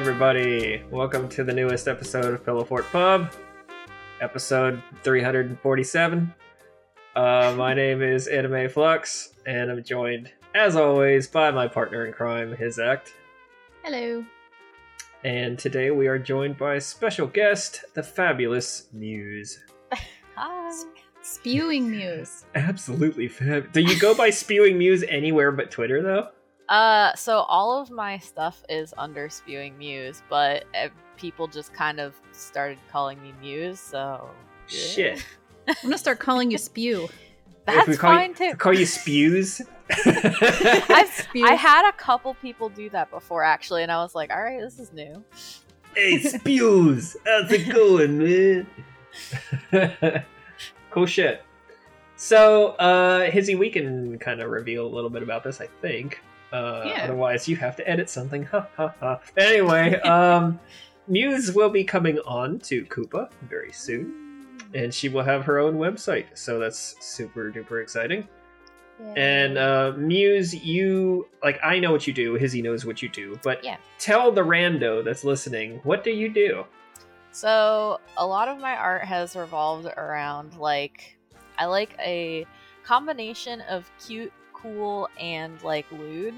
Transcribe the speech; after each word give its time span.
Everybody. 0.00 0.82
Welcome 0.90 1.28
to 1.28 1.44
the 1.44 1.52
newest 1.52 1.86
episode 1.86 2.32
of 2.32 2.42
Pillow 2.42 2.64
Fort 2.64 2.86
Pub, 2.90 3.30
episode 4.22 4.82
347. 5.02 6.34
Uh, 7.14 7.54
my 7.58 7.74
name 7.82 8.00
is 8.00 8.26
Anime 8.26 8.70
Flux, 8.70 9.34
and 9.44 9.70
I'm 9.70 9.84
joined, 9.84 10.32
as 10.54 10.74
always, 10.74 11.26
by 11.26 11.50
my 11.50 11.68
partner 11.68 12.06
in 12.06 12.14
crime, 12.14 12.56
His 12.56 12.78
Act. 12.78 13.12
Hello. 13.84 14.24
And 15.22 15.58
today 15.58 15.90
we 15.90 16.06
are 16.06 16.18
joined 16.18 16.56
by 16.56 16.76
a 16.76 16.80
special 16.80 17.26
guest, 17.26 17.84
the 17.92 18.02
fabulous 18.02 18.88
Muse. 18.94 19.60
Hi. 20.34 20.82
Spewing 21.20 21.90
Muse. 21.90 22.46
Absolutely 22.54 23.28
fab. 23.28 23.70
Do 23.72 23.82
you 23.82 24.00
go 24.00 24.14
by 24.14 24.30
Spewing 24.30 24.78
Muse 24.78 25.04
anywhere 25.10 25.52
but 25.52 25.70
Twitter, 25.70 26.02
though? 26.02 26.28
Uh, 26.70 27.12
so 27.16 27.40
all 27.48 27.80
of 27.82 27.90
my 27.90 28.16
stuff 28.18 28.62
is 28.68 28.94
under 28.96 29.28
Spewing 29.28 29.76
Muse, 29.76 30.22
but 30.30 30.64
uh, 30.80 30.88
people 31.16 31.48
just 31.48 31.74
kind 31.74 31.98
of 31.98 32.14
started 32.30 32.78
calling 32.90 33.20
me 33.20 33.34
Muse, 33.40 33.80
so 33.80 34.30
yeah. 34.68 34.78
Shit. 34.78 35.26
I'm 35.66 35.74
gonna 35.82 35.98
start 35.98 36.20
calling 36.20 36.50
you 36.50 36.58
Spew. 36.58 37.08
If 37.68 37.86
we 37.86 37.92
That's 37.92 38.00
call 38.00 38.16
fine 38.16 38.30
you, 38.30 38.34
too. 38.34 38.56
Call 38.56 38.72
you 38.72 38.86
Spews? 38.86 39.62
I've 40.06 41.08
Spew. 41.12 41.46
I 41.46 41.54
had 41.54 41.88
a 41.88 41.92
couple 41.92 42.34
people 42.34 42.68
do 42.68 42.90
that 42.90 43.10
before 43.10 43.44
actually, 43.44 43.84
and 43.84 43.92
I 43.92 44.02
was 44.02 44.14
like, 44.14 44.32
all 44.32 44.42
right, 44.42 44.58
this 44.58 44.80
is 44.80 44.92
new. 44.92 45.22
Hey, 45.94 46.18
Spews! 46.18 47.16
How's 47.24 47.52
it 47.52 47.72
going, 47.72 48.66
man? 49.72 50.24
cool 50.90 51.06
shit. 51.06 51.44
So, 52.16 52.68
uh, 52.70 53.30
Hizzy, 53.30 53.54
we 53.54 53.70
can 53.70 54.18
kind 54.18 54.40
of 54.40 54.50
reveal 54.50 54.86
a 54.86 54.92
little 54.92 55.10
bit 55.10 55.22
about 55.22 55.44
this, 55.44 55.60
I 55.60 55.68
think. 55.80 56.20
Uh, 56.52 56.82
Yeah. 56.86 57.04
Otherwise, 57.04 57.48
you 57.48 57.56
have 57.56 57.76
to 57.76 57.88
edit 57.88 58.10
something. 58.10 58.44
Ha 58.46 58.66
ha 58.76 58.94
ha. 59.00 59.20
Anyway, 59.36 59.94
um, 60.00 60.58
Muse 61.08 61.52
will 61.52 61.70
be 61.70 61.84
coming 61.84 62.18
on 62.20 62.58
to 62.60 62.84
Koopa 62.86 63.30
very 63.48 63.72
soon, 63.72 64.46
and 64.74 64.92
she 64.92 65.08
will 65.08 65.22
have 65.24 65.44
her 65.44 65.58
own 65.58 65.74
website. 65.76 66.26
So 66.34 66.58
that's 66.58 66.96
super 67.00 67.50
duper 67.50 67.82
exciting. 67.82 68.26
And 69.16 69.56
uh, 69.56 69.94
Muse, 69.96 70.54
you 70.54 71.26
like 71.42 71.58
I 71.64 71.78
know 71.78 71.90
what 71.90 72.06
you 72.06 72.12
do. 72.12 72.34
Hizzy 72.34 72.60
knows 72.60 72.84
what 72.84 73.00
you 73.00 73.08
do, 73.08 73.38
but 73.42 73.64
Yeah. 73.64 73.78
tell 73.98 74.30
the 74.30 74.42
rando 74.42 75.02
that's 75.02 75.24
listening 75.24 75.80
what 75.84 76.04
do 76.04 76.10
you 76.10 76.28
do? 76.28 76.64
So 77.32 77.98
a 78.18 78.26
lot 78.26 78.48
of 78.48 78.58
my 78.60 78.74
art 78.76 79.02
has 79.04 79.36
revolved 79.36 79.86
around 79.86 80.58
like 80.58 81.16
I 81.58 81.64
like 81.64 81.96
a 81.98 82.44
combination 82.84 83.62
of 83.62 83.90
cute, 84.04 84.32
cool, 84.62 85.08
and 85.18 85.60
like 85.62 85.86
lewd. 85.92 86.34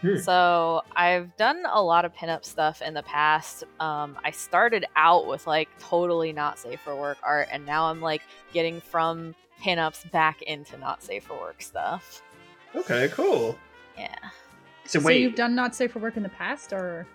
Hmm. 0.00 0.16
So 0.16 0.82
I've 0.96 1.36
done 1.36 1.62
a 1.70 1.82
lot 1.82 2.04
of 2.04 2.14
pinup 2.14 2.44
stuff 2.44 2.80
in 2.82 2.94
the 2.94 3.02
past. 3.02 3.64
Um, 3.80 4.16
I 4.24 4.30
started 4.30 4.86
out 4.96 5.26
with 5.26 5.46
like 5.46 5.68
totally 5.78 6.32
not 6.32 6.58
safe 6.58 6.80
for 6.80 6.96
work 6.96 7.18
art, 7.22 7.48
and 7.52 7.64
now 7.66 7.84
I'm 7.86 8.00
like 8.00 8.22
getting 8.52 8.80
from 8.80 9.34
pinups 9.62 10.10
back 10.10 10.40
into 10.42 10.78
not 10.78 11.02
safe 11.02 11.24
for 11.24 11.34
work 11.38 11.60
stuff. 11.60 12.22
Okay, 12.74 13.08
cool. 13.08 13.58
Yeah. 13.98 14.14
So 14.86 14.98
So 14.98 15.06
wait, 15.06 15.20
you've 15.20 15.34
done 15.34 15.54
not 15.54 15.74
safe 15.74 15.92
for 15.92 15.98
work 15.98 16.16
in 16.16 16.22
the 16.22 16.28
past, 16.30 16.72
or 16.72 17.06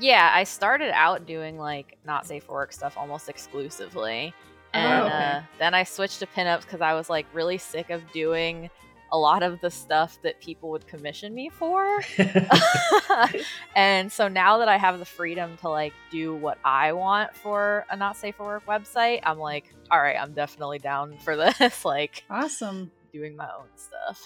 Yeah, 0.00 0.30
I 0.32 0.44
started 0.44 0.90
out 0.94 1.26
doing 1.26 1.58
like 1.58 1.98
not 2.06 2.26
safe 2.26 2.44
for 2.44 2.52
work 2.52 2.72
stuff 2.72 2.96
almost 2.96 3.28
exclusively. 3.28 4.32
And 4.72 5.02
Oh, 5.02 5.06
okay. 5.06 5.14
uh, 5.16 5.42
then 5.58 5.74
I 5.74 5.82
switched 5.82 6.20
to 6.20 6.26
pinups 6.26 6.60
because 6.62 6.80
I 6.80 6.94
was 6.94 7.10
like 7.10 7.26
really 7.34 7.58
sick 7.58 7.90
of 7.90 8.00
doing 8.12 8.70
a 9.12 9.18
lot 9.18 9.42
of 9.42 9.60
the 9.60 9.70
stuff 9.70 10.18
that 10.22 10.40
people 10.40 10.70
would 10.70 10.86
commission 10.86 11.34
me 11.34 11.50
for. 11.50 12.00
and 13.74 14.10
so 14.10 14.28
now 14.28 14.58
that 14.58 14.68
I 14.68 14.76
have 14.76 14.98
the 14.98 15.04
freedom 15.04 15.56
to 15.58 15.68
like 15.68 15.92
do 16.10 16.34
what 16.34 16.58
I 16.64 16.92
want 16.92 17.34
for 17.34 17.84
a 17.90 17.96
not 17.96 18.16
safe 18.16 18.36
for 18.36 18.44
work 18.44 18.66
website, 18.66 19.20
I'm 19.24 19.38
like, 19.38 19.74
all 19.90 20.00
right, 20.00 20.16
I'm 20.16 20.32
definitely 20.32 20.78
down 20.78 21.16
for 21.18 21.36
this, 21.58 21.84
like 21.84 22.24
awesome. 22.30 22.90
doing 23.12 23.36
my 23.36 23.48
own 23.58 23.66
stuff. 23.76 24.22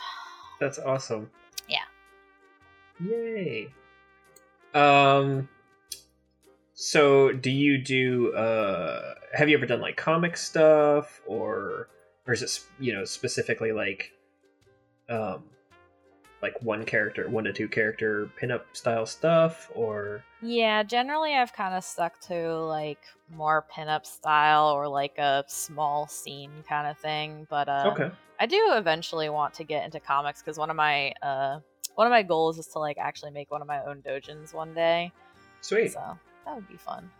that's 0.60 0.78
awesome. 0.78 1.30
Yeah. 1.68 1.84
Yay. 3.04 3.72
Um. 4.74 5.48
So, 6.74 7.32
do 7.32 7.50
you 7.50 7.78
do? 7.78 8.34
uh 8.34 9.14
Have 9.32 9.48
you 9.48 9.56
ever 9.56 9.66
done 9.66 9.80
like 9.80 9.96
comic 9.96 10.36
stuff, 10.36 11.22
or 11.26 11.88
or 12.26 12.34
is 12.34 12.42
it 12.42 12.60
you 12.78 12.92
know 12.92 13.04
specifically 13.04 13.72
like, 13.72 14.12
um, 15.08 15.44
like 16.42 16.60
one 16.62 16.84
character, 16.84 17.28
one 17.28 17.44
to 17.44 17.52
two 17.52 17.68
character 17.68 18.28
pinup 18.40 18.62
style 18.72 19.06
stuff, 19.06 19.70
or 19.74 20.22
Yeah, 20.42 20.82
generally 20.82 21.34
I've 21.34 21.52
kind 21.52 21.74
of 21.74 21.84
stuck 21.84 22.20
to 22.28 22.58
like 22.58 22.98
more 23.34 23.64
pinup 23.74 24.04
style 24.04 24.68
or 24.68 24.86
like 24.88 25.16
a 25.18 25.44
small 25.48 26.06
scene 26.06 26.50
kind 26.68 26.86
of 26.86 26.98
thing. 26.98 27.46
But 27.48 27.68
uh, 27.68 27.92
okay, 27.92 28.10
I 28.38 28.46
do 28.46 28.72
eventually 28.72 29.30
want 29.30 29.54
to 29.54 29.64
get 29.64 29.84
into 29.84 30.00
comics 30.00 30.42
because 30.42 30.58
one 30.58 30.70
of 30.70 30.76
my 30.76 31.12
uh, 31.22 31.60
one 31.94 32.06
of 32.06 32.10
my 32.10 32.22
goals 32.22 32.58
is 32.58 32.66
to 32.68 32.78
like 32.78 32.98
actually 32.98 33.30
make 33.30 33.50
one 33.50 33.62
of 33.62 33.68
my 33.68 33.82
own 33.84 34.02
dojins 34.02 34.52
one 34.52 34.74
day. 34.74 35.12
sweet. 35.62 35.92
So 35.92 36.18
that 36.44 36.54
would 36.54 36.68
be 36.68 36.76
fun. 36.76 37.10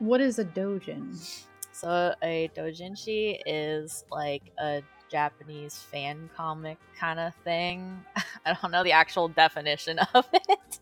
What 0.00 0.20
is 0.20 0.38
a 0.38 0.44
dojin? 0.44 1.44
So 1.72 2.14
a 2.22 2.50
dojinshi 2.56 3.40
is 3.46 4.04
like 4.10 4.42
a 4.58 4.82
Japanese 5.10 5.76
fan 5.76 6.30
comic 6.36 6.78
kind 6.98 7.18
of 7.18 7.34
thing. 7.44 8.04
I 8.46 8.56
don't 8.60 8.70
know 8.70 8.84
the 8.84 8.92
actual 8.92 9.28
definition 9.28 9.98
of 10.14 10.26
it. 10.32 10.78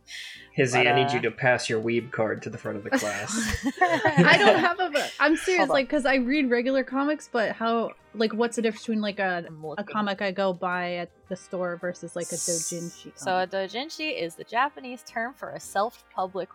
Hizzy, 0.52 0.78
but, 0.78 0.86
I 0.86 0.94
need 0.94 1.10
uh, 1.10 1.14
you 1.14 1.20
to 1.22 1.30
pass 1.30 1.68
your 1.68 1.80
weeb 1.80 2.10
card 2.10 2.42
to 2.42 2.50
the 2.50 2.58
front 2.58 2.78
of 2.78 2.84
the 2.84 2.90
class. 2.90 3.66
I 3.80 4.36
don't 4.38 4.58
have 4.58 4.80
a. 4.80 5.08
I'm 5.20 5.36
serious, 5.36 5.68
like, 5.68 5.86
because 5.86 6.04
I 6.04 6.16
read 6.16 6.50
regular 6.50 6.82
comics, 6.82 7.28
but 7.30 7.52
how, 7.52 7.92
like, 8.14 8.34
what's 8.34 8.56
the 8.56 8.62
difference 8.62 8.82
between 8.82 9.00
like 9.00 9.20
a 9.20 9.44
I'm 9.46 9.64
a 9.78 9.84
comic 9.84 10.20
I 10.20 10.32
go 10.32 10.52
buy 10.52 10.94
at 10.94 11.10
the 11.28 11.36
store 11.36 11.76
versus 11.76 12.16
like 12.16 12.26
a 12.26 12.36
dojinshi? 12.36 13.12
So 13.14 13.38
a 13.38 13.46
comic? 13.46 13.70
doujinshi 13.70 14.20
is 14.20 14.34
the 14.34 14.44
Japanese 14.44 15.04
term 15.04 15.32
for 15.34 15.50
a 15.50 15.60
self-public 15.60 16.48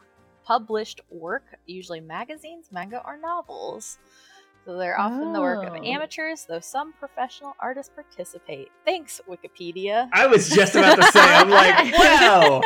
published 0.43 1.01
work, 1.09 1.43
usually 1.65 2.01
magazines, 2.01 2.67
manga, 2.71 3.01
or 3.05 3.17
novels. 3.17 3.99
So 4.65 4.77
they're 4.77 4.97
often 4.99 5.33
the 5.33 5.41
work 5.41 5.65
of 5.67 5.73
Oh. 5.73 5.83
amateurs, 5.83 6.45
though 6.47 6.61
some 6.61 6.93
professional 6.93 7.53
artists 7.59 7.91
participate. 7.93 8.69
Thanks, 8.85 9.19
Wikipedia. 9.29 10.07
I 10.13 10.25
was 10.27 10.49
just 10.49 10.75
about 10.75 10.95
to 10.95 11.03
say, 11.11 11.19
I'm 11.21 11.49
like, 11.49 11.93
wow. 11.97 12.61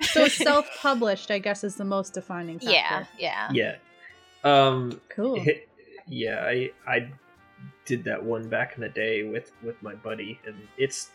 so 0.00 0.26
self-published, 0.28 1.30
I 1.30 1.38
guess, 1.38 1.64
is 1.64 1.76
the 1.76 1.84
most 1.84 2.14
defining 2.14 2.58
factor. 2.58 2.72
Yeah, 2.72 3.04
yeah. 3.18 3.48
yeah. 3.52 3.76
Um, 4.68 5.00
Cool. 5.10 5.38
hit, 5.38 5.68
yeah, 6.06 6.44
I 6.46 6.70
I 6.86 7.10
did 7.84 8.04
that 8.04 8.24
one 8.24 8.48
back 8.48 8.72
in 8.76 8.80
the 8.80 8.88
day 8.88 9.22
with 9.24 9.52
with 9.62 9.82
my 9.82 9.94
buddy, 9.94 10.40
and 10.46 10.56
it's 10.78 11.10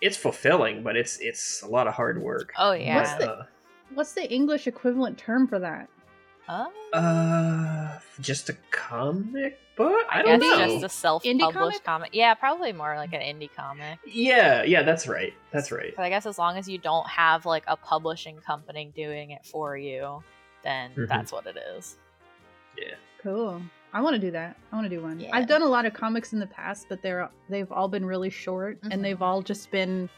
it's 0.00 0.16
fulfilling, 0.16 0.82
but 0.82 0.96
it's 0.96 1.18
it's 1.20 1.60
a 1.62 1.66
lot 1.68 1.86
of 1.86 1.92
hard 1.94 2.22
work. 2.22 2.52
Oh 2.56 2.72
yeah. 2.72 2.96
What's 2.96 3.14
the- 3.16 3.46
What's 3.94 4.12
the 4.14 4.28
English 4.32 4.66
equivalent 4.66 5.16
term 5.16 5.46
for 5.46 5.58
that? 5.60 5.88
Oh, 6.48 6.72
uh, 6.92 7.98
just 8.20 8.48
a 8.48 8.56
comic 8.70 9.58
book? 9.76 10.06
I, 10.10 10.20
I, 10.20 10.22
don't 10.22 10.40
guess 10.40 10.58
know. 10.58 10.66
just 10.80 10.84
a 10.84 10.88
self-published 10.88 11.52
comic? 11.52 11.84
comic? 11.84 12.10
Yeah, 12.12 12.34
probably 12.34 12.72
more 12.72 12.94
like 12.96 13.12
an 13.12 13.20
indie 13.20 13.50
comic. 13.54 13.98
Yeah, 14.06 14.62
yeah, 14.62 14.82
that's 14.82 15.08
right. 15.08 15.32
That's 15.50 15.72
right. 15.72 15.92
I 15.98 16.08
guess 16.08 16.24
as 16.24 16.38
long 16.38 16.56
as 16.56 16.68
you 16.68 16.78
don't 16.78 17.06
have 17.08 17.46
like 17.46 17.64
a 17.66 17.76
publishing 17.76 18.36
company 18.38 18.92
doing 18.94 19.30
it 19.32 19.44
for 19.44 19.76
you, 19.76 20.22
then 20.62 20.92
Mhm. 20.96 21.08
that's 21.08 21.32
what 21.32 21.46
it 21.46 21.56
is. 21.76 21.96
Yeah. 22.78 22.94
Cool. 23.22 23.60
I 23.92 24.00
want 24.02 24.14
to 24.14 24.20
do 24.20 24.30
that. 24.32 24.56
I 24.72 24.76
want 24.76 24.84
to 24.88 24.94
do 24.94 25.02
one. 25.02 25.18
Yeah. 25.18 25.30
I've 25.32 25.48
done 25.48 25.62
a 25.62 25.66
lot 25.66 25.84
of 25.86 25.94
comics 25.94 26.32
in 26.32 26.38
the 26.38 26.46
past, 26.46 26.86
but 26.88 27.02
they're 27.02 27.28
they've 27.48 27.70
all 27.72 27.88
been 27.88 28.04
really 28.06 28.30
short, 28.30 28.80
Mhm. 28.82 28.92
and 28.92 29.04
they've 29.04 29.20
all 29.22 29.42
just 29.42 29.70
been 29.70 30.08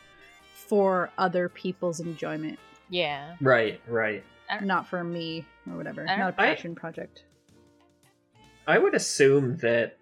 for 0.55 1.11
other 1.17 1.49
people's 1.49 2.01
enjoyment, 2.01 2.59
Yeah. 2.91 3.37
Right, 3.41 3.81
right. 3.87 4.23
not 4.63 4.87
for 4.89 5.03
me 5.05 5.45
or 5.73 5.77
whatever. 5.77 6.07
I- 6.09 6.17
Not 6.17 6.35
a 6.39 6.43
I- 6.43 6.55
passion 6.55 6.75
project. 6.75 7.25
I 8.67 8.79
would 8.79 8.95
assume 8.95 9.57
that 9.59 9.97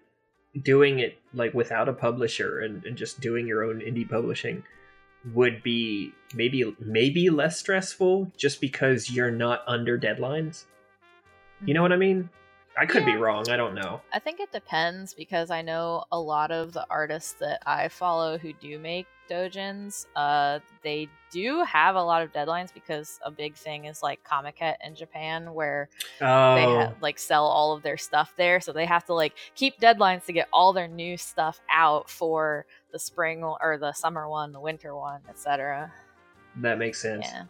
doing 0.61 0.99
it 0.99 1.17
like 1.33 1.53
without 1.53 1.87
a 1.87 1.93
publisher 1.93 2.59
and, 2.59 2.83
and 2.85 2.97
just 2.97 3.21
doing 3.21 3.47
your 3.47 3.63
own 3.63 3.79
indie 3.79 4.09
publishing 4.09 4.63
would 5.33 5.63
be 5.63 6.13
maybe 6.33 6.75
maybe 6.79 7.29
less 7.29 7.59
stressful 7.59 8.31
just 8.37 8.59
because 8.61 9.09
you're 9.09 9.31
not 9.31 9.63
under 9.67 9.97
deadlines. 9.97 10.65
You 11.65 11.73
know 11.73 11.79
mm-hmm. 11.79 11.83
what 11.83 11.91
I 11.93 11.97
mean? 11.97 12.29
I 12.79 12.85
could 12.85 13.05
be 13.05 13.15
wrong. 13.15 13.49
I 13.49 13.57
don't 13.57 13.73
know. 13.73 14.01
I 14.13 14.19
think 14.19 14.39
it 14.39 14.51
depends 14.51 15.13
because 15.13 15.49
I 15.49 15.61
know 15.61 16.03
a 16.11 16.19
lot 16.19 16.51
of 16.51 16.73
the 16.73 16.85
artists 16.89 17.33
that 17.39 17.61
I 17.65 17.87
follow 17.87 18.37
who 18.37 18.53
do 18.53 18.77
make 18.77 19.07
dojins, 19.29 20.05
uh, 20.15 20.59
they 20.83 21.09
do 21.31 21.63
have 21.63 21.95
a 21.95 22.01
lot 22.01 22.21
of 22.21 22.31
deadlines 22.31 22.73
because 22.73 23.19
a 23.25 23.31
big 23.31 23.55
thing 23.55 23.85
is 23.85 24.01
like 24.03 24.23
Comiket 24.23 24.75
in 24.85 24.95
Japan 24.95 25.53
where 25.53 25.89
they 26.19 26.25
Oh, 26.25 26.79
ha- 26.87 26.93
like 27.01 27.19
sell 27.19 27.45
all 27.45 27.73
of 27.73 27.81
their 27.83 27.97
stuff 27.97 28.33
there, 28.37 28.61
so 28.61 28.71
they 28.71 28.85
have 28.85 29.05
to 29.05 29.13
like 29.13 29.33
keep 29.55 29.79
deadlines 29.79 30.25
to 30.25 30.33
get 30.33 30.47
all 30.53 30.71
their 30.71 30.87
new 30.87 31.17
stuff 31.17 31.59
out 31.69 32.09
for 32.09 32.65
the 32.91 32.99
spring 32.99 33.43
or 33.43 33.77
the 33.79 33.91
summer 33.91 34.29
one, 34.29 34.51
the 34.51 34.61
winter 34.61 34.95
one, 34.95 35.21
etc. 35.27 35.91
that 36.57 36.77
makes 36.77 37.01
sense. 37.01 37.25
Yeah. 37.27 37.43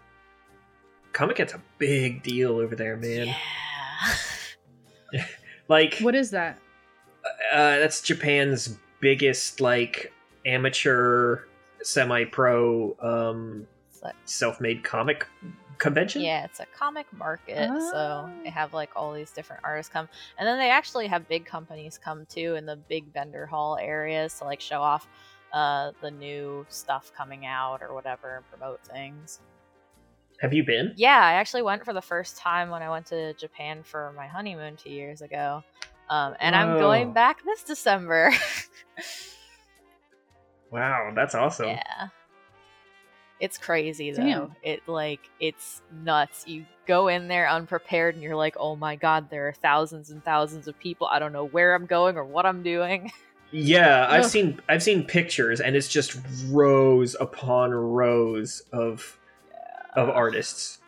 Comic 1.14 1.38
Con's 1.38 1.54
a 1.54 1.62
big 1.78 2.24
deal 2.24 2.58
over 2.60 2.76
there, 2.76 2.96
man. 2.98 3.28
Yeah. 3.28 3.36
Like, 5.69 6.00
What 6.00 6.15
is 6.15 6.31
that? 6.31 6.59
uh, 7.51 7.77
that's 7.80 8.01
Japan's 8.01 8.77
biggest 9.01 9.59
like 9.59 10.13
amateur, 10.45 11.42
semi-pro, 11.81 12.95
um, 13.01 13.68
like- 14.01 14.15
self-made 14.25 14.83
comic 14.83 15.27
convention. 15.77 16.21
Yeah, 16.21 16.45
it's 16.45 16.59
a 16.62 16.65
comic 16.68 17.06
market, 17.13 17.68
so 17.68 17.92
Oh. 17.94 18.30
they 18.44 18.50
have 18.50 18.74
like 18.74 18.89
all 18.95 19.12
these 19.13 19.31
different 19.31 19.63
artists 19.65 19.92
come, 19.92 20.07
and 20.39 20.48
then 20.48 20.57
they 20.57 20.69
actually 20.69 21.07
have 21.07 21.27
big 21.27 21.45
companies 21.45 22.00
come 22.01 22.25
too 22.27 22.56
in 22.56 22.65
the 22.65 22.75
big 22.77 23.12
vendor 23.13 23.45
hall 23.45 23.77
areas 23.80 24.33
to 24.39 24.45
like 24.45 24.62
show 24.62 24.81
off 24.81 25.07
uh, 25.54 25.92
the 26.01 26.12
new 26.12 26.65
stuff 26.69 27.12
coming 27.15 27.45
out 27.45 27.81
or 27.81 27.94
whatever 27.94 28.38
and 28.38 28.50
promote 28.50 28.81
things. 28.86 29.39
Have 30.42 30.54
you 30.54 30.63
been? 30.63 30.94
Yeah, 30.95 31.19
I 31.19 31.34
actually 31.34 31.63
went 31.63 31.84
for 31.84 31.94
the 31.94 32.01
first 32.01 32.38
time 32.38 32.69
when 32.69 32.84
I 32.84 32.89
went 32.89 33.07
to 33.07 33.34
Japan 33.34 33.81
for 33.84 34.13
my 34.16 34.28
honeymoon 34.28 34.75
two 34.78 34.92
years 34.92 35.22
ago, 35.22 35.63
um, 36.10 36.36
and 36.39 36.56
I'm 36.56 36.78
going 36.78 37.12
back 37.13 37.44
this 37.44 37.63
December. 37.63 38.31
Wow, 40.72 41.12
that's 41.16 41.36
awesome. 41.36 41.69
Yeah. 41.69 42.07
It's 43.39 43.57
crazy 43.57 44.12
though. 44.12 44.24
Damn. 44.24 44.56
It 44.63 44.81
like 44.88 45.19
it's 45.39 45.81
nuts. 46.04 46.48
You 46.48 46.66
go 46.88 47.07
in 47.07 47.28
there 47.28 47.48
unprepared 47.48 48.16
and 48.16 48.24
you're 48.24 48.36
like, 48.36 48.56
"Oh 48.60 48.75
my 48.75 48.95
god, 48.95 49.30
there 49.30 49.48
are 49.48 49.54
thousands 49.54 50.10
and 50.10 50.24
thousands 50.24 50.68
of 50.68 50.78
people. 50.80 51.07
I 51.07 51.19
don't 51.19 51.33
know 51.33 51.45
where 51.45 51.75
I'm 51.75 51.86
going 51.86 52.18
or 52.18 52.25
what 52.25 52.45
I'm 52.45 52.63
doing." 52.63 53.12
Yeah, 53.51 54.07
I've 54.10 54.25
seen 54.25 54.60
I've 54.68 54.83
seen 54.83 55.04
pictures, 55.04 55.62
and 55.62 55.75
it's 55.75 55.88
just 55.88 56.19
rows 56.48 57.16
upon 57.19 57.72
rows 57.72 58.62
of 58.74 59.18
of 59.98 60.10
artists. 60.10 60.80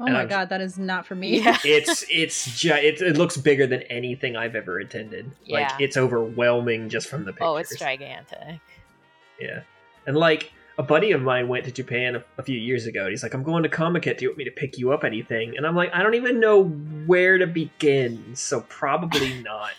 Oh 0.00 0.06
And 0.06 0.14
my 0.14 0.20
I'm- 0.20 0.28
god, 0.28 0.48
that 0.48 0.60
is 0.62 0.78
not 0.78 1.06
for 1.06 1.14
me. 1.14 1.40
Yeah. 1.40 1.56
It's 1.64 2.04
it's 2.10 2.58
ju- 2.58 2.72
it, 2.72 3.00
it 3.02 3.16
looks 3.18 3.36
bigger 3.36 3.66
than 3.66 3.82
anything 3.82 4.34
I've 4.36 4.54
ever 4.56 4.78
attended. 4.78 5.30
Like 5.48 5.68
Yeah. 5.68 5.76
it's 5.80 5.96
overwhelming 5.96 6.88
just 6.88 7.08
from 7.08 7.24
the 7.24 7.32
pictures. 7.32 7.46
Oh, 7.48 7.56
it's 7.58 7.78
gigantic. 7.78 8.60
Yeah, 9.40 9.60
and 10.06 10.16
like 10.16 10.52
a 10.78 10.82
buddy 10.82 11.12
of 11.12 11.22
mine 11.22 11.46
went 11.46 11.64
to 11.66 11.70
Japan 11.70 12.16
a, 12.16 12.24
a 12.38 12.42
few 12.42 12.58
years 12.58 12.86
ago. 12.86 13.02
And 13.02 13.10
he's 13.10 13.22
like, 13.22 13.34
"I'm 13.34 13.44
going 13.44 13.62
to 13.62 13.68
Comic 13.68 14.02
Con. 14.04 14.14
Do 14.16 14.24
you 14.24 14.30
want 14.30 14.38
me 14.38 14.44
to 14.44 14.50
pick 14.50 14.78
you 14.78 14.92
up 14.92 15.04
anything?" 15.04 15.56
And 15.56 15.64
I'm 15.66 15.76
like, 15.76 15.94
"I 15.94 16.02
don't 16.02 16.14
even 16.16 16.40
know 16.40 16.64
where 17.06 17.38
to 17.38 17.46
begin, 17.46 18.34
so 18.34 18.62
probably 18.62 19.34
not." 19.42 19.70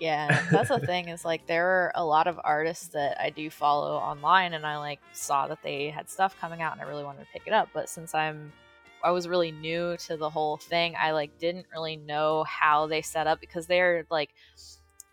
Yeah, 0.00 0.44
that's 0.50 0.68
the 0.68 0.78
thing 0.78 1.08
is 1.08 1.24
like 1.24 1.46
there 1.46 1.66
are 1.66 1.92
a 1.94 2.04
lot 2.04 2.28
of 2.28 2.38
artists 2.44 2.88
that 2.88 3.20
I 3.20 3.30
do 3.30 3.50
follow 3.50 3.96
online 3.96 4.54
and 4.54 4.64
I 4.64 4.78
like 4.78 5.00
saw 5.12 5.48
that 5.48 5.62
they 5.62 5.90
had 5.90 6.08
stuff 6.08 6.36
coming 6.40 6.62
out 6.62 6.72
and 6.72 6.80
I 6.80 6.84
really 6.84 7.04
wanted 7.04 7.20
to 7.20 7.32
pick 7.32 7.42
it 7.46 7.52
up, 7.52 7.68
but 7.74 7.88
since 7.88 8.14
I'm 8.14 8.52
I 9.02 9.10
was 9.12 9.28
really 9.28 9.52
new 9.52 9.96
to 9.98 10.16
the 10.16 10.30
whole 10.30 10.56
thing, 10.56 10.94
I 10.98 11.12
like 11.12 11.38
didn't 11.38 11.66
really 11.72 11.96
know 11.96 12.44
how 12.44 12.86
they 12.86 13.02
set 13.02 13.26
up 13.26 13.40
because 13.40 13.66
they're 13.66 14.06
like 14.10 14.30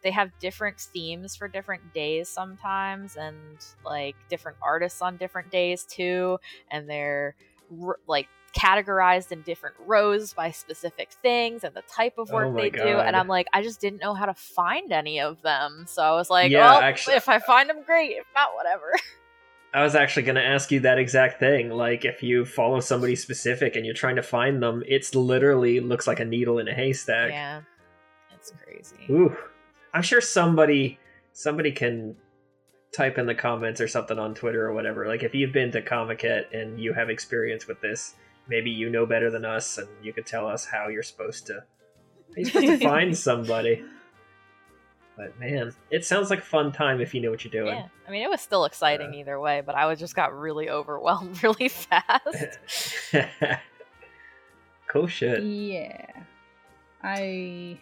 they 0.04 0.12
have 0.12 0.30
different 0.40 0.80
themes 0.80 1.36
for 1.36 1.48
different 1.48 1.94
days 1.94 2.30
sometimes 2.30 3.16
and 3.16 3.58
like 3.84 4.16
different 4.30 4.58
artists 4.62 5.02
on 5.02 5.18
different 5.18 5.50
days 5.50 5.84
too 5.84 6.38
and 6.70 6.88
they're 6.88 7.36
like 8.08 8.28
categorized 8.58 9.32
in 9.32 9.42
different 9.42 9.76
rows 9.86 10.34
by 10.34 10.50
specific 10.52 11.12
things 11.22 11.64
and 11.64 11.76
the 11.76 11.84
type 11.84 12.18
of 12.18 12.32
work 12.32 12.48
Oh 12.48 12.54
they 12.56 12.70
do 12.70 12.80
and 12.82 13.16
i'm 13.16 13.28
like 13.28 13.48
i 13.54 13.62
just 13.62 13.82
didn't 13.82 14.02
know 14.02 14.14
how 14.14 14.26
to 14.26 14.34
find 14.34 14.94
any 14.94 15.20
of 15.20 15.42
them 15.42 15.84
so 15.88 16.02
i 16.02 16.12
was 16.12 16.30
like 16.30 16.52
Yeah, 16.52 16.72
well 16.72 16.82
actually- 16.82 17.16
if 17.16 17.28
i 17.28 17.40
find 17.40 17.70
them 17.70 17.84
great 17.86 18.12
if 18.12 18.26
not 18.34 18.56
whatever 18.56 18.92
I 19.74 19.84
was 19.84 19.94
actually 19.94 20.24
going 20.24 20.36
to 20.38 20.42
ask 20.46 20.72
you 20.72 20.80
that 20.80 21.00
exact 21.00 21.38
thing. 21.38 21.70
Like, 21.70 22.06
if 22.06 22.24
you 22.24 22.46
follow 22.46 22.80
somebody 22.80 23.14
specific 23.18 23.76
and 23.76 23.86
you're 23.86 23.94
trying 23.94 24.16
to 24.16 24.24
find 24.24 24.64
them, 24.64 24.82
it's 24.88 25.14
literally 25.14 25.82
looks 25.82 26.08
like 26.08 26.22
a 26.22 26.24
needle 26.24 26.60
in 26.60 26.70
a 26.70 26.74
haystack. 26.74 27.32
yeah 27.32 27.60
it's 28.34 28.54
crazy 28.64 28.96
Ooh, 29.10 29.36
I'm 29.94 30.02
sure 30.02 30.22
somebody 30.22 30.98
somebody 31.34 31.74
can 31.74 32.16
type 32.94 33.18
in 33.18 33.26
the 33.26 33.36
comments 33.36 33.82
or 33.82 33.90
something 33.90 34.18
on 34.18 34.34
Twitter 34.34 34.66
or 34.66 34.72
whatever. 34.74 35.08
Like, 35.10 35.24
if 35.24 35.36
you've 35.36 35.52
been 35.52 35.72
to 35.74 35.82
Comic-Con 35.82 36.44
and 36.54 36.80
you 36.80 36.94
have 36.94 37.10
experience 37.10 37.68
with 37.68 37.82
this, 37.82 38.16
maybe 38.48 38.70
you 38.72 38.90
know 38.90 39.06
better 39.06 39.30
than 39.32 39.46
us, 39.46 39.78
and 39.78 39.88
you 40.04 40.14
could 40.14 40.26
tell 40.26 40.48
us 40.48 40.66
how 40.66 40.88
you're 40.88 41.04
supposed 41.04 41.46
to. 41.48 41.54
How 41.56 41.62
you're 42.38 42.46
supposed 42.46 42.68
to 42.68 42.78
find 42.88 43.18
somebody. 43.18 43.84
But 45.18 45.40
man, 45.40 45.74
it 45.90 46.04
sounds 46.06 46.30
like 46.30 46.40
a 46.40 46.44
fun 46.44 46.72
time 46.74 47.00
if 47.00 47.14
you 47.14 47.22
know 47.22 47.32
what 47.32 47.44
you're 47.46 47.52
doing. 47.64 47.74
yeah 47.74 47.88
i 48.06 48.12
mean 48.12 48.22
it 48.22 48.30
was 48.30 48.42
still 48.42 48.66
exciting 48.66 49.12
Uh, 49.12 49.18
either 49.18 49.40
way 49.40 49.62
but 49.66 49.74
i 49.74 49.86
was 49.86 49.98
just 49.98 50.14
got 50.14 50.38
really 50.38 50.70
overwhelmed 50.70 51.42
really 51.44 51.70
fast 51.70 53.10
cool 54.88 55.08
shit. 55.08 55.42
Yeah. 55.44 56.06
I 57.04 57.78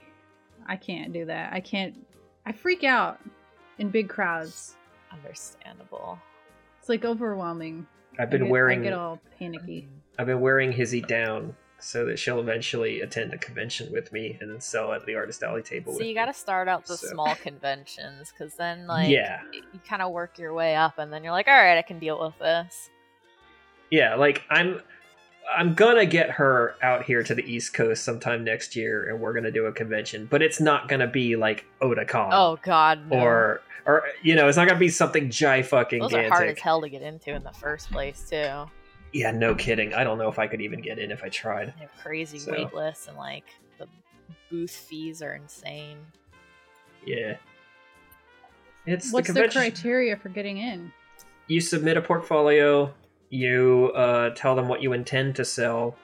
I 0.67 0.75
can't 0.75 1.11
do 1.13 1.25
that. 1.25 1.53
I 1.53 1.59
can't 1.59 2.05
I 2.45 2.51
freak 2.51 2.83
out 2.83 3.19
in 3.79 3.89
big 3.89 4.09
crowds. 4.09 4.75
understandable 5.11 6.19
It's 6.79 6.89
like 6.89 7.03
overwhelming. 7.05 7.87
I've 8.19 8.27
I 8.27 8.31
been 8.31 8.43
get- 8.43 8.51
wearing 8.51 8.81
I 8.81 8.83
get 8.83 8.93
all 8.93 9.19
panicky. 9.39 9.87
I've 10.17 10.27
been 10.27 10.41
wearing 10.41 10.71
Hizzy 10.71 11.01
down 11.01 11.55
so 11.79 12.05
that 12.05 12.17
she'll 12.17 12.39
eventually 12.39 13.01
attend 13.01 13.33
a 13.33 13.37
convention 13.37 13.91
with 13.91 14.13
me 14.13 14.37
and 14.39 14.49
then 14.49 14.61
sell 14.61 14.93
at 14.93 15.05
the 15.05 15.15
artist 15.15 15.43
alley 15.43 15.61
table. 15.61 15.91
so 15.91 15.99
with 15.99 16.07
you 16.07 16.13
got 16.13 16.25
to 16.25 16.33
start 16.33 16.67
out 16.67 16.85
the 16.85 16.95
So- 16.95 17.07
small 17.07 17.35
conventions 17.35 18.31
because 18.31 18.55
then 18.55 18.87
like 18.87 19.09
yeah, 19.09 19.41
you 19.51 19.79
kind 19.87 20.01
of 20.01 20.11
work 20.11 20.37
your 20.37 20.53
way 20.53 20.75
up 20.75 20.97
and 20.97 21.11
then 21.11 21.23
you're 21.23 21.33
like 21.33 21.47
all 21.47 21.53
right 21.53 21.77
i 21.77 21.81
can 21.81 21.99
deal 21.99 22.19
with 22.19 22.37
this 22.39 22.89
yeah. 23.93 24.15
Like 24.15 24.43
I'm, 24.49 24.81
I'm 25.55 25.75
gonna 25.75 26.07
get 26.07 26.31
her 26.31 26.73
out 26.81 27.03
here 27.03 27.21
to 27.21 27.35
the 27.35 27.43
East 27.43 27.75
Coast 27.75 28.03
sometime 28.03 28.43
next 28.43 28.75
year, 28.75 29.07
and 29.07 29.19
we're 29.19 29.33
gonna 29.33 29.51
do 29.51 29.67
a 29.67 29.71
convention. 29.71 30.27
But 30.29 30.41
it's 30.41 30.59
not 30.59 30.87
gonna 30.87 31.05
be 31.05 31.35
like 31.35 31.65
Otakon 31.79 32.29
oh 32.31 32.57
god 32.63 33.07
no. 33.07 33.19
or 33.19 33.61
or 33.85 34.03
you 34.23 34.35
know, 34.35 34.47
it's 34.47 34.57
not 34.57 34.67
gonna 34.67 34.79
be 34.79 34.89
something 34.89 35.29
jai 35.29 35.61
fucking 35.61 35.99
those 35.99 36.13
are 36.13 36.27
hard 36.27 36.49
as 36.49 36.59
hell 36.59 36.81
to 36.81 36.89
get 36.89 37.03
into 37.03 37.35
in 37.35 37.43
the 37.43 37.51
first 37.53 37.91
place 37.91 38.27
too 38.27 38.65
Yeah, 39.13 39.31
no 39.31 39.53
kidding. 39.55 39.93
I 39.93 40.03
don't 40.03 40.17
know 40.17 40.27
if 40.27 40.39
I 40.39 40.47
could 40.47 40.59
even 40.61 40.81
get 40.81 40.97
in 40.99 41.11
if 41.11 41.23
I 41.23 41.29
tried. 41.29 41.73
they 41.75 41.81
have 41.81 41.95
crazy 42.01 42.39
So- 42.39 42.51
wait 42.51 42.73
lists 42.73 43.07
and 43.07 43.15
like 43.17 43.45
the 43.77 43.87
booth 44.49 44.71
fees 44.71 45.21
are 45.21 45.33
insane 45.35 45.97
Yeah. 47.05 47.35
It's 48.85 49.13
What's 49.13 49.27
the 49.27 49.33
the, 49.33 49.47
criteria 49.49 50.17
for 50.17 50.29
getting 50.29 50.57
in? 50.57 50.91
you 51.47 51.61
submit 51.61 51.97
a 51.97 52.01
portfolio, 52.01 52.93
you 53.29 53.91
uh, 53.95 54.31
tell 54.31 54.55
them 54.55 54.67
what 54.67 54.81
you 54.81 54.93
intend 54.93 55.35
to 55.37 55.45
sell, 55.45 55.95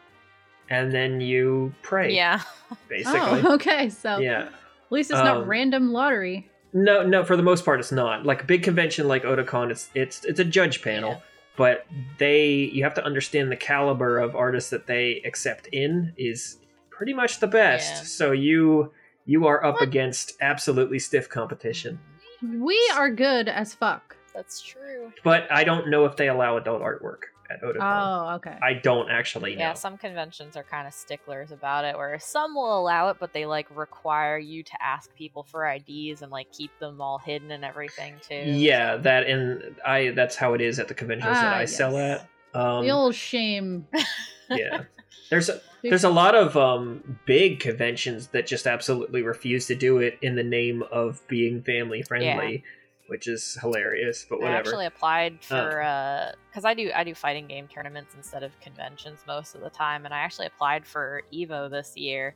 and 0.70 0.92
then 0.92 1.20
you 1.22 1.74
pray. 1.82 2.14
yeah 2.16 2.42
basically. 2.88 3.20
Oh, 3.44 3.54
okay. 3.56 3.90
So 3.90 4.20
Yeah. 4.20 4.44
at 4.44 4.52
least 4.92 5.10
it's 5.12 5.20
Um, 5.20 5.26
not 5.26 5.48
random 5.48 5.92
lottery. 5.92 6.50
No, 6.74 7.02
no. 7.06 7.24
For 7.26 7.36
the 7.36 7.42
most 7.44 7.66
part, 7.66 7.80
it's 7.80 7.92
not 7.92 8.26
like 8.26 8.44
a 8.44 8.46
big 8.46 8.62
convention 8.64 9.08
like 9.08 9.24
Otakon. 9.24 9.72
It's 9.72 9.90
it's 9.96 10.24
it's 10.26 10.40
a 10.40 10.46
judge 10.46 10.82
panel, 10.84 11.12
Yeah. 11.12 11.18
But 11.60 11.86
they 12.20 12.48
you 12.72 12.86
have 12.86 12.94
to 12.94 13.04
understand 13.04 13.52
the 13.52 13.58
caliber 13.58 14.18
of 14.18 14.34
artists 14.34 14.70
that 14.70 14.88
they 14.88 15.22
accept 15.26 15.68
in 15.74 16.14
is 16.18 16.58
pretty 16.90 17.14
much 17.14 17.42
the 17.42 17.48
best. 17.48 17.96
Yeah. 17.96 18.02
So 18.04 18.32
you 18.32 18.94
you 19.26 19.46
are 19.46 19.64
up 19.64 19.82
against 19.82 20.38
absolutely 20.40 21.00
stiff 21.00 21.28
competition. 21.28 22.00
We 22.42 22.80
are 22.96 23.12
good 23.12 23.50
as 23.50 23.74
fuck. 23.76 24.16
that's 24.34 24.62
true 24.62 25.12
But 25.26 25.52
I 25.52 25.66
don't 25.66 25.90
know 25.90 26.06
if 26.06 26.16
they 26.16 26.30
allow 26.30 26.56
adult 26.56 26.82
artwork 26.82 27.24
at 27.50 27.62
Otakon. 27.64 27.82
Oh, 27.82 28.36
okay. 28.36 28.58
I 28.62 28.74
don't 28.74 29.10
actually 29.10 29.56
know. 29.56 29.60
yeah 29.62 29.74
some 29.74 29.98
conventions 29.98 30.56
are 30.56 30.64
kind 30.64 30.88
of 30.88 30.94
sticklers 30.94 31.52
about 31.52 31.84
it 31.86 31.98
where 31.98 32.18
some 32.20 32.54
will 32.56 32.80
allow 32.80 33.10
it 33.10 33.18
but 33.20 33.34
they 33.34 33.46
like 33.46 33.68
require 33.76 34.38
you 34.38 34.64
to 34.64 34.72
ask 34.84 35.14
people 35.16 35.44
for 35.44 35.66
ids 35.66 36.22
and 36.22 36.32
like 36.32 36.52
keep 36.52 36.72
them 36.80 37.02
all 37.02 37.18
hidden 37.18 37.52
and 37.52 37.66
everything 37.66 38.16
too 38.28 38.36
Yeah, 38.36 38.98
that 38.98 39.28
and 39.28 39.76
I 39.86 40.12
that's 40.12 40.36
how 40.36 40.54
it 40.54 40.62
is 40.62 40.80
at 40.80 40.88
the 40.88 40.94
conventions 40.94 41.34
that 41.36 41.54
Ah, 41.54 41.58
I 41.58 41.66
sell 41.66 41.98
at. 41.98 42.28
Um, 42.54 42.84
the 42.84 42.92
old 42.92 43.16
shame. 43.16 43.88
yeah. 44.50 44.84
There's 45.30 45.50
a, 45.50 45.62
there's 45.84 46.04
a 46.04 46.10
lot 46.10 46.34
of 46.36 46.58
um, 46.58 47.20
big 47.26 47.60
conventions 47.60 48.28
that 48.28 48.48
just 48.48 48.66
absolutely 48.68 49.22
refuse 49.22 49.68
to 49.68 49.76
do 49.76 50.00
it 50.00 50.18
in 50.22 50.36
the 50.36 50.44
name 50.44 50.84
of 50.92 51.22
being 51.28 51.62
family 51.64 52.02
friendly, 52.02 52.64
which 53.10 53.28
is 53.28 53.58
hilarious. 53.62 54.26
But 54.30 54.40
whatever. 54.40 54.56
I 54.56 54.60
actually 54.60 54.86
applied 54.86 55.44
for 55.44 55.82
uh 55.82 56.32
because 56.50 56.64
I 56.66 56.74
do 56.74 56.92
I 56.96 57.04
do 57.04 57.14
fighting 57.14 57.48
game 57.48 57.68
tournaments 57.68 58.14
instead 58.16 58.44
of 58.44 58.58
conventions 58.62 59.20
most 59.28 59.56
of 59.56 59.62
the 59.62 59.70
time, 59.70 60.06
and 60.06 60.14
I 60.14 60.20
actually 60.20 60.48
applied 60.48 60.86
for 60.88 61.22
Evo 61.34 61.70
this 61.70 61.98
year. 61.98 62.36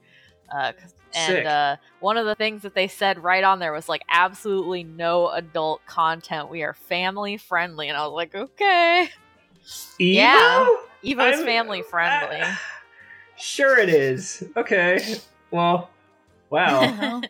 Uh, 0.54 0.74
'cause- 0.74 0.94
and 1.16 1.48
uh, 1.48 1.76
one 2.00 2.18
of 2.18 2.26
the 2.26 2.36
things 2.36 2.64
that 2.64 2.74
they 2.76 2.88
said 2.88 3.24
right 3.24 3.44
on 3.44 3.60
there 3.60 3.72
was 3.72 3.88
like 3.88 4.02
absolutely 4.10 4.84
no 4.84 5.30
adult 5.30 5.86
content. 5.86 6.50
We 6.50 6.64
are 6.64 6.74
family 6.74 7.38
friendly, 7.38 7.88
and 7.88 7.98
I 7.98 8.06
was 8.06 8.14
like, 8.14 8.34
okay, 8.36 9.10
Evo? 9.62 9.98
yeah. 10.00 10.68
Evo's 11.04 11.38
I'm- 11.38 11.46
family 11.46 11.82
friendly. 11.84 12.40
Ah, 12.42 12.62
sure, 13.38 13.78
it 13.78 13.90
is. 13.90 14.44
Okay. 14.58 15.16
Well, 15.52 15.90
wow, 16.50 16.80
Well, 16.82 17.22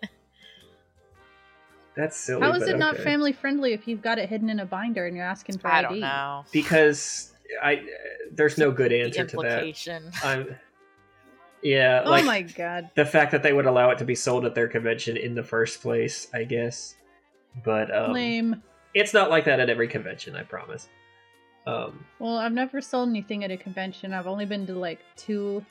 that's 1.95 2.17
silly. 2.17 2.41
How 2.41 2.53
is 2.53 2.59
but 2.61 2.69
it 2.69 2.77
not 2.77 2.97
family 2.97 3.31
friendly 3.33 3.73
if 3.73 3.87
you've 3.87 4.01
got 4.01 4.17
it 4.17 4.29
hidden 4.29 4.49
in 4.49 4.59
a 4.59 4.65
binder 4.65 5.05
and 5.05 5.15
you're 5.15 5.25
asking 5.25 5.57
for 5.59 5.67
I 5.67 5.79
ID? 5.79 5.83
don't 5.89 5.99
know. 6.01 6.45
Because 6.51 7.33
I 7.61 7.83
there's 8.31 8.57
no 8.57 8.71
good 8.71 8.91
The 8.91 9.01
answer 9.01 9.25
to 9.25 9.37
that. 9.37 9.45
implication. 9.45 10.11
I'm 10.23 10.55
yeah, 11.61 12.01
oh 12.05 12.09
like 12.11 12.25
my 12.25 12.41
god. 12.41 12.89
the 12.95 13.05
fact 13.05 13.31
that 13.31 13.41
they 13.43 13.53
would 13.53 13.65
allow 13.65 13.89
it 13.91 13.97
to 13.99 14.05
be 14.05 14.15
sold 14.15 14.43
at 14.45 14.53
their 14.55 14.67
convention 14.67 15.15
in 15.15 15.33
the 15.35 15.43
first 15.43 15.81
place, 15.81 16.27
I 16.33 16.43
guess. 16.43 16.95
But 17.63 17.95
um, 17.95 18.11
Lame. 18.13 18.61
it's 18.93 19.13
not 19.13 19.29
like 19.29 19.45
that 19.45 19.59
at 19.59 19.69
every 19.69 19.87
convention, 19.87 20.35
I 20.35 20.43
promise. 20.43 20.89
Um, 21.65 22.03
Well, 22.19 22.37
I've 22.37 22.51
never 22.51 22.81
sold 22.81 23.07
anything 23.09 23.43
at 23.45 23.51
a 23.51 23.55
convention. 23.57 24.13
I've 24.13 24.27
only 24.27 24.45
been 24.45 24.65
to 24.67 24.73
like 24.73 24.99
two 25.15 25.63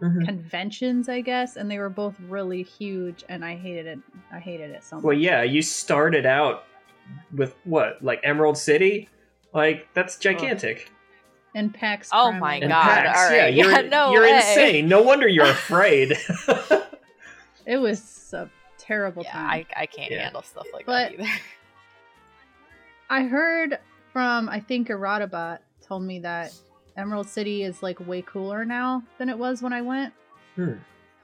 Mm-hmm. 0.00 0.26
conventions, 0.26 1.08
I 1.08 1.20
guess, 1.20 1.56
and 1.56 1.68
they 1.70 1.78
were 1.78 1.88
both 1.88 2.14
really 2.28 2.62
huge, 2.62 3.24
and 3.28 3.44
I 3.44 3.56
hated 3.56 3.86
it. 3.86 3.98
I 4.32 4.38
hated 4.38 4.70
it 4.70 4.84
so 4.84 4.96
much. 4.96 5.04
well, 5.04 5.16
yeah, 5.16 5.42
you 5.42 5.60
started 5.60 6.24
out 6.24 6.64
with 7.34 7.56
what, 7.64 8.00
like 8.02 8.20
Emerald 8.22 8.56
City? 8.56 9.08
Like 9.52 9.88
that's 9.94 10.16
gigantic. 10.18 10.92
And 11.54 11.74
PAX. 11.74 12.10
Oh 12.12 12.30
my 12.30 12.56
And. 12.56 12.68
God, 12.68 12.82
PAX, 12.84 13.18
all 13.18 13.30
yeah, 13.34 13.42
right. 13.44 13.54
you're 13.54 13.70
Yeah, 13.72 13.80
no 13.80 14.12
you're 14.12 14.22
way. 14.22 14.36
insane. 14.36 14.88
No 14.88 15.02
wonder 15.02 15.26
you're 15.26 15.46
afraid. 15.50 16.16
It 17.66 17.76
was 17.76 18.32
a 18.32 18.48
terrible 18.78 19.22
yeah, 19.24 19.32
time. 19.32 19.50
I, 19.76 19.82
I 19.82 19.86
can't 19.86 20.10
Yeah. 20.10 20.22
handle 20.22 20.40
stuff 20.42 20.66
like 20.72 20.86
But- 20.86 21.10
that 21.18 21.20
either. 21.20 21.30
I 23.10 23.24
heard 23.24 23.78
from 24.12 24.48
I 24.48 24.60
think 24.60 24.88
Erotabot 24.88 25.58
told 25.86 26.02
me 26.02 26.20
that 26.20 26.54
Emerald 26.98 27.28
City 27.28 27.62
is 27.62 27.82
like 27.82 28.04
way 28.06 28.22
cooler 28.22 28.64
now 28.64 29.02
than 29.18 29.28
it 29.28 29.38
was 29.38 29.62
when 29.62 29.72
I 29.72 29.80
went. 29.80 30.12
Hmm. 30.56 30.74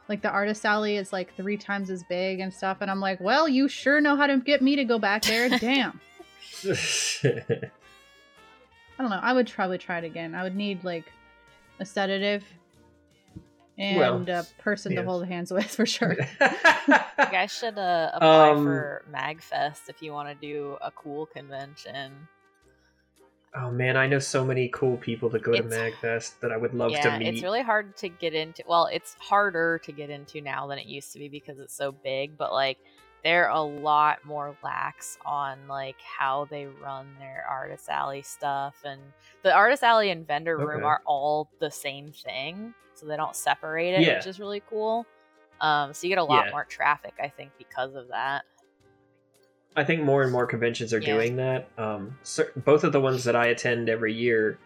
Like 0.09 0.23
the 0.23 0.31
artist 0.31 0.65
alley 0.65 0.97
is 0.97 1.13
like 1.13 1.35
three 1.37 1.57
times 1.57 1.91
as 1.91 2.05
big 2.05 2.41
and 2.41 2.55
stuff, 2.55 2.79
and 2.81 2.91
I'm 2.91 3.01
like, 3.01 3.21
well, 3.21 3.49
you 3.49 3.69
sure 3.69 4.01
know 4.01 4.17
how 4.17 4.27
to 4.27 4.39
get 4.39 4.63
me 4.63 4.77
to 4.77 4.85
go 4.85 4.99
back 4.99 5.23
there. 5.23 5.49
Damn. 5.59 6.01
I 6.65 7.71
don't 8.99 9.11
know. 9.11 9.21
I 9.21 9.33
would 9.33 9.51
probably 9.51 9.79
try 9.79 9.99
it 9.99 10.05
again. 10.05 10.35
I 10.35 10.45
would 10.45 10.55
need 10.55 10.85
like 10.85 11.05
a 11.81 11.85
sedative 11.85 12.45
and 13.77 14.29
a 14.29 14.47
person 14.59 14.93
yeah. 14.93 15.01
to 15.01 15.07
hold 15.07 15.27
hands 15.27 15.53
with 15.53 15.67
for 15.67 15.87
sure. 15.87 16.17
You 16.87 17.31
guys 17.31 17.53
should 17.53 17.79
uh, 17.79 18.11
apply 18.13 18.51
Um, 18.51 18.65
for 18.65 19.05
MagFest 19.13 19.89
if 19.89 20.03
you 20.03 20.13
want 20.13 20.29
to 20.29 20.35
do 20.35 20.77
a 20.83 20.91
cool 20.91 21.27
convention. 21.27 22.13
Oh 23.57 23.71
man, 23.71 23.97
I 23.97 24.07
know 24.07 24.19
so 24.19 24.45
many 24.45 24.69
cool 24.69 24.97
people 24.97 25.29
that 25.31 25.43
go 25.43 25.53
to 25.53 25.63
Magfest 25.63 26.41
that 26.41 26.51
I 26.53 26.57
would 26.57 26.75
love 26.75 26.91
yeah, 26.93 27.11
to 27.13 27.19
meet. 27.19 27.29
it's 27.35 27.43
really 27.43 27.63
hard 27.63 27.97
to 27.99 28.09
get 28.09 28.35
into. 28.35 28.65
Well, 28.69 28.87
it's 28.93 29.15
harder 29.21 29.79
to 29.85 29.93
get 29.93 30.11
into 30.11 30.41
now 30.41 30.67
than 30.67 30.79
it 30.79 30.87
used 30.87 31.13
to 31.13 31.19
be 31.19 31.29
because 31.29 31.59
it's 31.59 31.75
so 31.75 31.93
big. 31.93 32.37
But 32.37 32.53
like, 32.53 32.79
they're 33.23 33.49
a 33.49 33.61
lot 33.63 34.25
more 34.25 34.57
lax 34.63 35.19
on 35.25 35.59
like 35.69 35.97
how 36.01 36.47
they 36.51 36.67
run 36.67 37.07
their 37.19 37.47
artist 37.49 37.89
alley 37.89 38.23
stuff, 38.23 38.75
and 38.85 39.01
the 39.43 39.55
artist 39.55 39.83
alley 39.83 40.11
and 40.11 40.27
vendor 40.27 40.59
room 40.59 40.85
are 40.85 41.01
all 41.07 41.49
the 41.59 41.71
same 41.71 42.13
thing, 42.13 42.75
so 42.95 43.07
they 43.07 43.17
don't 43.17 43.37
separate 43.37 43.95
it, 43.95 44.03
Yeah. 44.03 44.17
which 44.17 44.27
is 44.27 44.39
really 44.41 44.63
cool. 44.69 45.07
Um, 45.61 45.95
so 45.95 46.07
you 46.07 46.11
get 46.11 46.19
a 46.19 46.25
lot 46.25 46.47
Yeah. 46.47 46.51
more 46.51 46.65
traffic, 46.65 47.15
I 47.23 47.29
think, 47.29 47.53
because 47.57 47.95
of 47.95 48.09
that. 48.09 48.45
I 49.77 49.85
think 49.85 50.03
more 50.03 50.23
and 50.23 50.31
more 50.31 50.47
conventions 50.47 50.93
are 50.95 50.99
Yeah. 51.01 51.15
doing 51.15 51.37
that. 51.37 51.69
Um, 51.79 52.17
cer- 52.23 52.53
both 52.57 52.85
of 52.85 52.93
the 52.93 53.01
ones 53.01 53.25
that 53.25 53.35
I 53.37 53.47
attend 53.47 53.89
every 53.89 54.13
year 54.13 54.59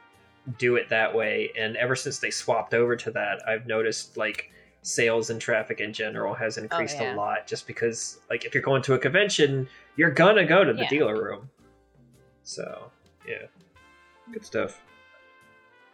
do 0.58 0.76
it 0.76 0.88
that 0.90 1.14
way, 1.14 1.50
and 1.58 1.76
ever 1.76 1.94
since 1.96 2.18
they 2.18 2.30
swapped 2.30 2.74
over 2.74 2.96
to 2.96 3.10
that, 3.12 3.46
I've 3.48 3.66
noticed 3.66 4.16
like 4.16 4.50
sales 4.82 5.28
and 5.30 5.40
traffic 5.40 5.80
in 5.80 5.92
general 5.92 6.34
has 6.34 6.56
increased 6.58 6.96
Oh, 7.00 7.02
yeah. 7.04 7.14
a 7.14 7.16
lot. 7.16 7.46
Just 7.46 7.66
because, 7.66 8.20
like, 8.30 8.44
if 8.44 8.54
you're 8.54 8.62
going 8.62 8.80
to 8.82 8.94
a 8.94 8.98
convention, 8.98 9.68
you're 9.96 10.10
gonna 10.10 10.44
go 10.46 10.64
to 10.64 10.72
the 10.72 10.82
Yeah. 10.82 10.88
dealer 10.88 11.22
room. 11.22 11.50
So, 12.44 12.90
yeah, 13.26 13.46
good 14.32 14.44
stuff. 14.46 14.80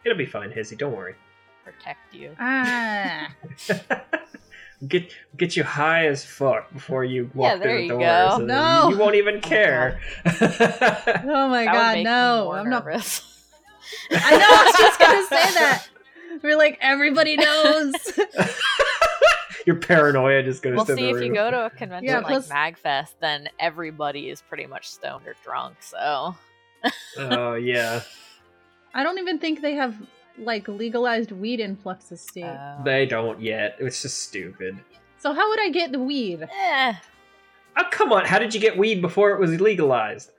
It'll 0.05 0.17
be 0.17 0.25
fine, 0.25 0.51
Hizzy. 0.51 0.75
Don't 0.75 0.93
worry. 0.95 1.15
Protect 1.65 2.13
you. 2.13 2.35
ah. 2.39 3.33
get 4.87 5.11
get 5.37 5.55
you 5.55 5.63
high 5.63 6.07
as 6.07 6.23
fuck 6.25 6.71
before 6.73 7.03
you 7.05 7.29
walk 7.33 7.59
there 7.59 7.69
through 7.69 7.77
the 7.77 7.83
you 7.83 7.89
door. 7.89 7.99
go. 7.99 8.29
so 8.31 8.37
then 8.39 8.47
No. 8.47 8.89
you 8.89 8.97
won't 8.97 9.15
even 9.15 9.35
Oh, 9.43 9.47
care. 9.47 9.99
Oh 10.25 10.29
my 11.49 11.65
That 11.65 11.73
would 11.73 12.03
god, 12.03 12.03
no. 12.03 12.51
I'm 12.51 12.69
not 12.69 12.85
nervous. 12.85 13.21
I 14.11 14.31
know, 14.37 14.45
I 14.49 14.63
was 14.65 14.77
just 14.79 14.99
gonna 14.99 15.25
say 15.27 15.53
that. 15.59 15.87
We're 16.43 16.57
like, 16.57 16.77
everybody 16.81 17.37
knows. 17.37 17.93
Your 19.65 19.77
paranoia 19.77 20.43
just 20.43 20.61
goes 20.61 20.75
We'll 20.75 20.85
to 20.85 20.95
see 20.95 21.03
the 21.03 21.09
if 21.09 21.15
roof. 21.15 21.25
you 21.25 21.33
go 21.33 21.49
to 21.49 21.65
a 21.65 21.69
convention 21.71 22.05
Yeah, 22.07 22.17
like 22.19 22.27
plus- 22.27 22.49
MagFest, 22.49 23.13
then 23.19 23.49
everybody 23.59 24.29
is 24.29 24.41
pretty 24.41 24.67
much 24.67 24.87
stoned 24.89 25.25
or 25.27 25.35
drunk. 25.43 25.77
So 25.79 26.35
Oh 27.17 27.55
yeah, 27.55 28.01
I 28.93 29.01
don't 29.03 29.17
even 29.17 29.39
think 29.39 29.61
they 29.61 29.73
have 29.73 29.95
like 30.37 30.67
legalized 30.67 31.31
weed 31.31 31.59
in 31.59 31.75
Fluxus 31.77 32.19
State. 32.19 32.43
uh, 32.43 32.81
they 32.83 33.05
don't 33.05 33.41
yet. 33.41 33.75
It's 33.79 34.01
just 34.01 34.19
stupid. 34.23 34.77
so 35.17 35.33
how 35.33 35.49
would 35.49 35.59
I 35.59 35.69
get 35.69 35.91
the 35.91 35.99
weed? 35.99 36.41
eh. 36.43 36.93
Oh 37.77 37.83
come 37.91 38.11
on! 38.13 38.25
How 38.25 38.39
did 38.39 38.53
you 38.53 38.59
get 38.61 38.77
weed 38.77 39.01
before 39.01 39.31
it 39.31 39.39
was 39.39 39.59
legalized? 39.59 40.31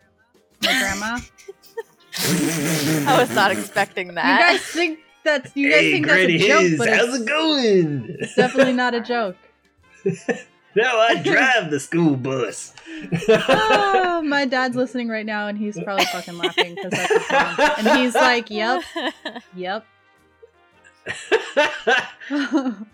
My 0.62 0.68
grandma. 0.80 1.18
I 3.10 3.16
was 3.20 3.34
not 3.34 3.50
expecting 3.52 4.14
that. 4.14 4.40
You 4.40 4.58
guys 4.58 4.60
think 4.66 4.98
that's 5.22 5.54
you 5.54 5.70
guys 5.70 5.80
hey, 5.80 5.92
think 5.92 6.06
that's 6.06 6.22
a 6.22 6.38
joke, 6.38 6.60
Hiz, 6.62 6.78
but 6.78 6.88
how's 6.88 7.08
it's 7.08 7.18
it 7.18 7.26
going? 7.28 8.16
It's 8.20 8.34
definitely 8.34 8.72
not 8.72 8.94
a 8.94 9.00
joke. 9.00 9.36
now 10.76 10.98
I 11.00 11.16
drive 11.22 11.70
the 11.70 11.80
school 11.80 12.14
bus. 12.16 12.72
oh, 13.28 14.22
my 14.24 14.44
dad's 14.44 14.76
listening 14.76 15.08
right 15.08 15.26
now, 15.26 15.48
and 15.48 15.58
he's 15.58 15.80
probably 15.82 16.04
fucking 16.06 16.38
laughing 16.38 16.74
because 16.76 16.92
that's 16.92 17.12
his 17.12 17.30
mom. 17.30 17.56
And 17.78 17.98
he's 17.98 18.14
like, 18.14 18.48
"Yep, 18.50 18.82
yep." 19.56 19.84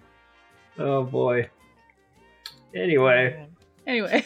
oh 0.79 1.05
boy. 1.05 1.49
Anyway, 2.75 3.47
anyway, 3.87 4.25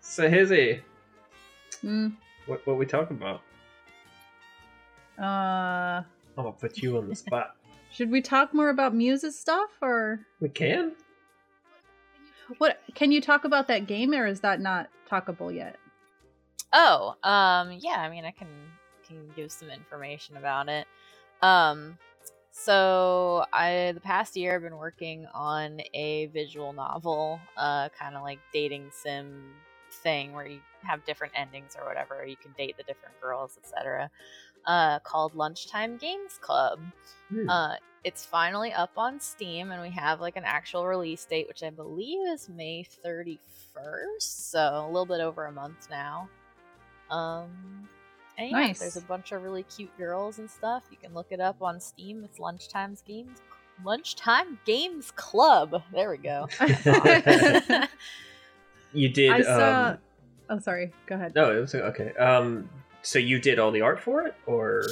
so 0.00 0.28
Hizzy, 0.28 0.82
Mm, 1.82 2.14
what 2.46 2.66
what 2.66 2.76
we 2.76 2.84
talking 2.86 3.16
about? 3.16 3.40
uh, 5.18 6.02
I'm 6.02 6.04
gonna 6.36 6.52
put 6.52 6.78
you 6.78 6.98
on 6.98 7.08
the 7.08 7.14
spot. 7.14 7.56
should 7.92 8.10
we 8.10 8.20
talk 8.20 8.52
more 8.54 8.68
about 8.68 8.94
Muse's 8.94 9.38
stuff, 9.38 9.70
or 9.80 10.20
We 10.40 10.48
can. 10.50 10.92
What? 12.58 12.80
Can 12.94 13.12
you 13.12 13.20
talk 13.20 13.44
about 13.44 13.68
that 13.68 13.86
game, 13.86 14.12
or 14.12 14.26
is 14.26 14.40
that 14.40 14.60
not 14.60 14.88
talkable 15.10 15.54
yet? 15.54 15.76
Oh, 16.72 17.14
um, 17.22 17.72
yeah. 17.78 18.00
I 18.00 18.10
mean, 18.10 18.24
I 18.24 18.30
can 18.30 18.48
can 19.06 19.28
give 19.36 19.52
some 19.52 19.70
information 19.70 20.36
about 20.36 20.68
it. 20.68 20.86
Um, 21.42 21.98
so 22.50 23.44
I 23.52 23.92
the 23.92 24.00
past 24.00 24.36
year 24.36 24.54
I've 24.54 24.62
been 24.62 24.76
working 24.76 25.26
on 25.34 25.80
a 25.92 26.26
visual 26.26 26.72
novel, 26.72 27.40
uh, 27.56 27.88
kind 27.98 28.16
of 28.16 28.22
like 28.22 28.38
dating 28.52 28.90
sim 28.92 29.52
thing 29.90 30.32
where 30.32 30.46
you 30.46 30.60
have 30.82 31.04
different 31.04 31.32
endings 31.36 31.76
or 31.78 31.86
whatever. 31.86 32.24
You 32.26 32.36
can 32.36 32.52
date 32.52 32.76
the 32.76 32.84
different 32.84 33.20
girls, 33.20 33.58
etc. 33.62 34.10
Uh, 34.66 34.98
called 35.00 35.34
Lunchtime 35.34 35.96
Games 35.96 36.38
Club. 36.40 36.80
Hmm. 37.28 37.48
Uh, 37.48 37.74
it's 38.04 38.24
finally 38.24 38.72
up 38.72 38.92
on 38.96 39.18
Steam, 39.18 39.70
and 39.72 39.80
we 39.82 39.90
have 39.90 40.20
like 40.20 40.36
an 40.36 40.44
actual 40.44 40.86
release 40.86 41.24
date, 41.24 41.48
which 41.48 41.62
I 41.62 41.70
believe 41.70 42.18
is 42.28 42.48
May 42.48 42.86
31st. 43.04 43.38
So 44.20 44.84
a 44.84 44.86
little 44.86 45.06
bit 45.06 45.20
over 45.20 45.46
a 45.46 45.52
month 45.52 45.88
now. 45.90 46.28
Um, 47.10 47.88
and 48.38 48.50
yeah, 48.50 48.56
Nice. 48.58 48.80
there's 48.80 48.96
a 48.96 49.00
bunch 49.02 49.32
of 49.32 49.42
really 49.42 49.62
cute 49.64 49.96
girls 49.96 50.38
and 50.38 50.50
stuff. 50.50 50.84
You 50.90 50.96
can 50.96 51.14
look 51.14 51.28
it 51.30 51.40
up 51.40 51.62
on 51.62 51.80
Steam. 51.80 52.24
It's 52.24 52.38
Lunchtime's 52.38 53.02
Games. 53.02 53.40
Lunchtime 53.84 54.58
Games 54.64 55.10
Club. 55.12 55.82
There 55.92 56.10
we 56.10 56.18
go. 56.18 56.48
you 58.92 59.08
did. 59.08 59.30
I 59.30 59.42
saw. 59.42 59.88
Um, 59.90 59.98
Oh, 60.50 60.58
sorry. 60.58 60.92
Go 61.06 61.14
ahead. 61.14 61.34
no, 61.34 61.56
it 61.56 61.58
was 61.60 61.74
okay. 61.74 62.12
Um, 62.16 62.68
so 63.00 63.18
you 63.18 63.38
did 63.40 63.58
all 63.58 63.70
the 63.70 63.80
art 63.80 63.98
for 63.98 64.26
it, 64.26 64.34
or 64.44 64.84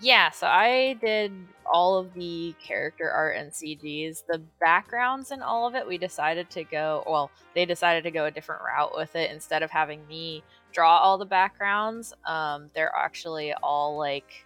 Yeah, 0.00 0.30
so 0.30 0.46
I 0.46 0.96
did 1.00 1.32
all 1.72 1.96
of 1.98 2.12
the 2.14 2.54
character 2.62 3.10
art 3.10 3.36
and 3.36 3.50
CGs. 3.50 4.24
The 4.26 4.40
backgrounds 4.60 5.30
and 5.30 5.42
all 5.42 5.66
of 5.66 5.74
it, 5.74 5.86
we 5.86 5.98
decided 5.98 6.50
to 6.50 6.64
go, 6.64 7.04
well, 7.06 7.30
they 7.54 7.64
decided 7.64 8.04
to 8.04 8.10
go 8.10 8.26
a 8.26 8.30
different 8.30 8.62
route 8.62 8.96
with 8.96 9.14
it. 9.16 9.30
Instead 9.30 9.62
of 9.62 9.70
having 9.70 10.06
me 10.06 10.42
draw 10.72 10.98
all 10.98 11.18
the 11.18 11.24
backgrounds, 11.24 12.12
um, 12.26 12.70
they're 12.74 12.94
actually 12.94 13.52
all 13.62 13.96
like 13.96 14.44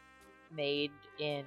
made 0.55 0.91
in 1.19 1.45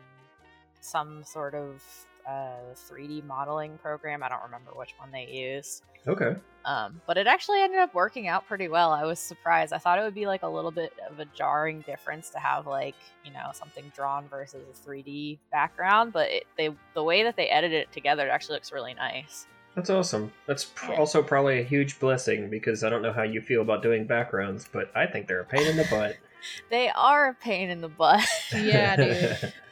some 0.82 1.24
sort 1.24 1.54
of 1.54 1.84
uh, 2.28 2.74
3D 2.76 3.24
modeling 3.26 3.78
program. 3.78 4.22
I 4.24 4.30
don't 4.30 4.44
remember 4.44 4.72
which 4.76 4.94
one 4.98 5.12
they 5.12 5.28
used. 5.28 5.84
okay? 6.08 6.36
Um, 6.66 7.00
but 7.08 7.18
it 7.18 7.28
actually 7.28 7.62
ended 7.62 7.80
up 7.80 7.94
working 7.94 8.28
out 8.28 8.46
pretty 8.46 8.68
well. 8.68 8.92
I 8.92 9.06
was 9.06 9.20
surprised. 9.20 9.72
I 9.72 9.78
thought 9.78 10.00
it 10.00 10.02
would 10.04 10.14
be 10.16 10.26
like 10.26 10.44
a 10.44 10.48
little 10.50 10.72
bit 10.72 10.92
of 11.10 11.20
a 11.20 11.26
jarring 11.34 11.80
difference 11.82 12.30
to 12.32 12.40
have 12.40 12.68
like 12.68 12.96
you 13.24 13.32
know 13.32 13.52
something 13.54 13.90
drawn 13.96 14.28
versus 14.28 14.62
a 14.86 14.90
3D 14.90 15.38
background, 15.52 16.12
but 16.12 16.30
it, 16.30 16.44
they 16.58 16.76
the 16.94 17.04
way 17.04 17.24
that 17.24 17.38
they 17.38 17.48
edited 17.48 17.84
it 17.84 17.92
together 17.94 18.28
it 18.28 18.30
actually 18.30 18.56
looks 18.56 18.74
really 18.74 18.94
nice. 18.94 19.48
That's 19.76 19.90
awesome. 19.90 20.34
That's 20.46 20.66
pr- 20.66 20.92
Yeah. 20.92 20.98
also 21.00 21.24
probably 21.24 21.60
a 21.60 21.64
huge 21.64 22.00
blessing 22.00 22.50
because 22.50 22.84
I 22.84 22.90
don't 22.90 23.02
know 23.04 23.14
how 23.14 23.24
you 23.24 23.40
feel 23.42 23.62
about 23.62 23.82
doing 23.84 24.06
backgrounds, 24.08 24.68
but 24.74 24.92
I 24.96 25.06
think 25.06 25.28
they're 25.28 25.42
a 25.42 25.46
pain 25.46 25.68
in 25.68 25.78
the 25.78 25.88
butt. 25.90 26.18
they 26.70 26.90
are 26.90 27.30
a 27.30 27.34
pain 27.36 27.70
in 27.70 27.80
the 27.80 27.88
butt. 27.90 28.26
Yeah, 28.54 28.96
dude. 28.98 29.54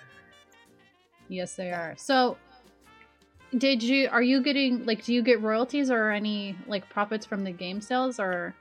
Yes, 1.28 1.56
they 1.56 1.72
are. 1.72 1.96
So, 1.98 2.38
did 3.58 3.84
you? 3.84 4.10
Are 4.12 4.22
you 4.22 4.42
getting 4.42 4.86
like? 4.86 5.04
Do 5.06 5.14
you 5.14 5.22
get 5.22 5.42
royalties 5.42 5.90
or 5.90 6.12
any 6.12 6.56
like 6.68 6.90
profits 6.90 7.26
from 7.26 7.44
the 7.44 7.52
game 7.52 7.82
sales 7.82 8.20
or? 8.20 8.54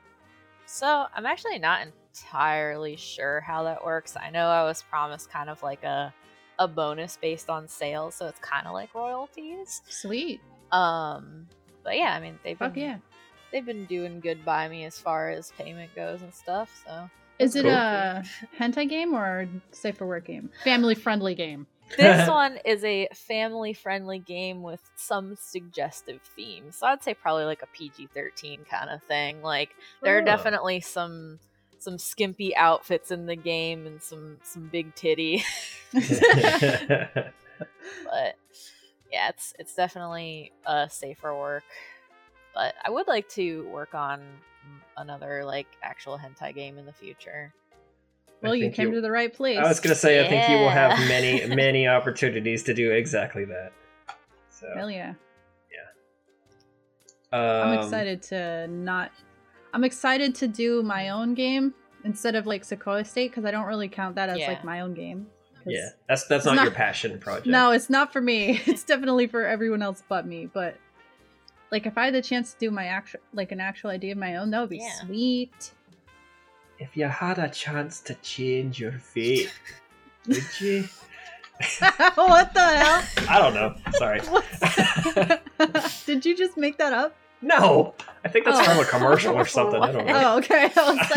So 0.66 1.06
I'm 1.14 1.26
actually 1.26 1.58
not 1.58 1.86
entirely 2.12 2.96
sure 2.96 3.40
how 3.40 3.64
that 3.64 3.84
works. 3.84 4.16
I 4.16 4.30
know 4.30 4.46
I 4.46 4.64
was 4.64 4.82
promised 4.82 5.30
kind 5.30 5.50
of 5.50 5.62
like 5.62 5.82
a 5.84 6.12
a 6.58 6.68
bonus 6.68 7.18
based 7.20 7.50
on 7.50 7.68
sales, 7.68 8.14
so 8.14 8.26
it's 8.26 8.38
kind 8.40 8.66
of 8.66 8.72
like 8.72 8.94
royalties. 8.94 9.82
Sweet. 9.88 10.40
Um, 10.72 11.46
but 11.82 11.96
yeah, 11.96 12.14
I 12.14 12.20
mean 12.20 12.38
they've 12.42 12.58
been 12.58 12.72
yeah. 12.74 12.98
they've 13.52 13.66
been 13.66 13.84
doing 13.86 14.20
good 14.20 14.44
by 14.44 14.68
me 14.68 14.84
as 14.84 14.98
far 14.98 15.30
as 15.30 15.52
payment 15.58 15.94
goes 15.94 16.22
and 16.22 16.32
stuff. 16.32 16.70
So 16.86 17.10
Is 17.38 17.56
it 17.56 17.62
Cool. 17.62 17.72
a 17.72 18.22
hentai 18.58 18.88
game 18.88 19.14
or 19.14 19.42
a 19.42 19.48
safe 19.74 19.96
for 19.98 20.06
work 20.06 20.26
game? 20.26 20.50
Family 20.62 20.94
friendly 20.94 21.34
game. 21.34 21.66
This 21.96 22.28
one 22.30 22.58
is 22.64 22.82
a 22.84 23.08
family 23.14 23.72
friendly 23.72 24.18
game 24.18 24.62
with 24.62 24.80
some 24.96 25.36
suggestive 25.36 26.20
themes. 26.36 26.76
So 26.76 26.86
I'd 26.86 27.02
say 27.02 27.14
probably 27.14 27.44
like 27.44 27.62
a 27.62 27.66
PG 27.66 28.08
thirteen 28.14 28.64
kind 28.70 28.90
of 28.90 29.02
thing. 29.04 29.42
Like 29.42 29.70
there 30.02 30.16
are 30.18 30.22
Oh. 30.22 30.24
definitely 30.24 30.80
some 30.80 31.38
some 31.78 31.98
skimpy 31.98 32.56
outfits 32.56 33.10
in 33.10 33.26
the 33.26 33.36
game 33.36 33.86
and 33.86 34.02
some 34.02 34.38
some 34.42 34.68
big 34.68 34.94
titty. 34.94 35.44
but 35.92 36.04
yeah, 39.12 39.28
it's 39.28 39.52
it's 39.58 39.74
definitely 39.74 40.52
a 40.66 40.88
safer 40.90 41.34
work. 41.36 41.64
But 42.54 42.74
I 42.84 42.90
would 42.90 43.08
like 43.08 43.28
to 43.30 43.66
work 43.68 43.94
on 43.94 44.20
mm, 44.20 44.80
another 44.96 45.44
like 45.44 45.66
actual 45.82 46.18
hentai 46.18 46.54
game 46.54 46.78
in 46.78 46.86
the 46.86 46.92
future. 46.92 47.52
I 48.42 48.46
Well, 48.48 48.54
you 48.56 48.70
came 48.70 48.88
you- 48.88 48.94
to 48.96 49.00
the 49.00 49.10
right 49.10 49.32
place. 49.32 49.58
I 49.58 49.62
was 49.68 49.80
gonna 49.80 49.94
say, 49.94 50.24
I 50.24 50.28
think 50.28 50.48
you 50.50 50.56
will 50.56 50.68
have 50.70 50.98
many, 51.08 51.46
many 51.54 51.88
opportunities 51.88 52.62
to 52.64 52.74
do 52.74 52.90
exactly 52.92 53.44
that. 53.46 53.72
So 54.50 54.66
Hell 54.76 54.90
yeah. 54.90 55.14
um, 57.32 57.40
I'm 57.40 57.78
excited 57.78 58.22
to 58.24 58.66
not. 58.68 59.10
I'm 59.72 59.82
excited 59.84 60.34
to 60.36 60.46
do 60.48 60.82
my 60.82 61.08
own 61.08 61.34
game 61.34 61.74
instead 62.04 62.34
of 62.36 62.46
like 62.46 62.64
Sequoia 62.64 63.04
State 63.04 63.30
because 63.30 63.44
I 63.44 63.50
don't 63.50 63.66
really 63.66 63.88
count 63.88 64.14
that 64.16 64.28
as 64.28 64.38
Yeah. 64.38 64.48
like 64.48 64.64
my 64.64 64.80
own 64.80 64.94
game. 64.94 65.26
Yeah, 65.66 65.88
that's 66.08 66.26
that's 66.26 66.44
not, 66.44 66.56
not- 66.56 66.64
your 66.64 66.72
passion 66.74 67.18
project. 67.18 67.46
No, 67.46 67.70
it's 67.72 67.88
not 67.90 68.12
for 68.12 68.20
me. 68.20 68.60
It's 68.66 68.84
definitely 68.84 69.26
for 69.26 69.46
everyone 69.46 69.82
else 69.82 70.02
but 70.08 70.26
me. 70.26 70.46
But 70.52 70.76
like, 71.72 71.86
if 71.86 71.96
I 71.98 72.04
had 72.04 72.14
the 72.14 72.22
chance 72.22 72.52
to 72.52 72.58
do 72.58 72.70
my 72.70 72.84
actual, 72.86 73.20
like 73.32 73.50
an 73.50 73.60
actual 73.60 73.90
idea 73.90 74.12
of 74.12 74.18
my 74.18 74.36
own, 74.36 74.50
that 74.50 74.60
would 74.60 74.70
be 74.70 74.78
Yeah. 74.78 74.92
sweet. 75.04 75.72
If 76.78 76.96
you 76.96 77.06
had 77.06 77.38
a 77.38 77.48
chance 77.48 78.00
to 78.00 78.14
change 78.16 78.80
your 78.80 78.92
fate, 78.92 79.52
would 80.28 80.42
you? 80.60 80.84
what 82.16 82.52
the 82.52 82.60
hell? 82.60 83.04
I 83.28 83.38
don't 83.38 83.54
know. 83.54 83.74
Sorry. 83.92 84.20
Did 86.06 86.26
you 86.26 86.36
just 86.36 86.56
make 86.56 86.78
that 86.78 86.92
up? 86.92 87.16
no, 87.42 87.94
I 88.24 88.28
think 88.28 88.44
that's 88.46 88.58
Oh. 88.58 88.64
from 88.64 88.78
a 88.80 88.84
commercial 88.86 89.34
or 89.36 89.44
something. 89.44 89.80
I 89.82 89.92
don't 89.92 90.06
know. 90.06 90.32
Oh, 90.32 90.38
okay. 90.38 90.70
I 90.76 90.92
was 90.92 91.10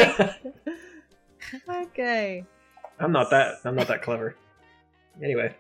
like, 1.70 1.86
okay. 1.88 2.44
I'm 3.00 3.12
not 3.12 3.30
that. 3.32 3.56
I'm 3.64 3.76
not 3.76 3.88
that 3.88 4.02
clever. 4.02 4.36
Anyway, 5.24 5.56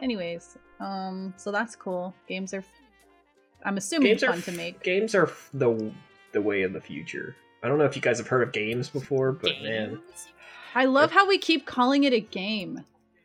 Anyways, 0.00 0.56
um, 0.80 1.34
so 1.36 1.50
that's 1.50 1.74
cool. 1.76 2.14
Games 2.28 2.54
are, 2.54 2.62
I'm 3.64 3.76
assuming, 3.76 4.08
games 4.12 4.22
are 4.22 4.32
fun 4.32 4.42
to 4.42 4.52
make. 4.52 4.82
games 4.82 5.14
are 5.14 5.26
f- 5.26 5.50
the 5.52 5.92
the 6.32 6.40
way 6.40 6.62
of 6.62 6.72
the 6.72 6.80
future. 6.80 7.34
I 7.62 7.68
don't 7.68 7.78
know 7.78 7.84
if 7.84 7.94
you 7.96 8.02
guys 8.02 8.18
have 8.18 8.28
heard 8.28 8.42
of 8.42 8.52
games 8.52 8.88
before, 8.88 9.32
but 9.32 9.52
man, 9.62 10.00
I 10.74 10.86
love 10.86 11.10
how 11.10 11.26
we 11.26 11.38
keep 11.38 11.66
calling 11.66 12.04
it 12.04 12.12
a 12.12 12.20
game. 12.20 12.84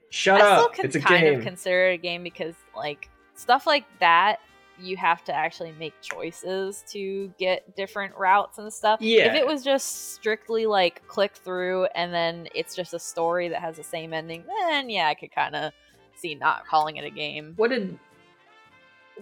shut 0.09 0.41
I 0.41 0.55
still 0.55 0.65
up! 0.65 0.73
can 0.73 0.85
It's 0.85 0.95
a 0.95 0.99
kind 0.99 1.21
game. 1.25 1.37
of 1.39 1.43
consider 1.43 1.89
it 1.89 1.93
a 1.93 1.97
game 1.97 2.23
because 2.23 2.55
like 2.75 3.09
stuff 3.35 3.65
like 3.67 3.85
that 3.99 4.39
you 4.77 4.97
have 4.97 5.23
to 5.23 5.33
actually 5.33 5.71
make 5.79 5.93
choices 6.01 6.83
to 6.89 7.33
get 7.39 7.77
different 7.77 8.13
routes 8.17 8.57
and 8.57 8.73
stuff. 8.73 8.99
Yeah. 9.01 9.27
If 9.27 9.35
it 9.35 9.47
was 9.47 9.63
just 9.63 10.13
strictly 10.15 10.65
like 10.65 11.01
click 11.07 11.33
through 11.33 11.85
and 11.95 12.13
then 12.13 12.49
it's 12.53 12.75
just 12.75 12.93
a 12.93 12.99
story 12.99 13.47
that 13.47 13.61
has 13.61 13.77
the 13.77 13.83
same 13.83 14.13
ending, 14.13 14.43
then 14.67 14.89
yeah, 14.89 15.07
I 15.07 15.13
could 15.13 15.31
kind 15.33 15.55
of 15.55 15.71
see 16.17 16.35
not 16.35 16.65
calling 16.67 16.97
it 16.97 17.05
a 17.05 17.09
game. 17.09 17.53
what 17.55 17.69
did 17.69 17.97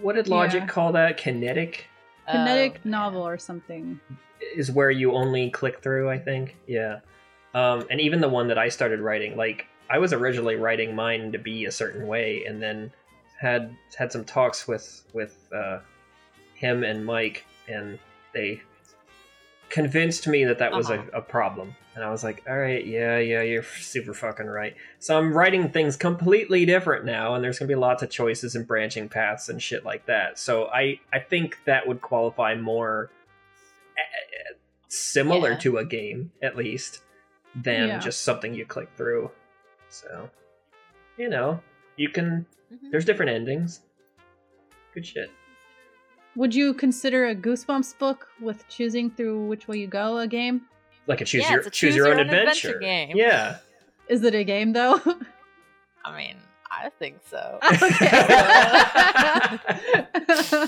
what 0.00 0.16
did 0.16 0.26
Logic 0.26 0.60
Yeah. 0.62 0.66
call 0.66 0.90
that? 0.92 1.18
Kinetic 1.18 1.86
Kinetic 2.28 2.80
Um, 2.84 2.90
novel 2.90 3.24
or 3.24 3.38
something. 3.38 4.00
Is 4.56 4.70
where 4.70 4.90
you 4.90 5.12
only 5.14 5.50
click 5.50 5.82
through. 5.82 6.10
I 6.10 6.18
think. 6.18 6.56
Yeah. 6.66 7.00
Um, 7.54 7.86
and 7.90 8.00
even 8.00 8.20
the 8.20 8.28
one 8.28 8.48
that 8.48 8.58
I 8.58 8.68
started 8.68 9.00
writing, 9.00 9.36
like 9.36 9.66
I 9.88 9.98
was 9.98 10.12
originally 10.12 10.56
writing 10.56 10.94
mine 10.96 11.30
to 11.32 11.38
be 11.38 11.66
a 11.66 11.70
certain 11.70 12.06
way, 12.06 12.44
and 12.46 12.60
then 12.62 12.90
had 13.40 13.76
had 13.96 14.10
some 14.12 14.24
talks 14.24 14.66
with 14.66 15.02
with 15.12 15.36
uh, 15.54 15.78
him 16.54 16.82
and 16.84 17.04
Mike, 17.04 17.44
and 17.68 17.98
they 18.32 18.60
convinced 19.70 20.26
me 20.28 20.44
that 20.44 20.58
that 20.58 20.72
was 20.72 20.90
Uh-huh. 20.90 21.02
a, 21.12 21.18
a 21.18 21.22
problem. 21.22 21.74
And 21.94 22.02
I 22.04 22.10
was 22.10 22.24
like, 22.24 22.42
all 22.48 22.58
right, 22.58 22.84
yeah, 22.84 23.18
yeah, 23.18 23.42
you're 23.42 23.62
super 23.62 24.14
fucking 24.14 24.46
right. 24.46 24.74
So 24.98 25.16
I'm 25.16 25.32
writing 25.32 25.70
things 25.70 25.96
completely 25.96 26.66
different 26.66 27.04
now, 27.04 27.34
and 27.34 27.44
there's 27.44 27.58
gonna 27.58 27.68
be 27.68 27.74
lots 27.76 28.02
of 28.02 28.10
choices 28.10 28.56
and 28.56 28.66
branching 28.66 29.08
paths 29.08 29.48
and 29.48 29.62
shit 29.62 29.84
like 29.84 30.06
that. 30.06 30.38
So 30.38 30.66
I 30.66 30.98
I 31.12 31.20
think 31.20 31.58
that 31.66 31.86
would 31.86 32.00
qualify 32.00 32.54
more 32.56 33.10
similar 34.88 35.50
Yeah. 35.52 35.58
to 35.58 35.78
a 35.78 35.84
game 35.84 36.32
at 36.42 36.56
least 36.56 37.02
than 37.54 37.88
Yeah. 37.88 37.98
just 37.98 38.22
something 38.22 38.54
you 38.54 38.64
click 38.66 38.88
through. 38.96 39.30
So 39.88 40.30
you 41.16 41.28
know, 41.28 41.60
you 41.96 42.08
can. 42.08 42.46
Mhm. 42.72 42.90
There's 42.90 43.04
different 43.04 43.30
endings. 43.30 43.82
Good 44.94 45.06
shit. 45.06 45.30
Would 46.36 46.52
you 46.54 46.74
consider 46.74 47.26
a 47.28 47.34
Goosebumps 47.34 47.96
book 47.98 48.28
with 48.40 48.66
choosing 48.68 49.10
through 49.10 49.46
which 49.46 49.68
way 49.68 49.78
you 49.78 49.86
go 49.86 50.18
a 50.18 50.26
game? 50.26 50.62
Like 51.06 51.20
a 51.20 51.24
choose 51.24 51.42
Yeah, 51.44 51.52
your 51.52 51.60
a 51.60 51.70
choose 51.70 51.94
your 51.94 52.08
own 52.08 52.18
adventure. 52.18 52.78
game. 52.78 53.16
Yeah. 53.16 53.58
Is 54.08 54.24
it 54.24 54.34
a 54.34 54.42
game 54.42 54.72
though? 54.72 55.00
I 56.04 56.16
mean, 56.16 56.36
I 56.76 56.90
think 56.98 57.18
so. 57.30 57.58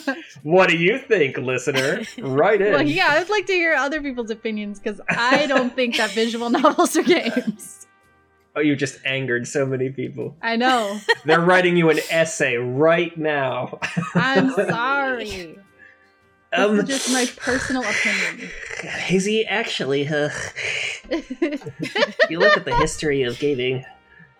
okay. 0.07 0.15
what 0.43 0.69
do 0.69 0.77
you 0.77 0.99
think, 0.99 1.37
listener? 1.39 2.03
Right 2.19 2.61
in. 2.61 2.73
well, 2.73 2.83
yeah, 2.83 3.09
I'd 3.11 3.29
like 3.29 3.47
to 3.47 3.53
hear 3.53 3.75
other 3.75 4.01
people's 4.01 4.31
opinions 4.31 4.79
because 4.79 5.01
I 5.09 5.47
don't 5.47 5.75
think 5.75 5.97
that 5.97 6.11
visual 6.13 6.49
novels 6.59 6.97
are 6.97 7.03
games. 7.03 7.87
Oh, 8.55 8.61
you 8.61 8.75
just 8.77 8.99
angered 9.05 9.47
so 9.47 9.67
many 9.67 9.91
people. 9.91 10.37
I 10.41 10.57
know. 10.57 10.99
They're 11.27 11.41
writing 11.41 11.77
you 11.77 11.91
an 11.91 11.99
essay 12.11 12.57
right 12.57 13.17
now. 13.19 13.79
I'm 14.15 14.51
sorry. 14.53 15.25
This 15.25 15.59
Um, 16.53 16.79
is 16.81 16.85
just 16.87 17.13
my 17.13 17.27
personal 17.37 17.83
opinion. 17.83 18.49
Hazy, 18.83 19.45
actually, 19.45 20.09
uh, 20.09 20.31
you 22.31 22.39
look 22.39 22.57
at 22.57 22.65
the 22.65 22.75
history 22.79 23.25
of 23.25 23.39
gaming. 23.39 23.85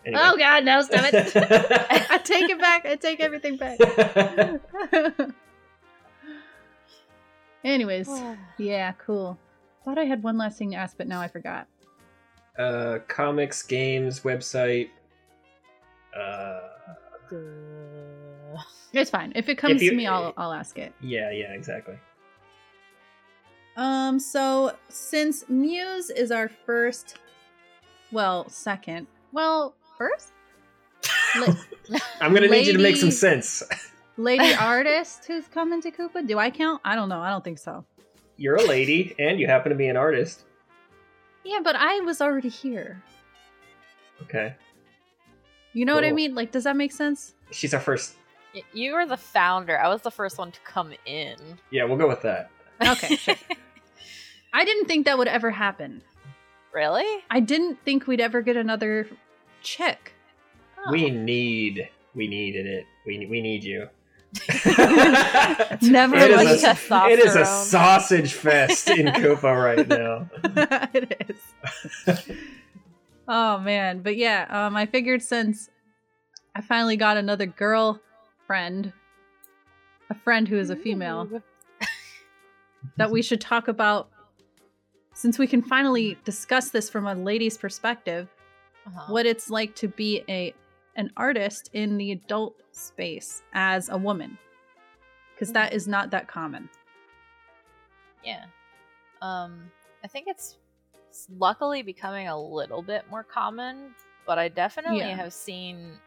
Anyway. 0.07 0.21
oh 0.25 0.37
God, 0.37 0.65
no! 0.65 0.83
Stop 0.83 1.05
it! 1.13 1.33
I 2.11 2.19
take 2.19 2.49
it 2.49 2.61
back. 2.61 2.87
I 2.87 2.95
take 2.97 3.19
everything 3.21 3.57
back. 3.57 3.79
Anyways, 7.65 8.09
yeah, 8.59 8.93
cool. 8.93 9.39
Thought 9.85 9.99
I 9.99 10.05
had 10.05 10.23
one 10.23 10.39
last 10.39 10.59
thing 10.59 10.71
to 10.73 10.77
ask, 10.77 10.97
but 10.97 11.07
now 11.09 11.21
I 11.21 11.29
forgot. 11.29 11.67
uh, 12.59 12.99
comics, 13.09 13.63
games, 13.63 14.21
website. 14.21 14.91
Uh, 16.17 16.61
It's 18.93 19.11
fine. 19.11 19.33
If 19.35 19.49
it 19.49 19.59
comes 19.59 19.83
you- 19.83 19.91
to 19.91 19.97
me, 19.97 20.07
I'll 20.07 20.33
I'll 20.37 20.53
ask 20.53 20.79
it. 20.79 20.93
yeah, 21.01 21.31
yeah, 21.31 21.53
exactly. 21.53 21.99
Um, 23.77 24.19
so 24.19 24.73
since 24.89 25.47
Muse 25.51 26.09
is 26.09 26.31
our 26.31 26.49
first, 26.49 27.19
well, 28.11 28.49
second, 28.49 29.07
well, 29.33 29.75
first, 29.99 30.33
La- 31.89 31.99
I'm 32.21 32.33
gonna 32.35 32.49
need 32.49 32.67
you 32.67 32.73
to 32.73 32.79
make 32.79 32.97
some 32.97 33.11
sense. 33.11 33.63
lady 34.17 34.55
artist 34.61 35.25
who's 35.27 35.47
coming 35.49 35.81
to 35.83 35.91
Koopa. 35.91 36.27
Do 36.27 36.39
I 36.39 36.51
count? 36.51 36.81
I 36.85 36.95
don't 36.97 37.09
know. 37.09 37.21
I 37.21 37.31
don't 37.31 37.45
think 37.45 37.59
so. 37.59 37.85
You're 38.37 38.57
a 38.57 38.63
lady, 38.65 39.15
and 39.19 39.39
you 39.41 39.47
happen 39.47 39.71
to 39.71 39.77
be 39.77 39.89
an 39.89 39.97
artist. 39.97 40.45
Yeah, 41.45 41.61
but 41.63 41.77
I 41.77 42.01
was 42.01 42.21
already 42.21 42.49
here. 42.49 43.03
Okay, 44.23 44.55
You 45.75 45.85
know 45.85 45.95
what 45.95 46.05
I 46.05 46.11
mean? 46.13 46.35
Like, 46.35 46.51
does 46.51 46.65
that 46.65 46.75
make 46.77 46.91
sense? 46.93 47.35
she's 47.51 47.73
our 47.75 47.81
first. 47.81 48.15
You 48.73 48.95
were 48.95 49.05
the 49.07 49.17
founder. 49.19 49.79
I 49.79 49.89
was 49.89 50.01
the 50.01 50.11
first 50.11 50.39
one 50.39 50.51
to 50.53 50.61
come 50.61 50.95
in. 51.05 51.37
Yeah, 51.71 51.85
we'll 51.85 51.99
go 51.99 52.09
with 52.09 52.23
that. 52.23 52.51
Okay, 52.83 53.17
sure. 53.17 53.35
I 54.55 54.65
didn't 54.65 54.87
think 54.87 55.05
that 55.05 55.19
would 55.19 55.29
ever 55.29 55.51
happen. 55.51 56.03
really? 56.73 57.23
I 57.31 57.41
didn't 57.41 57.79
think 57.85 58.07
we'd 58.07 58.21
ever 58.23 58.41
get 58.41 58.57
another 58.57 59.07
chick. 59.67 60.13
Oh. 60.79 60.91
We 60.93 61.11
need, 61.11 61.89
we 62.15 62.29
needed 62.29 62.67
it. 62.67 62.87
We 63.05 63.27
we 63.27 63.41
need 63.41 63.65
you. 63.65 63.89
Never 65.83 66.17
It 66.17 66.37
like 66.37 66.49
is, 66.49 66.63
a, 66.65 66.69
testosterone. 66.69 67.11
it 67.11 67.19
is 67.21 67.37
a 67.37 67.47
sausage 67.47 68.33
fest 68.35 68.91
in 68.91 69.07
Koopa 69.07 69.55
right 69.65 69.89
now. 69.99 70.29
it 70.95 71.27
is. 72.09 72.23
Oh 73.29 73.59
man, 73.59 74.03
but 74.03 74.17
yeah, 74.17 74.47
um, 74.51 74.77
I 74.77 74.87
figured 74.87 75.21
since 75.21 75.69
I 76.55 76.61
finally 76.61 76.97
got 76.97 77.17
another 77.17 77.45
girl 77.47 78.01
friend, 78.47 78.93
a 80.11 80.15
friend 80.15 80.47
who 80.47 80.57
is 80.57 80.71
a 80.71 80.77
female, 80.77 81.29
that 82.99 83.11
we 83.11 83.23
should 83.23 83.41
talk 83.41 83.67
about. 83.67 84.11
Since 85.13 85.41
we 85.41 85.49
can 85.49 85.61
finally 85.61 86.17
discuss 86.25 86.71
this 86.71 86.89
from 86.89 87.09
a 87.09 87.15
lady's 87.17 87.59
perspective, 87.59 88.29
Uh-huh. 88.87 89.13
what 89.13 89.27
it's 89.27 89.51
like 89.51 89.75
to 89.77 89.89
be 89.89 90.23
a 90.29 90.55
an 90.95 91.11
artist 91.17 91.69
in 91.75 91.99
the 91.99 92.13
adult 92.13 92.55
space 92.73 93.43
as 93.53 93.89
a 93.91 93.97
woman, 93.99 94.39
because 95.35 95.53
that 95.53 95.73
is 95.75 95.87
not 95.87 96.11
that 96.13 96.27
common. 96.29 96.69
Yeah. 98.25 98.45
Um, 99.21 99.71
I 100.05 100.09
think 100.09 100.27
it's 100.29 100.57
s- 101.11 101.29
luckily 101.39 101.83
becoming 101.83 102.29
a 102.29 102.39
little 102.41 102.81
bit 102.83 103.05
more 103.11 103.23
common, 103.25 103.95
but 104.27 104.39
I 104.39 104.49
definitely 104.49 104.99
Yeah. 105.01 105.17
have 105.17 105.33
seen 105.33 105.99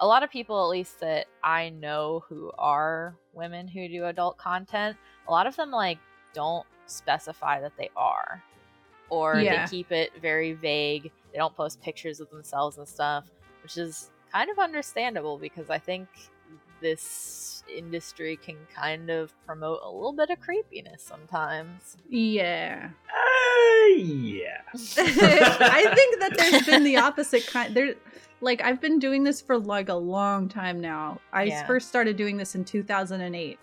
a 0.00 0.06
lot 0.06 0.22
of 0.22 0.30
people, 0.30 0.62
at 0.62 0.68
least 0.68 1.00
that 1.00 1.26
I 1.42 1.70
know, 1.70 2.24
who 2.28 2.52
are 2.58 3.16
women 3.32 3.66
who 3.68 3.88
do 3.88 4.04
adult 4.06 4.36
content. 4.36 4.96
A 5.28 5.30
lot 5.30 5.46
of 5.46 5.56
them 5.56 5.70
like 5.70 5.98
don't 6.34 6.66
specify 6.86 7.60
that 7.62 7.72
they 7.78 7.90
are, 7.96 8.42
or 9.10 9.36
Yeah. 9.36 9.64
they 9.66 9.70
keep 9.70 9.92
it 9.92 10.12
very 10.20 10.52
vague. 10.52 11.10
They 11.32 11.38
don't 11.38 11.54
post 11.54 11.80
pictures 11.82 12.20
of 12.20 12.30
themselves 12.30 12.78
and 12.78 12.86
stuff, 12.88 13.24
which 13.62 13.76
is 13.76 14.10
kind 14.32 14.50
of 14.50 14.58
understandable 14.58 15.38
because 15.38 15.70
I 15.70 15.78
think 15.78 16.08
this 16.80 17.62
industry 17.74 18.36
can 18.36 18.56
kind 18.74 19.10
of 19.10 19.32
promote 19.46 19.80
a 19.82 19.90
little 19.90 20.12
bit 20.12 20.30
of 20.30 20.40
creepiness 20.40 21.02
sometimes. 21.02 21.96
Yeah. 22.08 22.90
Uh, 23.08 23.86
yeah. 23.96 24.60
I 24.74 25.90
think 25.94 26.20
that 26.20 26.34
there's 26.36 26.66
been 26.66 26.84
the 26.84 26.96
opposite 26.98 27.46
kind. 27.46 27.74
There, 27.74 27.94
like 28.40 28.60
I've 28.62 28.80
been 28.80 28.98
doing 28.98 29.24
this 29.24 29.40
for 29.40 29.58
like 29.58 29.88
a 29.88 29.94
long 29.94 30.48
time 30.48 30.80
now. 30.80 31.18
I 31.32 31.44
Yeah. 31.44 31.66
first 31.66 31.88
started 31.88 32.16
doing 32.16 32.36
this 32.36 32.54
in 32.54 32.64
2008. 32.64 33.58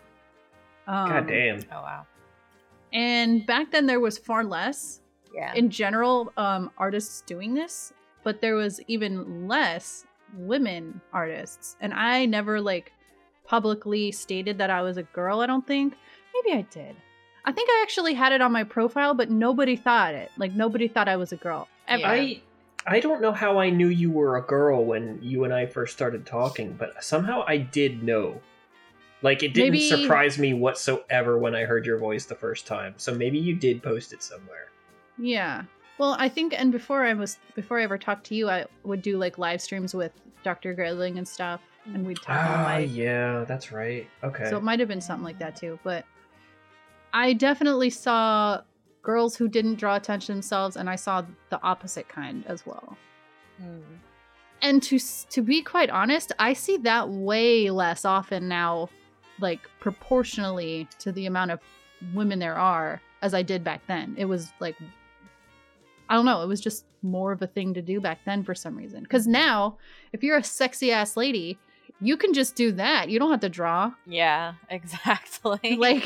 Um, 0.88 1.10
God 1.10 1.28
damn. 1.28 1.60
Oh 1.72 1.82
wow. 1.82 2.06
And 2.92 3.46
back 3.46 3.72
then 3.72 3.86
there 3.86 4.00
was 4.00 4.18
far 4.18 4.44
less 4.44 5.02
Yeah. 5.34 5.54
in 5.56 5.70
general 5.70 6.32
um, 6.38 6.70
artists 6.78 7.22
doing 7.22 7.54
this, 7.54 7.92
but 8.24 8.40
there 8.42 8.56
was 8.56 8.80
even 8.88 9.48
less 9.48 10.06
women 10.38 11.02
artists. 11.12 11.76
And 11.82 11.94
I 11.94 12.26
never 12.26 12.62
like 12.62 12.92
publicly 13.46 14.12
stated 14.12 14.58
that 14.60 14.70
I 14.70 14.82
was 14.82 14.98
a 14.98 15.04
girl. 15.04 15.42
I 15.42 15.46
don't 15.48 15.66
think. 15.66 15.96
Maybe 16.34 16.58
I 16.58 16.62
did. 16.64 16.96
I 17.46 17.52
think 17.52 17.70
I 17.70 17.82
actually 17.84 18.14
had 18.14 18.32
it 18.32 18.42
on 18.42 18.52
my 18.52 18.64
profile, 18.64 19.14
but 19.14 19.30
nobody 19.30 19.76
thought 19.76 20.14
it. 20.14 20.32
Like 20.38 20.54
nobody 20.54 20.88
thought 20.88 21.10
I 21.10 21.18
was 21.18 21.32
a 21.32 21.36
girl. 21.38 21.68
Ever. 21.88 22.02
Yeah. 22.02 22.10
I 22.12 22.42
I 22.86 23.00
don't 23.00 23.22
know 23.22 23.32
how 23.32 23.60
I 23.60 23.70
knew 23.70 23.88
you 23.88 24.12
were 24.12 24.38
a 24.38 24.42
girl 24.42 24.84
when 24.84 25.20
you 25.22 25.44
and 25.46 25.54
I 25.54 25.66
first 25.66 25.94
started 25.94 26.26
talking, 26.26 26.74
but 26.74 27.02
somehow 27.04 27.44
I 27.48 27.58
did 27.58 28.04
know. 28.04 28.42
Like 29.22 29.42
it 29.42 29.54
didn't 29.54 29.72
Maybe- 29.74 29.88
surprise 29.90 30.38
me 30.38 30.54
whatsoever 30.54 31.38
when 31.38 31.56
I 31.56 31.64
heard 31.64 31.86
your 31.86 31.98
voice 31.98 32.26
the 32.26 32.36
first 32.36 32.68
time. 32.68 32.94
So 32.98 33.14
maybe 33.16 33.40
you 33.40 33.56
did 33.56 33.82
post 33.84 34.12
it 34.14 34.22
somewhere. 34.24 34.68
Yeah. 35.18 35.64
Well, 35.98 36.16
I 36.18 36.28
think, 36.28 36.54
and 36.60 36.72
before 36.72 37.06
I 37.06 37.14
was, 37.14 37.38
before 37.56 37.80
I 37.80 37.84
ever 37.84 37.98
talked 37.98 38.26
to 38.28 38.36
you, 38.36 38.50
I 38.50 38.66
would 38.84 39.02
do 39.02 39.18
like 39.18 39.38
live 39.38 39.62
streams 39.62 39.94
with 39.94 40.12
Dr. 40.44 40.74
Grilling 40.74 41.18
and 41.18 41.28
stuff, 41.28 41.62
and 41.86 42.06
we'd 42.06 42.18
talk 42.18 42.36
on 42.36 42.60
Ah, 42.60 42.64
live. 42.64 42.90
yeah, 42.90 43.46
that's 43.48 43.72
right. 43.72 44.08
Okay. 44.24 44.50
So 44.50 44.58
it 44.58 44.64
might 44.64 44.80
have 44.80 44.88
been 44.90 45.02
something 45.02 45.24
like 45.24 45.40
that 45.40 45.56
too. 45.56 45.78
But 45.84 46.06
I 47.14 47.34
definitely 47.34 47.90
saw 47.92 48.62
girls 49.04 49.36
who 49.36 49.48
didn't 49.48 49.76
draw 49.76 49.96
attention 49.96 50.28
to 50.28 50.34
themselves, 50.34 50.78
and 50.78 50.90
I 50.90 50.96
saw 50.96 51.24
the 51.50 51.62
opposite 51.62 52.08
kind 52.10 52.44
as 52.48 52.66
well. 52.66 52.98
Mm. 53.62 53.82
And 54.64 54.82
to 54.84 54.98
to 54.98 55.42
be 55.42 55.62
quite 55.62 55.90
honest, 55.92 56.32
I 56.40 56.54
see 56.54 56.78
that 56.78 57.08
way 57.10 57.70
less 57.70 58.04
often 58.04 58.48
now, 58.48 58.90
like 59.40 59.60
proportionally 59.80 60.88
to 61.00 61.12
the 61.12 61.28
amount 61.28 61.52
of 61.52 61.60
women 62.14 62.40
there 62.40 62.56
are, 62.56 63.00
as 63.22 63.34
I 63.34 63.44
did 63.44 63.64
back 63.64 63.82
then. 63.88 64.16
It 64.18 64.26
was 64.26 64.52
like, 64.60 64.76
I 66.10 66.16
don't 66.16 66.26
know, 66.26 66.42
it 66.42 66.48
was 66.48 66.62
just 66.62 66.86
more 67.02 67.32
of 67.32 67.42
a 67.42 67.48
thing 67.48 67.74
to 67.76 67.82
do 67.82 68.00
back 68.00 68.20
then 68.26 68.44
for 68.44 68.54
some 68.56 68.76
reason. 68.78 69.04
Because 69.04 69.26
now, 69.28 69.78
if 70.12 70.24
you're 70.24 70.38
a 70.38 70.44
sexy 70.44 70.92
ass 70.92 71.16
lady, 71.18 71.58
you 72.02 72.18
can 72.18 72.34
just 72.34 72.56
do 72.56 72.72
that. 72.74 73.10
You 73.10 73.20
don't 73.20 73.32
have 73.32 73.40
to 73.42 73.50
draw. 73.50 73.94
Yeah, 74.06 74.54
exactly. 74.70 75.76
like 75.78 76.06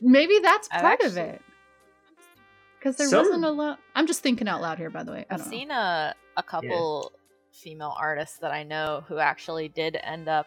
maybe 0.00 0.38
that's 0.42 0.68
I've 0.72 0.80
part 0.80 1.00
of 1.02 1.16
it 1.16 1.40
because 2.78 2.96
there 2.96 3.08
Some- 3.08 3.26
wasn't 3.26 3.44
a 3.44 3.50
lot 3.50 3.78
i'm 3.94 4.08
just 4.08 4.20
thinking 4.20 4.48
out 4.48 4.60
loud 4.60 4.76
here 4.76 4.90
by 4.90 5.04
the 5.04 5.12
way 5.12 5.24
i 5.30 5.34
I've 5.34 5.44
know 5.44 5.46
seen 5.50 5.70
a 5.70 6.12
a 6.36 6.42
couple 6.42 7.12
female 7.52 7.94
artists 7.98 8.38
that 8.38 8.50
I 8.50 8.62
know 8.64 9.04
who 9.06 9.18
actually 9.18 9.68
did 9.68 9.96
end 10.02 10.28
up 10.28 10.46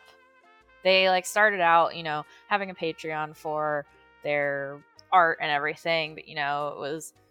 they 0.83 1.09
like 1.09 1.25
started 1.25 1.61
out, 1.61 1.95
you 1.95 2.03
know, 2.03 2.25
having 2.47 2.69
a 2.69 2.75
Patreon 2.75 3.35
for 3.35 3.85
their 4.23 4.79
art 5.11 5.39
and 5.41 5.49
everything, 5.49 6.13
but 6.15 6.27
you 6.27 6.35
know, 6.35 6.73
it 6.75 6.79
was 6.79 7.13
y- 7.15 7.21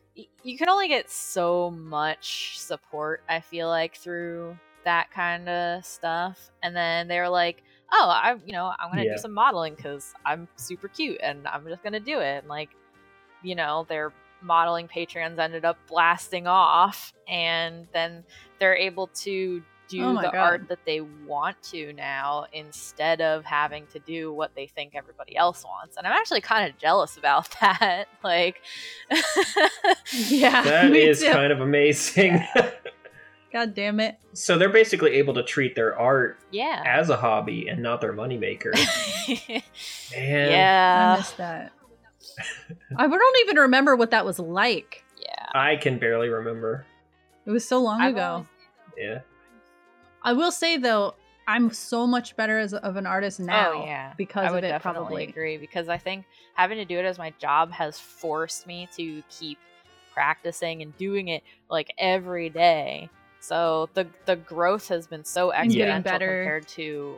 you 0.43 0.59
can 0.59 0.69
only 0.69 0.89
get 0.89 1.11
so 1.11 1.71
much 1.71 2.59
support, 2.59 3.23
I 3.29 3.41
feel 3.41 3.69
like, 3.69 3.97
through 3.97 4.57
that 4.85 5.11
kind 5.11 5.49
of 5.49 5.85
stuff. 5.85 6.51
And 6.63 6.77
then 6.77 7.09
they 7.09 7.19
were 7.19 7.29
like, 7.29 7.63
"Oh, 7.93 8.09
I, 8.09 8.35
you 8.45 8.53
know, 8.53 8.73
I'm 8.79 8.91
gonna 8.91 9.05
Yeah. 9.05 9.13
do 9.15 9.19
some 9.19 9.33
modeling 9.33 9.75
because 9.75 10.15
I'm 10.25 10.49
super 10.57 10.89
cute 10.89 11.19
and 11.23 11.47
I'm 11.49 11.67
just 11.67 11.83
gonna 11.83 12.01
do 12.01 12.21
it." 12.21 12.39
And 12.41 12.49
like, 12.49 12.71
you 13.43 13.55
know, 13.55 13.85
their 13.89 14.13
modeling 14.43 14.89
patrons 14.89 15.39
ended 15.39 15.65
up 15.65 15.79
blasting 15.89 16.47
off, 16.47 17.13
and 17.29 17.89
then 17.93 18.25
they're 18.59 18.77
able 18.77 19.09
to 19.09 19.63
do 19.99 20.05
Oh 20.05 20.15
the 20.17 20.23
God. 20.23 20.35
art 20.35 20.69
that 20.69 20.85
they 20.85 21.01
want 21.01 21.61
to 21.65 21.93
now 21.93 22.47
instead 22.53 23.21
of 23.21 23.45
having 23.45 23.87
to 23.89 23.99
do 24.01 24.33
what 24.33 24.55
they 24.55 24.67
think 24.67 24.95
everybody 24.95 25.37
else 25.37 25.65
wants. 25.65 25.97
And 25.97 26.07
I'm 26.07 26.13
actually 26.13 26.41
kind 26.41 26.69
of 26.71 26.79
jealous 26.79 27.17
about 27.17 27.49
that. 27.61 28.07
Like, 28.23 28.61
yeah 30.29 30.63
that 30.63 30.95
is 30.95 31.21
too. 31.21 31.31
kind 31.31 31.53
of 31.53 31.61
amazing. 31.61 32.45
god 33.53 33.73
damn 33.75 34.01
it 34.01 34.17
so 34.33 34.59
they're 34.59 34.69
basically 34.69 35.13
able 35.13 35.33
to 35.35 35.43
treat 35.45 35.77
their 35.77 35.97
art 35.97 36.39
yeah. 36.51 36.83
as 36.85 37.09
a 37.09 37.17
hobby 37.17 37.69
and 37.69 37.81
not 37.81 38.01
their 38.01 38.13
moneymaker. 38.13 38.73
Man. 40.13 40.49
i 40.49 40.51
yeah. 40.51 41.15
missed 41.19 41.37
that 41.37 41.73
i 42.97 43.07
don't 43.07 43.37
even 43.47 43.57
remember 43.57 43.95
what 43.95 44.11
that 44.11 44.25
was 44.25 44.39
like 44.41 45.05
Yeah. 45.21 45.47
I 45.55 45.77
can 45.77 45.99
barely 45.99 46.29
remember. 46.29 46.85
it 47.47 47.51
was 47.53 47.65
so 47.65 47.81
long 47.81 48.01
I've 48.01 48.15
ago 48.15 48.23
always- 48.23 48.47
Yeah. 48.99 49.21
I 50.25 50.33
will 50.33 50.51
say 50.51 50.77
though 50.77 51.15
i'm 51.47 51.71
so 51.71 52.07
much 52.07 52.37
better 52.37 52.59
as 52.59 52.75
of 52.75 52.97
an 52.97 53.07
artist 53.07 53.39
now 53.39 53.83
oh 53.83 53.87
yeah. 53.87 54.13
because 54.17 54.45
I 54.45 54.49
of 54.49 54.55
would 54.55 54.65
it 54.65 54.69
definitely 54.69 55.05
probably 55.05 55.25
agree 55.25 55.57
because 55.59 55.89
I 55.89 55.99
think 55.99 56.25
having 56.55 56.79
to 56.79 56.85
do 56.85 56.99
it 56.99 57.05
as 57.05 57.19
my 57.19 57.33
job 57.41 57.71
has 57.73 57.99
forced 57.99 58.67
me 58.67 58.89
to 58.97 59.23
keep 59.29 59.59
practicing 60.15 60.81
and 60.81 60.97
doing 60.97 61.29
it 61.29 61.43
like 61.69 61.93
every 61.99 62.49
day. 62.49 63.11
So 63.41 63.91
the 63.95 64.07
the 64.25 64.37
growth 64.37 64.89
has 64.89 65.07
been 65.07 65.25
so 65.25 65.51
And 65.51 65.71
exponential 65.71 66.05
better. 66.05 66.37
compared 66.39 66.69
to 66.69 67.17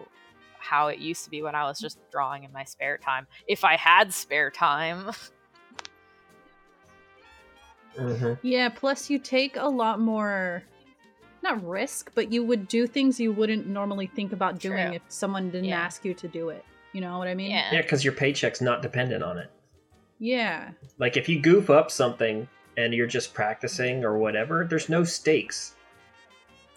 how 0.59 0.89
it 0.89 0.99
used 0.99 1.23
to 1.25 1.31
be 1.31 1.43
when 1.43 1.55
I 1.55 1.65
was 1.65 1.79
just 1.79 1.99
drawing 2.11 2.43
in 2.45 2.53
my 2.53 2.65
spare 2.65 2.99
time. 2.99 3.29
If 3.47 3.65
I 3.65 3.77
had 3.77 4.13
spare 4.13 4.51
time. 4.51 5.13
hmm 7.97 8.33
Yeah, 8.43 8.71
plus 8.71 9.09
you 9.09 9.19
take 9.19 9.57
a 9.57 9.69
lot 9.69 10.01
more 10.01 10.65
not 11.47 11.67
risk, 11.67 12.11
but 12.15 12.33
you 12.33 12.45
would 12.45 12.67
do 12.69 12.87
things 12.87 13.21
you 13.21 13.33
wouldn't 13.33 13.67
normally 13.67 14.07
think 14.07 14.33
about 14.33 14.59
doing 14.59 14.87
True. 14.87 14.97
if 14.97 15.03
someone 15.09 15.51
didn't 15.51 15.67
Yeah. 15.67 15.81
ask 15.81 16.05
you 16.05 16.15
to 16.15 16.29
do 16.29 16.49
it. 16.51 16.65
You 16.93 17.01
know 17.01 17.19
what 17.19 17.29
I 17.29 17.35
mean? 17.35 17.51
Yeah. 17.51 17.73
Yeah, 17.73 17.83
because 17.83 18.05
your 18.05 18.15
paycheck's 18.15 18.61
not 18.61 18.83
dependent 18.83 19.23
on 19.23 19.39
it. 19.39 19.51
Yeah. 20.19 20.71
Like 20.99 21.17
if 21.17 21.29
you 21.29 21.41
goof 21.41 21.69
up 21.71 21.91
something 21.91 22.49
and 22.77 22.95
you're 22.95 23.07
just 23.07 23.35
practicing 23.35 24.05
or 24.05 24.19
whatever, 24.19 24.67
there's 24.69 24.89
no 24.89 25.05
stakes. 25.05 25.75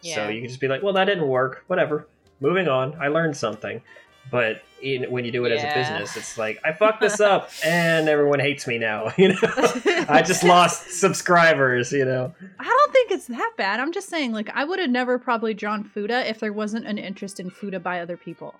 Yeah. 0.01 0.15
So 0.15 0.29
you 0.29 0.41
can 0.41 0.47
just 0.49 0.61
be 0.61 0.67
like, 0.67 0.83
well, 0.83 0.93
that 0.93 1.05
didn't 1.05 1.27
work. 1.27 1.63
Whatever. 1.67 2.07
Moving 2.41 2.67
on. 2.67 2.95
I 3.01 3.07
learned 3.07 3.35
something. 3.35 3.81
But 4.31 4.61
in, 4.81 5.09
when 5.11 5.25
you 5.25 5.31
do 5.31 5.45
it 5.45 5.51
as 5.51 5.63
a 5.63 5.73
business, 5.73 6.15
it's 6.15 6.37
like 6.37 6.59
I 6.63 6.73
fucked 6.73 7.01
this 7.01 7.19
up 7.19 7.49
and 7.65 8.07
everyone 8.07 8.39
hates 8.39 8.67
me 8.67 8.77
now. 8.77 9.11
You 9.17 9.29
know, 9.29 9.39
I 10.07 10.23
just 10.25 10.43
lost 10.45 10.91
subscribers. 10.91 11.91
You 11.91 12.05
know, 12.05 12.33
I 12.59 12.63
don't 12.63 12.93
think 12.93 13.11
it's 13.11 13.27
that 13.27 13.51
bad. 13.57 13.81
I'm 13.81 13.91
just 13.91 14.07
saying, 14.07 14.31
like, 14.31 14.49
I 14.53 14.63
would 14.63 14.79
have 14.79 14.89
never 14.89 15.19
probably 15.19 15.53
drawn 15.53 15.83
futa 15.83 16.29
if 16.29 16.39
there 16.39 16.53
wasn't 16.53 16.87
an 16.87 16.97
interest 16.97 17.39
in 17.39 17.49
futa 17.51 17.83
by 17.83 17.99
other 17.99 18.15
people. 18.15 18.55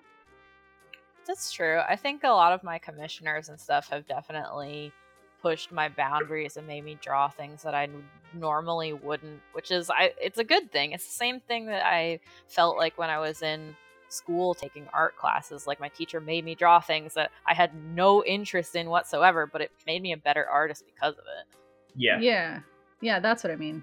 That's 1.26 1.50
true. 1.50 1.80
I 1.88 1.96
think 1.96 2.24
a 2.24 2.28
lot 2.28 2.52
of 2.52 2.62
my 2.62 2.78
commissioners 2.78 3.48
and 3.48 3.58
stuff 3.58 3.88
have 3.88 4.06
definitely 4.06 4.92
pushed 5.40 5.72
my 5.72 5.88
boundaries 5.88 6.56
and 6.56 6.66
made 6.66 6.84
me 6.84 6.98
draw 7.00 7.28
things 7.28 7.62
that 7.62 7.74
I 7.74 7.88
normally 8.34 8.92
wouldn't, 8.92 9.40
which 9.52 9.70
is 9.70 9.90
I 9.90 10.12
it's 10.20 10.38
a 10.38 10.44
good 10.44 10.70
thing. 10.70 10.92
It's 10.92 11.06
the 11.06 11.12
same 11.12 11.40
thing 11.40 11.66
that 11.66 11.86
I 11.86 12.20
felt 12.48 12.76
like 12.76 12.98
when 12.98 13.10
I 13.10 13.18
was 13.18 13.42
in 13.42 13.76
school 14.12 14.54
taking 14.54 14.86
art 14.92 15.16
classes. 15.16 15.66
Like 15.66 15.80
my 15.80 15.88
teacher 15.88 16.20
made 16.20 16.44
me 16.44 16.54
draw 16.54 16.80
things 16.80 17.14
that 17.14 17.30
I 17.46 17.54
had 17.54 17.74
no 17.74 18.24
interest 18.24 18.74
in 18.76 18.88
whatsoever, 18.88 19.46
but 19.46 19.60
it 19.60 19.70
made 19.86 20.02
me 20.02 20.12
a 20.12 20.16
better 20.16 20.46
artist 20.46 20.84
because 20.86 21.14
of 21.14 21.24
it. 21.40 21.56
yeah. 21.96 22.20
Yeah. 22.20 22.60
Yeah, 23.02 23.18
that's 23.18 23.42
what 23.42 23.50
I 23.50 23.56
mean. 23.56 23.82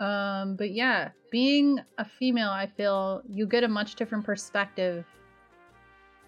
Um, 0.00 0.56
but 0.56 0.70
yeah, 0.72 1.10
being 1.30 1.78
a 1.98 2.04
female, 2.04 2.48
I 2.48 2.66
feel 2.66 3.22
you 3.28 3.46
get 3.46 3.62
a 3.64 3.68
much 3.68 3.94
different 3.94 4.24
perspective 4.24 5.04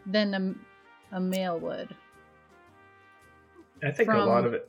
than 0.07 0.35
a, 1.13 1.17
a 1.17 1.21
male 1.21 1.59
would. 1.59 1.95
I 3.83 3.91
think 3.91 4.11
a 4.11 4.17
lot 4.19 4.45
of 4.45 4.53
it. 4.53 4.69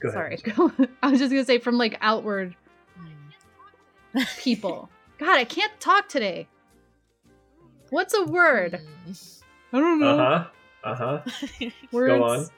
Go 0.00 0.10
Sorry, 0.10 0.34
ahead. 0.34 0.56
go. 0.56 0.72
I 1.02 1.10
was 1.10 1.20
just 1.20 1.30
gonna 1.30 1.44
say 1.44 1.58
from 1.58 1.78
like 1.78 1.98
outward 2.00 2.56
people. 4.38 4.88
God, 5.18 5.36
I 5.38 5.44
can't 5.44 5.78
talk 5.80 6.08
today. 6.08 6.46
What's 7.90 8.14
a 8.14 8.24
word? 8.24 8.80
I 9.72 9.78
don't 9.80 9.98
know. 10.00 10.08
Uh 10.10 10.16
huh. 10.16 10.46
Uh 10.84 10.94
huh. 10.94 11.70
Words. 11.92 12.50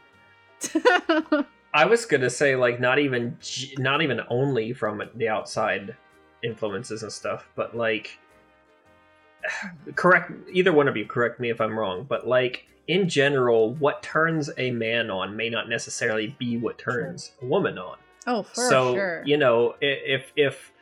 Go 0.72 1.44
I 1.74 1.84
was 1.86 2.04
gonna 2.04 2.28
say 2.30 2.56
like 2.56 2.80
not 2.80 2.98
even 2.98 3.38
not 3.78 4.02
even 4.02 4.20
only 4.28 4.72
from 4.72 5.02
the 5.14 5.28
outside 5.28 5.96
influences 6.42 7.02
and 7.02 7.12
stuff, 7.12 7.48
but 7.54 7.76
like 7.76 8.18
correct 9.94 10.32
either 10.52 10.72
one 10.72 10.88
of 10.88 10.96
you 10.96 11.06
correct 11.06 11.40
me 11.40 11.50
if 11.50 11.60
I'm 11.60 11.78
wrong, 11.78 12.04
but 12.08 12.26
like 12.26 12.66
in 12.88 13.08
general, 13.08 13.74
what 13.74 14.02
turns 14.02 14.50
a 14.58 14.70
man 14.72 15.10
on 15.10 15.36
may 15.36 15.48
not 15.48 15.68
necessarily 15.68 16.34
be 16.38 16.56
what 16.56 16.76
turns 16.76 17.32
a 17.40 17.46
woman 17.46 17.78
on. 17.78 17.96
oh, 18.26 18.42
for 18.42 18.68
so 18.68 18.94
sure. 18.94 19.22
you 19.24 19.36
know 19.36 19.76
i- 19.80 20.02
if 20.04 20.32
if 20.36 20.72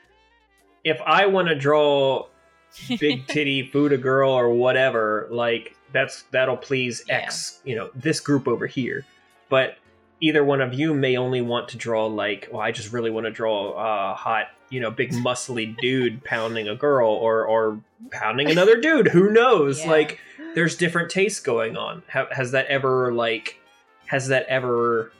if 0.89 1.01
I 1.05 1.27
want 1.27 1.49
to 1.49 1.55
draw 1.55 2.27
big 3.01 3.27
titty 3.27 3.71
futa 3.71 4.01
girl 4.01 4.31
or 4.31 4.51
whatever, 4.51 5.29
like 5.31 5.77
that's 5.93 6.23
that'll 6.31 6.57
please 6.57 7.05
X, 7.09 7.61
you 7.65 7.77
know, 7.77 7.91
this 7.95 8.21
group 8.21 8.49
over 8.49 8.67
here. 8.67 9.05
But 9.49 9.79
either 10.21 10.45
one 10.45 10.61
of 10.61 10.75
you 10.75 10.95
may 10.95 11.17
only 11.17 11.41
want 11.41 11.69
to 11.71 11.77
draw 11.77 12.07
like, 12.07 12.49
well, 12.51 12.61
I 12.61 12.73
just 12.73 12.93
really 12.93 13.11
want 13.11 13.27
to 13.27 13.31
draw 13.31 13.73
a 13.73 14.15
hot, 14.15 14.47
you 14.71 14.81
know, 14.81 14.91
big 14.91 15.13
muscly 15.13 15.77
dude 15.81 16.25
pounding 16.25 16.69
a 16.69 16.75
girl 16.75 17.11
or 17.11 17.45
or 17.45 17.81
pounding 18.11 18.51
another 18.51 18.81
dude. 18.81 19.09
Who 19.09 19.31
knows? 19.31 19.81
Yeah. 19.81 19.91
Like 19.91 20.21
there's 20.55 20.77
different 20.77 21.11
tastes 21.11 21.41
going 21.41 21.77
on. 21.77 22.03
Ha- 22.13 22.29
has 22.33 22.53
that 22.53 22.67
ever 22.67 23.13
like 23.13 23.61
has 24.07 24.29
that 24.29 24.47
ever 24.47 25.13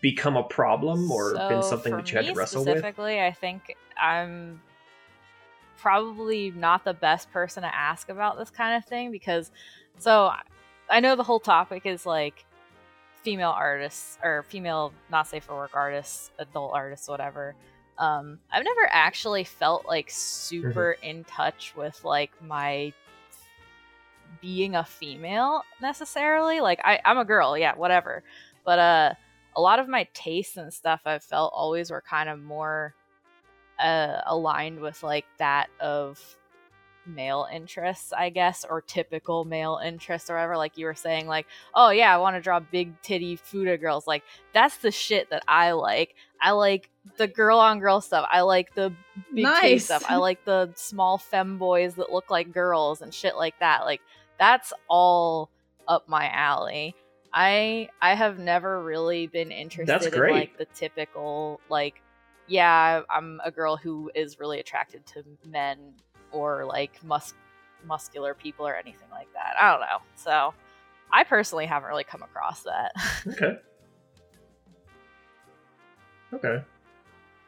become 0.00 0.36
a 0.36 0.42
problem 0.42 1.10
or 1.10 1.34
been 1.48 1.62
something 1.62 1.96
that 1.96 2.10
you 2.10 2.18
had 2.18 2.26
to 2.26 2.34
wrestle 2.34 2.64
with? 2.64 2.78
specifically, 2.78 3.20
I 3.20 3.32
think 3.32 3.76
I'm 4.00 4.60
probably 5.78 6.50
not 6.52 6.84
the 6.84 6.94
best 6.94 7.30
person 7.30 7.62
to 7.62 7.74
ask 7.74 8.08
about 8.08 8.38
this 8.38 8.50
kind 8.50 8.76
of 8.76 8.88
thing 8.88 9.10
because 9.12 9.50
so 9.98 10.32
I 10.90 11.00
know 11.00 11.16
the 11.16 11.22
whole 11.22 11.40
topic 11.40 11.86
is 11.86 12.04
like 12.04 12.44
female 13.22 13.50
artists 13.50 14.18
or 14.22 14.44
female 14.48 14.92
not 15.10 15.26
safe 15.26 15.44
for 15.44 15.54
work 15.54 15.72
artists, 15.74 16.30
adult 16.38 16.72
artists, 16.74 17.08
whatever. 17.08 17.54
Um, 17.98 18.38
I've 18.52 18.64
never 18.64 18.88
actually 18.90 19.44
felt 19.44 19.86
like 19.86 20.08
super 20.08 20.92
in 21.02 21.24
touch 21.24 21.74
with 21.76 22.04
like 22.04 22.30
my 22.42 22.92
being 24.40 24.76
a 24.76 24.84
female 24.84 25.62
necessarily. 25.82 26.60
Like 26.60 26.80
I, 26.84 27.00
I'm 27.04 27.18
a 27.18 27.24
girl, 27.24 27.58
yeah, 27.58 27.74
whatever. 27.74 28.22
But 28.64 28.78
uh 28.78 29.14
a 29.56 29.60
lot 29.60 29.78
of 29.78 29.88
my 29.88 30.06
tastes 30.14 30.56
and 30.56 30.72
stuff 30.72 31.00
I've 31.04 31.24
felt 31.24 31.52
always 31.54 31.90
were 31.90 32.02
kind 32.02 32.28
of 32.28 32.40
more 32.40 32.94
uh, 33.78 34.20
aligned 34.26 34.80
with 34.80 35.02
like 35.02 35.26
that 35.38 35.68
of 35.80 36.20
male 37.08 37.48
interests, 37.52 38.12
I 38.12 38.30
guess, 38.30 38.64
or 38.68 38.82
typical 38.82 39.44
male 39.44 39.80
interests 39.82 40.30
or 40.30 40.34
whatever. 40.34 40.56
Like 40.56 40.76
you 40.76 40.86
were 40.86 40.94
saying, 40.94 41.26
like, 41.26 41.46
oh 41.74 41.90
yeah, 41.90 42.14
I 42.14 42.18
want 42.18 42.36
to 42.36 42.40
draw 42.40 42.60
big 42.60 43.00
titty 43.02 43.36
futa 43.36 43.80
girls. 43.80 44.06
Like 44.06 44.22
that's 44.52 44.78
the 44.78 44.90
shit 44.90 45.30
that 45.30 45.42
I 45.48 45.72
like. 45.72 46.14
I 46.40 46.52
like 46.52 46.90
the 47.16 47.26
girl 47.26 47.58
on 47.58 47.80
girl 47.80 48.00
stuff. 48.00 48.26
I 48.30 48.42
like 48.42 48.74
the 48.74 48.92
big 49.34 49.46
titty 49.60 49.78
stuff. 49.78 50.04
I 50.08 50.16
like 50.16 50.44
the 50.44 50.70
small 50.76 51.18
femboys 51.18 51.96
that 51.96 52.12
look 52.12 52.30
like 52.30 52.52
girls 52.52 53.00
and 53.02 53.12
shit 53.12 53.36
like 53.36 53.58
that. 53.60 53.84
Like 53.84 54.00
that's 54.38 54.72
all 54.88 55.50
up 55.86 56.08
my 56.08 56.28
alley. 56.30 56.94
I 57.40 57.88
I 58.02 58.16
have 58.16 58.40
never 58.40 58.82
really 58.82 59.28
been 59.28 59.52
interested 59.52 60.12
in 60.12 60.18
great. 60.18 60.32
like 60.32 60.58
the 60.58 60.64
typical 60.74 61.60
like 61.68 62.02
yeah, 62.48 63.02
I'm 63.08 63.40
a 63.44 63.52
girl 63.52 63.76
who 63.76 64.10
is 64.12 64.40
really 64.40 64.58
attracted 64.58 65.06
to 65.14 65.22
men 65.46 65.78
or 66.32 66.64
like 66.64 66.92
mus- 67.04 67.34
muscular 67.86 68.34
people 68.34 68.66
or 68.66 68.74
anything 68.74 69.08
like 69.12 69.32
that. 69.34 69.54
I 69.60 69.70
don't 69.70 69.80
know. 69.80 69.98
So 70.16 70.52
I 71.12 71.22
personally 71.22 71.66
haven't 71.66 71.88
really 71.88 72.04
come 72.04 72.22
across 72.22 72.64
that. 72.64 72.92
Okay. 73.28 73.58
Okay. 76.32 76.62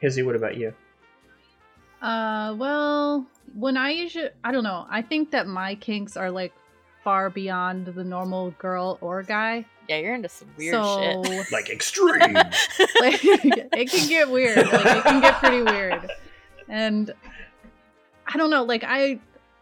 Hizzy, 0.01 0.23
what 0.23 0.37
about 0.37 0.57
you? 0.57 0.73
Uh, 2.01 2.55
well, 2.57 3.27
when 3.55 3.77
I 3.77 3.91
usually, 3.91 4.31
I 4.43 4.53
don't 4.53 4.65
know. 4.65 4.87
I 4.89 5.03
think 5.03 5.33
that 5.33 5.47
my 5.47 5.75
kinks 5.75 6.17
are 6.17 6.31
like 6.31 6.55
far 7.05 7.29
beyond 7.29 7.87
the 7.87 8.05
normal 8.05 8.53
girl 8.53 8.97
or 9.01 9.23
guy. 9.23 9.67
Yeah, 9.91 9.97
you're 9.97 10.15
into 10.15 10.29
some 10.29 10.47
weird 10.57 10.75
so, 10.75 11.23
shit. 11.25 11.47
Like 11.53 11.69
extreme. 11.69 12.33
like, 12.35 13.21
it 13.25 13.91
can 13.91 14.09
get 14.09 14.31
weird. 14.31 14.57
Like, 14.59 14.67
it 14.87 15.03
can 15.03 15.21
get 15.21 15.35
pretty 15.41 15.63
weird. 15.63 16.09
And 16.69 17.13
I 18.33 18.37
don't 18.39 18.51
know. 18.51 18.63
Like 18.63 18.85
I, 18.87 19.19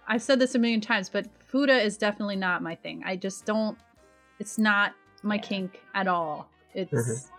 I've 0.07 0.23
said 0.23 0.39
this 0.39 0.55
a 0.55 0.59
million 0.59 0.83
times, 0.83 1.09
but 1.09 1.27
futa 1.51 1.83
is 1.83 1.97
definitely 1.97 2.37
not 2.37 2.63
my 2.63 2.75
thing. 2.75 3.03
I 3.07 3.17
just 3.17 3.47
don't. 3.47 3.79
It's 4.39 4.59
not 4.59 4.93
my 5.23 5.37
Yeah. 5.37 5.41
kink 5.41 5.81
at 5.95 6.07
all. 6.07 6.51
It's 6.75 6.93
Mhm. 6.93 7.31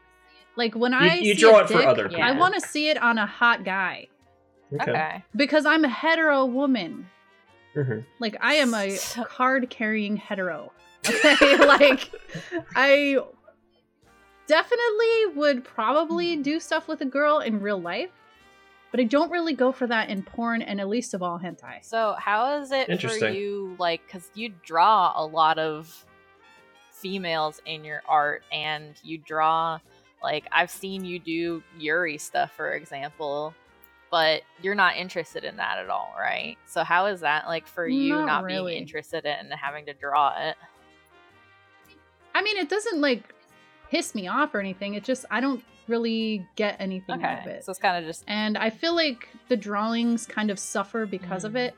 like 0.56 0.74
when 0.74 0.92
you, 0.92 0.98
I 0.98 1.14
you 1.18 1.36
see 1.36 1.42
draw 1.42 1.60
a 1.60 1.64
it 1.66 1.68
for 1.68 1.74
dick, 1.78 1.86
other 1.86 2.04
Yeah. 2.06 2.08
people. 2.10 2.24
I 2.24 2.32
want 2.32 2.56
to 2.56 2.62
see 2.62 2.90
it 2.90 2.98
on 3.00 3.20
a 3.20 3.26
hot 3.28 3.64
guy 3.64 4.08
Okay. 4.74 4.90
okay. 4.92 5.24
because 5.36 5.68
I'm 5.68 5.86
a 5.86 5.90
hetero 5.90 6.44
woman. 6.46 7.08
Mhm. 7.76 8.04
Like 8.20 8.36
I 8.42 8.56
am 8.56 8.74
a 8.74 8.90
So- 8.96 9.26
card 9.26 9.70
carrying 9.70 10.18
hetero. 10.18 10.72
Okay, 11.08 11.58
like 11.66 12.12
I 12.76 13.18
definitely 14.48 15.36
would 15.36 15.64
probably 15.64 16.36
do 16.38 16.60
stuff 16.60 16.88
with 16.88 17.02
a 17.02 17.06
girl 17.06 17.40
in 17.40 17.62
real 17.62 17.80
life, 17.80 18.10
but 18.92 19.00
I 19.00 19.04
don't 19.04 19.32
really 19.32 19.54
go 19.54 19.72
for 19.72 19.88
that 19.88 20.10
in 20.10 20.24
porn 20.24 20.62
and 20.62 20.82
at 20.82 20.90
least 20.90 21.14
of 21.14 21.22
all 21.22 21.40
hentai. 21.40 21.84
So 21.84 22.16
how 22.18 22.60
is 22.60 22.72
it 22.72 22.88
for 22.88 22.92
Interesting. 22.92 23.36
you 23.36 23.76
like 23.80 24.08
cuz 24.10 24.30
you 24.34 24.54
draw 24.66 25.14
a 25.16 25.26
lot 25.26 25.60
of 25.60 26.06
females 26.92 27.62
in 27.66 27.84
your 27.86 28.02
art 28.08 28.44
and 28.52 28.96
you 29.04 29.18
draw 29.20 29.80
like 30.22 30.46
I've 30.52 30.72
seen 30.72 31.06
you 31.06 31.20
do 31.20 31.64
Yuri 31.78 32.18
stuff 32.18 32.52
for 32.52 32.74
example, 32.74 33.54
but 34.12 34.42
you're 34.62 34.76
not 34.76 34.98
interested 34.98 35.44
in 35.44 35.56
that 35.58 35.78
at 35.78 35.90
all, 35.90 36.14
right? 36.20 36.58
So 36.66 36.84
how 36.84 37.06
is 37.06 37.22
that 37.22 37.48
like 37.48 37.68
for 37.68 37.88
you 37.88 38.16
Not 38.16 38.26
not, 38.26 38.44
really. 38.44 38.74
being 38.74 38.82
interested 38.82 39.26
in 39.26 39.52
having 39.52 39.86
to 39.86 39.94
draw 39.94 40.34
it? 40.50 40.58
I 42.40 42.42
mean, 42.42 42.58
it 42.58 42.70
doesn't 42.70 43.02
like 43.02 43.24
piss 43.92 44.16
me 44.16 44.28
off 44.28 44.56
or 44.56 44.60
anything. 44.60 44.94
It 44.94 45.04
just 45.04 45.26
I 45.30 45.42
don't 45.42 45.62
really 45.88 46.46
get 46.56 46.78
anything 46.80 47.24
out 47.24 47.40
of 47.40 47.48
Okay. 47.48 47.52
it. 47.58 47.66
So 47.66 47.72
it's 47.72 47.80
kind 47.80 47.98
of 47.98 48.06
just 48.06 48.24
and 48.28 48.58
I 48.58 48.70
feel 48.70 48.96
like 48.96 49.28
the 49.50 49.58
drawings 49.58 50.26
kind 50.26 50.50
of 50.50 50.58
suffer 50.60 51.06
because 51.06 51.44
of 51.44 51.54
Mm. 51.54 51.68
it. 51.68 51.76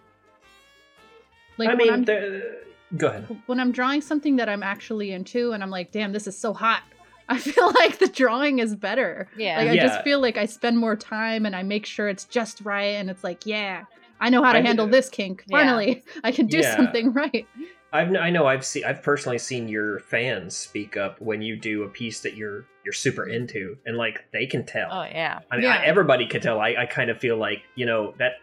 Like 1.58 1.70
I 1.70 1.72
when 1.74 1.78
mean, 1.78 1.94
I'm 1.94 2.04
the- 2.06 2.62
go 2.98 3.08
ahead. 3.08 3.42
when 3.48 3.60
I'm 3.60 3.72
drawing 3.72 4.02
something 4.02 4.36
that 4.38 4.50
I'm 4.50 4.64
actually 4.64 5.12
into 5.12 5.54
and 5.54 5.64
I'm 5.64 5.70
like, 5.70 5.92
damn, 5.92 6.12
this 6.12 6.28
is 6.28 6.38
so 6.38 6.54
hot. 6.54 6.84
I 7.30 7.38
feel 7.38 7.72
like 7.74 8.00
the 8.00 8.08
drawing 8.08 8.60
is 8.60 8.76
better. 8.76 9.28
yeah. 9.38 9.58
Like 9.60 9.70
I 9.70 9.74
Yeah. 9.74 9.88
just 9.88 10.04
feel 10.04 10.20
like 10.20 10.38
I 10.38 10.46
spend 10.46 10.78
more 10.78 10.96
time 10.96 11.46
and 11.46 11.56
I 11.56 11.64
make 11.64 11.86
sure 11.86 12.08
it's 12.10 12.26
just 12.26 12.62
right 12.62 12.96
and 13.00 13.10
it's 13.10 13.24
like, 13.24 13.46
yeah, 13.46 13.86
I 14.20 14.30
know 14.30 14.44
how 14.44 14.52
to 14.54 14.60
I 14.60 14.62
handle 14.62 14.86
do- 14.86 14.92
this 14.92 15.10
kink. 15.10 15.44
Yeah. 15.48 15.58
Finally, 15.58 16.04
I 16.24 16.32
can 16.32 16.48
do 16.48 16.60
Yeah. 16.60 16.76
something 16.76 17.14
right. 17.14 17.48
I've 17.94 18.16
I 18.16 18.30
know 18.30 18.46
I've 18.48 18.66
seen 18.66 18.86
I've 18.86 19.04
personally 19.04 19.38
seen 19.38 19.68
your 19.68 20.00
fans 20.00 20.56
speak 20.56 20.96
up 20.98 21.20
when 21.20 21.42
you 21.42 21.58
do 21.58 21.84
a 21.84 21.90
piece 21.90 22.22
that 22.22 22.36
you're 22.36 22.66
you're 22.86 22.94
super 22.94 23.28
into, 23.28 23.78
and 23.86 23.98
like 23.98 24.26
they 24.32 24.46
can 24.46 24.66
tell. 24.66 24.90
oh 24.92 25.04
yeah. 25.04 25.40
I 25.52 25.56
mean, 25.58 25.66
Yeah. 25.66 25.78
I, 25.82 25.86
everybody 25.86 26.26
can 26.26 26.42
tell. 26.42 26.60
I, 26.60 26.76
I 26.80 26.86
kind 26.86 27.10
of 27.10 27.18
feel 27.20 27.38
like 27.38 27.64
you 27.76 27.86
know 27.86 28.14
that 28.18 28.34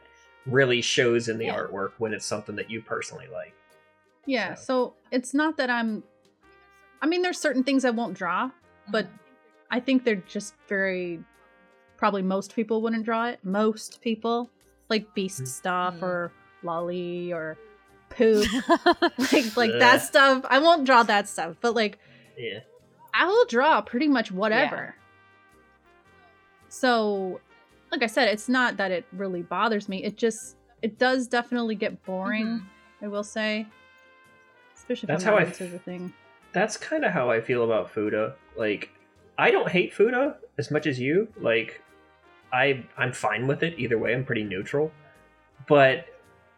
really 0.47 0.81
shows 0.83 1.29
in 1.29 1.39
the 1.39 1.47
Yeah. 1.47 1.57
artwork 1.57 1.93
when 1.99 2.13
it's 2.13 2.25
something 2.27 2.57
that 2.57 2.71
you 2.71 2.81
personally 2.83 3.27
like. 3.33 3.55
Yeah, 4.27 4.55
So- 4.55 4.65
so 4.65 4.95
it's 5.11 5.33
not 5.35 5.57
that 5.57 5.71
I'm 5.71 6.03
I 7.01 7.07
mean 7.07 7.23
there's 7.23 7.39
certain 7.41 7.65
things 7.65 7.85
I 7.85 7.91
won't 7.91 8.15
draw, 8.15 8.51
but 8.91 9.07
Mhm. 9.07 9.19
I 9.71 9.81
think 9.81 10.05
they're 10.05 10.17
just 10.17 10.55
very 10.69 11.21
probably 11.97 12.23
most 12.23 12.55
people 12.55 12.81
wouldn't 12.83 13.05
draw 13.05 13.27
it. 13.29 13.39
Most 13.43 14.01
people 14.03 14.51
like 14.89 15.15
beast 15.15 15.43
Mm. 15.43 15.49
stuff 15.49 15.95
Mm. 15.97 16.03
or 16.03 16.33
loli 16.65 17.33
or 17.33 17.57
poop. 18.19 18.47
like 19.33 19.57
like 19.57 19.73
that 19.79 20.03
stuff. 20.03 20.45
I 20.51 20.59
won't 20.59 20.85
draw 20.85 21.03
that 21.05 21.29
stuff, 21.29 21.57
but 21.61 21.75
like 21.75 21.99
Yeah. 22.37 22.61
I 23.15 23.27
will 23.27 23.47
draw 23.47 23.81
pretty 23.81 24.09
much 24.09 24.31
whatever. 24.31 24.95
So, 26.69 27.41
like 27.91 28.03
I 28.03 28.07
said, 28.07 28.29
it's 28.29 28.49
not 28.49 28.77
that 28.77 28.91
it 28.91 29.07
really 29.13 29.43
bothers 29.43 29.89
me. 29.89 30.05
It 30.05 30.17
just 30.17 30.57
it 30.83 30.99
does 30.99 31.27
definitely 31.27 31.75
get 31.75 32.05
boring. 32.05 32.47
Mhm. 32.47 32.63
I 33.03 33.09
will 33.09 33.25
say, 33.25 33.67
especially 34.77 35.07
if 35.07 35.09
That's 35.09 35.25
I'm 35.25 35.33
how 35.33 35.39
I 35.39 35.45
into 35.45 35.65
f- 35.65 35.71
the 35.73 35.79
thing. 35.79 36.13
That's 36.53 36.77
kind 36.77 37.05
of 37.05 37.13
how 37.13 37.31
I 37.31 37.41
feel 37.41 37.65
about 37.65 37.91
Fuda. 37.91 38.35
Like, 38.57 38.91
I 39.39 39.51
don't 39.51 39.69
hate 39.69 39.95
Fuda 39.95 40.37
as 40.59 40.71
much 40.71 40.87
as 40.87 40.99
you. 40.99 41.29
Like, 41.41 41.83
I 42.53 42.85
I'm 42.97 43.13
fine 43.13 43.47
with 43.47 43.63
it 43.63 43.79
either 43.79 43.99
way. 43.99 44.15
I'm 44.15 44.25
pretty 44.25 44.45
neutral. 44.45 44.93
But 45.67 46.07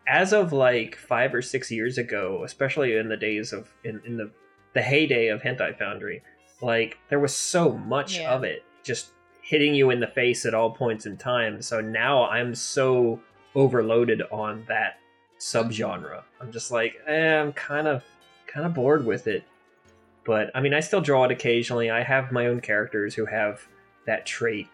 as 0.07 0.33
of 0.33 0.53
like 0.53 0.97
five 0.97 1.35
or 1.35 1.43
six 1.43 1.71
years 1.71 1.99
ago, 1.99 2.43
especially 2.45 2.97
in 2.97 3.09
the 3.09 3.17
days 3.17 3.53
of 3.53 3.69
in, 3.85 4.01
in 4.07 4.17
the 4.17 4.31
the 4.75 4.83
heyday 4.83 5.29
of 5.29 5.43
Hentai 5.43 5.77
Foundry, 5.79 6.23
like 6.63 6.99
there 7.09 7.21
was 7.21 7.35
so 7.35 7.73
much 7.79 8.19
Yeah. 8.19 8.33
of 8.33 8.45
it 8.45 8.65
just 8.83 9.11
hitting 9.43 9.75
you 9.75 9.91
in 9.91 9.99
the 10.01 10.07
face 10.07 10.47
at 10.47 10.55
all 10.55 10.71
points 10.71 11.07
in 11.07 11.17
time. 11.17 11.61
So 11.61 11.81
now 11.81 12.27
I'm 12.29 12.55
so 12.55 13.21
overloaded 13.57 14.23
on 14.31 14.65
that 14.69 14.99
subgenre. 15.41 16.23
I'm 16.41 16.53
just 16.53 16.71
like, 16.71 16.95
eh, 17.07 17.37
I'm 17.41 17.53
kind 17.53 17.89
of 17.89 18.05
kind 18.47 18.65
of 18.67 18.75
bored 18.75 19.05
with 19.05 19.27
it. 19.27 19.45
But 20.25 20.51
I 20.55 20.61
mean, 20.61 20.75
I 20.75 20.81
still 20.81 21.01
draw 21.01 21.25
it 21.25 21.31
occasionally. 21.33 21.91
I 21.91 22.03
have 22.03 22.31
my 22.31 22.47
own 22.47 22.61
characters 22.61 23.15
who 23.15 23.25
have 23.27 23.61
that 24.07 24.27
trait, 24.27 24.69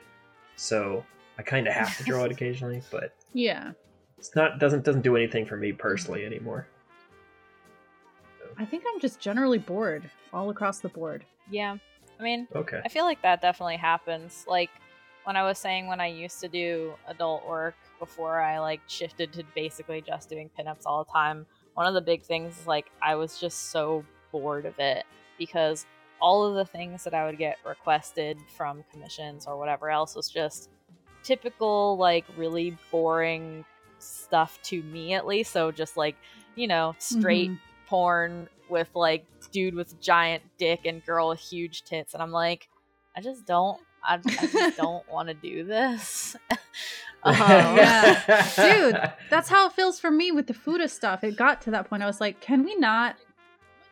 so 0.56 1.04
I 1.38 1.42
kind 1.42 1.66
of 1.68 1.72
have 1.74 1.96
to 1.98 2.04
draw 2.04 2.24
it 2.24 2.32
occasionally. 2.36 2.82
But 2.90 3.14
Yeah. 3.32 3.72
It's 4.18 4.34
not 4.34 4.58
doesn't 4.58 4.84
doesn't 4.84 5.02
do 5.02 5.16
anything 5.16 5.44
for 5.46 5.56
me 5.56 5.72
personally 5.72 6.24
anymore. 6.24 6.66
I 8.58 8.64
think 8.64 8.84
I'm 8.92 9.00
just 9.00 9.20
generally 9.20 9.58
bored 9.58 10.10
all 10.32 10.50
across 10.50 10.78
the 10.78 10.88
board. 10.88 11.24
Yeah. 11.50 11.76
I 12.18 12.22
mean, 12.22 12.48
Okay. 12.54 12.80
I 12.84 12.88
feel 12.88 13.04
like 13.04 13.20
that 13.22 13.42
definitely 13.42 13.76
happens. 13.76 14.46
Like 14.48 14.70
when 15.24 15.36
I 15.36 15.42
was 15.42 15.58
saying 15.58 15.86
when 15.88 16.00
I 16.00 16.06
used 16.06 16.40
to 16.40 16.48
do 16.48 16.94
adult 17.08 17.46
work 17.46 17.74
before 17.98 18.40
I 18.40 18.58
like 18.58 18.80
shifted 18.86 19.32
to 19.34 19.44
basically 19.54 20.00
just 20.00 20.30
doing 20.30 20.48
pinups 20.58 20.82
all 20.86 21.04
the 21.04 21.12
time, 21.12 21.44
one 21.74 21.86
of 21.86 21.94
the 21.94 22.00
big 22.00 22.22
things 22.22 22.58
is 22.58 22.66
like 22.66 22.86
I 23.02 23.14
was 23.16 23.38
just 23.38 23.70
so 23.70 24.04
bored 24.32 24.64
of 24.64 24.78
it 24.78 25.04
because 25.38 25.84
all 26.20 26.46
of 26.46 26.54
the 26.54 26.64
things 26.64 27.04
that 27.04 27.12
I 27.12 27.26
would 27.26 27.36
get 27.36 27.58
requested 27.66 28.38
from 28.56 28.82
commissions 28.90 29.46
or 29.46 29.58
whatever 29.58 29.90
else 29.90 30.14
was 30.16 30.30
just 30.30 30.70
typical 31.22 31.98
like 31.98 32.24
really 32.38 32.78
boring 32.90 33.64
stuff 34.06 34.58
to 34.64 34.82
me 34.82 35.14
at 35.14 35.26
least. 35.26 35.52
So 35.52 35.70
just 35.70 35.96
like, 35.96 36.16
you 36.54 36.66
know, 36.68 36.94
straight 36.98 37.50
Mhm. 37.50 37.58
porn 37.88 38.48
with 38.68 38.88
like 38.94 39.24
dude 39.52 39.74
with 39.74 40.00
giant 40.00 40.42
dick 40.58 40.80
and 40.86 41.04
girl 41.06 41.28
with 41.28 41.38
huge 41.38 41.82
tits 41.84 42.14
and 42.14 42.22
i'm 42.22 42.32
like 42.32 42.68
i 43.16 43.20
just 43.20 43.46
don't 43.46 43.80
i, 44.02 44.14
I 44.14 44.46
just 44.48 44.76
don't 44.76 45.08
want 45.08 45.28
to 45.28 45.34
do 45.34 45.62
this 45.62 46.34
um, 47.22 47.34
yeah. 47.36 48.48
Dude, 48.56 49.12
That's 49.30 49.48
how 49.48 49.66
it 49.66 49.72
feels 49.72 49.98
for 50.00 50.10
me 50.10 50.30
with 50.32 50.46
the 50.46 50.52
futa 50.54 50.88
stuff. 50.90 51.24
It 51.24 51.36
got 51.36 51.60
to 51.62 51.70
that 51.72 51.88
point. 51.88 52.02
I 52.02 52.06
was 52.06 52.20
like, 52.20 52.40
can 52.40 52.62
we 52.64 52.76
not? 52.76 53.16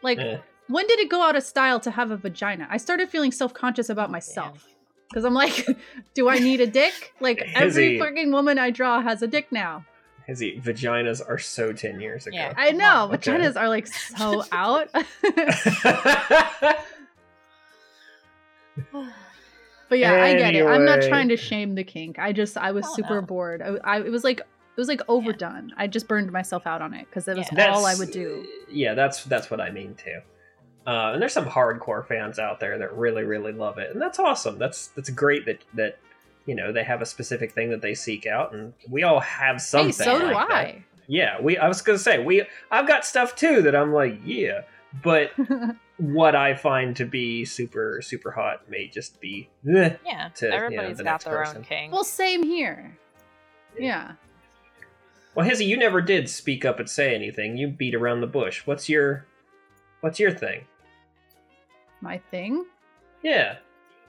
Like, 0.02 0.18
Eh. 0.18 0.38
when 0.68 0.86
did 0.86 1.00
it 1.00 1.08
go 1.10 1.20
out 1.22 1.34
of 1.34 1.42
style 1.42 1.80
to 1.80 1.90
have 1.90 2.10
a 2.12 2.16
vagina? 2.16 2.68
I 2.70 2.76
started 2.76 3.08
feeling 3.08 3.32
self 3.32 3.52
conscious 3.52 3.88
about 3.88 4.10
myself. 4.10 4.68
Because 5.08 5.24
I'm 5.24 5.34
like, 5.34 5.66
do 6.14 6.28
I 6.28 6.38
need 6.38 6.60
a 6.60 6.66
dick? 6.66 7.12
Like, 7.20 7.38
every 7.54 7.94
Hizzy. 7.94 7.98
fucking 7.98 8.30
woman 8.30 8.58
I 8.58 8.70
draw 8.70 9.00
has 9.02 9.20
a 9.22 9.26
dick 9.26 9.50
now. 9.50 9.84
Hizzy, 10.26 10.60
vaginas 10.60 11.20
are 11.28 11.38
so 11.38 11.72
ten 11.72 12.00
years 12.00 12.26
ago. 12.26 12.36
Yeah. 12.36 12.54
I 12.56 12.70
know. 12.70 13.10
Okay. 13.12 13.32
Vaginas 13.32 13.56
are 13.60 13.68
like 13.68 13.86
so 13.86 14.42
out. 14.52 14.88
But 19.90 19.98
yeah, 19.98 20.24
I 20.24 20.34
get 20.34 20.54
it. 20.56 20.66
I'm 20.66 20.84
not 20.86 21.02
trying 21.02 21.28
to 21.28 21.36
shame 21.36 21.74
the 21.74 21.84
kink. 21.84 22.18
I 22.18 22.32
just 22.32 22.56
I 22.56 22.72
was 22.72 22.86
Oh, 22.88 22.94
super 22.96 23.20
no. 23.20 23.26
bored. 23.26 23.60
I, 23.62 23.76
I 23.84 24.00
it 24.00 24.10
was 24.10 24.24
like 24.24 24.40
it 24.40 24.46
was 24.80 24.88
like 24.88 25.02
overdone. 25.08 25.72
I 25.76 25.86
just 25.86 26.08
burned 26.08 26.32
myself 26.32 26.66
out 26.66 26.80
on 26.82 26.94
it 26.94 27.06
because 27.08 27.28
it 27.28 27.36
was 27.36 27.46
Yeah. 27.52 27.68
all 27.70 27.84
I 27.84 27.94
would 27.94 28.10
do. 28.10 28.46
Yeah, 28.70 28.94
that's 28.94 29.24
that's 29.24 29.50
what 29.50 29.60
I 29.60 29.70
mean 29.70 29.94
too. 29.94 30.20
Uh, 30.86 31.12
and 31.12 31.22
there's 31.22 31.34
some 31.34 31.44
hardcore 31.44 32.04
fans 32.06 32.38
out 32.38 32.60
there 32.60 32.78
that 32.78 32.94
really, 32.96 33.24
really 33.24 33.52
love 33.52 33.78
it, 33.78 33.90
and 33.92 34.00
that's 34.00 34.18
awesome. 34.18 34.58
That's 34.58 34.88
that's 34.88 35.10
great 35.10 35.44
that 35.46 35.58
that 35.74 35.98
you 36.46 36.54
know 36.54 36.72
they 36.72 36.84
have 36.84 37.02
a 37.02 37.06
specific 37.06 37.52
thing 37.52 37.70
that 37.70 37.80
they 37.82 37.94
seek 37.94 38.26
out, 38.26 38.54
and 38.54 38.72
we 38.88 39.02
all 39.02 39.20
have 39.20 39.60
something. 39.60 39.88
hey, 39.88 39.92
so 39.92 40.18
do 40.18 40.32
like 40.32 40.48
that. 40.48 40.56
I. 40.56 40.84
Yeah, 41.06 41.40
we. 41.40 41.58
I 41.58 41.68
was 41.68 41.82
gonna 41.82 41.98
say 41.98 42.18
we. 42.22 42.44
I've 42.70 42.86
got 42.88 43.04
stuff 43.04 43.36
too 43.36 43.62
that 43.62 43.74
I'm 43.76 43.92
like, 43.92 44.18
yeah, 44.24 44.62
but 45.02 45.32
what 45.98 46.34
I 46.34 46.54
find 46.54 46.96
to 46.96 47.04
be 47.04 47.44
super, 47.44 48.00
super 48.02 48.30
hot 48.30 48.68
may 48.70 48.88
just 48.88 49.20
be. 49.20 49.48
eh. 49.68 49.94
yeah 50.04 50.28
To, 50.36 50.68
you 50.70 50.76
know, 50.76 50.92
the 50.94 51.04
got 51.04 51.22
their 51.24 51.36
person. 51.38 51.58
own 51.58 51.64
king 51.64 51.90
well, 51.90 52.04
same 52.04 52.42
here. 52.42 52.96
Yeah. 53.78 54.12
Well, 55.34 55.44
Hizzy, 55.46 55.64
you 55.64 55.76
never 55.76 56.00
did 56.00 56.28
speak 56.28 56.64
up 56.64 56.78
and 56.78 56.88
say 56.88 57.14
anything. 57.14 57.56
You 57.56 57.68
beat 57.68 57.94
around 57.94 58.20
the 58.20 58.26
bush. 58.28 58.66
What's 58.66 58.88
your, 58.88 59.26
what's 60.00 60.20
your 60.20 60.30
thing? 60.30 60.62
My 62.00 62.18
thing. 62.30 62.64
Yeah. 63.22 63.56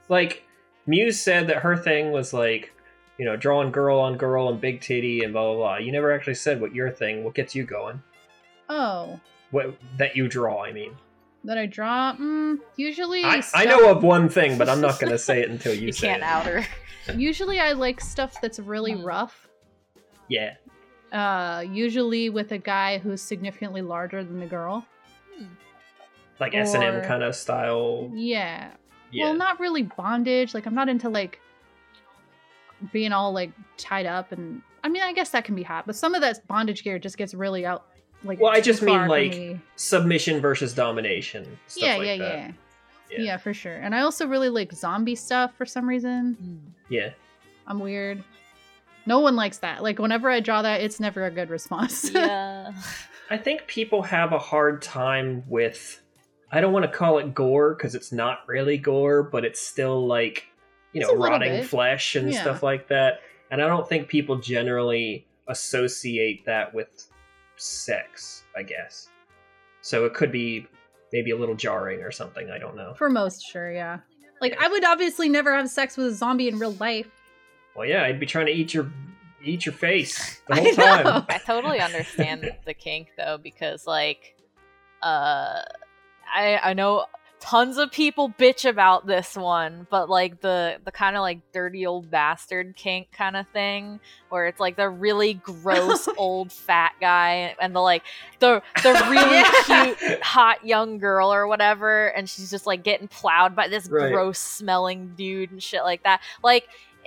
Like, 0.08 0.44
Muse 0.86 1.20
said 1.20 1.46
that 1.48 1.58
her 1.58 1.76
thing 1.76 2.12
was 2.12 2.32
like, 2.32 2.72
you 3.18 3.24
know, 3.24 3.36
drawing 3.36 3.72
girl 3.72 3.98
on 3.98 4.16
girl 4.16 4.48
and 4.48 4.60
big 4.60 4.80
titty 4.80 5.22
and 5.24 5.32
blah 5.32 5.44
blah 5.44 5.56
blah. 5.56 5.76
You 5.78 5.90
never 5.92 6.12
actually 6.12 6.34
said 6.34 6.60
what 6.60 6.74
your 6.74 6.90
thing, 6.90 7.24
what 7.24 7.34
gets 7.34 7.54
you 7.54 7.64
going. 7.64 8.02
Oh, 8.68 9.20
What 9.50 9.76
that 9.98 10.16
you 10.16 10.28
draw, 10.28 10.64
I 10.64 10.72
mean. 10.72 10.96
that 11.44 11.56
I 11.58 11.66
draw. 11.66 12.14
Mm, 12.14 12.58
usually, 12.76 13.22
I, 13.24 13.42
I 13.54 13.64
know 13.64 13.90
of 13.90 14.02
one 14.02 14.28
thing, 14.28 14.58
but 14.58 14.68
I'm 14.68 14.80
not 14.80 14.98
gonna 15.00 15.18
say 15.18 15.40
it 15.40 15.50
until 15.50 15.72
you, 15.80 15.86
you 15.86 15.92
say 15.92 16.08
can't 16.08 16.22
it. 16.22 16.24
out 16.24 16.46
her 16.46 16.66
Usually, 17.16 17.60
I 17.60 17.72
like 17.72 18.00
stuff 18.00 18.40
that's 18.40 18.58
really 18.58 18.92
Hmm. 18.92 19.04
rough. 19.04 19.48
Yeah. 20.28 20.54
Uh, 21.12 21.60
usually 21.70 22.28
with 22.30 22.50
a 22.50 22.58
guy 22.58 22.98
who's 22.98 23.22
significantly 23.22 23.80
larger 23.80 24.24
than 24.24 24.40
the 24.40 24.46
girl. 24.46 24.84
Like 26.40 26.54
S 26.54 26.74
and 26.74 26.82
M 26.84 27.02
kind 27.04 27.22
of 27.22 27.34
style. 27.34 28.10
Yeah. 28.12 28.72
Yeah. 29.10 29.26
Well, 29.26 29.34
not 29.34 29.60
really 29.60 29.82
bondage. 29.82 30.54
Like 30.54 30.66
I'm 30.66 30.74
not 30.74 30.88
into 30.88 31.08
like 31.08 31.40
being 32.92 33.12
all 33.12 33.32
like 33.32 33.50
tied 33.78 34.06
up 34.06 34.32
and 34.32 34.60
I 34.84 34.88
mean 34.88 35.02
I 35.02 35.12
guess 35.12 35.30
that 35.30 35.44
can 35.44 35.54
be 35.54 35.62
hot, 35.62 35.86
but 35.86 35.96
some 35.96 36.14
of 36.14 36.20
that 36.20 36.46
bondage 36.46 36.84
gear 36.84 36.98
just 36.98 37.16
gets 37.16 37.34
really 37.34 37.64
out 37.64 37.86
like 38.24 38.40
Well, 38.40 38.52
I 38.52 38.60
just 38.60 38.82
mean, 38.82 39.08
like, 39.08 39.30
me. 39.32 39.60
Submission 39.76 40.40
versus 40.40 40.74
domination. 40.74 41.58
Stuff 41.66 41.82
yeah, 41.82 41.96
like 41.96 42.06
yeah, 42.06 42.16
that. 42.18 42.34
yeah, 42.36 42.52
Yeah. 43.10 43.20
yeah, 43.24 43.36
for 43.36 43.54
sure. 43.54 43.74
And 43.74 43.94
I 43.94 44.00
also 44.00 44.26
really 44.26 44.48
like 44.48 44.72
zombie 44.72 45.14
stuff 45.14 45.52
for 45.56 45.66
some 45.66 45.88
reason. 45.88 46.34
Hmm. 46.34 46.70
Yeah. 46.88 47.10
I'm 47.66 47.78
weird. 47.80 48.22
No 49.06 49.20
one 49.20 49.36
likes 49.36 49.58
that. 49.58 49.82
Like 49.82 49.98
whenever 49.98 50.30
I 50.30 50.40
draw 50.40 50.62
that, 50.62 50.80
it's 50.80 50.98
never 51.00 51.24
a 51.26 51.30
good 51.30 51.50
response. 51.50 52.10
yeah 52.14 52.72
I 53.28 53.36
think 53.38 53.66
people 53.66 54.02
have 54.02 54.32
a 54.32 54.38
hard 54.38 54.82
time 54.82 55.42
with. 55.48 56.00
I 56.52 56.60
don't 56.60 56.72
want 56.72 56.84
to 56.84 56.90
call 56.90 57.18
it 57.18 57.34
gore 57.34 57.74
because 57.74 57.94
it's 57.94 58.12
not 58.12 58.40
really 58.46 58.78
gore, 58.78 59.22
but 59.22 59.44
it's 59.44 59.60
still 59.60 60.06
like 60.06 60.46
you 60.92 61.00
It's 61.02 61.10
know 61.10 61.16
rotting 61.16 61.64
flesh 61.64 62.14
and 62.16 62.32
Yeah. 62.32 62.40
stuff 62.42 62.62
like 62.62 62.88
that. 62.88 63.20
And 63.50 63.62
I 63.62 63.66
don't 63.68 63.88
think 63.88 64.08
people 64.08 64.36
generally 64.38 65.26
associate 65.48 66.44
that 66.46 66.72
with 66.74 66.88
sex. 67.56 68.44
I 68.56 68.62
guess 68.62 69.08
so. 69.82 70.04
It 70.04 70.14
could 70.14 70.32
be 70.32 70.66
maybe 71.12 71.30
a 71.30 71.36
little 71.36 71.54
jarring 71.54 72.00
or 72.02 72.10
something. 72.10 72.50
I 72.50 72.58
don't 72.58 72.76
know. 72.76 72.94
for 72.96 73.08
most, 73.10 73.42
sure, 73.44 73.70
yeah. 73.72 73.98
Like 74.40 74.56
I 74.62 74.68
would 74.68 74.84
obviously 74.84 75.28
never 75.28 75.54
have 75.54 75.68
sex 75.70 75.96
with 75.96 76.06
a 76.08 76.14
zombie 76.14 76.48
in 76.48 76.58
real 76.58 76.72
life. 76.74 77.08
Well, 77.74 77.86
yeah, 77.86 78.04
I'd 78.04 78.20
be 78.20 78.26
trying 78.26 78.46
to 78.46 78.52
eat 78.52 78.72
your 78.74 78.90
eat 79.44 79.66
your 79.66 79.72
face 79.74 80.40
the 80.48 80.54
I 80.54 80.70
time. 80.72 81.04
know. 81.04 81.24
I 81.28 81.38
totally 81.38 81.80
understand 81.80 82.50
the 82.64 82.74
kink 82.74 83.08
though 83.16 83.38
because 83.42 83.86
like 83.86 84.34
uh 85.02 85.62
I 86.34 86.58
I 86.62 86.72
know 86.74 87.06
tons 87.38 87.76
of 87.76 87.92
people 87.92 88.30
bitch 88.30 88.68
about 88.68 89.06
this 89.06 89.36
one, 89.36 89.86
but 89.90 90.08
like 90.08 90.40
the 90.40 90.78
the 90.84 90.90
kind 90.90 91.16
of 91.16 91.20
like 91.22 91.40
dirty 91.52 91.86
old 91.86 92.10
bastard 92.10 92.74
kink 92.76 93.08
kind 93.12 93.36
of 93.36 93.46
thing 93.48 94.00
where 94.30 94.46
it's 94.46 94.58
like 94.58 94.76
the 94.76 94.88
really 94.88 95.34
gross 95.34 96.08
old 96.16 96.50
fat 96.50 96.92
guy 97.00 97.54
and 97.60 97.76
the 97.76 97.80
like 97.80 98.02
the 98.40 98.62
the 98.82 98.92
really 99.10 99.36
Yeah. 99.36 99.50
cute 99.64 100.22
hot 100.22 100.64
young 100.66 100.98
girl 100.98 101.32
or 101.32 101.46
whatever 101.46 102.08
and 102.08 102.28
she's 102.28 102.50
just 102.50 102.66
like 102.66 102.82
getting 102.82 103.06
plowed 103.06 103.54
by 103.54 103.68
this 103.68 103.86
Right. 103.86 104.10
gross 104.12 104.38
smelling 104.38 105.12
dude 105.16 105.50
and 105.52 105.62
shit 105.62 105.82
like 105.82 106.02
that. 106.04 106.22
Like 106.42 106.64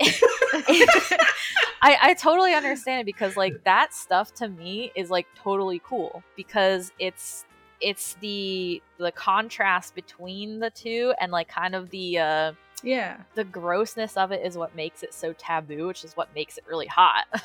I, 1.82 1.96
I 2.00 2.14
totally 2.18 2.54
understand 2.54 3.02
it 3.02 3.04
because 3.04 3.36
like 3.36 3.64
that 3.64 3.92
stuff 3.94 4.32
to 4.34 4.48
me 4.48 4.92
is 4.94 5.10
like 5.10 5.26
totally 5.34 5.80
cool 5.84 6.22
because 6.36 6.92
it's 6.98 7.44
it's 7.80 8.14
the 8.20 8.82
the 8.98 9.12
contrast 9.12 9.94
between 9.94 10.58
the 10.60 10.70
two 10.70 11.12
and 11.20 11.32
like 11.32 11.48
kind 11.48 11.74
of 11.74 11.88
the 11.90 12.18
uh 12.18 12.52
Yeah. 12.82 13.16
the 13.34 13.44
grossness 13.44 14.16
of 14.16 14.32
it 14.32 14.44
is 14.44 14.56
what 14.56 14.74
makes 14.76 15.02
it 15.02 15.14
so 15.14 15.32
taboo 15.32 15.86
which 15.86 16.04
is 16.04 16.12
what 16.16 16.34
makes 16.34 16.58
it 16.58 16.64
really 16.68 16.86
hot 16.86 17.26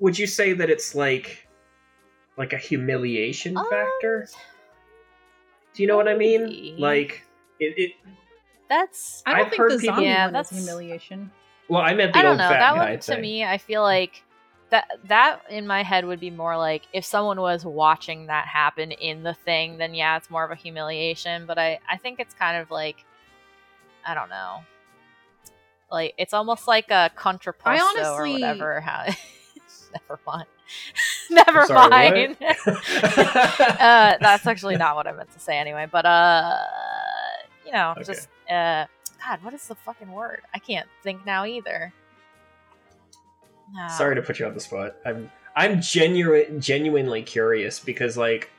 Would 0.00 0.18
you 0.18 0.26
say 0.26 0.52
that 0.54 0.70
it's 0.70 0.94
like 0.94 1.46
like 2.36 2.52
a 2.52 2.56
humiliation 2.58 3.56
Um, 3.56 3.66
factor? 3.68 4.28
Do 5.74 5.82
you 5.82 5.86
know 5.88 5.96
what 5.96 6.08
I 6.08 6.16
mean? 6.16 6.76
Like 6.78 7.22
it, 7.58 7.74
it 7.76 7.90
that's 8.68 9.22
I 9.26 9.32
don't 9.36 9.40
I've 9.44 9.50
think 9.50 9.60
heard 9.62 9.72
the 9.72 9.78
people- 9.78 10.02
Yeah, 10.02 10.26
one 10.26 10.34
is 10.36 10.48
that's- 10.48 10.64
humiliation. 10.64 11.30
well, 11.68 11.82
I 11.82 11.92
meant 11.94 12.12
the 12.14 12.18
I 12.20 12.22
don't 12.22 12.30
old 12.32 12.38
know 12.38 12.48
fat 12.48 12.58
that 12.60 12.74
guy 12.76 12.90
one 12.92 12.98
to 13.00 13.18
me 13.20 13.44
I 13.44 13.58
feel 13.58 13.82
like 13.82 14.24
that 14.70 14.88
that 15.08 15.40
in 15.50 15.66
my 15.66 15.82
head 15.82 16.04
would 16.04 16.20
be 16.20 16.30
more 16.30 16.56
like 16.56 16.82
if 16.92 17.04
someone 17.04 17.40
was 17.40 17.64
watching 17.64 18.26
that 18.26 18.46
happen 18.46 18.92
in 18.92 19.22
the 19.22 19.34
thing 19.34 19.78
then 19.78 19.94
yeah 19.94 20.16
it's 20.16 20.30
more 20.30 20.44
of 20.44 20.50
a 20.50 20.54
humiliation 20.54 21.44
but 21.46 21.58
I 21.58 21.78
I 21.90 21.96
think 21.96 22.20
it's 22.20 22.34
kind 22.34 22.56
of 22.56 22.70
like 22.70 23.04
I 24.06 24.14
don't 24.14 24.28
know 24.30 24.64
Like 25.90 26.14
it's 26.18 26.32
almost 26.32 26.66
like 26.68 26.90
a 26.90 27.10
contrapunto 27.16 27.66
I 27.66 27.78
or 27.78 27.82
honestly- 27.82 28.32
whatever. 28.34 28.80
How 28.88 29.04
never 29.92 30.20
mind. 30.26 30.46
never 31.30 31.66
Sorry, 31.66 31.90
mind. 31.90 32.36
uh, 32.70 34.16
that's 34.20 34.46
actually 34.46 34.76
not 34.76 34.94
what 34.94 35.06
I 35.08 35.12
meant 35.12 35.32
to 35.32 35.40
say 35.40 35.58
anyway. 35.58 35.86
But 35.90 36.06
uh, 36.06 36.56
you 37.66 37.72
know, 37.72 37.90
Okay. 37.96 38.04
just 38.04 38.28
uh, 38.48 38.86
God, 39.24 39.42
what 39.42 39.52
is 39.52 39.66
the 39.66 39.74
fucking 39.74 40.12
word? 40.12 40.42
I 40.54 40.58
can't 40.60 40.86
think 41.02 41.26
now 41.26 41.44
either. 41.44 41.92
No. 43.72 43.88
Sorry 43.88 44.14
to 44.14 44.22
put 44.22 44.38
you 44.38 44.46
on 44.46 44.54
the 44.54 44.60
spot. 44.60 44.96
I'm 45.04 45.30
I'm 45.56 45.80
genuine 45.80 46.60
genuinely 46.60 47.22
curious 47.22 47.78
because 47.80 48.16
like 48.16 48.50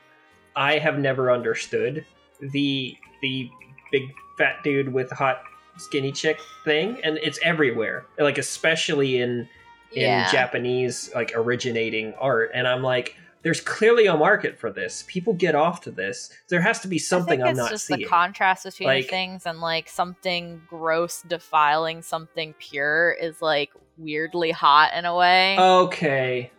I 0.56 0.78
have 0.78 0.98
never 0.98 1.30
understood 1.30 2.04
the 2.40 2.96
the 3.22 3.50
big 3.90 4.02
fat 4.38 4.56
dude 4.64 4.92
with 4.92 5.10
hot 5.10 5.42
skinny 5.78 6.12
chick 6.12 6.38
thing 6.64 6.98
and 7.04 7.18
it's 7.22 7.38
everywhere. 7.42 8.04
Like 8.18 8.38
especially 8.38 9.20
in 9.20 9.48
in 9.92 10.02
Yeah. 10.02 10.30
Japanese 10.30 11.10
like 11.14 11.32
originating 11.34 12.14
art 12.14 12.50
and 12.54 12.66
I'm 12.66 12.82
like 12.82 13.16
there's 13.42 13.60
clearly 13.60 14.06
a 14.06 14.16
market 14.16 14.56
for 14.56 14.70
this. 14.70 15.04
People 15.08 15.32
get 15.32 15.56
off 15.56 15.80
to 15.80 15.90
this. 15.90 16.30
There 16.48 16.60
has 16.60 16.78
to 16.80 16.88
be 16.88 16.98
something 16.98 17.42
I 17.42 17.50
it's 17.50 17.58
not 17.58 17.70
just 17.70 17.86
seeing. 17.86 17.98
the 18.00 18.06
contrast 18.06 18.64
between 18.64 18.86
Like- 18.86 19.08
things 19.10 19.46
and 19.46 19.60
like 19.60 19.88
something 19.88 20.62
gross 20.68 21.22
defiling 21.22 22.02
something 22.02 22.54
pure 22.60 23.10
is 23.20 23.42
like 23.42 23.72
weirdly 24.02 24.50
hot 24.50 24.92
in 24.94 25.04
a 25.04 25.14
way. 25.14 25.56
okay. 25.58 26.50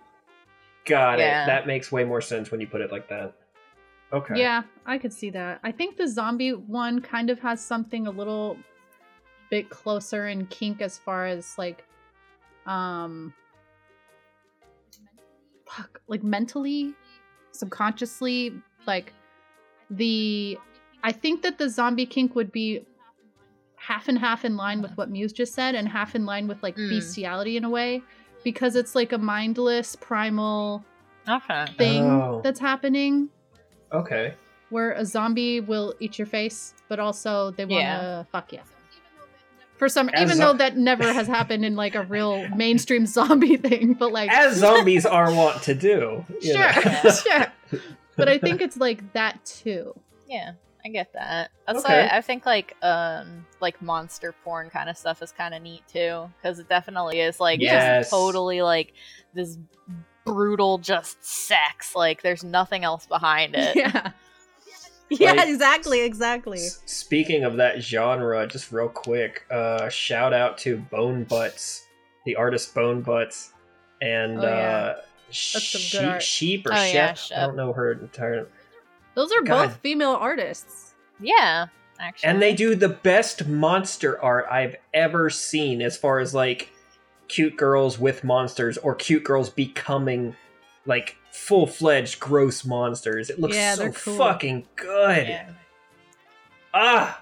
Got 0.86 1.20
Yeah. 1.20 1.44
it. 1.44 1.48
That 1.48 1.68
makes 1.68 1.92
way 1.92 2.04
more 2.04 2.22
sense 2.22 2.52
when 2.52 2.60
you 2.60 2.68
put 2.68 2.82
it 2.82 2.92
like 2.92 3.08
that. 3.10 3.34
Okay. 4.12 4.40
Yeah, 4.40 4.64
I 4.86 4.98
could 4.98 5.14
see 5.14 5.30
that. 5.32 5.60
I 5.64 5.72
think 5.72 5.98
the 5.98 6.08
zombie 6.08 6.52
one 6.54 7.02
kind 7.02 7.30
of 7.30 7.40
has 7.40 7.64
something 7.64 8.06
a 8.06 8.12
little 8.12 8.58
bit 9.50 9.70
closer 9.70 10.28
in 10.28 10.46
kink 10.48 10.82
as 10.82 10.98
far 10.98 11.26
as 11.26 11.58
like 11.58 11.84
um 12.66 13.34
fuck, 15.68 16.02
like 16.08 16.24
mentally, 16.24 16.94
subconsciously, 17.52 18.54
like 18.86 19.14
the 19.90 20.58
I 21.04 21.12
think 21.12 21.42
that 21.42 21.58
the 21.58 21.70
zombie 21.70 22.06
kink 22.06 22.36
would 22.36 22.52
be 22.52 22.86
half 23.88 24.08
and 24.08 24.18
half 24.18 24.46
in 24.46 24.56
line 24.56 24.82
with 24.82 24.92
what 24.98 25.10
Muse 25.10 25.34
just 25.34 25.54
said 25.54 25.76
and 25.76 25.88
half 25.90 26.16
in 26.16 26.26
line 26.26 26.48
with 26.48 26.62
like 26.64 26.76
Mm. 26.78 26.90
bestiality 26.90 27.58
in 27.58 27.64
a 27.66 27.70
way 27.70 28.02
because 28.44 28.76
it's 28.76 28.96
like 28.96 29.12
a 29.12 29.18
mindless 29.18 29.96
primal 29.98 30.84
okay. 31.28 31.66
thing 31.78 32.04
Oh. 32.04 32.42
that's 32.44 32.60
happening 32.62 33.30
Okay. 33.92 34.36
where 34.70 34.94
a 34.94 35.06
zombie 35.06 35.60
will 35.60 35.94
eat 36.00 36.18
your 36.18 36.26
face, 36.28 36.74
but 36.88 37.00
also 37.00 37.52
they 37.52 37.66
want 37.66 37.82
to 37.82 37.84
Yeah. 37.84 38.24
fuck 38.32 38.54
you. 38.54 38.60
For 39.78 39.90
some, 39.90 40.10
As 40.14 40.22
even 40.22 40.38
zo- 40.38 40.46
though 40.54 40.58
that 40.60 40.78
never 40.78 41.12
has 41.12 41.28
happened 41.38 41.66
in 41.66 41.76
like 41.76 41.96
a 41.96 42.04
real 42.04 42.48
mainstream 42.56 43.06
zombie 43.06 43.58
thing, 43.68 43.94
but 43.94 44.12
like 44.14 44.32
As 44.32 44.56
zombies 44.58 45.06
are 45.06 45.34
wont 45.34 45.62
to 45.64 45.74
do. 45.76 46.26
you 46.42 46.54
sure, 46.54 46.72
sure. 47.12 47.48
But 48.16 48.30
I 48.30 48.38
think 48.38 48.62
it's 48.62 48.78
like 48.78 49.12
that 49.14 49.44
too. 49.44 49.94
Yeah, 50.30 50.54
I 50.86 50.90
get 50.90 51.14
that. 51.14 51.52
That's 51.66 51.80
Okay. 51.86 52.08
why 52.10 52.18
I 52.18 52.22
think 52.22 52.46
like 52.46 52.76
um 52.82 53.46
like 53.62 53.82
monster 53.82 54.34
porn 54.44 54.70
kind 54.70 54.90
of 54.90 54.98
stuff 54.98 55.22
is 55.22 55.32
kind 55.32 55.54
of 55.54 55.62
neat 55.62 55.84
too 55.88 56.30
because 56.42 56.60
it 56.60 56.68
definitely 56.68 57.20
is 57.22 57.40
like 57.40 57.60
Yes. 57.62 58.00
just 58.02 58.12
totally 58.12 58.62
like 58.62 58.94
this 59.34 59.58
brutal 60.26 60.78
just 60.80 61.24
sex. 61.24 61.96
Like 61.96 62.22
there's 62.22 62.44
nothing 62.44 62.84
else 62.84 63.06
behind 63.06 63.56
it. 63.56 63.76
Yeah. 63.76 64.12
Yeah, 65.10 65.34
Like, 65.34 65.48
exactly, 65.50 66.02
exactly. 66.02 66.58
S- 66.58 66.82
Speaking 66.88 67.44
of 67.44 67.58
that 67.58 67.84
genre, 67.84 68.48
just 68.48 68.72
real 68.72 68.88
quick, 68.90 69.44
uh, 69.52 69.88
shout 69.90 70.34
out 70.34 70.58
to 70.60 70.78
Bone 70.78 71.26
Butts, 71.26 71.86
the 72.26 72.36
artist 72.36 72.74
Bone 72.74 73.02
Butts, 73.02 73.52
and 74.02 74.40
Oh, 74.40 74.42
yeah. 74.42 74.48
uh, 74.48 74.96
some 75.30 75.60
good 75.60 75.80
sheep, 76.00 76.10
art. 76.10 76.24
sheep 76.24 76.66
or 76.66 76.72
Oh, 76.74 76.76
Shep. 76.78 77.18
yeah, 77.30 77.44
I 77.44 77.46
don't 77.46 77.56
know 77.58 77.74
her 77.74 77.92
entire. 77.92 78.48
Those 79.16 79.32
are 79.32 79.42
God. 79.42 79.68
both 79.68 79.78
female 79.78 80.18
artists. 80.20 80.94
Yeah, 81.20 81.68
actually. 82.00 82.30
And 82.30 82.42
they 82.42 82.54
do 82.54 82.76
the 82.76 82.90
best 82.90 83.48
monster 83.48 84.22
art 84.22 84.46
I've 84.52 84.76
ever 84.94 85.30
seen, 85.30 85.82
as 85.82 85.98
far 85.98 86.20
as 86.20 86.34
like 86.34 86.70
cute 87.28 87.56
girls 87.58 87.98
with 88.00 88.24
monsters 88.24 88.78
or 88.78 88.96
cute 88.96 89.24
girls 89.24 89.50
becoming 89.50 90.36
like 90.86 91.16
full 91.32 91.66
fledged 91.68 92.20
gross 92.20 92.66
monsters. 92.66 93.30
It 93.30 93.40
looks 93.40 93.56
Yeah, 93.56 93.76
so 93.76 93.92
cool. 93.92 94.18
fucking 94.18 94.68
good. 94.76 95.28
Yeah. 95.28 95.50
Ah, 96.74 97.22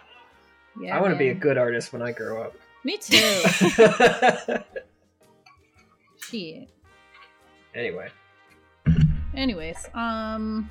Yeah, 0.79 0.97
I 0.97 1.01
want 1.01 1.13
to 1.13 1.17
be 1.19 1.29
a 1.29 1.33
good 1.33 1.57
artist 1.57 1.91
when 1.93 2.01
I 2.01 2.11
grow 2.13 2.41
up. 2.43 2.55
Me 2.83 2.97
too. 2.97 3.17
Shit. 6.29 6.69
anyway, 7.75 8.09
Anyways, 9.35 9.87
um, 9.93 10.69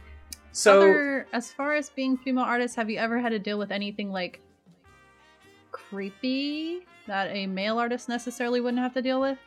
so 0.53 0.81
other 0.81 1.27
as 1.33 1.53
far 1.53 1.75
as 1.75 1.91
being 1.91 2.17
female 2.17 2.45
artists, 2.45 2.77
have 2.77 2.91
you 2.91 2.99
ever 2.99 3.19
had 3.19 3.31
to 3.31 3.39
deal 3.39 3.59
with 3.59 3.71
anything 3.71 4.11
like 4.11 4.41
creepy 5.71 6.81
that 7.07 7.29
a 7.35 7.47
male 7.47 7.79
artist 7.79 8.09
necessarily 8.09 8.61
wouldn't 8.61 8.83
have 8.83 8.95
to 8.95 9.03
deal 9.03 9.21
with? 9.21 9.39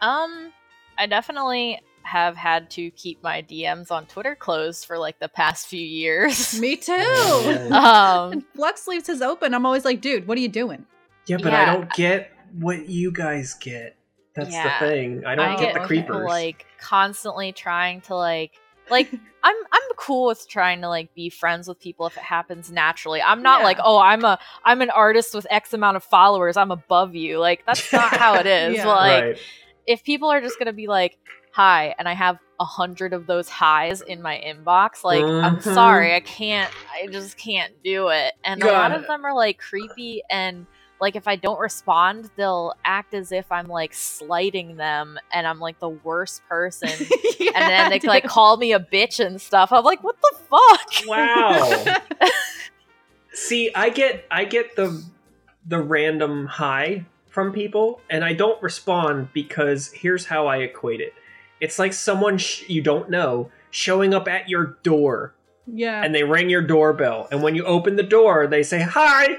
Um, 0.00 0.52
I 0.98 1.06
definitely 1.06 1.80
have 2.02 2.36
had 2.36 2.70
to 2.70 2.90
keep 2.92 3.22
my 3.22 3.42
DMs 3.42 3.90
on 3.90 4.06
Twitter 4.06 4.34
closed 4.34 4.86
for 4.86 4.96
like 4.98 5.18
the 5.18 5.28
past 5.28 5.66
few 5.66 5.80
years. 5.84 6.58
Me 6.60 6.76
too. 6.76 6.92
Um, 7.72 8.32
And 8.32 8.44
Flux 8.54 8.82
Sleeves 8.84 9.08
is 9.08 9.22
open. 9.22 9.54
I'm 9.54 9.66
always 9.66 9.84
like, 9.84 10.00
dude, 10.00 10.26
what 10.28 10.38
are 10.38 10.40
you 10.40 10.48
doing? 10.48 10.86
yeah, 11.26 11.38
but 11.42 11.52
I 11.52 11.64
don't 11.64 11.92
get 11.94 12.30
what 12.60 12.88
you 12.88 13.10
guys 13.10 13.54
get. 13.54 13.96
That's 14.36 14.52
Yeah. 14.52 14.78
the 14.78 14.86
thing. 14.86 15.24
I 15.26 15.34
don't 15.34 15.48
I 15.48 15.56
get, 15.56 15.60
get 15.60 15.74
the 15.74 15.78
okay. 15.80 15.86
creepers. 15.88 16.06
people 16.06 16.24
like 16.24 16.66
constantly 16.78 17.50
trying 17.52 18.02
to 18.02 18.14
like 18.14 18.52
like 18.90 19.12
I'm 19.42 19.56
I'm 19.72 19.82
cool 19.96 20.26
with 20.26 20.48
trying 20.48 20.80
to 20.82 20.88
like 20.88 21.14
be 21.14 21.28
friends 21.30 21.68
with 21.68 21.78
people 21.80 22.06
if 22.06 22.16
it 22.16 22.22
happens 22.22 22.70
naturally. 22.70 23.22
I'm 23.22 23.42
not 23.42 23.60
Yeah. 23.60 23.64
like, 23.64 23.78
"Oh, 23.82 23.98
I'm 23.98 24.24
a 24.24 24.38
I'm 24.64 24.80
an 24.82 24.90
artist 24.90 25.34
with 25.34 25.46
X 25.50 25.72
amount 25.72 25.96
of 25.96 26.04
followers. 26.04 26.56
I'm 26.56 26.70
above 26.70 27.14
you." 27.14 27.38
Like 27.38 27.64
that's 27.66 27.92
not 27.92 28.16
how 28.16 28.34
it 28.34 28.46
is. 28.46 28.76
Yeah. 28.76 28.86
Like 28.86 29.24
right. 29.24 29.38
if 29.86 30.04
people 30.04 30.30
are 30.30 30.40
just 30.40 30.58
going 30.58 30.66
to 30.66 30.72
be 30.72 30.86
like, 30.88 31.18
"Hi," 31.52 31.94
and 31.98 32.08
I 32.08 32.14
have 32.14 32.38
a 32.58 32.64
hundred 32.64 33.12
of 33.12 33.26
those 33.26 33.48
highs 33.50 34.00
in 34.00 34.22
my 34.22 34.42
inbox, 34.44 35.04
like 35.04 35.22
I'm 35.24 35.58
Mhm. 35.58 35.62
sorry, 35.62 36.14
I 36.14 36.20
can't 36.20 36.72
I 36.92 37.06
just 37.06 37.36
can't 37.36 37.72
do 37.84 38.08
it. 38.08 38.32
And 38.44 38.62
a 38.62 38.66
lot 38.66 38.90
Got 38.90 39.00
of 39.00 39.06
them 39.06 39.24
are 39.26 39.34
like 39.34 39.58
creepy 39.58 40.22
and 40.30 40.66
like 41.00 41.16
if 41.16 41.28
I 41.28 41.36
don't 41.36 41.58
respond, 41.58 42.30
they'll 42.36 42.74
act 42.84 43.14
as 43.14 43.32
if 43.32 43.50
I'm 43.52 43.66
like 43.68 43.92
slighting 43.92 44.76
them 44.76 45.18
and 45.32 45.46
I'm 45.46 45.60
like 45.60 45.78
the 45.78 45.90
worst 45.90 46.42
person. 46.48 46.90
Yeah, 47.38 47.52
and 47.54 47.70
then 47.70 47.90
they 47.90 47.98
dude. 47.98 48.08
like 48.08 48.24
call 48.24 48.56
me 48.56 48.72
a 48.72 48.80
bitch 48.80 49.24
and 49.24 49.40
stuff. 49.40 49.70
I'm 49.70 49.84
like, 49.84 50.02
what 50.02 50.16
the 50.22 50.36
fuck? 50.48 51.06
Wow. 51.06 51.84
See, 53.34 53.70
I 53.74 53.90
get 53.90 54.24
I 54.30 54.46
get 54.46 54.74
the 54.74 55.04
the 55.66 55.78
random 55.78 56.46
hi 56.46 57.04
from 57.28 57.52
people, 57.52 58.00
and 58.08 58.24
I 58.24 58.32
don't 58.32 58.60
respond 58.62 59.28
because 59.34 59.92
here's 59.92 60.24
how 60.24 60.46
I 60.46 60.58
equate 60.58 61.00
it. 61.02 61.12
It's 61.60 61.78
like 61.78 61.92
someone 61.92 62.38
sh- 62.38 62.62
you 62.68 62.80
don't 62.80 63.10
know 63.10 63.50
showing 63.70 64.14
up 64.14 64.26
at 64.28 64.48
your 64.48 64.78
door, 64.82 65.34
yeah. 65.66 66.02
and 66.02 66.14
they 66.14 66.24
ring 66.24 66.48
your 66.48 66.62
doorbell, 66.62 67.28
and 67.30 67.42
when 67.42 67.54
you 67.54 67.64
open 67.66 67.96
the 67.96 68.02
door, 68.02 68.46
they 68.46 68.62
say 68.62 68.80
hi, 68.80 69.36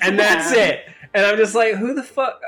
and 0.00 0.18
that's 0.18 0.52
it. 0.52 0.84
And 1.14 1.24
I'm 1.24 1.36
just 1.36 1.54
like, 1.54 1.74
who 1.74 1.94
the 1.94 2.02
fuck? 2.02 2.40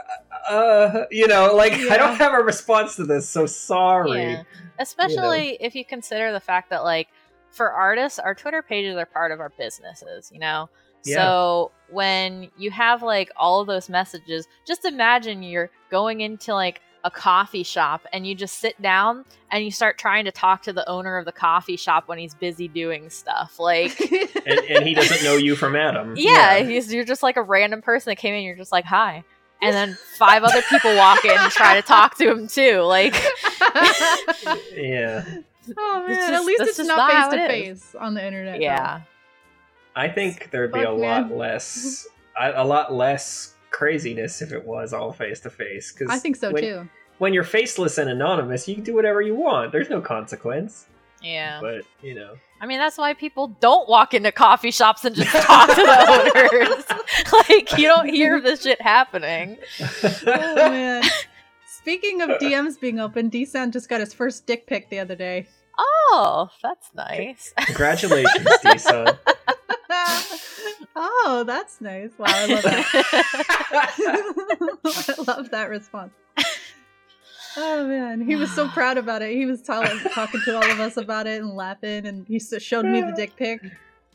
Uh, 0.49 1.05
you 1.11 1.27
know, 1.27 1.55
like 1.55 1.73
I 1.73 1.97
don't 1.97 2.17
have 2.17 2.33
a 2.33 2.43
response 2.43 2.97
to 2.97 3.05
this, 3.05 3.29
so 3.29 3.47
sorry. 3.47 4.33
Yeah. 4.33 4.43
Especially 4.79 5.57
if 5.61 5.75
you 5.75 5.85
consider 5.85 6.33
the 6.33 6.41
fact 6.41 6.71
that 6.71 6.85
like 6.85 7.09
for 7.51 7.73
artists, 7.73 8.19
our 8.19 8.35
Twitter 8.35 8.63
pages 8.63 8.97
are 8.97 9.07
part 9.07 9.33
of 9.33 9.41
our 9.41 9.51
businesses, 9.51 10.31
you 10.33 10.39
know? 10.39 10.69
Yeah. 11.05 11.17
So 11.17 11.73
when 11.89 12.51
you 12.59 12.71
have 12.71 13.03
like 13.03 13.31
all 13.37 13.61
of 13.61 13.67
those 13.67 13.89
messages, 13.89 14.47
just 14.67 14.85
imagine 14.85 15.43
you're 15.43 15.71
going 15.91 16.21
into 16.21 16.55
like 16.55 16.81
a 17.05 17.11
coffee 17.11 17.63
shop 17.63 18.07
and 18.13 18.27
you 18.27 18.35
just 18.35 18.59
sit 18.59 18.81
down 18.83 19.25
and 19.51 19.65
you 19.65 19.71
start 19.71 19.97
trying 19.99 20.25
to 20.27 20.31
talk 20.33 20.63
to 20.63 20.73
the 20.73 20.87
owner 20.89 21.17
of 21.19 21.25
the 21.25 21.33
coffee 21.33 21.77
shop 21.77 22.09
when 22.09 22.19
he's 22.19 22.35
busy 22.35 22.69
doing 22.69 23.09
stuff. 23.11 23.59
Like 23.59 23.99
And, 24.47 24.59
and 24.69 24.87
he 24.87 24.95
doesn't 24.95 25.23
know 25.25 25.37
you 25.37 25.57
from 25.57 25.77
Adam. 25.77 26.15
yeah, 26.17 26.59
He's, 26.63 26.93
you're 26.93 27.05
just 27.05 27.23
like 27.23 27.37
a 27.37 27.43
random 27.43 27.83
person 27.83 28.11
that 28.11 28.17
came 28.17 28.35
in. 28.35 28.43
You're 28.45 28.57
just 28.57 28.73
like, 28.73 28.85
hi. 28.85 29.25
And 29.63 29.75
then 29.75 29.99
five 30.19 30.43
other 30.43 30.63
people 30.69 30.95
walk 30.97 31.25
in 31.25 31.37
and 31.37 31.51
try 31.53 31.75
to 31.75 31.83
talk 31.83 32.17
to 32.19 32.31
him 32.31 32.49
too. 32.49 32.81
Like, 32.81 33.15
yeah. 34.75 35.25
oh 35.79 36.05
man, 36.07 36.11
It's 36.11 36.31
at 36.31 36.45
least 36.45 36.63
it's 36.63 36.79
not 36.79 36.97
not 36.97 37.31
face 37.31 37.41
to 37.41 37.49
face 37.49 37.95
on 37.99 38.15
the 38.15 38.25
internet. 38.25 38.59
though. 38.59 38.65
yeah. 38.65 39.01
I 39.97 40.09
think 40.09 40.51
there'd 40.51 40.73
be 40.73 40.81
Fuck, 40.81 40.89
a 40.89 40.93
lot 40.93 41.29
man. 41.29 41.39
less, 41.39 42.07
a, 42.41 42.63
a 42.63 42.65
lot 42.65 42.93
less 42.93 43.55
craziness 43.71 44.43
if 44.43 44.53
it 44.53 44.65
was 44.65 44.93
all 44.93 45.13
face 45.13 45.41
to 45.41 45.51
face. 45.51 45.93
Because 45.93 46.11
I 46.11 46.19
think 46.19 46.37
so 46.37 46.53
when, 46.53 46.63
too. 46.63 46.89
When 47.19 47.35
you're 47.35 47.45
faceless 47.45 47.99
and 47.99 48.11
anonymous, 48.11 48.67
you 48.69 48.75
can 48.75 48.85
do 48.85 48.95
whatever 48.95 49.21
you 49.21 49.35
want. 49.35 49.73
There's 49.73 49.91
no 49.91 50.01
consequence. 50.01 50.87
Yeah. 51.23 51.61
But 51.61 51.83
you 52.03 52.15
know, 52.15 52.35
I 52.61 52.67
mean, 52.67 52.79
that's 52.79 52.99
why 52.99 53.15
people 53.15 53.49
don't 53.61 53.89
walk 53.89 54.13
into 54.13 54.33
coffee 54.33 54.71
shops 54.71 55.05
and 55.05 55.17
just 55.17 55.31
talk 55.31 55.69
to 55.69 55.75
the 55.75 56.61
owners. 56.63 56.85
like, 57.49 57.79
you 57.79 57.89
don't 57.89 58.09
hear 58.09 58.41
this 58.41 58.63
shit 58.63 58.81
happening. 58.83 59.59
oh 60.27 60.55
man. 60.57 61.05
Speaking 61.67 62.21
of 62.21 62.31
DMs 62.31 62.79
being 62.79 63.01
open, 63.01 63.31
D-Son 63.31 63.73
just 63.73 63.89
got 63.89 64.01
his 64.01 64.13
first 64.13 64.47
dick 64.47 64.67
pic 64.67 64.91
the 64.91 64.99
other 64.99 65.17
day. 65.17 65.47
Oh, 65.79 66.51
that's 66.63 66.91
nice. 66.95 67.55
congratulations, 67.65 68.47
D-Son. 68.63 69.17
Oh, 70.97 71.45
that's 71.47 71.81
nice. 71.81 72.11
Wow, 72.19 72.27
I 72.29 72.47
love 72.47 72.63
that. 72.63 72.87
I 74.85 75.15
love 75.27 75.51
that 75.51 75.69
response. 75.71 76.13
Oh 77.57 77.87
man, 77.87 78.21
he 78.21 78.37
was 78.37 78.51
so 78.55 78.69
proud 78.69 78.97
about 78.97 79.23
it. 79.23 79.33
He 79.35 79.45
was 79.47 79.61
telling, 79.63 79.99
talking 80.11 80.41
to 80.45 80.57
all 80.57 80.71
of 80.71 80.79
us 80.81 80.97
about 80.97 81.27
it 81.27 81.41
and 81.43 81.51
laughing, 81.51 82.07
and 82.07 82.27
he 82.27 82.37
s- 82.37 82.55
showed 82.63 82.85
me 82.87 83.01
the 83.01 83.13
dick 83.17 83.35
pic. 83.37 83.61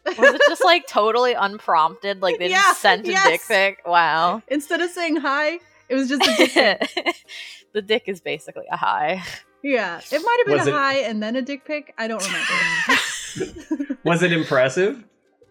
Was 0.06 0.34
it 0.36 0.42
just 0.48 0.64
like 0.64 0.88
totally 0.88 1.34
unprompted? 1.34 2.22
Like 2.22 2.38
they 2.40 2.50
Yeah, 2.50 2.62
just 2.62 2.82
sent 2.82 3.06
a 3.08 3.12
yes. 3.12 3.28
dick 3.28 3.42
pic? 3.48 3.82
Wow. 3.86 4.42
Instead 4.48 4.80
of 4.82 4.90
saying 4.92 5.18
hi, 5.18 5.60
it 5.90 5.96
was 5.96 6.08
just 6.08 6.22
a 6.22 6.36
dick 6.38 6.52
pic. 6.52 7.26
the 7.74 7.82
dick 7.82 8.04
is 8.08 8.22
basically 8.22 8.66
a 8.72 8.78
high. 8.78 9.22
Yeah, 9.64 10.00
it 10.12 10.20
might 10.20 10.38
have 10.40 10.48
been 10.48 10.58
Was 10.60 10.68
a 10.68 10.70
it- 10.70 10.74
hi 10.74 10.94
and 11.00 11.22
then 11.22 11.36
a 11.36 11.42
dick 11.42 11.66
pic. 11.66 11.94
I 11.98 12.08
don't 12.08 12.24
remember. 12.24 13.98
Was 14.06 14.24
it 14.24 14.32
impressive? 14.32 15.04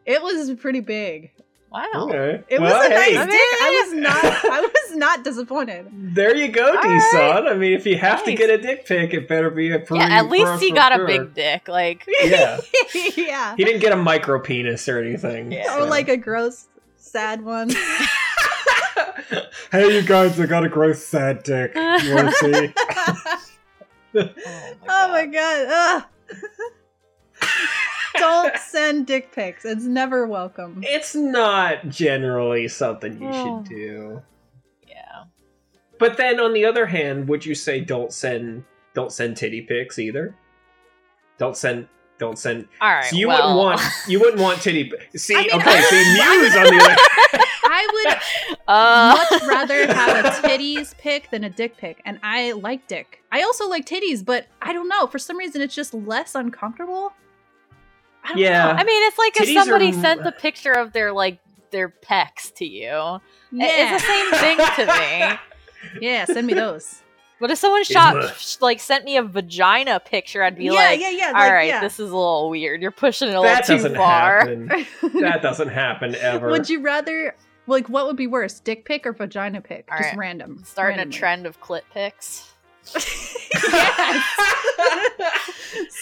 It 0.06 0.22
was 0.22 0.52
pretty 0.58 0.80
big. 0.80 1.30
Wow. 1.74 1.88
Okay. 1.96 2.44
It 2.48 2.60
well, 2.60 2.72
was 2.72 2.86
a 2.86 2.94
hey, 2.94 3.14
nice 3.14 3.26
dick. 3.26 3.40
I 3.40 3.84
was 3.84 3.94
not. 3.94 4.24
I 4.24 4.60
was 4.60 4.96
not 4.96 5.24
disappointed. 5.24 5.88
there 5.92 6.36
you 6.36 6.46
go, 6.46 6.68
All 6.68 6.80
D-Son. 6.80 7.48
I 7.48 7.54
mean, 7.54 7.72
if 7.72 7.84
you 7.84 7.98
have 7.98 8.22
to 8.26 8.34
get 8.34 8.48
a 8.48 8.58
dick 8.58 8.86
pic, 8.86 9.12
it 9.12 9.26
better 9.26 9.50
be 9.50 9.72
a 9.72 9.80
pretty. 9.80 10.04
Yeah, 10.04 10.18
at 10.18 10.30
least 10.30 10.62
he 10.62 10.68
for 10.68 10.76
got 10.76 10.92
a 10.92 10.96
sure. 10.96 11.06
big 11.08 11.34
dick. 11.34 11.66
Like, 11.66 12.06
Yeah, 12.22 12.60
yeah. 13.16 13.56
he 13.56 13.64
didn't 13.64 13.80
get 13.80 13.92
a 13.92 13.96
micro 13.96 14.38
penis 14.38 14.88
or 14.88 15.00
anything. 15.00 15.50
Yeah. 15.50 15.76
Or 15.76 15.80
oh, 15.80 15.86
like 15.86 16.08
a 16.08 16.16
gross, 16.16 16.68
sad 16.96 17.44
one. 17.44 17.70
hey, 19.72 19.96
you 19.96 20.02
guys, 20.02 20.38
I 20.38 20.46
got 20.46 20.62
a 20.62 20.68
gross 20.68 21.02
sad 21.02 21.42
dick. 21.42 21.72
You 21.74 22.14
want 22.14 22.28
to 22.28 22.36
see? 22.36 22.72
oh 24.14 24.28
Oh 24.88 25.08
my 25.08 25.26
God. 25.26 26.04
Don't 28.16 28.56
send 28.58 29.06
dick 29.06 29.32
pics. 29.32 29.64
It's 29.64 29.84
never 29.84 30.26
welcome. 30.26 30.80
It's 30.84 31.14
not 31.14 31.88
generally 31.88 32.68
something 32.68 33.20
you 33.20 33.28
Oh. 33.28 33.64
should 33.64 33.68
do. 33.76 34.22
Yeah. 34.86 35.24
But 35.98 36.16
then, 36.16 36.40
on 36.40 36.52
the 36.52 36.64
other 36.64 36.86
hand, 36.86 37.28
would 37.28 37.44
you 37.44 37.54
say 37.54 37.80
don't 37.80 38.12
send 38.12 38.64
don't 38.94 39.12
send 39.12 39.36
titty 39.36 39.62
pics 39.62 39.98
either? 39.98 40.34
Don't 41.38 41.56
send 41.56 41.88
don't 42.18 42.38
send. 42.38 42.68
All 42.80 42.90
right. 42.90 43.04
so 43.04 43.16
you 43.16 43.28
well, 43.28 43.56
wouldn't 43.58 43.80
want 43.80 43.92
you 44.08 44.20
wouldn't 44.20 44.40
want 44.40 44.60
titty. 44.62 44.92
See, 45.16 45.34
I 45.34 45.42
mean, 45.42 45.50
okay, 45.54 45.80
see, 45.82 46.14
Muse 46.14 46.56
on 46.56 46.64
the 46.64 46.82
other. 46.84 46.96
I 47.66 47.88
would 48.48 48.58
uh, 48.68 49.26
much 49.30 49.42
rather 49.48 49.86
have 49.92 50.24
a 50.24 50.28
titties 50.46 50.96
pic 50.98 51.30
than 51.30 51.42
a 51.44 51.50
dick 51.50 51.76
pic, 51.76 52.00
and 52.04 52.20
I 52.22 52.52
like 52.52 52.86
dick. 52.86 53.22
I 53.32 53.42
also 53.42 53.68
like 53.68 53.84
titties, 53.84 54.24
but 54.24 54.46
I 54.62 54.72
don't 54.72 54.88
know. 54.88 55.08
For 55.08 55.18
some 55.18 55.36
reason, 55.36 55.60
it's 55.60 55.74
just 55.74 55.92
less 55.92 56.34
uncomfortable. 56.36 57.12
I 58.24 58.28
don't 58.30 58.38
Yeah. 58.38 58.64
know. 58.64 58.70
I 58.72 58.84
mean, 58.84 59.02
it's 59.04 59.18
like 59.18 59.36
if 59.36 59.48
Titties 59.48 59.56
are 59.56 59.64
somebody 59.64 59.88
m- 59.88 60.00
sent 60.00 60.24
the 60.24 60.32
picture 60.32 60.72
of 60.72 60.92
their 60.92 61.12
like 61.12 61.38
their 61.70 61.88
pecs 61.88 62.54
to 62.56 62.64
you. 62.64 62.86
yeah, 62.88 63.20
It's 63.52 64.02
the 64.02 64.08
same 64.08 64.30
thing 64.56 64.66
to 64.76 64.92
me. 66.00 66.00
yeah. 66.08 66.24
Send 66.24 66.46
me 66.46 66.54
those. 66.54 67.02
But 67.40 67.50
if 67.50 67.58
someone 67.58 67.84
shot 67.84 68.14
like 68.60 68.80
sent 68.80 69.04
me 69.04 69.16
a 69.16 69.22
vagina 69.22 70.00
picture, 70.00 70.42
I'd 70.42 70.56
be 70.56 70.66
yeah, 70.66 70.70
like, 70.72 71.00
yeah, 71.00 71.10
yeah. 71.10 71.26
"All 71.26 71.32
like, 71.34 71.52
right, 71.52 71.68
yeah. 71.68 71.80
this 71.80 71.94
is 72.00 72.10
a 72.10 72.16
little 72.16 72.48
weird. 72.48 72.80
You're 72.80 72.90
pushing 72.92 73.28
it 73.28 73.34
a 73.34 73.40
That 73.42 73.68
little 73.68 73.88
too 73.90 73.94
far." 73.96 74.38
happen. 74.46 74.86
That 75.20 75.42
doesn't 75.42 75.68
happen 75.68 76.14
ever. 76.14 76.48
Would 76.48 76.70
you 76.70 76.80
rather 76.80 77.34
like 77.66 77.88
what 77.88 78.06
would 78.06 78.16
be 78.16 78.28
worse, 78.28 78.60
dick 78.60 78.84
pic 78.86 79.04
or 79.04 79.12
vagina 79.12 79.60
pic? 79.60 79.86
All 79.90 79.98
Just 79.98 80.10
right. 80.10 80.18
random. 80.18 80.62
Starting 80.64 80.96
randomly. 80.98 81.16
a 81.16 81.18
trend 81.18 81.46
of 81.46 81.60
clit 81.60 81.82
pics. 81.92 82.53
Yes. 82.94 83.50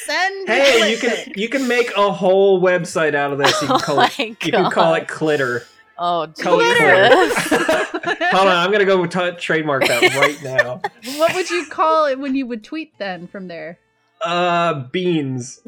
Send 0.07 0.49
hey, 0.49 0.81
clit 0.81 0.91
you 0.91 0.97
can 0.99 1.33
you 1.37 1.49
can 1.49 1.69
make 1.69 1.93
a 1.97 2.13
whole 2.13 2.61
website 2.61 3.15
out 3.15 3.33
of 3.33 3.39
this. 3.39 3.61
You 3.63 3.69
can 3.69 3.79
call 3.81 4.01
oh 4.01 4.03
it 4.03 4.19
you 4.19 4.35
can 4.53 4.71
call 4.71 4.95
it 4.95 5.09
clitter. 5.09 5.63
Oh, 5.99 6.27
Call 6.39 6.59
it 6.61 6.77
Hold 8.33 8.49
on, 8.49 8.57
I'm 8.57 8.73
gonna 8.73 8.85
go 8.85 9.07
t- 9.07 9.31
trademark 9.39 9.87
that 9.87 10.15
right 10.17 10.43
now. 10.43 10.81
what 11.19 11.35
would 11.35 11.49
you 11.51 11.67
call 11.67 12.07
it 12.07 12.19
when 12.19 12.35
you 12.35 12.47
would 12.47 12.65
tweet 12.65 12.93
then 12.99 13.27
from 13.29 13.49
there? 13.49 13.79
Uh, 14.21 14.75
beans. 14.91 15.61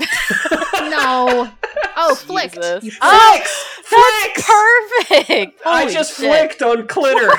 No. 0.75 1.51
Oh, 1.97 2.15
flicked. 2.15 2.55
Jesus. 2.55 2.85
You 2.85 2.91
flicked. 2.91 3.03
Oh, 3.03 3.41
Flicks! 3.85 4.35
that's 4.35 4.47
perfect. 5.19 5.61
I 5.67 5.87
just 5.93 6.17
shit. 6.17 6.27
flicked 6.29 6.62
on 6.62 6.87
clitter. 6.87 7.31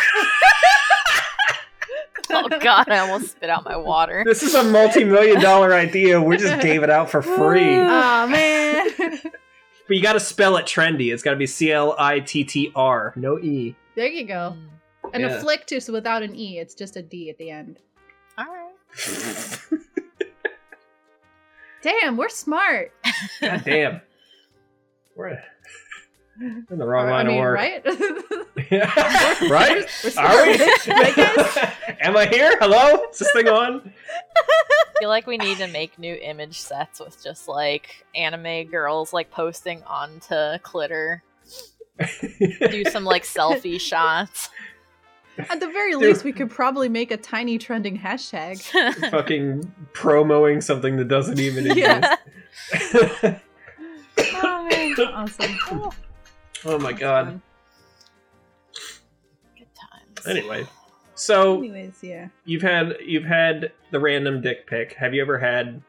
Oh 2.30 2.48
god, 2.62 2.90
I 2.90 3.00
almost 3.00 3.32
spit 3.32 3.50
out 3.50 3.64
my 3.66 3.76
water. 3.78 4.24
this 4.26 4.44
is 4.44 4.54
a 4.56 4.64
multi-million 4.64 5.40
dollar 5.42 5.74
idea. 5.74 6.22
We 6.22 6.38
just 6.38 6.62
gave 6.62 6.84
it 6.84 6.90
out 6.90 7.10
for 7.10 7.22
free. 7.38 7.78
Oh 7.80 8.28
man. 8.28 8.90
But 9.88 9.98
you 9.98 10.02
got 10.02 10.14
to 10.14 10.20
spell 10.20 10.58
it 10.58 10.66
trendy. 10.66 11.14
It's 11.14 11.22
got 11.22 11.30
to 11.32 11.38
be 11.38 11.46
C 11.46 11.72
L 11.72 11.96
I 12.00 12.20
T 12.20 12.44
T 12.44 12.72
R, 12.76 13.14
no 13.16 13.38
E. 13.38 13.76
there 13.96 14.08
you 14.08 14.26
go. 14.26 14.56
Mm. 14.58 15.12
And 15.14 15.22
Yeah. 15.22 15.36
a 15.36 15.40
flick 15.40 15.68
too, 15.68 15.80
so 15.80 15.94
without 15.94 16.24
an 16.24 16.36
E, 16.36 16.58
it's 16.58 16.74
just 16.74 16.96
a 16.98 17.04
D 17.04 17.30
at 17.30 17.38
the 17.38 17.52
end. 17.52 17.80
All 18.36 18.46
right. 18.46 18.74
Damn, 21.84 22.18
we're 22.18 22.30
smart. 22.30 22.92
God 23.42 23.62
damn. 23.64 24.02
We're 25.16 25.38
in 26.40 26.66
the 26.70 26.86
wrong 26.86 27.08
Or, 27.08 27.12
I 27.14 27.24
line 27.24 27.28
mean, 27.28 27.38
of 27.38 27.42
work. 27.42 27.56
right? 27.56 27.86
right? 29.50 29.88
We're 30.04 30.46
we? 30.46 30.58
right. 30.58 31.78
Am 32.02 32.18
I 32.18 32.26
here? 32.28 32.58
Hello? 32.60 33.06
Is 33.12 33.20
this 33.20 33.32
thing 33.32 33.48
on? 33.48 33.92
I 34.38 35.00
feel 35.00 35.10
like 35.10 35.28
we 35.28 35.38
need 35.38 35.58
to 35.58 35.68
make 35.68 35.98
new 36.00 36.16
image 36.16 36.60
sets 36.60 37.00
with 37.00 37.22
just 37.24 37.48
like 37.48 38.06
anime 38.16 38.66
girls 38.68 39.14
like 39.14 39.30
posting 39.32 39.84
onto 39.84 40.58
Clitter. 40.64 41.24
Do 42.00 42.84
some 42.86 43.04
like 43.06 43.24
selfie 43.24 43.80
shots. 43.80 44.50
At 45.38 45.60
the 45.60 45.68
very 45.68 45.92
Dude. 45.92 46.02
least, 46.02 46.24
we 46.24 46.32
could 46.32 46.50
probably 46.50 46.88
make 46.88 47.12
a 47.12 47.18
tiny 47.18 47.58
trending 47.58 48.00
hashtag. 48.00 48.62
Fucking 49.12 49.70
promoing 49.94 50.64
something 50.64 50.96
that 50.96 51.10
doesn't 51.10 51.40
even 51.40 51.66
exist. 51.72 51.78
Yeah. 51.78 53.40
Oh 54.34 54.68
man, 54.70 54.94
awesome. 55.14 55.92
Oh 56.66 56.80
my 56.80 56.94
god. 56.94 57.42
Good 59.58 59.68
times. 59.76 60.28
Anyway, 60.28 60.68
so 61.16 61.60
Anyways, 61.60 62.00
yeah. 62.02 62.28
you've 62.44 62.62
had 62.62 62.98
you've 63.04 63.24
had 63.24 63.72
the 63.92 64.00
random 64.00 64.42
dick 64.42 64.68
pic. 64.68 64.94
Have 64.94 65.14
you 65.14 65.22
ever 65.22 65.38
had 65.38 65.82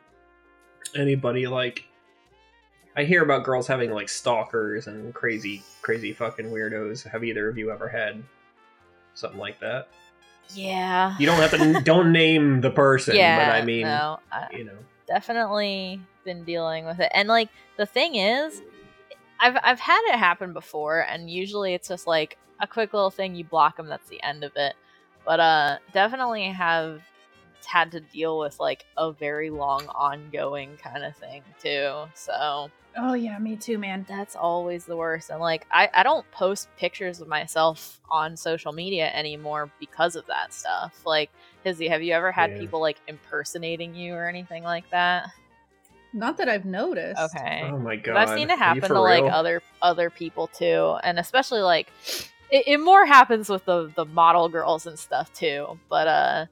anybody 0.94 1.46
like? 1.46 1.84
I 2.96 3.04
hear 3.04 3.22
about 3.22 3.44
girls 3.44 3.66
having 3.66 3.90
like 3.90 4.08
stalkers 4.08 4.86
and 4.86 5.12
crazy, 5.12 5.62
crazy 5.82 6.12
fucking 6.12 6.46
weirdos. 6.46 7.06
Have 7.10 7.24
either 7.24 7.48
of 7.48 7.58
you 7.58 7.70
ever 7.70 7.88
had 7.88 8.22
something 9.14 9.38
like 9.38 9.60
that? 9.60 9.88
Yeah. 10.54 11.14
You 11.18 11.26
don't 11.26 11.40
have 11.40 11.50
to 11.50 11.80
don't 11.84 12.12
name 12.12 12.60
the 12.60 12.70
person, 12.70 13.16
yeah. 13.16 13.50
but 13.50 13.56
I 13.56 13.64
mean, 13.64 13.82
no, 13.82 14.20
I, 14.32 14.46
you 14.52 14.64
know, 14.64 14.78
definitely 15.06 16.00
been 16.24 16.44
dealing 16.44 16.86
with 16.86 17.00
it. 17.00 17.10
And 17.14 17.28
like 17.28 17.48
the 17.76 17.86
thing 17.86 18.14
is, 18.14 18.62
I've 19.40 19.56
I've 19.62 19.80
had 19.80 20.00
it 20.12 20.18
happen 20.18 20.52
before, 20.52 21.00
and 21.00 21.30
usually 21.30 21.74
it's 21.74 21.88
just 21.88 22.06
like 22.06 22.36
a 22.60 22.66
quick 22.66 22.92
little 22.92 23.10
thing. 23.10 23.34
You 23.34 23.44
block 23.44 23.76
them. 23.76 23.88
That's 23.88 24.08
the 24.08 24.22
end 24.22 24.44
of 24.44 24.52
it. 24.56 24.74
But 25.24 25.40
uh, 25.40 25.78
definitely 25.92 26.44
have 26.50 27.00
had 27.66 27.90
to 27.92 28.00
deal 28.00 28.38
with 28.38 28.58
like 28.60 28.84
a 28.96 29.12
very 29.12 29.50
long, 29.50 29.86
ongoing 29.88 30.76
kind 30.82 31.04
of 31.04 31.16
thing 31.16 31.42
too. 31.60 32.04
So 32.14 32.70
Oh 32.98 33.12
yeah, 33.12 33.38
me 33.38 33.56
too, 33.56 33.76
man. 33.76 34.06
that's 34.08 34.34
always 34.36 34.86
the 34.86 34.96
worst. 34.96 35.28
And 35.28 35.40
like 35.40 35.66
I, 35.70 35.90
I 35.92 36.02
don't 36.02 36.28
post 36.30 36.68
pictures 36.78 37.20
of 37.20 37.28
myself 37.28 38.00
on 38.10 38.36
social 38.38 38.72
media 38.72 39.10
anymore 39.12 39.70
because 39.78 40.16
of 40.16 40.24
that 40.28 40.54
stuff. 40.54 41.02
Like, 41.04 41.30
Hizzy, 41.62 41.88
have 41.88 42.02
you 42.02 42.14
ever 42.14 42.32
had 42.32 42.52
Yeah. 42.52 42.58
people 42.60 42.80
like 42.80 42.96
impersonating 43.06 43.94
you 43.94 44.14
or 44.14 44.28
anything 44.28 44.62
like 44.62 44.88
that? 44.90 45.26
Not 46.16 46.38
that 46.38 46.48
I've 46.48 46.64
noticed. 46.64 47.20
Okay. 47.20 47.68
oh 47.70 47.78
my 47.78 47.96
god, 47.96 48.14
But 48.14 48.28
I've 48.28 48.38
seen 48.38 48.48
it 48.48 48.58
happen 48.58 48.80
for 48.80 48.88
to 48.88 49.00
like 49.00 49.24
real? 49.24 49.32
other 49.32 49.62
other 49.82 50.08
people 50.08 50.46
too, 50.46 50.96
and 51.04 51.18
especially 51.18 51.60
like 51.60 51.92
it, 52.50 52.64
it 52.66 52.78
more 52.80 53.04
happens 53.04 53.50
with 53.50 53.66
the 53.66 53.92
the 53.94 54.06
model 54.06 54.48
girls 54.48 54.86
and 54.86 54.98
stuff 54.98 55.30
too. 55.34 55.78
But 55.90 56.08
uh, 56.08 56.46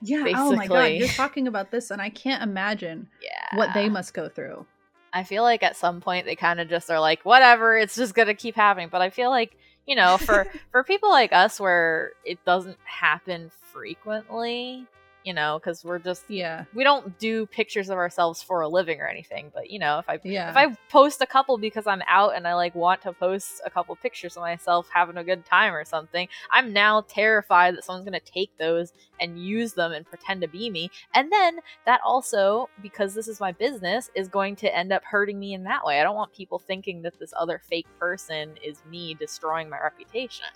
Yeah. 0.00 0.24
Oh 0.34 0.52
my 0.52 0.66
god, 0.66 0.74
Basically. 0.76 0.98
you're 0.98 1.08
talking 1.16 1.46
about 1.46 1.70
this, 1.70 1.90
and 1.90 2.00
I 2.00 2.08
can't 2.08 2.42
imagine 2.42 3.08
yeah, 3.22 3.58
what 3.58 3.74
they 3.74 3.90
must 3.90 4.14
go 4.14 4.30
through. 4.30 4.64
I 5.12 5.22
feel 5.22 5.42
like 5.42 5.62
at 5.62 5.76
some 5.76 6.00
point 6.00 6.24
they 6.24 6.34
kind 6.34 6.58
of 6.58 6.68
just 6.70 6.90
are 6.90 6.98
like, 6.98 7.22
whatever, 7.24 7.76
it's 7.76 7.94
just 7.94 8.14
gonna 8.14 8.34
keep 8.34 8.56
happening. 8.56 8.88
But 8.90 9.02
I 9.02 9.10
feel 9.10 9.28
like 9.28 9.54
you 9.86 9.96
know, 9.96 10.16
for 10.16 10.46
for 10.70 10.82
people 10.82 11.10
like 11.10 11.34
us 11.34 11.60
where 11.60 12.12
it 12.24 12.42
doesn't 12.46 12.78
happen 12.84 13.50
frequently, 13.70 14.86
you 15.24 15.32
know, 15.32 15.58
because 15.58 15.82
we're 15.84 15.98
just 15.98 16.24
Yeah. 16.28 16.64
we 16.74 16.84
don't 16.84 17.18
do 17.18 17.46
pictures 17.46 17.88
of 17.88 17.96
ourselves 17.96 18.42
for 18.42 18.60
a 18.60 18.68
living 18.68 19.00
or 19.00 19.08
anything. 19.08 19.50
But 19.54 19.70
you 19.70 19.78
know, 19.78 19.98
if 19.98 20.08
I 20.08 20.20
Yeah. 20.22 20.50
if 20.50 20.56
I 20.56 20.76
post 20.90 21.20
a 21.22 21.26
couple 21.26 21.56
because 21.58 21.86
I'm 21.86 22.02
out 22.06 22.36
and 22.36 22.46
I 22.46 22.54
like 22.54 22.74
want 22.74 23.00
to 23.02 23.12
post 23.12 23.60
a 23.64 23.70
couple 23.70 23.96
pictures 23.96 24.36
of 24.36 24.42
myself 24.42 24.88
having 24.92 25.16
a 25.16 25.24
good 25.24 25.44
time 25.46 25.74
or 25.74 25.84
something, 25.84 26.28
I'm 26.50 26.72
now 26.72 27.00
terrified 27.08 27.74
that 27.76 27.84
someone's 27.84 28.04
gonna 28.04 28.20
take 28.20 28.50
those 28.58 28.92
and 29.18 29.38
use 29.42 29.72
them 29.72 29.92
and 29.92 30.04
pretend 30.06 30.42
to 30.42 30.48
be 30.48 30.68
me. 30.70 30.90
And 31.14 31.32
then 31.32 31.60
that 31.86 32.00
also, 32.04 32.68
because 32.82 33.14
this 33.14 33.26
is 33.28 33.40
my 33.40 33.52
business, 33.52 34.10
is 34.14 34.28
going 34.28 34.56
to 34.56 34.76
end 34.76 34.92
up 34.92 35.02
hurting 35.04 35.38
me 35.38 35.54
in 35.54 35.64
that 35.64 35.84
way. 35.84 36.00
I 36.00 36.02
don't 36.02 36.16
want 36.16 36.32
people 36.34 36.58
thinking 36.58 37.00
that 37.02 37.18
this 37.18 37.32
other 37.36 37.60
fake 37.64 37.86
person 37.98 38.58
is 38.62 38.82
me 38.90 39.14
destroying 39.14 39.70
my 39.70 39.78
reputation. 39.80 40.46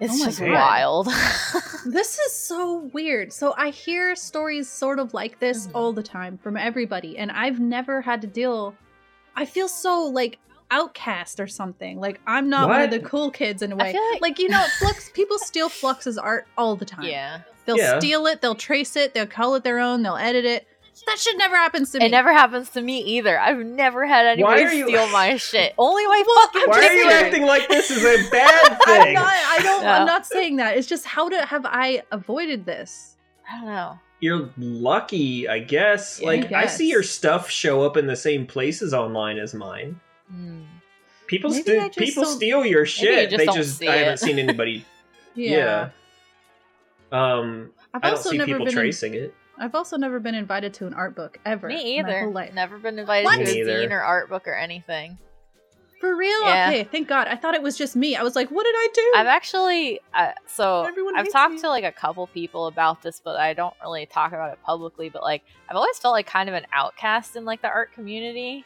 It's 0.00 0.20
Oh 0.20 0.24
just 0.26 0.40
God. 0.40 0.50
wild. 0.50 1.08
This 1.86 2.18
is 2.18 2.34
so 2.34 2.90
weird. 2.92 3.32
So 3.32 3.54
I 3.56 3.70
hear 3.70 4.14
stories 4.14 4.68
sort 4.68 4.98
of 4.98 5.14
like 5.14 5.38
this 5.40 5.66
Mhm. 5.66 5.70
all 5.74 5.92
the 5.94 6.02
time 6.02 6.36
from 6.36 6.56
everybody, 6.58 7.16
and 7.16 7.32
I've 7.32 7.58
never 7.58 8.02
had 8.02 8.20
to 8.20 8.26
deal. 8.26 8.74
I 9.34 9.46
feel 9.46 9.66
so 9.66 10.02
like 10.04 10.38
outcast 10.70 11.40
or 11.40 11.46
something. 11.46 11.98
Like 11.98 12.20
I'm 12.26 12.50
not 12.50 12.68
one 12.68 12.82
of 12.82 12.90
the 12.90 13.00
cool 13.00 13.30
kids 13.30 13.62
in 13.62 13.72
a 13.72 13.76
way. 13.76 13.92
feel 13.92 14.20
like- 14.20 14.38
you 14.38 14.48
know, 14.50 14.62
Flux 14.78 15.08
people 15.14 15.38
steal 15.38 15.68
Flux's 15.70 16.18
art 16.18 16.46
all 16.58 16.76
the 16.76 16.84
time. 16.84 17.04
yeah. 17.04 17.40
They'll 17.64 17.78
Yeah. 17.78 17.98
steal 17.98 18.26
it, 18.26 18.40
they'll 18.42 18.54
trace 18.54 18.96
it, 18.96 19.14
they'll 19.14 19.26
call 19.26 19.54
it 19.54 19.64
their 19.64 19.78
own, 19.78 20.02
they'll 20.02 20.16
edit 20.16 20.44
it. 20.44 20.66
That 21.06 21.18
shit 21.18 21.36
never 21.38 21.56
happens 21.56 21.90
to 21.92 21.98
me. 21.98 22.06
It 22.06 22.10
never 22.10 22.32
happens 22.32 22.70
to 22.70 22.80
me 22.80 23.00
either. 23.00 23.38
I've 23.40 23.58
never 23.64 24.06
had 24.06 24.26
anybody 24.26 24.62
are 24.64 24.72
you- 24.72 24.86
steal 24.88 25.08
my 25.10 25.36
shit. 25.38 25.74
Only 25.78 26.06
my 26.06 26.22
Well, 26.26 26.46
fucking 26.46 26.62
I'm 26.62 26.68
Why 26.70 26.78
are 26.78 26.92
you 26.92 27.02
kidding. 27.04 27.10
acting 27.26 27.42
like 27.46 27.68
this 27.68 27.90
is 27.90 28.04
a 28.04 28.30
bad 28.30 28.78
thing? 28.84 29.06
I'm 29.08 29.12
not 29.14 29.26
I 29.32 29.60
don't 29.62 29.82
No. 29.82 29.88
I'm 29.90 30.06
not 30.06 30.26
saying 30.26 30.56
that. 30.56 30.76
It's 30.76 30.86
just 30.86 31.06
how 31.06 31.28
to 31.28 31.44
have 31.46 31.64
I 31.66 32.02
avoided 32.12 32.66
this? 32.66 33.16
I 33.50 33.56
don't 33.56 33.66
know. 33.66 33.98
You're 34.20 34.50
lucky, 34.58 35.48
I 35.48 35.60
guess. 35.60 36.20
Yeah, 36.20 36.26
like 36.26 36.52
I 36.52 36.62
I 36.62 36.66
see 36.66 36.90
your 36.90 37.02
stuff 37.02 37.48
show 37.50 37.82
up 37.82 37.96
in 37.96 38.06
the 38.06 38.16
same 38.16 38.46
places 38.46 38.92
online 38.92 39.38
as 39.38 39.54
mine. 39.54 39.98
Hmm. 40.30 40.60
People 41.26 41.50
Maybe 41.50 41.62
sti- 41.62 41.78
I 41.84 41.86
just 41.88 41.98
people 41.98 42.24
steal 42.26 42.66
your 42.66 42.84
shit. 42.84 43.30
just 43.30 43.38
they 43.38 43.46
don't 43.46 43.56
just 43.56 43.78
see 43.78 43.88
I 43.88 43.96
haven't 43.96 44.14
it. 44.14 44.20
seen 44.20 44.38
anybody. 44.38 44.84
Yeah. 45.36 45.88
yeah. 47.12 47.34
Um, 47.38 47.70
I've 47.94 48.02
I 48.04 48.08
don't 48.08 48.16
also 48.18 48.30
see 48.30 48.38
never 48.38 48.46
people 48.46 48.66
been 48.66 48.68
in- 48.74 48.74
tracing 48.74 49.14
it. 49.14 49.34
I've 49.60 49.74
also 49.74 49.96
never 49.96 50.18
been 50.18 50.34
invited 50.34 50.74
to 50.74 50.86
an 50.86 50.94
art 50.94 51.14
book 51.14 51.38
ever. 51.44 51.68
Me 51.68 51.98
in 51.98 52.06
My 52.06 52.10
either. 52.10 52.20
whole 52.24 52.32
life. 52.32 52.54
Never 52.54 52.78
been 52.78 52.98
invited 52.98 53.24
What? 53.26 53.36
to 53.36 53.42
a 53.42 53.44
Me 53.44 53.54
neither. 53.62 53.86
zine 53.86 53.90
or 53.92 54.00
art 54.00 54.28
book 54.30 54.48
or 54.48 54.54
anything. 54.54 55.18
For 56.00 56.16
real? 56.16 56.42
Yeah. 56.44 56.68
Okay, 56.70 56.84
thank 56.84 57.08
God. 57.08 57.28
I 57.28 57.36
thought 57.36 57.54
it 57.54 57.60
was 57.62 57.76
just 57.76 57.94
me. 57.94 58.16
I 58.16 58.22
was 58.22 58.34
like, 58.34 58.48
what 58.50 58.64
did 58.64 58.74
I 58.74 58.88
do? 58.94 59.12
I've 59.16 59.26
actually 59.26 60.00
uh, 60.14 60.32
so 60.46 60.84
Everyone 60.84 61.14
I've 61.18 61.30
talked 61.30 61.52
me. 61.54 61.60
to 61.60 61.68
like 61.68 61.84
a 61.84 61.92
couple 61.92 62.26
people 62.28 62.68
about 62.68 63.02
this, 63.02 63.20
but 63.22 63.36
I 63.38 63.52
don't 63.52 63.74
really 63.82 64.06
talk 64.06 64.32
about 64.32 64.50
it 64.50 64.58
publicly. 64.64 65.10
But 65.10 65.22
like 65.22 65.42
I've 65.68 65.76
always 65.76 65.98
felt 65.98 66.12
like 66.12 66.26
kind 66.26 66.48
of 66.48 66.54
an 66.54 66.64
outcast 66.72 67.36
in 67.36 67.44
like 67.44 67.60
the 67.60 67.68
art 67.68 67.92
community. 67.92 68.64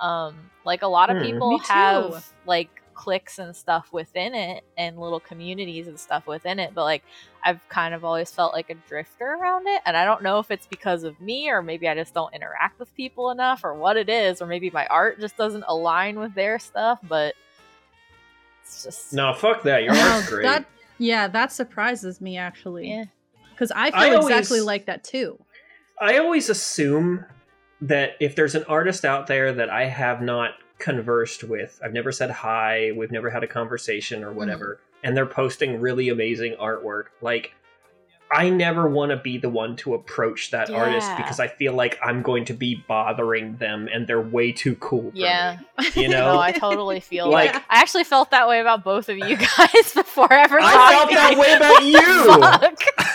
Um, 0.00 0.36
like 0.64 0.82
a 0.82 0.86
lot 0.86 1.10
of 1.10 1.16
Hmm. 1.16 1.24
people 1.24 1.58
have 1.58 2.32
like 2.46 2.70
cliques 2.94 3.40
and 3.40 3.56
stuff 3.56 3.92
within 3.92 4.34
it 4.36 4.62
and 4.76 4.98
little 5.00 5.18
communities 5.20 5.88
and 5.88 5.98
stuff 5.98 6.28
within 6.28 6.60
it, 6.60 6.74
but 6.74 6.84
like 6.84 7.02
I've 7.44 7.66
kind 7.68 7.94
of 7.94 8.04
always 8.04 8.30
felt 8.30 8.52
like 8.52 8.70
a 8.70 8.74
drifter 8.74 9.24
around 9.24 9.66
it, 9.66 9.80
and 9.86 9.96
I 9.96 10.04
don't 10.04 10.22
know 10.22 10.38
if 10.38 10.50
it's 10.50 10.66
because 10.66 11.04
of 11.04 11.20
me 11.20 11.50
or 11.50 11.62
maybe 11.62 11.88
I 11.88 11.94
just 11.94 12.14
don't 12.14 12.34
interact 12.34 12.78
with 12.78 12.94
people 12.94 13.30
enough 13.30 13.64
or 13.64 13.74
what 13.74 13.96
it 13.96 14.08
is, 14.08 14.42
or 14.42 14.46
maybe 14.46 14.70
my 14.70 14.86
art 14.86 15.20
just 15.20 15.36
doesn't 15.36 15.64
align 15.68 16.18
with 16.18 16.34
their 16.34 16.58
stuff, 16.58 16.98
but. 17.02 17.34
It's 18.62 18.84
just 18.84 19.12
No, 19.12 19.32
fuck 19.32 19.62
that. 19.62 19.82
Your 19.82 19.94
art's 19.94 20.28
great. 20.30 20.42
That 20.42 20.66
yeah, 20.98 21.28
that 21.28 21.52
surprises 21.52 22.20
me 22.20 22.36
actually. 22.36 22.90
yeah. 22.90 23.04
Because 23.50 23.72
I 23.72 23.90
feel 23.90 24.00
I 24.00 24.14
always- 24.14 24.36
exactly 24.36 24.60
like 24.60 24.86
that 24.86 25.04
too. 25.04 25.38
I 26.00 26.18
always 26.18 26.48
assume 26.48 27.24
that 27.80 28.12
if 28.20 28.36
there's 28.36 28.54
an 28.54 28.64
artist 28.64 29.04
out 29.04 29.26
there 29.26 29.52
that 29.52 29.70
I 29.70 29.86
have 29.86 30.20
not 30.22 30.52
conversed 30.78 31.42
with, 31.44 31.80
I've 31.84 31.92
never 31.92 32.12
said 32.12 32.30
hi, 32.30 32.92
we've 32.94 33.10
never 33.10 33.30
had 33.30 33.42
a 33.42 33.48
conversation 33.48 34.22
or 34.22 34.32
whatever, 34.32 34.80
mm-hmm. 34.80 34.87
And 35.02 35.16
they're 35.16 35.26
posting 35.26 35.80
really 35.80 36.08
amazing 36.08 36.56
artwork, 36.60 37.04
like 37.20 37.52
I 38.30 38.50
never 38.50 38.86
want 38.86 39.10
to 39.10 39.16
be 39.16 39.38
the 39.38 39.48
one 39.48 39.74
to 39.76 39.94
approach 39.94 40.50
that 40.50 40.68
artist 40.68 41.10
because 41.16 41.40
I 41.40 41.48
feel 41.48 41.72
like 41.72 41.98
I'm 42.04 42.20
going 42.20 42.44
to 42.46 42.52
be 42.52 42.74
bothering 42.86 43.56
them 43.56 43.88
and 43.90 44.06
they're 44.06 44.20
way 44.20 44.52
too 44.52 44.74
cool. 44.76 45.10
Yeah. 45.14 45.60
me, 45.78 45.86
you 46.02 46.08
know. 46.08 46.34
No, 46.34 46.38
I 46.38 46.52
totally 46.52 47.00
feel 47.00 47.30
Like- 47.30 47.54
like 47.54 47.64
I 47.70 47.80
actually 47.80 48.04
felt 48.04 48.30
that 48.32 48.46
way 48.46 48.60
about 48.60 48.84
both 48.84 49.08
of 49.08 49.16
you 49.16 49.36
guys 49.56 49.94
before 49.94 50.30
I 50.30 50.42
ever 50.42 50.58
I 50.60 50.90
felt 50.90 51.10
that 51.10 51.38
way 51.38 51.54
about 51.54 51.82
you. 51.84 53.07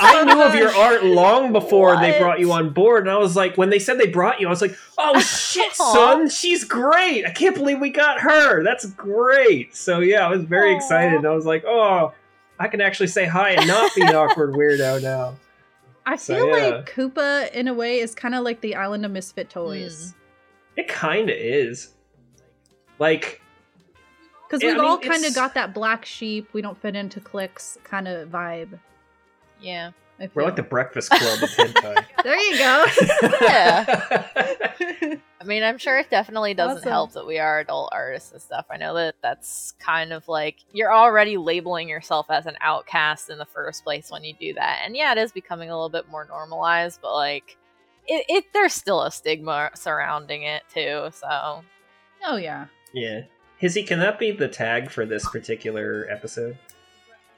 Fuck. 0.00 0.14
I 0.14 0.24
knew 0.24 0.42
of 0.42 0.54
your 0.54 0.70
art 0.74 1.04
long 1.04 1.52
before 1.52 1.96
they 2.00 2.18
brought 2.18 2.40
you 2.40 2.52
on 2.52 2.70
board, 2.70 3.02
and 3.04 3.10
I 3.10 3.18
was 3.18 3.36
like, 3.36 3.56
when 3.58 3.70
they 3.70 3.78
said 3.78 3.98
they 3.98 4.06
brought 4.08 4.40
you, 4.40 4.46
I 4.46 4.50
was 4.50 4.62
like, 4.62 4.76
oh 4.98 5.20
shit, 5.20 5.72
son, 5.74 6.28
she's 6.30 6.64
great. 6.64 7.26
I 7.26 7.30
can't 7.30 7.54
believe 7.54 7.80
we 7.80 7.90
got 7.90 8.20
her. 8.20 8.62
That's 8.64 8.86
great. 8.92 9.74
So 9.76 10.00
yeah, 10.00 10.26
I 10.26 10.30
was 10.30 10.42
very 10.44 10.72
Aw. 10.72 10.76
excited. 10.76 11.24
I 11.26 11.30
was 11.34 11.44
like, 11.46 11.64
oh, 11.66 12.12
I 12.58 12.68
can 12.68 12.80
actually 12.80 13.06
say 13.08 13.26
hi 13.26 13.50
and 13.50 13.66
not 13.66 13.94
be 13.94 14.02
an 14.02 14.14
awkward 14.14 14.54
weirdo 14.54 15.02
now. 15.02 15.36
I 16.06 16.16
So, 16.16 16.34
feel 16.34 16.46
yeah. 16.48 16.66
like 16.76 16.90
Koopa 16.90 17.52
in 17.52 17.68
a 17.68 17.74
way 17.74 17.98
is 18.00 18.14
kind 18.14 18.34
of 18.34 18.42
like 18.42 18.60
the 18.62 18.74
island 18.76 19.04
of 19.04 19.12
misfit 19.12 19.50
toys. 19.50 20.12
Hmm. 20.74 20.80
It 20.80 20.88
kind 20.88 21.30
of 21.30 21.36
is. 21.36 21.90
Like, 22.98 23.40
Because 24.48 24.62
we've 24.62 24.76
mean, 24.76 24.84
all 24.84 24.98
kind 24.98 25.24
of 25.24 25.34
got 25.34 25.54
that 25.54 25.74
black 25.74 26.04
sheep, 26.04 26.48
we 26.52 26.62
don't 26.62 26.80
fit 26.80 26.96
into 26.96 27.20
cliques 27.20 27.76
kind 27.84 28.08
of 28.08 28.28
vibe. 28.30 28.78
Yeah. 29.60 29.92
We're 30.34 30.42
like 30.44 30.56
the 30.56 30.62
Breakfast 30.62 31.10
Club 31.10 31.42
of 31.42 31.48
hentai. 31.50 32.04
There 32.22 32.38
you 32.38 32.58
go. 32.58 32.84
Yeah. 33.40 34.26
I 35.40 35.44
mean, 35.46 35.62
I'm 35.62 35.78
sure 35.78 35.98
it 35.98 36.10
definitely 36.10 36.52
doesn't 36.52 36.78
Awesome. 36.78 36.90
help 36.90 37.12
that 37.12 37.26
we 37.26 37.38
are 37.38 37.60
adult 37.60 37.88
artists 37.92 38.30
and 38.32 38.42
stuff. 38.42 38.66
I 38.70 38.76
know 38.76 38.92
that 38.94 39.14
that's 39.22 39.72
kind 39.80 40.12
of 40.12 40.28
like 40.28 40.56
you're 40.72 40.92
already 40.92 41.38
labeling 41.38 41.88
yourself 41.88 42.26
as 42.28 42.44
an 42.44 42.56
outcast 42.60 43.30
in 43.30 43.38
the 43.38 43.46
first 43.46 43.82
place 43.82 44.10
when 44.10 44.22
you 44.22 44.34
do 44.38 44.52
that. 44.54 44.82
And 44.84 44.94
yeah, 44.94 45.12
it 45.12 45.18
is 45.18 45.32
becoming 45.32 45.70
a 45.70 45.72
little 45.74 45.88
bit 45.88 46.10
more 46.10 46.26
normalized, 46.26 47.00
but 47.00 47.14
like 47.14 47.56
it, 48.06 48.26
it 48.28 48.44
there's 48.52 48.74
still 48.74 49.00
a 49.02 49.10
stigma 49.10 49.70
surrounding 49.74 50.42
it 50.42 50.64
too. 50.72 51.08
So 51.14 51.62
oh 52.26 52.36
yeah, 52.36 52.66
yeah. 52.92 53.22
Hizzy, 53.56 53.82
can 53.84 53.98
that 54.00 54.18
be 54.18 54.32
the 54.32 54.48
tag 54.48 54.90
for 54.90 55.06
this 55.06 55.26
particular 55.30 56.06
episode? 56.10 56.58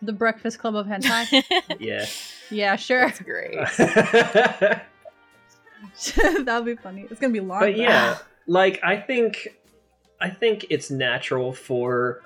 The 0.03 0.13
Breakfast 0.13 0.59
Club 0.59 0.75
of 0.77 0.87
hentai. 0.87 1.43
Yeah. 1.81 2.05
yeah, 2.51 2.77
sure. 2.77 3.07
that's 3.07 3.21
great. 3.21 3.57
That'll 6.45 6.63
be 6.65 6.77
funny. 6.77 7.07
It's 7.11 7.21
gonna 7.21 7.33
be 7.33 7.41
long. 7.41 7.61
but 7.61 7.73
though. 7.73 7.81
yeah 7.83 8.19
like 8.49 8.81
i 8.83 8.97
think 8.97 9.49
i 10.21 10.29
think 10.29 10.67
it's 10.69 10.91
natural 10.91 11.53
for 11.53 12.23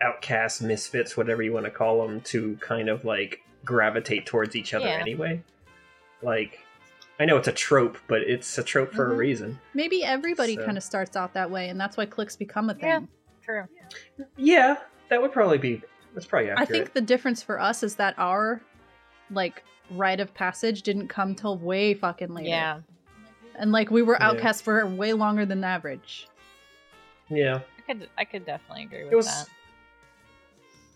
outcasts 0.00 0.62
misfits 0.62 1.16
whatever 1.18 1.42
you 1.42 1.52
want 1.52 1.66
to 1.66 1.70
call 1.70 2.06
them 2.06 2.20
to 2.22 2.56
kind 2.60 2.88
of 2.88 3.04
like 3.04 3.42
gravitate 3.64 4.24
towards 4.24 4.56
each 4.56 4.72
other 4.72 4.86
Yeah. 4.86 4.92
anyway 5.00 5.42
like 6.22 6.60
i 7.20 7.26
know 7.26 7.36
it's 7.36 7.48
a 7.48 7.52
trope 7.52 7.98
but 8.08 8.22
it's 8.22 8.56
a 8.56 8.62
trope 8.62 8.94
for 8.94 9.08
Mhm. 9.08 9.12
a 9.12 9.14
reason 9.16 9.60
maybe 9.74 10.02
everybody 10.02 10.56
So- 10.56 10.64
kind 10.64 10.78
of 10.78 10.82
starts 10.82 11.14
out 11.14 11.34
that 11.34 11.50
way, 11.50 11.68
and 11.68 11.78
that's 11.78 11.96
why 11.98 12.06
clicks 12.06 12.36
become 12.36 12.70
a 12.70 12.74
thing. 12.74 12.88
Yeah. 12.88 13.00
True. 13.44 13.64
yeah 14.38 14.76
that 15.10 15.20
would 15.20 15.32
probably 15.32 15.58
be 15.58 15.82
that's 16.14 16.26
probably 16.26 16.52
I 16.52 16.64
think 16.64 16.92
the 16.92 17.00
difference 17.00 17.42
for 17.42 17.60
us 17.60 17.82
is 17.82 17.96
that 17.96 18.14
our 18.18 18.60
like 19.30 19.62
rite 19.90 20.20
of 20.20 20.32
passage 20.34 20.82
didn't 20.82 21.08
come 21.08 21.34
till 21.34 21.56
way 21.58 21.94
fucking 21.94 22.32
later. 22.34 22.48
Yeah. 22.48 22.80
and 23.58 23.72
like 23.72 23.90
we 23.90 24.02
were 24.02 24.16
Yeah. 24.20 24.28
outcasts 24.30 24.60
for 24.62 24.84
way 24.86 25.12
longer 25.12 25.44
than 25.46 25.62
average. 25.64 26.28
yeah 27.28 27.60
I 27.78 27.82
could 27.82 28.08
I 28.18 28.24
could 28.24 28.44
definitely 28.46 28.84
agree 28.84 29.04
with 29.04 29.12
it 29.12 29.16
was 29.16 29.26
that. 29.26 29.46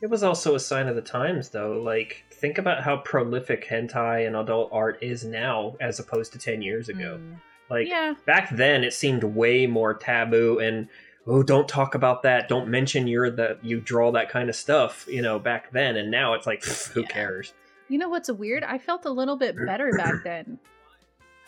it 0.03 0.11
was 0.11 0.23
also 0.23 0.55
a 0.55 0.61
sign 0.61 0.89
of 0.89 0.95
the 0.97 1.03
times 1.03 1.49
though 1.51 1.81
like 1.81 2.25
think 2.31 2.59
about 2.59 2.83
how 2.83 2.99
prolific 2.99 3.67
hentai 3.67 4.27
and 4.27 4.37
adult 4.37 4.71
art 4.73 4.99
is 5.03 5.25
now 5.25 5.77
as 5.81 5.99
opposed 5.99 6.33
to 6.33 6.39
10 6.39 6.62
years 6.62 6.89
ago 6.89 7.19
Mm. 7.21 7.37
like 7.71 7.89
yeah, 7.89 8.14
back 8.27 8.51
then 8.55 8.85
it 8.85 8.93
seemed 8.93 9.25
way 9.25 9.67
more 9.67 9.95
taboo 9.95 10.59
and 10.61 10.89
oh 11.27 11.43
don't 11.43 11.68
talk 11.68 11.95
about 11.95 12.22
that 12.22 12.49
don't 12.49 12.68
mention 12.68 13.07
you're 13.07 13.31
the 13.31 13.59
you 13.62 13.81
draw 13.81 14.11
that 14.12 14.29
kind 14.29 14.49
of 14.49 14.55
stuff 14.57 15.05
you 15.09 15.20
know 15.22 15.39
back 15.39 15.70
then 15.72 15.97
and 15.97 16.11
now 16.11 16.35
it's 16.35 16.47
like 16.47 16.61
pff, 16.62 16.93
who 16.93 17.01
Yeah. 17.03 17.07
cares 17.09 17.55
you 17.89 17.99
know 17.99 18.09
what's 18.09 18.29
weird? 18.31 18.64
I 18.64 18.79
felt 18.79 19.05
a 19.05 19.11
little 19.11 19.37
bit 19.37 19.55
better 19.64 19.93
back 19.95 20.14
then 20.24 20.59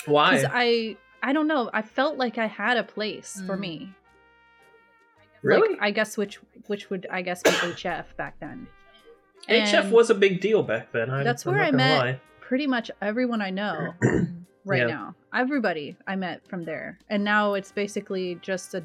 why 0.07 0.37
because 0.37 0.51
I 0.53 0.97
I 1.21 1.33
don't 1.33 1.49
know. 1.49 1.69
I 1.73 1.83
felt 1.83 2.17
like 2.17 2.39
I 2.39 2.47
had 2.47 2.77
a 2.77 2.85
place 2.85 3.43
for 3.45 3.57
Mm. 3.57 3.61
me. 3.61 3.93
really 5.43 5.71
Like, 5.71 5.79
I 5.83 5.91
guess 5.91 6.17
which 6.17 6.37
which 6.69 6.91
would 6.91 7.07
I 7.11 7.23
guess 7.23 7.43
be 7.43 7.51
HF 7.51 8.17
back 8.17 8.39
then. 8.41 8.67
hf 9.49 9.91
was 9.91 10.11
a 10.11 10.15
big 10.15 10.41
deal 10.41 10.63
back 10.63 10.93
then 10.93 11.11
I'm, 11.11 11.25
That's 11.25 11.45
I'm 11.47 11.53
where 11.55 11.63
I 11.63 11.67
gonna 11.73 11.77
met 11.77 11.99
lie. 11.99 12.21
pretty 12.41 12.67
much 12.67 12.91
everyone 13.03 13.41
I 13.43 13.51
know 13.51 13.95
right 14.65 14.81
Yeah. 14.83 14.87
now. 14.87 15.15
Everybody 15.35 15.97
I 16.07 16.17
met 16.17 16.47
from 16.49 16.65
there, 16.65 16.99
and 17.11 17.23
now 17.25 17.55
it's 17.55 17.73
basically 17.73 18.39
just 18.43 18.75
a 18.75 18.83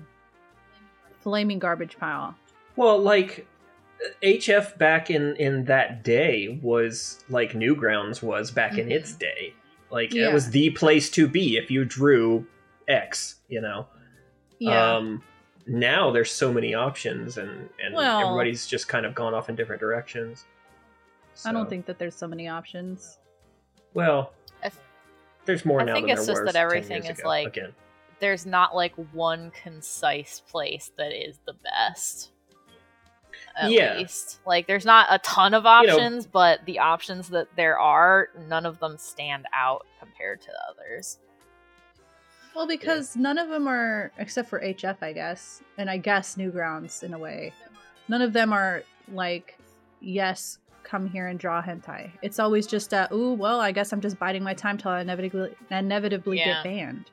flaming 1.24 1.60
garbage 1.60 1.98
pile. 1.98 2.36
well 2.76 3.00
like 3.00 3.48
HF 4.22 4.78
back 4.78 5.10
in 5.10 5.36
in 5.38 5.64
that 5.66 6.04
day 6.04 6.60
was 6.62 7.24
like 7.30 7.54
Newgrounds 7.54 8.22
was 8.22 8.52
back 8.52 8.78
in 8.78 8.92
its 8.92 9.14
day. 9.14 9.54
Like 9.90 10.14
Yeah. 10.14 10.30
it 10.30 10.34
was 10.34 10.50
the 10.50 10.72
place 10.72 11.10
to 11.12 11.28
be 11.28 11.56
if 11.56 11.72
you 11.72 11.86
drew 11.86 12.46
X, 12.88 13.36
you 13.48 13.62
know. 13.62 13.88
Yeah. 14.60 14.96
Um 14.96 15.24
now 15.66 16.12
there's 16.12 16.32
so 16.32 16.52
many 16.52 16.74
options 16.74 17.38
and 17.38 17.70
and 17.82 17.94
Well- 17.96 18.20
everybody's 18.28 18.68
just 18.68 18.90
kind 18.90 19.06
of 19.06 19.16
gone 19.16 19.34
off 19.34 19.48
in 19.50 19.56
different 19.56 19.80
directions. 19.80 20.46
I 21.46 21.52
don't 21.54 21.70
think 21.70 21.86
that 21.86 21.98
there's 21.98 22.16
so 22.16 22.28
many 22.28 22.48
options. 22.50 23.20
well 23.94 24.34
there's 25.46 25.66
more 25.66 25.82
I 25.82 25.84
now 25.84 25.92
I 25.92 25.96
think 25.96 26.08
than 26.08 26.18
it's 26.18 26.26
there 26.26 26.36
just 26.36 26.54
that 26.54 26.56
everything 26.60 27.04
is 27.06 27.20
ago. 27.20 27.28
like- 27.28 27.48
again. 27.48 27.74
There's 28.24 28.46
not 28.46 28.74
like 28.74 28.94
one 29.12 29.52
concise 29.52 30.40
place 30.40 30.94
that 30.98 31.12
is 31.12 31.40
the 31.46 31.52
best. 31.62 32.32
At 33.58 33.70
Yeah. 33.70 33.98
least. 33.98 34.40
Like 34.46 34.66
there's 34.66 34.86
not 34.86 35.08
a 35.10 35.18
ton 35.20 35.54
of 35.54 35.64
You 35.64 35.88
know- 35.88 35.94
options, 35.96 36.26
but 36.26 36.64
the 36.64 36.80
options 36.80 37.28
that 37.32 37.54
there 37.58 37.78
are, 37.78 38.30
none 38.48 38.66
of 38.66 38.80
them 38.80 38.98
stand 38.98 39.46
out 39.54 39.86
compared 40.00 40.42
to 40.44 40.52
others. 40.70 41.20
Well, 42.56 42.66
because 42.66 43.18
none 43.18 43.38
of 43.38 43.50
them 43.50 43.68
are, 43.68 44.14
except 44.18 44.48
for 44.48 44.62
HF, 44.62 45.04
I 45.04 45.12
guess, 45.12 45.62
and 45.78 45.90
I 45.90 45.98
guess 45.98 46.36
Newgrounds 46.38 47.04
in 47.04 47.14
a 47.14 47.20
way. 47.20 47.52
None 48.08 48.22
of 48.22 48.32
them 48.32 48.54
are 48.54 48.84
like, 49.12 49.58
yes, 50.00 50.60
come 50.84 51.10
here 51.10 51.28
and 51.28 51.38
draw 51.38 51.62
hentai. 51.62 52.12
It's 52.22 52.40
always 52.40 52.68
just 52.68 52.94
a, 52.94 53.14
ooh, 53.14 53.34
well, 53.34 53.60
I 53.60 53.74
guess 53.74 53.92
I'm 53.92 54.00
just 54.00 54.18
biding 54.18 54.44
my 54.44 54.54
time 54.54 54.78
till 54.78 54.92
I 54.92 55.02
inevitably 55.02 55.54
inevitably 55.70 56.38
Yeah. 56.38 56.54
get 56.54 56.64
banned. 56.64 57.10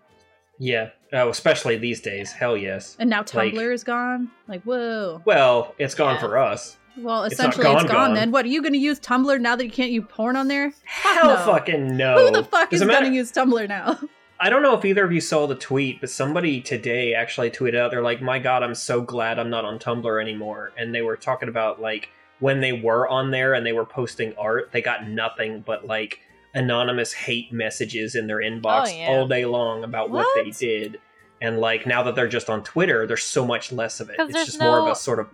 Yeah. 0.61 0.91
Oh, 1.13 1.31
especially 1.31 1.77
these 1.79 2.01
days. 2.01 2.31
Hell 2.33 2.57
yes. 2.57 2.95
And 3.01 3.11
now 3.11 3.21
Like- 3.35 3.55
Tumblr 3.55 3.73
is 3.75 3.83
gone. 3.83 4.31
Like, 4.47 4.63
whoa. 4.63 5.23
Well, 5.25 5.75
it's 5.79 5.95
gone 5.95 6.15
Yeah. 6.17 6.21
for 6.21 6.39
us. 6.39 6.77
Well, 6.99 7.25
essentially, 7.25 7.65
it's, 7.67 7.75
gone, 7.83 7.87
gone, 7.87 8.09
gone. 8.09 8.15
Then 8.15 8.31
what 8.31 8.45
are 8.45 8.49
you 8.49 8.61
going 8.61 8.75
to 8.75 8.79
use 8.79 9.01
Tumblr 9.01 9.41
now 9.41 9.57
that 9.57 9.65
you 9.65 9.71
can't 9.71 9.91
use 9.91 10.05
porn 10.09 10.37
on 10.37 10.49
there? 10.49 10.73
Hell 10.85 11.29
no. 11.29 11.37
fucking 11.37 11.97
no. 11.97 12.27
Who 12.27 12.31
the 12.33 12.45
fuck 12.45 12.73
is 12.73 12.83
going 12.85 13.05
to 13.05 13.11
use 13.11 13.33
Tumblr 13.33 13.67
now? 13.69 13.99
I 14.39 14.51
don't 14.51 14.63
know 14.63 14.77
if 14.77 14.85
either 14.85 15.05
of 15.05 15.13
you 15.13 15.21
saw 15.21 15.47
the 15.47 15.55
tweet, 15.55 16.01
but 16.01 16.11
somebody 16.11 16.61
today 16.61 17.15
actually 17.15 17.51
tweeted 17.51 17.77
out, 17.77 17.91
they're 17.91 18.03
like, 18.03 18.21
my 18.23 18.39
god, 18.39 18.63
I'm 18.63 18.75
so 18.75 19.01
glad 19.01 19.39
I'm 19.39 19.51
not 19.51 19.65
on 19.65 19.79
Tumblr 19.79 20.21
anymore. 20.21 20.73
And 20.77 20.95
they 20.95 21.03
were 21.03 21.17
talking 21.17 21.49
about, 21.49 21.81
like, 21.81 22.09
when 22.39 22.61
they 22.61 22.73
were 22.73 23.07
on 23.09 23.31
there 23.31 23.55
and 23.55 23.65
they 23.65 23.73
were 23.73 23.85
posting 23.87 24.35
art, 24.37 24.71
they 24.73 24.81
got 24.83 25.07
nothing 25.09 25.61
but, 25.61 25.87
like, 25.87 26.21
anonymous 26.55 27.13
hate 27.13 27.53
messages 27.53 28.15
in 28.15 28.27
their 28.27 28.39
inbox 28.39 28.89
Oh, 28.89 28.97
yeah. 28.97 29.09
all 29.09 29.29
day 29.29 29.45
long 29.45 29.85
about 29.85 30.11
what? 30.11 30.27
they 30.45 30.51
did. 30.51 31.01
And, 31.43 31.59
like, 31.59 31.87
now 31.87 32.03
that 32.03 32.15
they're 32.17 32.29
just 32.29 32.51
on 32.51 32.63
Twitter, 32.63 33.07
there's 33.07 33.23
so 33.25 33.47
much 33.47 33.73
less 33.73 34.01
of 34.01 34.11
it. 34.11 34.17
It's 34.19 34.47
just 34.47 34.61
more 34.61 34.81
of 34.81 34.89
a 34.89 34.95
sort 34.95 35.19
of. 35.21 35.29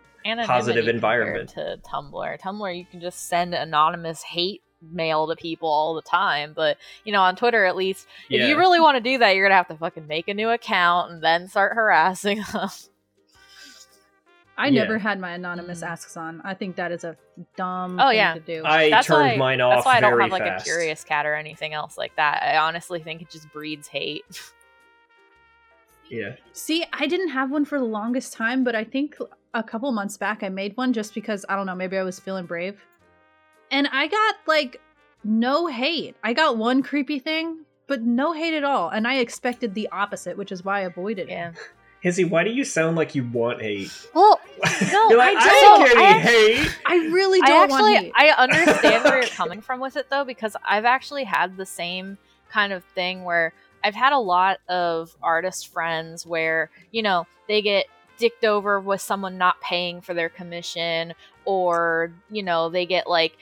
Positive 0.44 0.88
environment. 0.88 1.50
to 1.50 1.78
Tumblr. 1.88 2.40
Tumblr, 2.40 2.76
you 2.76 2.84
can 2.84 3.00
just 3.00 3.28
send 3.28 3.54
anonymous 3.54 4.22
hate 4.24 4.60
mail 4.82 5.28
to 5.28 5.36
people 5.36 5.68
all 5.68 5.94
the 5.94 6.02
time, 6.02 6.52
but 6.54 6.76
you 7.04 7.12
know, 7.12 7.22
on 7.22 7.36
Twitter 7.36 7.64
at 7.64 7.76
least, 7.76 8.08
if 8.28 8.40
Yeah. 8.40 8.48
you 8.48 8.58
really 8.58 8.80
want 8.80 8.96
to 8.96 9.00
do 9.00 9.18
that, 9.18 9.36
you're 9.36 9.44
gonna 9.46 9.54
have 9.56 9.68
to 9.68 9.76
fucking 9.76 10.08
make 10.08 10.26
a 10.26 10.34
new 10.34 10.50
account 10.50 11.12
and 11.12 11.22
then 11.22 11.46
start 11.48 11.74
harassing 11.76 12.42
them. 12.52 12.68
I 14.58 14.68
Yeah. 14.68 14.82
never 14.82 14.98
had 14.98 15.20
my 15.20 15.32
anonymous 15.32 15.80
Mm. 15.82 15.88
asks 15.88 16.16
on. 16.16 16.40
I 16.44 16.54
think 16.54 16.76
that 16.76 16.90
is 16.92 17.04
a 17.04 17.16
dumb 17.56 18.00
Oh, 18.00 18.08
thing 18.08 18.16
yeah. 18.16 18.34
to 18.34 18.40
do. 18.40 18.62
I 18.64 18.88
That's 18.90 19.06
turned 19.06 19.20
why- 19.32 19.36
mine 19.36 19.60
off 19.60 19.74
That's 19.74 19.86
why 19.86 19.96
I 19.96 20.00
don't 20.00 20.12
very 20.12 20.22
have 20.22 20.32
like 20.32 20.42
fast. 20.42 20.66
a 20.66 20.70
curious 20.70 21.04
cat 21.04 21.26
or 21.26 21.34
anything 21.34 21.74
else 21.74 21.98
like 21.98 22.16
that. 22.16 22.42
I 22.42 22.56
honestly 22.56 23.00
think 23.00 23.20
it 23.22 23.28
just 23.30 23.52
breeds 23.52 23.86
hate. 23.88 24.24
Yeah. 26.08 26.36
See, 26.52 26.84
I 26.92 27.06
didn't 27.08 27.30
have 27.30 27.50
one 27.50 27.64
for 27.64 27.78
the 27.80 27.84
longest 27.84 28.32
time, 28.32 28.62
but 28.62 28.76
I 28.76 28.84
think 28.84 29.16
a 29.54 29.62
couple 29.62 29.90
months 29.90 30.16
back 30.16 30.44
I 30.44 30.48
made 30.48 30.76
one 30.76 30.92
just 30.92 31.14
because 31.14 31.44
I 31.48 31.56
don't 31.56 31.66
know, 31.66 31.74
maybe 31.74 31.98
I 31.98 32.04
was 32.04 32.20
feeling 32.20 32.46
brave. 32.46 32.80
And 33.72 33.88
I 33.90 34.06
got 34.06 34.36
like 34.46 34.80
no 35.24 35.66
hate. 35.66 36.14
I 36.22 36.32
got 36.32 36.56
one 36.58 36.82
creepy 36.84 37.18
thing, 37.18 37.64
but 37.88 38.02
no 38.02 38.32
hate 38.32 38.54
at 38.54 38.62
all. 38.62 38.88
And 38.90 39.08
I 39.08 39.16
expected 39.16 39.74
the 39.74 39.88
opposite, 39.90 40.36
which 40.36 40.52
is 40.52 40.64
why 40.64 40.78
I 40.78 40.82
avoided 40.82 41.28
yeah. 41.28 41.50
it. 41.50 41.56
Hizzy, 42.06 42.22
why 42.22 42.44
do 42.44 42.50
you 42.50 42.64
sound 42.64 42.94
like 42.96 43.16
you 43.16 43.24
want 43.24 43.60
hate? 43.60 43.90
Well, 44.14 44.38
No, 44.92 45.08
like, 45.16 45.36
I 45.36 45.40
I, 45.40 45.60
don't. 45.60 45.84
didn't 45.84 45.98
get 45.98 46.04
I 46.04 46.10
any 46.10 46.20
hate. 46.20 46.78
I 46.86 46.96
really 47.08 47.40
don't 47.40 47.64
actually 47.64 47.92
want 47.94 48.04
hate. 48.04 48.12
I 48.14 48.28
understand 48.28 49.02
where 49.02 49.16
you're 49.16 49.26
coming 49.30 49.60
from 49.60 49.80
with 49.80 49.96
it 49.96 50.08
though 50.08 50.24
because 50.24 50.54
I've 50.64 50.84
actually 50.84 51.24
had 51.24 51.56
the 51.56 51.66
same 51.66 52.16
kind 52.48 52.72
of 52.72 52.84
thing 52.94 53.24
where 53.24 53.52
I've 53.82 53.96
had 53.96 54.12
a 54.12 54.20
lot 54.20 54.58
of 54.68 55.16
artist 55.20 55.72
friends 55.72 56.24
where, 56.24 56.70
you 56.92 57.02
know, 57.02 57.26
they 57.48 57.60
get 57.60 57.86
dicked 58.18 58.44
over 58.44 58.78
with 58.78 59.00
someone 59.00 59.36
not 59.36 59.60
paying 59.60 60.00
for 60.00 60.14
their 60.14 60.28
commission 60.28 61.12
or, 61.44 62.12
you 62.30 62.44
know, 62.44 62.68
they 62.68 62.86
get 62.86 63.08
like 63.08 63.36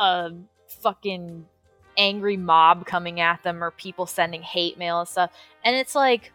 a 0.00 0.32
fucking 0.66 1.46
angry 1.96 2.36
mob 2.36 2.84
coming 2.84 3.20
at 3.20 3.44
them 3.44 3.62
or 3.62 3.70
people 3.70 4.06
sending 4.06 4.42
hate 4.42 4.76
mail 4.76 4.98
and 4.98 5.08
stuff. 5.08 5.30
And 5.64 5.76
it's 5.76 5.94
like 5.94 6.32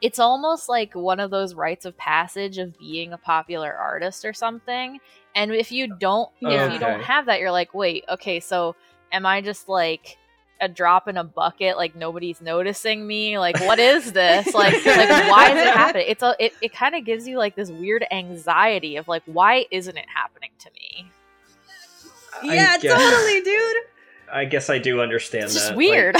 it's 0.00 0.18
almost 0.18 0.68
like 0.68 0.94
one 0.94 1.20
of 1.20 1.30
those 1.30 1.54
rites 1.54 1.84
of 1.84 1.96
passage 1.96 2.58
of 2.58 2.78
being 2.78 3.12
a 3.12 3.18
popular 3.18 3.72
artist 3.74 4.24
or 4.24 4.32
something. 4.32 5.00
And 5.34 5.52
if 5.52 5.72
you 5.72 5.86
don't 5.96 6.30
if 6.40 6.72
you 6.72 6.78
don't 6.78 7.02
have 7.02 7.26
that, 7.26 7.40
you're 7.40 7.50
like, 7.50 7.74
wait, 7.74 8.04
okay, 8.08 8.40
so 8.40 8.76
am 9.12 9.26
I 9.26 9.40
just 9.40 9.68
like 9.68 10.16
a 10.60 10.68
drop 10.68 11.06
in 11.06 11.16
a 11.16 11.22
bucket 11.22 11.76
like 11.76 11.94
nobody's 11.94 12.40
noticing 12.40 13.06
me 13.06 13.38
like 13.38 13.56
what 13.60 13.78
is 13.78 14.12
this 14.12 14.44
like 14.54 14.72
like 14.84 15.08
why 15.30 15.52
is 15.52 15.56
it 15.64 15.72
happening 15.72 16.04
it's 16.08 16.20
a 16.20 16.34
it, 16.40 16.52
it 16.60 16.72
kind 16.72 16.96
of 16.96 17.04
gives 17.04 17.28
you 17.28 17.38
like 17.38 17.54
this 17.54 17.70
weird 17.70 18.04
anxiety 18.10 18.96
of 18.96 19.06
like 19.06 19.22
why 19.26 19.64
isn't 19.70 19.96
it 19.96 20.06
happening 20.12 20.50
to 20.58 20.68
me 20.72 21.08
I 22.42 22.54
yeah, 22.54 22.76
guess- 22.78 23.00
totally, 23.00 23.40
dude. 23.42 23.76
I 24.32 24.44
guess 24.44 24.68
I 24.68 24.78
do 24.78 25.00
understand 25.00 25.44
it's 25.44 25.54
that. 25.54 25.60
just 25.60 25.70
Like, 25.70 25.76
weird 25.78 26.16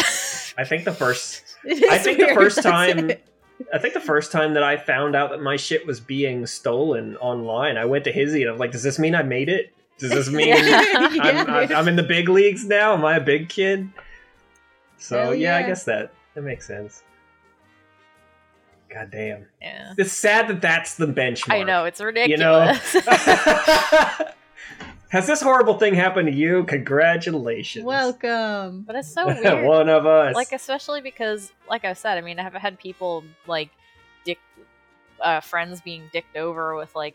I 0.57 0.65
think 0.65 0.85
the 0.85 0.93
first 0.95 1.43
It 1.65 1.83
is 1.83 1.91
I 1.91 1.99
think 1.99 2.19
the 2.19 2.33
first 2.35 2.63
time 2.63 3.11
it. 3.11 3.25
I 3.73 3.79
think 3.79 3.95
the 3.95 4.01
first 4.01 4.31
time 4.33 4.55
that 4.55 4.63
I 4.63 4.77
found 4.77 5.17
out 5.17 5.31
that 5.31 5.43
my 5.43 5.57
shit 5.57 5.87
was 5.87 6.01
being 6.01 6.47
stolen 6.47 7.17
online, 7.17 7.77
I 7.77 7.85
went 7.85 8.05
to 8.05 8.13
Hizzy 8.13 8.43
and 8.43 8.51
I'm 8.53 8.59
like, 8.59 8.73
does 8.73 8.83
this 8.83 8.99
mean 8.99 9.15
I 9.15 9.23
made 9.23 9.49
it? 9.49 9.73
Does 9.99 10.11
this 10.11 10.29
mean 10.33 10.49
Yeah. 10.49 11.11
Yeah, 11.13 11.45
I'm, 11.47 11.51
I'm. 11.51 11.73
I'm 11.73 11.89
in 11.89 11.97
the 11.97 12.03
big 12.03 12.29
leagues 12.29 12.65
now? 12.65 12.95
Am 12.95 13.05
I 13.05 13.17
a 13.17 13.21
big 13.21 13.49
kid? 13.49 13.89
So 14.99 15.19
Hell 15.19 15.35
yeah, 15.35 15.57
I 15.57 15.63
guess 15.63 15.85
that 15.85 16.13
that 16.35 16.43
makes 16.43 16.67
sense. 16.67 17.03
God 18.93 19.11
damn. 19.11 19.47
yeah 19.61 19.93
It's 19.99 20.13
sad 20.13 20.49
that 20.49 20.63
that's 20.63 20.95
the 20.95 21.07
benchmark. 21.07 21.53
i 21.53 21.63
know 21.63 21.85
it's 21.85 22.01
You 22.01 22.07
ridiculous 22.07 22.95
know? 22.95 23.01
Has 25.11 25.27
this 25.27 25.41
horrible 25.41 25.79
thing 25.79 25.95
happened 25.95 26.29
to 26.29 26.35
you? 26.35 26.65
Congratulations. 26.65 27.85
Welcome. 27.85 28.83
but 28.87 28.97
it's 28.97 29.13
so 29.13 29.27
weird 29.43 29.65
One 29.65 29.89
of 29.89 30.07
us. 30.07 30.35
like 30.35 30.53
especially 30.53 31.01
because 31.01 31.53
like 31.69 31.85
i 31.85 31.93
said 31.93 32.19
i 32.19 32.21
mean 32.21 32.39
i've 32.39 32.53
had 32.55 32.79
people 32.79 33.25
like 33.47 33.71
dick 34.25 34.39
uh, 35.21 35.41
friends 35.41 35.81
being 35.81 36.03
dicked 36.13 36.37
over 36.37 36.77
with 36.77 36.95
like 36.95 37.15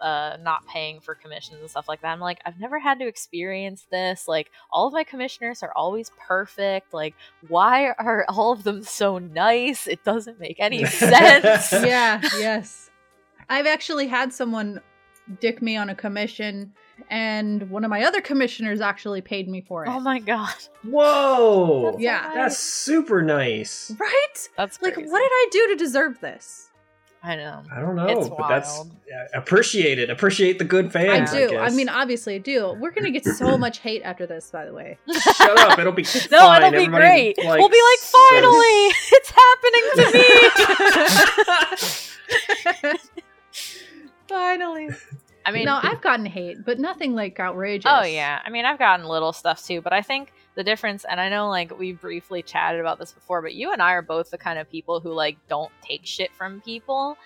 uh, 0.00 0.36
not 0.42 0.66
paying 0.66 1.00
for 1.00 1.14
commissions 1.14 1.60
and 1.60 1.68
stuff 1.70 1.86
like 1.88 2.00
that. 2.00 2.08
I'm 2.12 2.20
like, 2.20 2.40
I've 2.46 2.58
never 2.58 2.78
had 2.78 2.98
to 3.00 3.06
experience 3.06 3.86
this. 3.90 4.26
Like, 4.26 4.50
all 4.72 4.86
of 4.86 4.92
my 4.94 5.04
commissioners 5.04 5.62
are 5.62 5.72
always 5.76 6.10
perfect. 6.18 6.94
Like, 6.94 7.14
why 7.48 7.88
are 7.98 8.24
all 8.28 8.52
of 8.52 8.62
them 8.64 8.82
so 8.82 9.18
nice? 9.18 9.86
It 9.86 10.02
doesn't 10.04 10.40
make 10.40 10.56
any 10.58 10.84
sense. 10.86 11.72
yeah, 11.72 12.20
yes. 12.38 12.90
I've 13.48 13.66
actually 13.66 14.06
had 14.06 14.32
someone 14.32 14.80
dick 15.40 15.62
me 15.62 15.76
on 15.76 15.90
a 15.90 15.94
commission, 15.94 16.72
and 17.08 17.70
one 17.70 17.84
of 17.84 17.90
my 17.90 18.02
other 18.04 18.20
commissioners 18.20 18.80
actually 18.80 19.20
paid 19.20 19.48
me 19.48 19.60
for 19.60 19.84
it. 19.84 19.88
Oh 19.90 20.00
my 20.00 20.18
god. 20.18 20.52
Whoa. 20.82 21.92
That's 21.92 22.02
Yeah. 22.02 22.28
so 22.30 22.34
That's 22.34 22.58
super 22.58 23.22
nice. 23.22 23.92
right? 23.98 24.48
That's 24.56 24.82
Like, 24.82 24.96
what 24.96 25.04
did 25.04 25.12
I 25.12 25.46
do 25.52 25.68
to 25.68 25.76
deserve 25.76 26.18
this? 26.20 26.66
I 27.22 27.36
know. 27.36 27.62
I 27.70 27.80
don't 27.80 27.96
know, 27.96 28.06
It's 28.08 28.30
but 28.30 28.48
that's 28.48 28.82
yeah, 29.06 29.26
appreciate 29.34 29.98
it. 29.98 30.08
Appreciate 30.08 30.58
the 30.58 30.64
good 30.64 30.90
fans. 30.90 31.30
I 31.34 31.48
do. 31.48 31.58
I, 31.58 31.66
guess. 31.66 31.74
mean, 31.76 31.90
obviously, 31.90 32.36
I 32.36 32.38
do. 32.38 32.74
We're 32.80 32.92
gonna 32.92 33.10
get 33.10 33.26
so 33.26 33.58
much 33.66 33.80
hate 33.80 34.00
after 34.04 34.24
this, 34.26 34.50
by 34.50 34.64
the 34.64 34.72
way. 34.72 34.96
shut 35.36 35.58
up. 35.58 35.78
It'll 35.78 35.92
be 35.92 36.02
No, 36.30 36.38
fine. 36.38 36.62
it'll 36.62 36.70
be 36.70 36.76
Everybody, 36.86 37.34
great. 37.34 37.38
like, 37.44 37.58
we'll 37.60 37.68
be 37.68 37.82
like, 37.90 37.98
says- 37.98 38.14
finally, 38.30 38.90
it's 39.12 39.32
happening 39.36 39.84
to 39.96 40.02
me. 42.88 42.94
Finally. 44.28 44.88
I 45.44 45.52
mean, 45.52 45.64
no, 45.64 45.78
I've 45.82 46.00
gotten 46.00 46.26
hate, 46.26 46.64
but 46.64 46.78
nothing 46.78 47.14
like 47.14 47.38
outrageous. 47.40 47.90
Oh 47.92 48.04
yeah. 48.04 48.40
I 48.44 48.50
mean, 48.50 48.64
I've 48.64 48.78
gotten 48.78 49.06
little 49.06 49.32
stuff 49.32 49.64
too, 49.64 49.80
but 49.80 49.92
I 49.92 50.02
think 50.02 50.32
the 50.54 50.64
difference 50.64 51.04
and 51.08 51.20
I 51.20 51.28
know 51.28 51.48
like 51.48 51.78
we 51.78 51.92
briefly 51.92 52.42
chatted 52.42 52.80
about 52.80 52.98
this 52.98 53.12
before, 53.12 53.40
but 53.40 53.54
you 53.54 53.72
and 53.72 53.80
I 53.80 53.92
are 53.92 54.02
both 54.02 54.30
the 54.30 54.38
kind 54.38 54.58
of 54.58 54.70
people 54.70 55.00
who 55.00 55.12
like 55.12 55.38
don't 55.48 55.72
take 55.82 56.04
shit 56.04 56.32
from 56.34 56.60
people. 56.60 57.16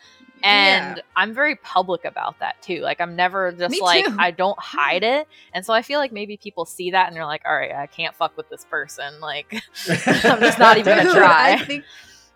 And 0.43 0.97
Yeah. 0.97 1.03
I'm 1.17 1.33
very 1.33 1.57
public 1.57 2.05
about 2.05 2.39
that 2.41 2.61
too. 2.63 2.81
Like 2.81 3.01
I'm 3.01 3.17
never 3.17 3.51
just 3.53 3.73
Me 3.73 3.81
like 3.81 4.05
too. 4.05 4.17
I 4.19 4.31
don't 4.31 4.59
hide 4.61 5.03
it. 5.03 5.27
And 5.53 5.65
so 5.65 5.73
I 5.73 5.83
feel 5.83 5.99
like 5.99 6.13
maybe 6.13 6.37
people 6.37 6.65
see 6.67 6.91
that 6.91 7.09
and 7.09 7.17
they're 7.17 7.25
like, 7.27 7.43
"All 7.47 7.55
right, 7.57 7.73
I 7.73 7.87
can't 7.87 8.15
fuck 8.15 8.37
with 8.37 8.49
this 8.51 8.65
person." 8.65 9.21
Like 9.21 9.53
I'm 9.89 10.41
just 10.41 10.59
not 10.59 10.77
even 10.79 10.99
gonna 10.99 11.13
try. 11.13 11.53
I 11.55 11.65
think, 11.65 11.85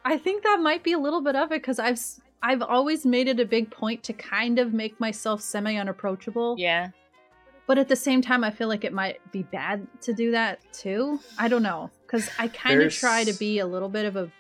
I 0.04 0.16
think 0.16 0.42
that 0.44 0.58
might 0.60 0.82
be 0.82 0.92
a 0.92 0.98
little 0.98 1.20
bit 1.20 1.36
of 1.36 1.52
it 1.52 1.60
because 1.60 1.78
I've 1.78 2.00
I've 2.42 2.62
always 2.62 3.04
made 3.04 3.28
it 3.28 3.40
a 3.40 3.44
big 3.44 3.70
point 3.70 4.02
to 4.04 4.12
kind 4.12 4.58
of 4.58 4.72
make 4.72 4.98
myself 5.00 5.40
semi 5.40 5.76
unapproachable. 5.76 6.56
Yeah. 6.58 6.90
But 7.66 7.78
at 7.78 7.88
the 7.88 7.96
same 7.96 8.22
time, 8.22 8.44
I 8.44 8.50
feel 8.50 8.68
like 8.68 8.84
it 8.84 8.92
might 8.92 9.20
be 9.30 9.42
bad 9.42 9.86
to 10.02 10.14
do 10.14 10.30
that 10.30 10.60
too. 10.72 11.20
I 11.38 11.48
don't 11.48 11.62
know. 11.62 11.90
Because 12.06 12.30
I 12.38 12.48
kind 12.48 12.80
of 12.80 12.92
try 12.92 13.24
to 13.24 13.34
be 13.34 13.58
a 13.58 13.66
little 13.66 13.90
bit 13.90 14.06
of 14.06 14.16
a 14.16 14.30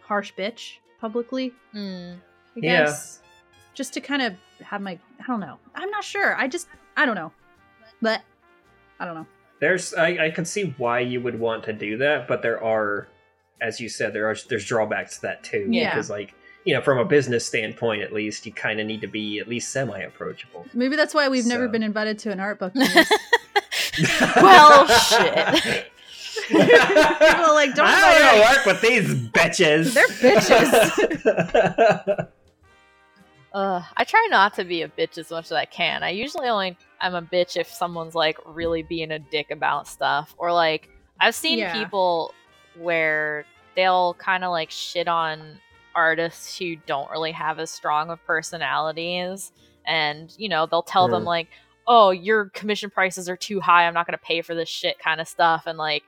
harsh 0.00 0.32
bitch 0.36 0.78
publicly. 1.00 1.52
Hmm. 1.72 2.14
I 2.56 2.60
Yeah. 2.60 2.96
Just 3.74 3.94
to 3.94 4.00
kind 4.00 4.22
of 4.22 4.34
have 4.64 4.80
my. 4.80 4.98
I 5.20 5.26
don't 5.26 5.40
know. 5.40 5.58
I'm 5.74 5.90
not 5.90 6.02
sure. 6.02 6.34
I 6.36 6.48
just. 6.48 6.66
I 6.96 7.06
don't 7.06 7.14
know. 7.14 7.32
But. 8.02 8.22
I 8.98 9.04
don't 9.04 9.14
know. 9.14 9.26
There's 9.60 9.94
I, 9.94 10.26
I 10.26 10.30
can 10.30 10.44
see 10.44 10.74
why 10.78 11.00
you 11.00 11.20
would 11.20 11.38
want 11.38 11.64
to 11.64 11.72
do 11.72 11.98
that, 11.98 12.28
but 12.28 12.42
there 12.42 12.62
are, 12.62 13.08
as 13.60 13.80
you 13.80 13.88
said, 13.88 14.12
there 14.12 14.28
are 14.28 14.36
there's 14.48 14.64
drawbacks 14.64 15.16
to 15.16 15.22
that 15.22 15.44
too. 15.44 15.68
Yeah. 15.70 15.90
Because 15.90 16.10
like 16.10 16.34
you 16.66 16.74
know, 16.74 16.82
from 16.82 16.98
a 16.98 17.04
business 17.04 17.46
standpoint, 17.46 18.02
at 18.02 18.12
least, 18.12 18.44
you 18.44 18.52
kind 18.52 18.80
of 18.80 18.86
need 18.86 19.00
to 19.00 19.06
be 19.06 19.38
at 19.38 19.46
least 19.48 19.70
semi 19.72 19.98
approachable. 20.00 20.66
Maybe 20.74 20.96
that's 20.96 21.14
why 21.14 21.28
we've 21.28 21.46
never 21.46 21.68
been 21.68 21.84
invited 21.84 22.18
to 22.20 22.30
an 22.32 22.40
art 22.40 22.58
book. 22.58 22.72
well, 24.36 24.86
shit. 24.88 25.86
People 26.48 26.62
are 26.62 27.54
like, 27.54 27.74
don't 27.74 27.86
I 27.86 27.94
invite 27.94 28.18
don't 28.18 28.36
her. 28.36 28.40
work 28.56 28.66
with 28.66 28.80
these 28.82 29.14
bitches. 29.30 29.94
They're 29.94 30.08
bitches. 30.08 32.28
Uh, 33.52 33.82
I 33.96 34.04
try 34.04 34.26
not 34.30 34.52
to 34.56 34.64
be 34.64 34.82
a 34.82 34.88
bitch 34.88 35.16
as 35.16 35.30
much 35.30 35.46
as 35.46 35.52
I 35.52 35.64
can. 35.64 36.02
I 36.02 36.10
usually 36.10 36.46
only 36.46 36.76
I'm 37.00 37.14
a 37.14 37.22
bitch 37.22 37.56
if 37.56 37.68
someone's 37.68 38.14
like 38.14 38.36
really 38.44 38.82
being 38.82 39.12
a 39.12 39.18
dick 39.18 39.50
about 39.50 39.88
stuff, 39.88 40.34
or 40.36 40.52
like 40.52 40.90
I've 41.20 41.34
seen 41.34 41.60
Yeah. 41.60 41.72
people 41.72 42.34
where 42.78 43.46
they'll 43.74 44.12
kind 44.14 44.44
of 44.44 44.50
like 44.50 44.70
shit 44.70 45.08
on 45.08 45.58
artists 45.96 46.56
who 46.58 46.76
don't 46.86 47.10
really 47.10 47.32
have 47.32 47.58
as 47.58 47.70
strong 47.70 48.10
of 48.10 48.24
personalities, 48.26 49.50
and 49.86 50.32
you 50.38 50.48
know 50.48 50.66
they'll 50.66 50.82
tell 50.82 51.08
them 51.08 51.22
Mm. 51.22 51.26
like, 51.26 51.48
"Oh, 51.88 52.10
your 52.10 52.50
commission 52.50 52.90
prices 52.90 53.28
are 53.28 53.36
too 53.36 53.60
high. 53.60 53.86
I'm 53.88 53.94
not 53.94 54.06
gonna 54.06 54.18
pay 54.18 54.42
for 54.42 54.54
this 54.54 54.68
shit," 54.68 54.98
kind 55.00 55.20
of 55.20 55.26
stuff, 55.28 55.64
and 55.66 55.78
like. 55.78 56.04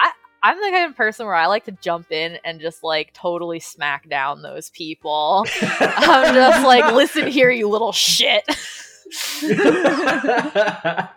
I, 0.00 0.12
I'm 0.44 0.56
the 0.60 0.70
kind 0.70 0.88
of 0.88 0.96
person 0.96 1.26
where 1.26 1.34
I 1.34 1.46
like 1.46 1.64
to 1.64 1.72
jump 1.72 2.12
in 2.12 2.38
and 2.44 2.60
just 2.60 2.84
like 2.84 3.12
totally 3.12 3.58
smack 3.58 4.08
down 4.08 4.42
those 4.42 4.70
people. 4.70 5.44
I'm 5.80 6.32
just 6.34 6.64
like, 6.64 6.92
listen 6.94 7.26
here, 7.26 7.50
you 7.50 7.68
little 7.68 7.90
shit. 7.90 8.44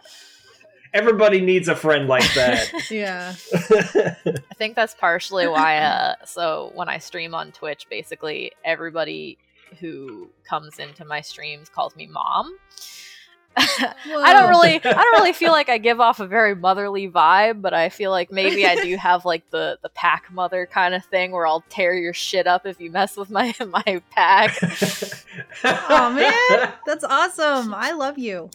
Everybody 0.94 1.40
needs 1.42 1.68
a 1.70 1.76
friend 1.76 2.08
like 2.08 2.34
that. 2.34 2.70
yeah. 2.92 3.34
I 3.54 4.54
think 4.56 4.76
that's 4.76 4.94
partially 4.94 5.48
why. 5.48 5.78
Uh, 5.78 6.16
so 6.26 6.72
when 6.76 6.90
I 6.90 6.98
stream 6.98 7.34
on 7.34 7.52
Twitch, 7.52 7.88
basically 7.90 8.52
everybody 8.66 9.38
who 9.80 10.30
comes 10.44 10.80
into 10.80 11.06
my 11.06 11.22
streams 11.22 11.70
calls 11.70 11.96
me 11.96 12.08
mom. 12.08 12.58
I 13.58 14.34
don't 14.34 14.50
really, 14.50 14.76
I 14.76 14.80
don't 14.80 15.20
really 15.20 15.34
feel 15.34 15.52
like 15.52 15.68
I 15.68 15.78
give 15.78 16.00
off 16.00 16.22
a 16.22 16.28
very 16.28 16.56
motherly 16.56 17.10
vibe, 17.10 17.62
but 17.62 17.74
I 17.74 17.90
feel 17.90 18.10
like 18.10 18.32
maybe 18.32 18.66
I 18.66 18.76
do 18.76 18.96
have 18.96 19.26
like 19.26 19.50
the 19.50 19.78
the 19.82 19.90
pack 19.90 20.32
mother 20.32 20.66
kind 20.66 20.94
of 20.94 21.04
thing 21.04 21.32
where 21.32 21.46
I'll 21.46 21.64
tear 21.68 21.94
your 21.94 22.14
shit 22.14 22.48
up 22.48 22.66
if 22.66 22.80
you 22.80 22.90
mess 22.92 23.18
with 23.18 23.30
my 23.30 23.54
my 23.68 24.02
pack. 24.12 24.58
Oh 25.66 26.14
man, 26.14 26.74
that's 26.86 27.04
awesome. 27.04 27.74
I 27.74 27.92
love 27.92 28.18
you. 28.18 28.50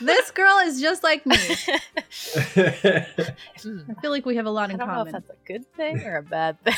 This 0.00 0.30
girl 0.30 0.58
is 0.58 0.80
just 0.80 1.02
like 1.02 1.24
me. 1.26 1.36
Hmm. 3.62 3.80
I 3.90 3.94
feel 4.00 4.10
like 4.10 4.26
we 4.26 4.36
have 4.36 4.46
a 4.46 4.50
lot 4.50 4.70
I 4.70 4.74
in 4.74 4.78
don't 4.78 4.88
know 4.88 4.94
if 5.02 5.06
common. 5.08 5.12
that's 5.12 5.30
a 5.30 5.36
good 5.46 5.64
thing 5.74 6.02
or 6.04 6.16
a 6.18 6.22
bad 6.22 6.56
thing. 6.62 6.74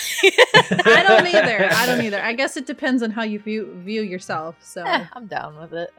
I 0.84 1.03
don't 1.07 1.26
either. 1.34 1.68
I 1.72 1.86
don't 1.86 2.01
either. 2.03 2.20
I 2.22 2.32
guess 2.32 2.57
it 2.57 2.66
depends 2.66 3.03
on 3.03 3.11
how 3.11 3.22
you 3.24 3.38
view 3.40 3.74
view 3.84 4.03
yourself. 4.03 4.57
So 4.62 4.84
Eh, 4.86 5.05
I'm 5.12 5.26
down 5.26 5.57
with 5.59 5.72
it. 5.74 5.92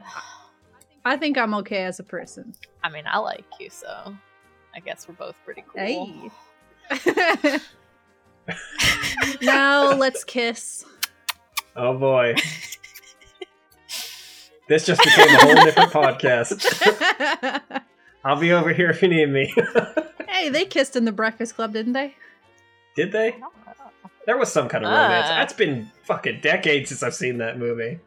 I 1.04 1.16
think 1.16 1.36
I'm 1.38 1.54
okay 1.54 1.84
as 1.84 2.00
a 2.00 2.02
person. 2.04 2.54
I 2.82 2.88
mean, 2.90 3.04
I 3.06 3.18
like 3.18 3.44
you, 3.58 3.70
so 3.70 4.14
I 4.74 4.80
guess 4.80 5.06
we're 5.08 5.14
both 5.14 5.36
pretty 5.44 5.64
cool. 5.68 6.30
Hey. 6.90 7.58
now 9.42 9.92
let's 9.94 10.24
kiss. 10.24 10.84
oh 11.76 11.96
boy. 11.96 12.34
This 14.70 14.86
just 14.86 15.02
became 15.02 15.28
a 15.28 15.38
whole 15.38 15.64
different 15.64 15.90
podcast. 15.92 17.82
I'll 18.24 18.38
be 18.38 18.52
over 18.52 18.72
here 18.72 18.88
if 18.90 19.02
you 19.02 19.08
need 19.08 19.26
me. 19.26 19.52
hey, 20.28 20.48
they 20.48 20.64
kissed 20.64 20.94
in 20.94 21.04
the 21.04 21.10
Breakfast 21.12 21.56
Club, 21.56 21.72
didn't 21.72 21.92
they? 21.94 22.14
Did 22.94 23.10
they? 23.10 23.32
don't- 23.32 23.52
I 23.66 23.72
don't- 23.76 24.12
There 24.26 24.38
was 24.38 24.52
some 24.52 24.68
kind 24.68 24.84
of 24.84 24.92
romance. 24.92 25.26
Ah. 25.28 25.34
That's 25.38 25.54
been 25.54 25.90
fucking 26.04 26.40
decades 26.40 26.90
since 26.90 27.02
I've 27.02 27.14
seen 27.16 27.38
that 27.38 27.58
movie. 27.58 27.98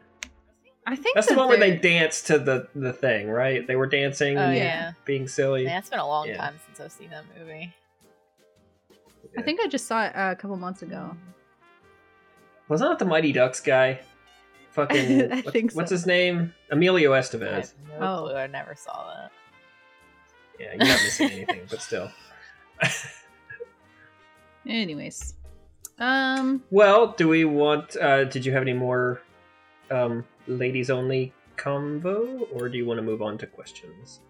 I 0.86 0.96
think 0.96 1.14
That's 1.14 1.26
the 1.26 1.34
that 1.34 1.38
one 1.40 1.48
where 1.50 1.58
they 1.58 1.72
they're- 1.72 1.80
dance 1.80 2.22
to 2.22 2.38
the 2.38 2.66
the 2.74 2.94
thing, 2.94 3.28
right? 3.28 3.66
They 3.66 3.76
were 3.76 3.86
dancing, 3.86 4.38
Oh 4.38 4.50
yeah. 4.50 4.92
being 5.04 5.28
silly. 5.28 5.66
Man, 5.66 5.78
it's 5.80 5.90
been 5.90 5.98
a 5.98 6.06
long 6.08 6.28
Yeah. 6.28 6.38
time 6.38 6.54
since 6.66 6.80
I've 6.80 6.92
seen 6.92 7.10
that 7.10 7.24
movie. 7.38 7.74
I 9.36 9.42
think 9.42 9.60
I 9.62 9.66
just 9.66 9.86
saw 9.86 10.04
it 10.06 10.16
uh, 10.16 10.30
a 10.32 10.36
couple 10.36 10.56
months 10.56 10.80
ago. 10.80 11.14
Wasn't 12.68 12.88
that 12.90 12.98
the 12.98 13.04
Mighty 13.04 13.32
Ducks 13.32 13.60
guy? 13.60 14.00
Fucking, 14.74 15.32
I 15.32 15.40
what- 15.42 15.52
think 15.52 15.72
what's 15.72 15.90
his 15.90 16.04
name? 16.06 16.52
Emilio 16.70 17.12
I 17.14 17.20
Estevez. 17.20 17.72
no 17.88 17.94
Oh. 18.00 18.22
clue. 18.26 18.34
I 18.36 18.46
never 18.46 18.74
saw 18.74 19.14
that. 19.14 19.30
Yeah, 20.60 20.68
you're 20.74 20.78
not 20.78 21.02
missing 21.02 21.30
anything, 21.30 21.60
but 21.70 21.80
still. 21.80 22.10
Anyways, 24.66 25.34
um, 25.98 26.62
Well, 26.70 27.08
do 27.08 27.28
we 27.28 27.44
want? 27.44 27.96
uh 27.96 28.24
Did 28.24 28.44
you 28.46 28.52
have 28.52 28.62
any 28.62 28.72
more 28.72 29.20
um 29.90 30.24
ladies 30.46 30.90
only 30.90 31.32
combo, 31.56 32.46
or 32.52 32.68
do 32.68 32.78
you 32.78 32.86
want 32.86 32.98
to 32.98 33.02
move 33.02 33.22
on 33.22 33.38
to 33.38 33.46
questions? 33.46 34.20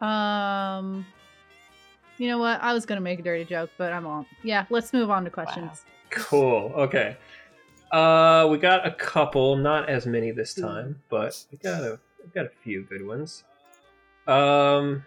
um, 0.00 1.06
you 2.18 2.28
know 2.28 2.38
what? 2.38 2.60
I 2.62 2.72
was 2.74 2.84
gonna 2.86 3.00
make 3.00 3.18
a 3.18 3.22
dirty 3.22 3.44
joke, 3.44 3.70
but 3.78 3.92
I 3.92 3.98
won't. 3.98 4.26
Yeah, 4.44 4.66
let's 4.70 4.92
move 4.92 5.10
on 5.10 5.24
to 5.24 5.30
questions. 5.30 5.84
Cool. 6.10 6.72
Okay. 6.76 7.16
Uh, 7.92 8.48
we 8.50 8.58
got 8.58 8.86
a 8.86 8.90
couple, 8.90 9.56
not 9.56 9.88
as 9.88 10.06
many 10.06 10.30
this 10.32 10.54
time, 10.54 11.00
but 11.08 11.44
we 11.52 11.58
got 11.58 11.82
a 11.82 11.98
we 12.22 12.30
got 12.34 12.46
a 12.46 12.50
few 12.62 12.82
good 12.82 13.06
ones. 13.06 13.44
Um. 14.26 15.04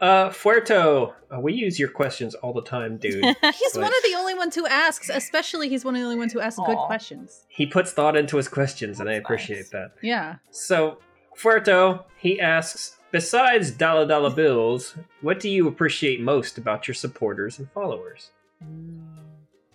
Uh, 0.00 0.28
Fuerto, 0.28 1.14
uh, 1.34 1.40
we 1.40 1.54
use 1.54 1.78
your 1.78 1.88
questions 1.88 2.34
all 2.34 2.52
the 2.52 2.60
time, 2.60 2.98
dude. 2.98 3.24
He's 3.24 3.72
But- 3.72 3.82
one 3.82 3.86
of 3.96 4.02
the 4.02 4.14
only 4.18 4.34
ones 4.34 4.54
who 4.54 4.66
asks, 4.66 5.08
especially 5.08 5.70
he's 5.70 5.82
one 5.82 5.94
of 5.94 6.00
the 6.00 6.04
only 6.04 6.18
ones 6.18 6.32
who 6.34 6.40
asks 6.40 6.60
good 6.66 6.76
questions. 6.76 7.46
he 7.48 7.64
puts 7.64 7.92
thought 7.92 8.14
into 8.14 8.36
his 8.36 8.46
questions, 8.46 9.00
and 9.00 9.08
I 9.08 9.14
appreciate 9.14 9.58
nice. 9.60 9.70
that. 9.70 9.92
Yeah. 10.02 10.34
So, 10.50 10.98
Fuerto, 11.36 12.04
he 12.18 12.38
asks, 12.38 12.98
besides 13.12 13.70
dollar 13.70 14.06
dollar 14.06 14.28
bills, 14.30 14.94
what 15.22 15.40
do 15.40 15.48
you 15.48 15.68
appreciate 15.68 16.20
most 16.20 16.58
about 16.58 16.86
your 16.86 16.94
supporters 16.96 17.58
and 17.58 17.70
followers? 17.70 18.30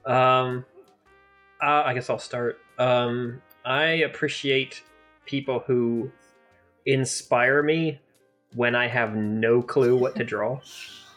Um, 0.06 0.66
uh, 1.62 1.84
I 1.86 1.94
guess 1.94 2.10
I'll 2.10 2.20
start. 2.20 2.60
Um, 2.78 3.42
I 3.66 3.84
appreciate 3.84 4.82
people 5.26 5.60
who 5.60 6.12
inspire 6.86 7.62
me 7.64 8.00
when 8.56 8.76
I 8.76 8.88
have 8.88 9.16
no 9.16 9.62
clue 9.62 9.96
what 9.96 10.16
to 10.16 10.24
draw, 10.24 10.60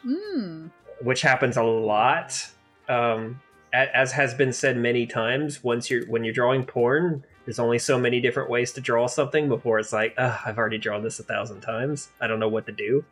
Mm. 0.07 0.71
which 1.03 1.23
happens 1.23 1.57
a 1.57 1.63
lot. 1.63 2.45
Um, 2.89 3.41
as 3.73 4.11
has 4.13 4.35
been 4.35 4.53
said 4.53 4.77
many 4.77 5.07
times, 5.07 5.63
once 5.63 5.89
you're 5.89 6.05
when 6.07 6.25
you're 6.25 6.35
drawing 6.35 6.65
porn, 6.65 7.25
there's 7.47 7.61
only 7.61 7.79
so 7.79 7.99
many 7.99 8.21
different 8.21 8.51
ways 8.51 8.73
to 8.73 8.81
draw 8.81 9.07
something 9.07 9.49
before 9.49 9.79
it's 9.79 9.93
like, 9.93 10.15
Ugh, 10.19 10.39
I've 10.45 10.59
already 10.59 10.79
drawn 10.79 11.03
this 11.05 11.21
a 11.21 11.23
thousand 11.23 11.61
times. 11.61 12.09
I 12.21 12.27
don't 12.27 12.41
know 12.41 12.49
what 12.49 12.67
to 12.67 12.73
do 12.73 13.05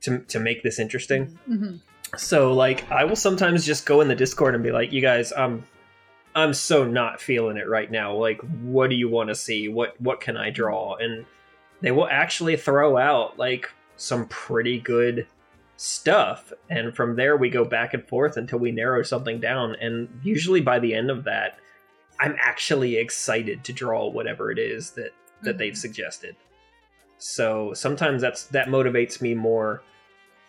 to 0.00 0.20
to 0.20 0.40
make 0.40 0.62
this 0.62 0.78
interesting. 0.78 1.38
hmm 1.46 1.76
So 2.16 2.54
like 2.54 2.90
I 2.90 3.04
will 3.04 3.16
sometimes 3.16 3.66
just 3.66 3.84
go 3.84 4.00
in 4.00 4.08
the 4.08 4.16
Discord 4.16 4.54
and 4.54 4.64
be 4.64 4.72
like, 4.72 4.90
"You 4.92 5.02
guys, 5.02 5.30
I'm 5.36 5.62
I'm 6.34 6.54
so 6.54 6.84
not 6.84 7.20
feeling 7.20 7.56
it 7.56 7.68
right 7.68 7.90
now. 7.90 8.14
Like 8.14 8.40
what 8.62 8.90
do 8.90 8.96
you 8.96 9.08
want 9.08 9.28
to 9.28 9.34
see? 9.34 9.68
What 9.68 10.00
what 10.00 10.20
can 10.20 10.36
I 10.36 10.50
draw?" 10.50 10.96
And 10.96 11.26
they 11.80 11.90
will 11.90 12.08
actually 12.08 12.56
throw 12.56 12.96
out 12.96 13.38
like 13.38 13.70
some 13.96 14.26
pretty 14.28 14.80
good 14.80 15.26
stuff 15.76 16.52
and 16.68 16.94
from 16.94 17.16
there 17.16 17.38
we 17.38 17.48
go 17.48 17.64
back 17.64 17.94
and 17.94 18.06
forth 18.06 18.36
until 18.36 18.58
we 18.58 18.70
narrow 18.70 19.02
something 19.02 19.40
down 19.40 19.74
and 19.80 20.08
usually 20.22 20.60
by 20.60 20.78
the 20.78 20.92
end 20.92 21.10
of 21.10 21.24
that 21.24 21.58
I'm 22.20 22.36
actually 22.38 22.96
excited 22.96 23.64
to 23.64 23.72
draw 23.72 24.06
whatever 24.08 24.50
it 24.50 24.58
is 24.58 24.90
that 24.92 25.12
that 25.42 25.56
they've 25.56 25.72
mm-hmm. 25.72 25.78
suggested. 25.78 26.36
So 27.16 27.72
sometimes 27.72 28.20
that's 28.20 28.44
that 28.48 28.68
motivates 28.68 29.20
me 29.20 29.34
more 29.34 29.82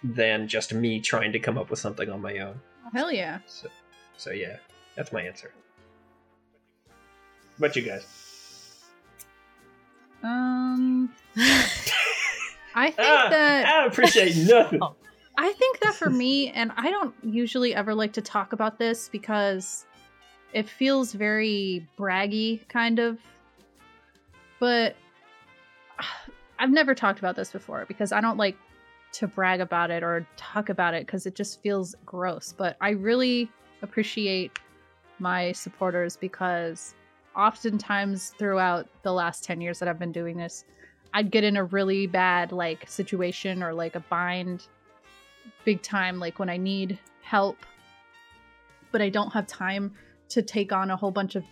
than 0.04 0.48
just 0.48 0.74
me 0.74 1.00
trying 1.00 1.32
to 1.32 1.40
come 1.40 1.58
up 1.58 1.70
with 1.70 1.80
something 1.80 2.10
on 2.10 2.22
my 2.22 2.40
own. 2.40 2.60
Hell 2.94 3.12
yeah. 3.12 3.40
So, 3.46 3.70
so 4.18 4.32
yeah, 4.32 4.58
that's 4.96 5.14
my 5.14 5.22
answer. 5.22 5.54
What 7.62 7.76
you 7.76 7.84
guys? 7.84 8.04
Um, 10.24 11.14
I 11.38 12.90
think 12.90 13.00
Ah, 13.00 13.28
that 13.30 13.66
I 13.68 13.86
appreciate 13.86 14.36
nothing. 14.50 14.82
I 15.38 15.54
think 15.54 15.80
that 15.82 15.94
for 15.94 16.10
me, 16.10 16.50
and 16.50 16.72
I 16.76 16.90
don't 16.90 17.14
usually 17.22 17.76
ever 17.76 17.94
like 17.94 18.14
to 18.14 18.22
talk 18.22 18.54
about 18.54 18.80
this 18.80 19.10
because 19.10 19.86
it 20.54 20.68
feels 20.68 21.14
very 21.14 21.88
braggy, 22.00 22.68
kind 22.68 22.98
of. 22.98 23.20
But 24.60 24.96
I've 26.58 26.72
never 26.72 26.96
talked 26.96 27.20
about 27.20 27.36
this 27.36 27.52
before 27.52 27.86
because 27.88 28.12
I 28.12 28.22
don't 28.22 28.38
like 28.38 28.58
to 29.14 29.28
brag 29.28 29.62
about 29.62 29.92
it 29.92 30.02
or 30.02 30.26
talk 30.36 30.70
about 30.70 30.96
it 30.96 31.06
because 31.06 31.28
it 31.28 31.36
just 31.36 31.62
feels 31.62 31.94
gross. 32.08 32.56
But 32.58 32.76
I 32.82 32.90
really 32.92 33.52
appreciate 33.84 34.58
my 35.20 35.52
supporters 35.52 36.18
because 36.18 36.96
oftentimes 37.36 38.34
throughout 38.38 38.88
the 39.04 39.12
last 39.12 39.44
10 39.44 39.62
years 39.62 39.80
that 39.80 39.88
I've 39.88 40.00
been 40.00 40.12
doing 40.12 40.38
this, 40.38 40.66
I'd 41.14 41.32
get 41.32 41.44
in 41.44 41.58
a 41.58 41.64
really 41.66 42.08
bad 42.08 42.52
like 42.52 42.90
situation 42.90 43.64
or 43.64 43.74
like 43.74 43.96
a 43.96 44.00
bind 44.02 44.68
big 45.66 45.82
time 45.82 46.20
like 46.20 46.40
when 46.40 46.50
I 46.50 46.58
need 46.58 47.00
help 47.22 47.58
but 48.92 49.02
I 49.02 49.10
don't 49.10 49.32
have 49.32 49.48
time 49.48 49.94
to 50.30 50.42
take 50.42 50.72
on 50.72 50.92
a 50.92 50.96
whole 50.96 51.12
bunch 51.12 51.36
of 51.36 51.44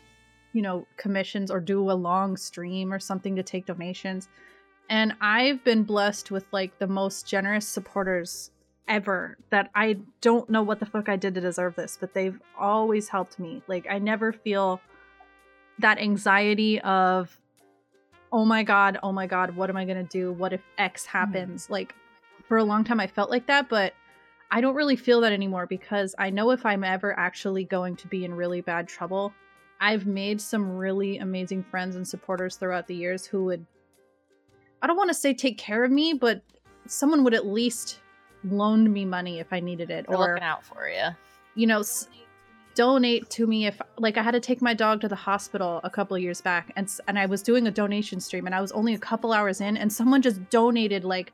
you 0.53 0.61
know 0.61 0.87
commissions 0.97 1.51
or 1.51 1.59
do 1.59 1.91
a 1.91 1.93
long 1.93 2.37
stream 2.37 2.93
or 2.93 2.99
something 2.99 3.35
to 3.35 3.43
take 3.43 3.65
donations 3.65 4.29
and 4.89 5.13
I've 5.21 5.63
been 5.63 5.83
blessed 5.83 6.31
with 6.31 6.45
like 6.51 6.77
the 6.79 6.87
most 6.87 7.27
generous 7.27 7.67
supporters 7.67 8.51
ever 8.87 9.37
that 9.51 9.69
I 9.75 9.99
don't 10.19 10.49
know 10.49 10.63
what 10.63 10.79
the 10.79 10.85
fuck 10.85 11.07
I 11.07 11.15
did 11.15 11.35
to 11.35 11.41
deserve 11.41 11.75
this, 11.75 11.95
but 11.99 12.15
they've 12.15 12.39
always 12.57 13.07
helped 13.07 13.37
me. 13.37 13.61
Like 13.67 13.85
I 13.87 13.99
never 13.99 14.33
feel 14.33 14.81
that 15.79 15.99
anxiety 15.99 16.79
of 16.81 17.35
oh 18.31 18.45
my 18.45 18.63
god, 18.63 18.99
oh 19.01 19.11
my 19.11 19.25
god, 19.25 19.55
what 19.55 19.69
am 19.69 19.77
I 19.77 19.85
going 19.85 19.97
to 19.97 20.03
do? 20.03 20.31
What 20.31 20.53
if 20.53 20.61
X 20.77 21.05
hmm. 21.05 21.17
happens? 21.17 21.67
Mm. 21.67 21.71
Like 21.71 21.95
for 22.47 22.57
a 22.57 22.63
long 22.63 22.83
time 22.83 22.99
I 22.99 23.07
felt 23.07 23.29
like 23.29 23.47
that, 23.47 23.69
but 23.69 23.93
I 24.51 24.61
don't 24.61 24.75
really 24.75 24.95
feel 24.95 25.21
that 25.21 25.31
anymore 25.33 25.67
because 25.67 26.15
I 26.17 26.29
know 26.29 26.51
if 26.51 26.65
I'm 26.65 26.83
ever 26.83 27.17
actually 27.17 27.63
going 27.63 27.95
to 27.97 28.07
be 28.07 28.25
in 28.25 28.33
really 28.33 28.61
bad 28.61 28.87
trouble, 28.87 29.33
I've 29.79 30.05
made 30.05 30.41
some 30.41 30.75
really 30.75 31.19
amazing 31.19 31.63
friends 31.63 31.95
and 31.95 32.07
supporters 32.07 32.55
throughout 32.55 32.87
the 32.87 32.95
years 32.95 33.25
who 33.25 33.45
would 33.45 33.65
I 34.81 34.87
don't 34.87 34.97
want 34.97 35.09
to 35.09 35.13
say 35.13 35.33
take 35.33 35.57
care 35.57 35.83
of 35.83 35.91
me, 35.91 36.13
but 36.13 36.41
someone 36.87 37.23
would 37.23 37.33
at 37.33 37.45
least 37.45 37.99
loan 38.43 38.91
me 38.91 39.05
money 39.05 39.39
if 39.39 39.51
I 39.51 39.59
needed 39.59 39.89
it 39.89 40.05
They're 40.07 40.17
or 40.17 40.27
looking 40.27 40.43
out 40.43 40.63
for 40.63 40.87
you. 40.87 41.09
You 41.55 41.67
know, 41.67 41.83
donate 42.75 43.29
to 43.31 43.47
me 43.47 43.65
if 43.65 43.81
like 43.97 44.17
I 44.17 44.23
had 44.23 44.31
to 44.31 44.39
take 44.39 44.61
my 44.61 44.73
dog 44.73 45.01
to 45.01 45.07
the 45.07 45.15
hospital 45.15 45.81
a 45.83 45.89
couple 45.89 46.17
years 46.17 46.41
back 46.41 46.71
and 46.75 46.89
and 47.07 47.19
I 47.19 47.25
was 47.25 47.41
doing 47.41 47.67
a 47.67 47.71
donation 47.71 48.19
stream 48.19 48.45
and 48.45 48.55
I 48.55 48.61
was 48.61 48.71
only 48.71 48.93
a 48.93 48.97
couple 48.99 49.33
hours 49.33 49.59
in 49.59 49.75
and 49.75 49.91
someone 49.91 50.21
just 50.21 50.49
donated 50.49 51.03
like 51.03 51.33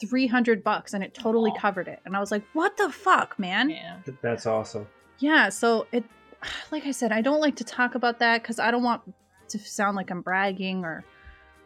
300 0.00 0.62
bucks 0.62 0.94
and 0.94 1.02
it 1.02 1.14
totally 1.14 1.50
Aww. 1.52 1.58
covered 1.58 1.88
it. 1.88 2.00
And 2.04 2.16
I 2.16 2.20
was 2.20 2.30
like, 2.30 2.44
"What 2.52 2.76
the 2.76 2.90
fuck, 2.90 3.38
man?" 3.38 3.70
Yeah. 3.70 3.96
That's 4.22 4.46
awesome. 4.46 4.86
Yeah, 5.18 5.48
so 5.48 5.86
it 5.92 6.04
like 6.70 6.86
I 6.86 6.90
said, 6.90 7.12
I 7.12 7.20
don't 7.20 7.40
like 7.40 7.56
to 7.56 7.64
talk 7.64 7.94
about 7.94 8.18
that 8.20 8.42
cuz 8.44 8.58
I 8.58 8.70
don't 8.70 8.82
want 8.82 9.02
to 9.48 9.58
sound 9.58 9.96
like 9.96 10.10
I'm 10.10 10.22
bragging 10.22 10.84
or 10.84 11.04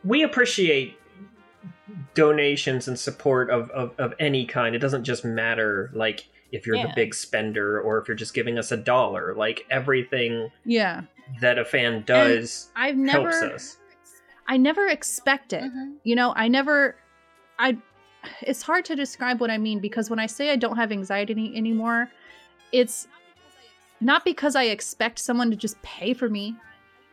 we 0.05 0.23
appreciate 0.23 0.99
donations 2.14 2.89
and 2.89 2.99
support 2.99 3.51
of, 3.51 3.71
of, 3.71 3.93
of 3.99 4.14
any 4.18 4.47
kind. 4.47 4.75
It 4.75 4.79
doesn't 4.79 5.05
just 5.05 5.25
matter 5.25 5.91
like 5.93 6.27
if 6.53 6.67
you're 6.67 6.77
yeah. 6.77 6.87
the 6.89 6.93
big 6.95 7.15
spender 7.15 7.81
or 7.81 7.99
if 7.99 8.09
you're 8.09 8.17
just 8.17 8.35
giving 8.35 8.59
us 8.59 8.73
a 8.73 8.77
dollar. 8.77 9.35
Like 9.35 9.67
everything 9.71 10.51
yeah 10.65 11.03
that 11.41 11.59
a 11.59 11.65
fan 11.65 12.03
does 12.07 12.71
and 12.75 12.85
I've 12.85 12.97
never, 12.97 13.31
helps 13.31 13.55
us. 13.55 13.77
I 14.49 14.57
never 14.57 14.87
expect 14.89 15.53
it. 15.53 15.63
Mm-hmm. 15.63 15.93
You 16.05 16.17
know, 16.17 16.33
I 16.35 16.49
never 16.49 16.97
I 17.59 17.77
it's 18.43 18.63
hard 18.63 18.85
to 18.87 18.97
describe 18.97 19.41
what 19.41 19.51
I 19.51 19.59
mean 19.59 19.81
because 19.81 20.11
when 20.11 20.19
I 20.19 20.27
say 20.27 20.51
I 20.51 20.57
don't 20.57 20.77
have 20.77 20.93
anxiety 20.93 21.33
any, 21.33 21.57
anymore, 21.57 22.11
it's 22.73 23.09
not 24.01 24.25
because 24.25 24.57
I 24.57 24.65
expect 24.65 25.19
someone 25.19 25.51
to 25.51 25.57
just 25.57 25.81
pay 25.83 26.15
for 26.15 26.29
me. 26.29 26.57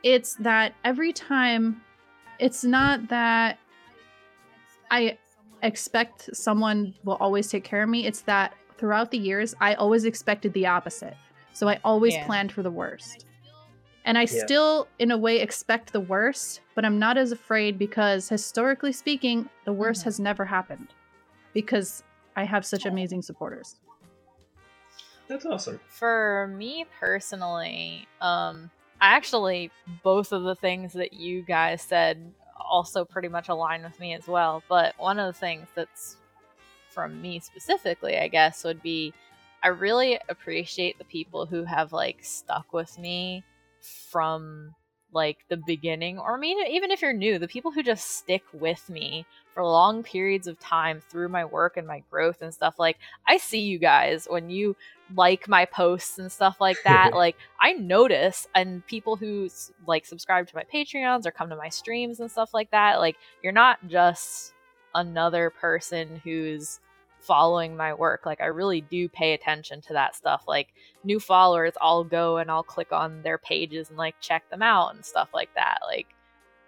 It's 0.04 0.36
that 0.36 0.74
every 0.84 1.14
time 1.14 1.82
it's 2.40 2.64
not 2.64 3.08
that 3.10 3.60
I 4.90 5.18
expect 5.64 6.36
someone 6.36 6.94
will 7.04 7.16
always 7.16 7.50
take 7.50 7.64
care 7.64 7.84
of 7.84 7.90
me. 7.90 8.06
It's 8.06 8.22
that 8.22 8.54
throughout 8.78 9.11
the 9.11 9.17
years, 9.17 9.55
I 9.59 9.73
always 9.75 10.05
expected 10.05 10.53
the 10.53 10.67
opposite. 10.67 11.15
So 11.53 11.67
I 11.67 11.80
always 11.84 12.13
yeah. 12.13 12.25
planned 12.25 12.51
for 12.51 12.63
the 12.63 12.71
worst. 12.71 13.25
And 14.05 14.17
I 14.17 14.21
yeah. 14.21 14.45
still, 14.45 14.88
in 14.99 15.11
a 15.11 15.17
way, 15.17 15.39
expect 15.39 15.91
the 15.91 15.99
worst, 15.99 16.61
but 16.75 16.86
I'm 16.86 16.97
not 16.97 17.17
as 17.17 17.32
afraid 17.32 17.78
because 17.78 18.30
historically 18.30 18.93
speaking, 18.93 19.49
the 19.65 19.73
worst 19.73 20.01
mm-hmm. 20.01 20.07
has 20.07 20.19
never 20.19 20.45
happened 20.45 20.88
because 21.53 22.03
I 22.36 22.45
have 22.45 22.65
such 22.65 22.86
amazing 22.86 23.21
supporters. 23.23 23.75
That's 25.28 25.45
awesome. 25.45 25.80
For 25.88 26.53
me 26.55 26.86
personally, 26.99 28.07
um, 28.21 28.69
I 29.01 29.15
actually, 29.15 29.71
both 30.03 30.32
of 30.32 30.43
the 30.43 30.55
things 30.55 30.93
that 30.93 31.13
you 31.13 31.41
guys 31.41 31.82
said 31.82 32.32
also 32.57 33.03
pretty 33.03 33.28
much 33.28 33.49
align 33.49 33.84
with 33.84 33.99
me 33.99 34.13
as 34.13 34.28
well. 34.28 34.63
But 34.69 34.93
one 34.97 35.19
of 35.19 35.25
the 35.28 35.38
things 35.38 35.67
that's 35.75 36.17
from 36.98 37.22
me 37.22 37.39
specifically, 37.39 38.18
I 38.18 38.28
guess, 38.28 38.64
would 38.64 38.82
be 38.82 39.14
I 39.64 39.68
really 39.68 40.20
appreciate 40.30 40.98
the 40.98 41.06
people 41.06 41.45
who 41.45 41.64
have 41.64 41.93
like 41.93 42.18
stuck 42.22 42.74
with 42.74 42.98
me 42.98 43.43
from 44.10 44.74
like 45.14 45.38
the 45.48 45.58
beginning 45.58 46.18
or 46.18 46.38
I 46.38 46.39
mean 46.39 46.58
even 46.68 46.89
if 46.89 47.02
you're 47.02 47.14
new 47.14 47.38
the 47.38 47.48
people 47.48 47.72
who 47.72 47.84
just 47.84 48.18
stick 48.18 48.41
with 48.52 48.89
me 48.89 49.26
for 49.54 49.64
long 49.64 50.04
periods 50.04 50.48
of 50.48 50.60
time 50.60 51.02
through 51.08 51.30
my 51.30 51.45
work 51.45 51.78
and 51.78 51.86
my 51.86 52.04
growth 52.10 52.41
and 52.41 52.54
stuff 52.54 52.80
like 52.80 52.98
I 53.28 53.38
see 53.38 53.60
you 53.60 53.78
guys 53.78 54.28
when 54.30 54.50
you 54.50 54.76
like 55.16 55.48
my 55.48 55.66
posts 55.66 56.18
and 56.18 56.32
stuff 56.32 56.60
like 56.60 56.78
that 56.84 57.14
like 57.14 57.38
I 57.62 57.74
notice 57.74 58.48
and 58.56 58.86
people 58.88 59.16
who 59.16 59.50
like 59.86 60.06
subscribe 60.06 60.48
to 60.48 60.56
my 60.56 60.64
Patreons 60.74 61.28
or 61.28 61.32
come 61.32 61.50
to 61.50 61.56
my 61.56 61.70
streams 61.70 62.20
and 62.20 62.30
stuff 62.32 62.54
like 62.54 62.72
that 62.72 63.00
like 63.00 63.18
you're 63.43 63.54
not 63.54 63.80
just 63.88 64.54
another 64.95 65.52
person 65.52 66.20
who's 66.24 66.80
following 67.28 67.75
my 67.75 67.93
work. 67.93 68.25
Like 68.25 68.41
I 68.41 68.45
really 68.45 68.82
do 68.82 69.09
pay 69.09 69.34
attention 69.34 69.82
to 69.82 69.93
that 69.93 70.15
stuff. 70.15 70.45
Like 70.47 70.69
new 71.03 71.19
followers, 71.19 71.73
I'll 71.82 72.05
go 72.05 72.38
and 72.38 72.49
I'll 72.49 72.63
click 72.63 72.91
on 72.91 73.21
their 73.21 73.38
pages 73.38 73.89
and 73.89 73.97
like 73.97 74.15
check 74.21 74.49
them 74.49 74.63
out 74.63 74.95
and 74.95 75.05
stuff 75.05 75.30
like 75.34 75.53
that. 75.55 75.80
Like 75.86 76.07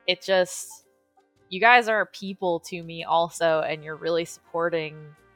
it 0.05 0.22
just 0.22 0.86
you 1.49 1.60
guys 1.60 1.88
are 1.88 2.05
people 2.05 2.60
to 2.60 2.84
me 2.84 3.03
also 3.03 3.62
and 3.62 3.84
you're 3.84 3.95
really 3.95 4.26
supporting 4.26 4.95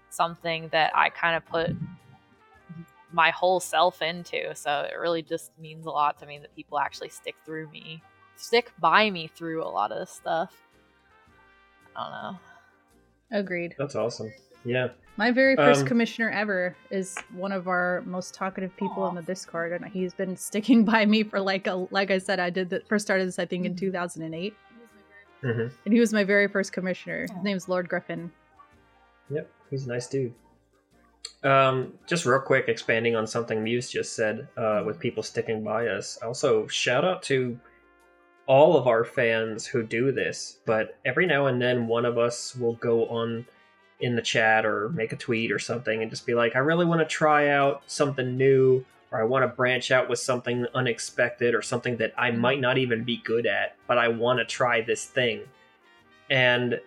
something 0.10 0.68
that 0.72 0.96
I 0.96 1.10
kind 1.10 1.36
of 1.36 1.46
put 1.46 1.72
my 3.12 3.30
whole 3.32 3.60
self 3.60 4.02
into. 4.02 4.54
So 4.56 4.88
it 4.92 4.96
really 5.00 5.22
just 5.22 5.52
means 5.58 5.86
a 5.86 5.90
lot 5.90 6.20
to 6.20 6.26
me 6.26 6.38
that 6.40 6.56
people 6.56 6.78
actually 6.78 7.10
stick 7.10 7.36
through 7.46 7.70
me, 7.72 8.04
stick 8.36 8.72
by 8.80 9.10
me 9.10 9.28
through 9.28 9.64
a 9.64 9.70
lot 9.70 9.92
of 9.92 10.00
this 10.00 10.12
stuff. 10.12 10.54
I 11.96 12.04
don't 12.04 12.12
know. 12.12 13.40
Agreed. 13.40 13.76
That's 13.78 13.96
awesome. 13.96 14.32
Yeah. 14.66 14.90
My 15.16 15.30
very 15.30 15.56
first 15.56 15.82
um, 15.82 15.88
commissioner 15.88 16.32
ever 16.32 16.76
is 16.90 17.16
one 17.36 17.52
of 17.52 17.68
our 17.68 18.02
most 18.06 18.34
talkative 18.34 18.76
people 18.78 19.08
in 19.10 19.16
the 19.16 19.22
Discord, 19.22 19.72
and 19.72 19.86
he's 19.86 20.14
been 20.14 20.36
sticking 20.36 20.86
by 20.94 21.06
me 21.06 21.24
for 21.24 21.40
like 21.40 21.68
a 21.68 21.88
like 21.92 22.10
I 22.10 22.18
said, 22.18 22.40
I 22.40 22.50
did 22.50 22.70
the 22.70 22.82
first 22.88 23.06
started 23.06 23.28
this 23.28 23.38
I 23.38 23.46
think 23.46 23.66
in 23.66 23.74
mm-hmm. 23.74 23.86
2008, 23.86 24.56
mm-hmm. 25.44 25.76
and 25.86 25.94
he 25.94 26.00
was 26.00 26.14
my 26.14 26.24
very 26.24 26.48
first 26.48 26.72
commissioner. 26.72 27.22
His 27.22 27.44
name's 27.44 27.70
Lord 27.70 27.88
Griffin. 27.88 28.32
Yep, 29.30 29.50
he's 29.70 29.86
a 29.86 29.90
nice 29.90 30.08
dude. 30.08 30.34
Um, 31.44 31.94
just 32.08 32.26
real 32.26 32.40
quick, 32.40 32.68
expanding 32.68 33.16
on 33.16 33.28
something 33.28 33.64
Muse 33.64 33.90
just 33.90 34.16
said, 34.16 34.48
uh, 34.58 34.84
with 34.86 35.00
people 35.00 35.24
sticking 35.24 35.64
by 35.64 35.88
us. 35.88 36.18
Also, 36.24 36.68
shout 36.68 37.06
out 37.06 37.22
to 37.24 37.60
all 38.46 38.78
of 38.78 38.88
our 38.88 39.04
fans 39.04 39.66
who 39.66 39.84
do 39.84 40.12
this, 40.12 40.60
but 40.66 40.98
every 41.06 41.26
now 41.26 41.48
and 41.48 41.62
then 41.62 41.88
one 41.88 42.06
of 42.06 42.18
us 42.18 42.56
will 42.56 42.76
go 42.76 43.06
on 43.08 43.46
in 44.04 44.18
the 44.18 44.22
chat 44.22 44.66
or 44.66 44.90
make 44.90 45.14
a 45.14 45.16
tweet 45.16 45.50
or 45.50 45.58
something 45.58 46.02
and 46.02 46.12
just 46.12 46.26
be 46.26 46.34
like, 46.34 46.58
I 46.58 46.60
really 46.60 46.86
want 46.86 47.00
to 47.00 47.06
try 47.06 47.48
out 47.48 47.84
something 47.88 48.36
new 48.36 48.84
or 49.12 49.22
I 49.22 49.24
want 49.24 49.44
to 49.44 49.48
branch 49.48 49.92
out 49.92 50.10
with 50.10 50.20
something 50.20 50.66
unexpected 50.76 51.56
or 51.56 51.62
something 51.62 51.96
that 51.98 52.14
I 52.18 52.32
might 52.32 52.60
not 52.60 52.78
even 52.78 53.06
be 53.06 53.18
good 53.24 53.46
at, 53.46 53.78
but 53.88 53.98
I 53.98 54.10
want 54.10 54.40
to 54.40 54.46
try 54.46 54.82
this 54.82 55.06
thing. 55.06 55.44
And 56.30 56.82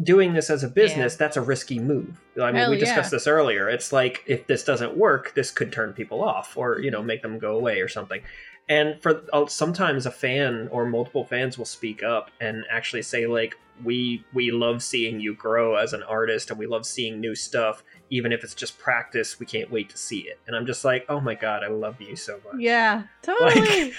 doing 0.00 0.34
this 0.34 0.50
as 0.50 0.62
a 0.62 0.68
business, 0.68 1.14
yeah. 1.14 1.18
that's 1.18 1.36
a 1.36 1.40
risky 1.40 1.80
move. 1.80 2.20
I 2.40 2.46
mean, 2.46 2.54
Hell 2.54 2.70
we 2.70 2.78
discussed 2.78 3.12
yeah. 3.12 3.16
this 3.16 3.26
earlier. 3.26 3.68
It's 3.68 3.92
like 3.92 4.22
if 4.26 4.46
this 4.46 4.62
doesn't 4.62 4.96
work, 4.96 5.34
this 5.34 5.50
could 5.50 5.72
turn 5.72 5.94
people 5.94 6.22
off 6.22 6.56
or, 6.56 6.78
you 6.78 6.92
know, 6.92 7.02
make 7.02 7.22
them 7.22 7.40
go 7.40 7.56
away 7.56 7.80
or 7.80 7.88
something. 7.88 8.22
And 8.68 9.00
for 9.02 9.22
uh, 9.32 9.46
sometimes 9.46 10.06
a 10.06 10.10
fan 10.10 10.68
or 10.70 10.86
multiple 10.86 11.24
fans 11.24 11.58
will 11.58 11.64
speak 11.64 12.02
up 12.02 12.30
and 12.40 12.64
actually 12.70 13.02
say 13.02 13.26
like, 13.26 13.56
we 13.84 14.24
we 14.32 14.50
love 14.50 14.82
seeing 14.82 15.20
you 15.20 15.34
grow 15.34 15.76
as 15.76 15.92
an 15.92 16.02
artist 16.02 16.50
and 16.50 16.58
we 16.58 16.66
love 16.66 16.86
seeing 16.86 17.20
new 17.20 17.34
stuff. 17.34 17.82
Even 18.10 18.32
if 18.32 18.44
it's 18.44 18.54
just 18.54 18.78
practice 18.78 19.40
we 19.40 19.46
can't 19.46 19.70
wait 19.70 19.88
to 19.90 19.96
see 19.96 20.20
it. 20.20 20.38
And 20.46 20.54
i'm 20.54 20.66
just 20.66 20.84
like 20.84 21.06
oh 21.08 21.20
my 21.20 21.34
god 21.34 21.64
i 21.64 21.68
love 21.68 22.00
you 22.00 22.14
so 22.14 22.38
much. 22.44 22.60
Yeah 22.60 23.04
totally. 23.22 23.94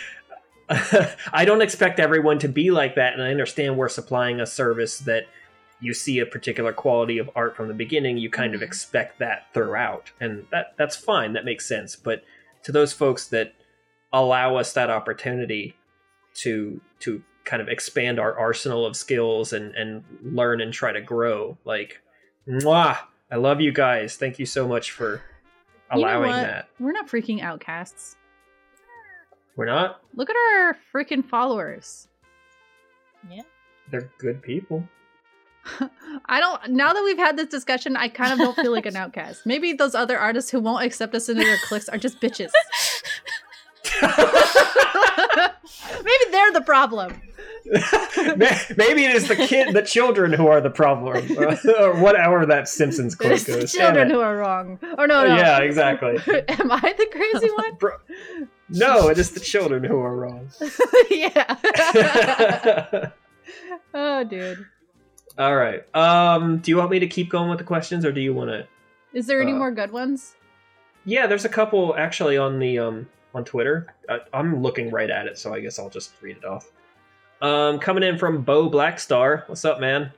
Like, 0.70 1.18
i 1.34 1.44
don't 1.44 1.62
expect 1.62 2.00
everyone 2.00 2.40
to 2.40 2.48
be 2.48 2.72
like 2.72 2.96
that. 2.96 3.14
And 3.14 3.22
i 3.22 3.32
understand 3.32 3.78
we're 3.78 3.90
supplying 3.90 4.40
a 4.40 4.46
service 4.46 5.00
that 5.00 5.24
you 5.84 5.94
see 5.94 6.20
a 6.20 6.26
particular 6.26 6.72
quality 6.72 7.18
of 7.18 7.30
art 7.36 7.56
from 7.56 7.68
the 7.68 7.74
beginning. 7.74 8.18
You 8.18 8.30
kind 8.30 8.54
mm-hmm. 8.54 8.56
of 8.56 8.62
expect 8.62 9.20
that 9.20 9.54
throughout. 9.54 10.12
And 10.20 10.46
that 10.52 10.76
that's 10.78 10.96
fine. 10.96 11.34
That 11.34 11.46
makes 11.46 11.68
sense. 11.68 11.96
But 11.96 12.24
to 12.64 12.72
those 12.72 12.94
folks 12.94 13.28
that 13.28 13.54
allow 14.14 14.56
us 14.56 14.74
that 14.74 14.90
opportunity 14.90 15.76
to 16.36 16.80
to 17.02 17.22
kind 17.44 17.62
of 17.62 17.68
expand 17.68 18.20
our 18.20 18.38
arsenal 18.38 18.86
of 18.86 18.96
skills 18.96 19.54
and 19.54 19.76
and 19.76 20.04
learn 20.24 20.62
and 20.62 20.72
try 20.72 20.92
to 20.92 21.02
grow. 21.02 21.58
Like, 21.66 22.00
mwah! 22.48 22.98
I 23.32 23.36
love 23.36 23.60
you 23.60 23.72
guys. 23.72 24.16
Thank 24.16 24.40
you 24.40 24.46
so 24.46 24.68
much 24.68 24.92
for 24.92 25.22
You 25.94 26.02
know 26.02 26.08
allowing 26.08 26.32
that. 26.32 26.70
We're 26.80 26.92
not 26.92 27.10
freaking 27.10 27.42
outcasts. 27.42 28.16
We're 29.56 29.66
not. 29.66 30.02
Look 30.16 30.30
at 30.30 30.36
our 30.36 30.78
freaking 30.94 31.28
followers. 31.28 32.08
Yeah 33.30 33.42
they're 33.94 34.10
good 34.18 34.42
people. 34.42 34.88
I 36.26 36.40
don't. 36.42 36.72
Now 36.72 36.92
that 36.92 37.04
we've 37.04 37.18
had 37.18 37.38
this 37.38 37.48
discussion, 37.48 37.96
I 37.96 38.10
kind 38.10 38.34
of 38.34 38.40
don't 38.40 38.56
feel 38.56 38.72
like 38.72 38.86
an 38.86 38.96
outcast. 39.04 39.46
Maybe 39.46 39.72
those 39.74 39.96
other 39.96 40.18
artists 40.20 40.52
who 40.52 40.60
won't 40.60 40.84
accept 40.84 41.16
us 41.16 41.30
into 41.30 41.44
their 41.44 41.58
cliques 41.64 41.88
are 41.88 41.98
just 41.98 42.20
bitches. 42.20 42.50
Maybe 46.04 46.26
they're 46.32 46.52
the 46.52 46.62
problem. 46.66 47.22
Maybe 47.66 49.06
it 49.06 49.16
is 49.16 49.28
the 49.28 49.36
kid, 49.36 49.74
the 49.74 49.82
children 49.82 50.34
who 50.34 50.48
are 50.48 50.60
the 50.62 50.70
problem, 50.70 51.16
or 51.80 51.96
whatever 52.02 52.46
that 52.46 52.68
Simpsons 52.68 53.16
quote 53.16 53.32
It's 53.34 53.44
the 53.46 53.54
goes. 53.60 53.72
children 53.72 54.10
who 54.10 54.20
are 54.20 54.36
wrong. 54.38 54.80
Or 54.98 55.08
no, 55.08 55.26
no. 55.28 55.36
Yeah, 55.36 55.60
exactly. 55.60 56.18
Am 56.50 56.72
I 56.72 56.94
the 56.98 57.08
crazy 57.12 57.50
one? 57.56 57.76
Bro- 57.76 57.98
No, 58.70 59.08
it 59.10 59.18
is 59.18 59.32
the 59.32 59.40
children 59.40 59.84
who 59.84 59.98
are 60.00 60.16
wrong. 60.16 60.50
yeah. 61.10 61.56
oh, 63.94 64.24
dude. 64.24 64.66
All 65.38 65.56
right. 65.56 65.84
Um, 65.96 66.58
do 66.60 66.70
you 66.72 66.78
want 66.78 66.92
me 66.92 67.00
to 67.00 67.08
keep 67.08 67.30
going 67.30 67.50
with 67.50 67.60
the 67.60 67.66
questions, 67.66 68.06
or 68.06 68.12
do 68.12 68.22
you 68.22 68.34
want 68.34 68.50
to? 68.50 68.68
Is 69.14 69.26
there 69.28 69.42
any 69.42 69.52
Uh, 69.54 69.56
more 69.58 69.72
good 69.72 69.92
ones? 69.92 70.36
Yeah, 71.06 71.28
there's 71.28 71.46
a 71.46 71.50
couple 71.50 71.96
actually 71.98 72.38
on 72.38 72.60
the 72.60 72.80
um 72.80 73.08
on 73.34 73.44
Twitter. 73.44 73.88
I, 74.10 74.20
I'm 74.34 74.62
looking 74.62 74.90
right 74.92 75.10
at 75.10 75.28
it, 75.28 75.38
so 75.38 75.54
I 75.54 75.60
guess 75.60 75.80
I'll 75.80 75.90
just 75.90 76.12
read 76.22 76.38
it 76.38 76.46
off. 76.46 76.70
Um, 77.42 77.80
coming 77.80 78.04
in 78.04 78.18
from 78.18 78.42
Bo 78.42 78.70
Blackstar. 78.70 79.48
What's 79.50 79.66
up, 79.66 79.80
man? 79.80 80.12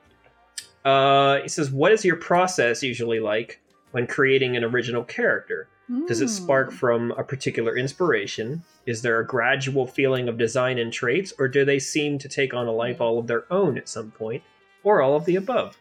Uh, 0.84 1.40
he 1.42 1.48
says, 1.48 1.70
"What 1.70 1.92
is 1.92 2.04
your 2.04 2.16
process 2.16 2.82
usually 2.82 3.18
like 3.18 3.60
when 3.90 4.06
creating 4.06 4.56
an 4.56 4.64
original 4.64 5.02
character? 5.04 5.68
Does 6.08 6.20
it 6.20 6.28
spark 6.28 6.70
Hmm. 6.70 6.76
from 6.76 7.10
a 7.12 7.22
particular 7.22 7.76
inspiration? 7.76 8.64
Is 8.86 9.02
there 9.02 9.20
a 9.20 9.26
gradual 9.26 9.86
feeling 9.86 10.28
of 10.28 10.36
design 10.36 10.78
and 10.78 10.92
traits, 10.92 11.32
or 11.38 11.46
do 11.46 11.64
they 11.64 11.78
seem 11.78 12.18
to 12.18 12.28
take 12.28 12.52
on 12.54 12.66
a 12.66 12.72
life 12.72 13.00
all 13.00 13.20
of 13.20 13.28
their 13.28 13.44
own 13.52 13.78
at 13.78 13.88
some 13.88 14.10
point, 14.10 14.42
or 14.82 15.00
all 15.00 15.14
of 15.14 15.24
the 15.26 15.36
above? 15.36 15.76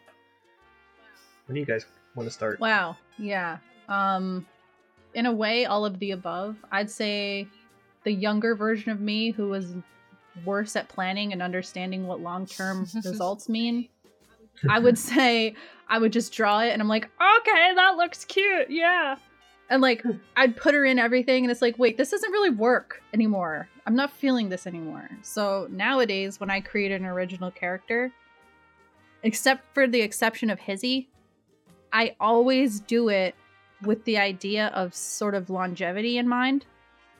When 1.47 1.55
do 1.55 1.59
you 1.59 1.65
guys 1.65 1.85
want 2.15 2.27
to 2.29 2.33
start? 2.33 2.59
Wow. 2.59 2.97
Yeah. 3.17 3.57
Um 3.89 4.45
in 5.15 5.25
a 5.25 5.31
way 5.31 5.65
all 5.65 5.85
of 5.85 5.97
the 5.99 6.11
above. 6.11 6.57
I'd 6.71 6.91
say 6.91 7.47
the 8.03 8.11
younger 8.11 8.53
version 8.53 8.91
of 8.91 8.99
me 8.99 9.31
who 9.31 9.47
was 9.47 9.73
worse 10.43 10.75
at 10.75 10.89
planning 10.89 11.31
and 11.31 11.41
understanding 11.41 12.05
what 12.05 12.19
long-term 12.19 12.85
results 13.05 13.49
mean. 13.49 13.87
I 14.69 14.79
would 14.79 14.97
say 14.97 15.55
I 15.89 15.97
would 15.97 16.13
just 16.13 16.33
draw 16.33 16.59
it 16.59 16.69
and 16.69 16.81
I'm 16.81 16.87
like, 16.87 17.05
"Okay, 17.05 17.73
that 17.75 17.95
looks 17.97 18.25
cute. 18.25 18.69
Yeah." 18.69 19.15
And 19.69 19.81
like 19.81 20.03
I'd 20.37 20.55
put 20.55 20.73
her 20.73 20.85
in 20.85 20.99
everything 20.99 21.43
and 21.43 21.51
it's 21.51 21.61
like, 21.61 21.79
"Wait, 21.79 21.97
this 21.97 22.11
doesn't 22.11 22.31
really 22.31 22.51
work 22.51 23.01
anymore. 23.13 23.67
I'm 23.85 23.95
not 23.95 24.11
feeling 24.11 24.49
this 24.49 24.67
anymore." 24.67 25.09
So 25.23 25.67
nowadays 25.71 26.39
when 26.39 26.49
I 26.49 26.59
create 26.61 26.91
an 26.91 27.05
original 27.05 27.51
character, 27.51 28.11
except 29.23 29.73
for 29.73 29.87
the 29.87 30.01
exception 30.01 30.49
of 30.49 30.59
Hizzy, 30.59 31.09
I 31.91 32.15
always 32.19 32.81
do 32.81 33.09
it 33.09 33.35
with 33.81 34.03
the 34.05 34.17
idea 34.17 34.67
of 34.67 34.93
sort 34.93 35.35
of 35.35 35.49
longevity 35.49 36.17
in 36.17 36.27
mind. 36.27 36.65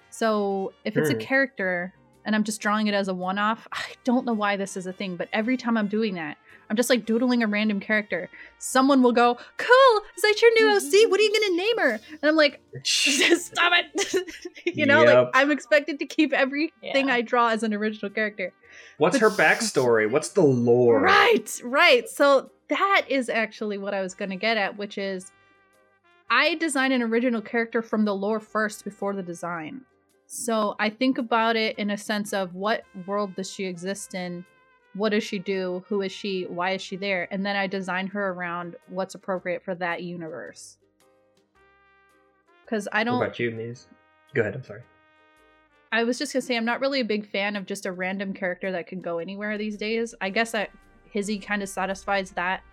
So 0.10 0.74
if 0.86 0.96
it's 0.98 1.10
a 1.10 1.16
character 1.16 1.94
and 2.24 2.36
I'm 2.36 2.44
just 2.44 2.62
drawing 2.62 2.88
it 2.88 2.94
as 2.94 3.08
a 3.08 3.14
one 3.14 3.38
off, 3.38 3.68
I 3.74 3.84
don't 4.04 4.26
know 4.26 4.34
why 4.34 4.56
this 4.58 4.78
is 4.78 4.88
a 4.88 4.94
thing, 4.94 5.16
but 5.16 5.28
every 5.34 5.58
time 5.58 5.78
I'm 5.78 5.88
doing 5.88 6.16
that, 6.16 6.38
I'm 6.68 6.76
just 6.76 6.90
like 6.90 7.06
doodling 7.06 7.44
a 7.44 7.48
random 7.48 7.80
character. 7.80 8.28
Someone 8.58 9.04
will 9.04 9.12
go, 9.12 9.38
Cool, 9.58 10.02
is 10.16 10.22
that 10.24 10.42
your 10.42 10.52
new 10.54 10.76
OC? 10.78 11.12
What 11.12 11.20
are 11.20 11.24
you 11.24 11.32
gonna 11.40 11.56
name 11.58 11.78
her? 11.78 12.00
And 12.10 12.24
I'm 12.24 12.36
like, 12.36 12.60
Stop 12.84 13.74
it. 13.76 14.34
you 14.76 14.86
know, 14.88 15.04
like 15.04 15.28
I'm 15.36 15.52
expected 15.52 16.00
to 16.00 16.06
keep 16.08 16.34
everything 16.34 17.08
Yeah. 17.08 17.14
I 17.14 17.22
draw 17.22 17.50
as 17.50 17.62
an 17.62 17.74
original 17.74 18.10
character. 18.10 18.52
What's 18.98 19.20
But- 19.20 19.22
her 19.22 19.30
backstory? 19.30 20.10
What's 20.10 20.30
the 20.30 20.42
lore? 20.42 21.02
Right, 21.02 21.62
right. 21.64 22.10
So 22.10 22.50
that 22.70 23.04
is 23.10 23.30
actually 23.30 23.78
what 23.78 23.94
I 23.94 24.02
was 24.02 24.16
going 24.16 24.32
to 24.32 24.36
get 24.36 24.58
at, 24.58 24.76
which 24.76 24.98
is 24.98 25.32
I 26.30 26.56
design 26.56 26.92
an 26.92 27.02
original 27.02 27.42
character 27.42 27.82
from 27.82 28.06
the 28.06 28.16
lore 28.16 28.40
first 28.40 28.84
before 28.84 29.14
the 29.14 29.24
design. 29.24 29.82
So 30.28 30.76
I 30.80 30.90
think 30.90 31.18
about 31.18 31.56
it 31.56 31.78
in 31.78 31.92
a 31.92 31.98
sense 31.98 32.34
of 32.34 32.56
what 32.56 32.84
world 33.06 33.36
does 33.36 33.52
she 33.52 33.66
exist 33.66 34.16
in? 34.16 34.44
What 34.96 35.10
does 35.10 35.24
she 35.24 35.40
do? 35.40 35.84
Who 35.88 36.02
is 36.02 36.12
she? 36.12 36.44
Why 36.44 36.72
is 36.72 36.82
she 36.82 36.96
there? 36.96 37.28
And 37.32 37.46
then 37.46 37.56
I 37.56 37.68
design 37.68 38.08
her 38.08 38.30
around 38.30 38.76
what's 38.88 39.14
appropriate 39.14 39.64
for 39.64 39.76
that 39.76 40.02
universe. 40.02 40.78
Because 42.64 42.88
I 42.92 43.04
don't. 43.04 43.22
about 43.22 43.38
you, 43.38 43.52
Muse? 43.52 43.88
Go 44.34 44.42
ahead. 44.42 44.56
I'm 44.56 44.64
sorry. 44.64 44.82
I 45.92 46.04
was 46.04 46.18
just 46.18 46.34
gonna 46.34 46.42
say 46.42 46.58
I'm 46.58 46.66
not 46.66 46.82
really 46.82 47.02
a 47.02 47.06
big 47.06 47.30
fan 47.30 47.56
of 47.56 47.66
just 47.66 47.86
a 47.86 47.92
random 47.92 48.34
character 48.34 48.72
that 48.72 48.88
can 48.88 49.00
go 49.00 49.20
anywhere 49.20 49.58
these 49.58 49.78
days. 49.78 50.16
I 50.20 50.30
guess 50.30 50.52
that 50.52 50.72
Hizzy 51.12 51.40
kind 51.40 51.62
of 51.62 51.70
satisfies 51.70 52.32
that 52.32 52.64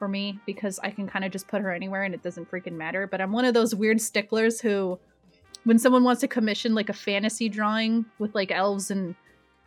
for 0.00 0.08
me 0.08 0.40
because 0.46 0.80
I 0.82 0.90
can 0.90 1.06
kind 1.06 1.24
of 1.26 1.30
just 1.30 1.46
put 1.46 1.60
her 1.60 1.70
anywhere 1.72 2.02
and 2.02 2.14
it 2.14 2.22
doesn't 2.22 2.50
freaking 2.50 2.72
matter. 2.72 3.06
But 3.06 3.20
I'm 3.20 3.32
one 3.32 3.44
of 3.44 3.52
those 3.52 3.74
weird 3.74 4.00
sticklers 4.00 4.60
who, 4.60 4.98
when 5.64 5.78
someone 5.78 6.02
wants 6.02 6.22
to 6.22 6.28
commission 6.28 6.74
like 6.74 6.88
a 6.88 6.94
fantasy 6.94 7.50
drawing 7.50 8.06
with 8.18 8.34
like 8.34 8.50
elves 8.50 8.90
and 8.90 9.14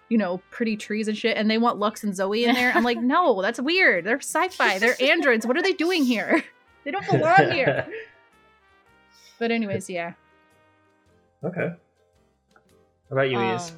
you 0.09 0.17
know 0.17 0.41
pretty 0.49 0.75
trees 0.75 1.07
and 1.07 1.15
shit, 1.15 1.37
and 1.37 1.49
they 1.49 1.59
want 1.59 1.77
Lux 1.77 2.03
and 2.03 2.15
Zoe 2.15 2.45
in 2.45 2.55
there, 2.55 2.73
I'm 2.73 2.83
like, 2.83 2.97
no, 3.01 3.41
that's 3.43 3.61
weird. 3.61 4.03
They're 4.03 4.17
sci-fi. 4.17 4.79
They're 4.79 5.01
androids. 5.01 5.45
What 5.45 5.55
are 5.55 5.61
they 5.61 5.73
doing 5.73 6.03
here? 6.03 6.43
They 6.85 6.91
don't 6.91 7.09
belong 7.09 7.51
here. 7.51 7.87
But 9.39 9.51
anyways, 9.51 9.89
yeah. 9.89 10.13
okay. 11.41 11.69
How 11.69 13.09
about 13.09 13.29
you, 13.29 13.37
Muse? 13.37 13.71
Um, 13.71 13.77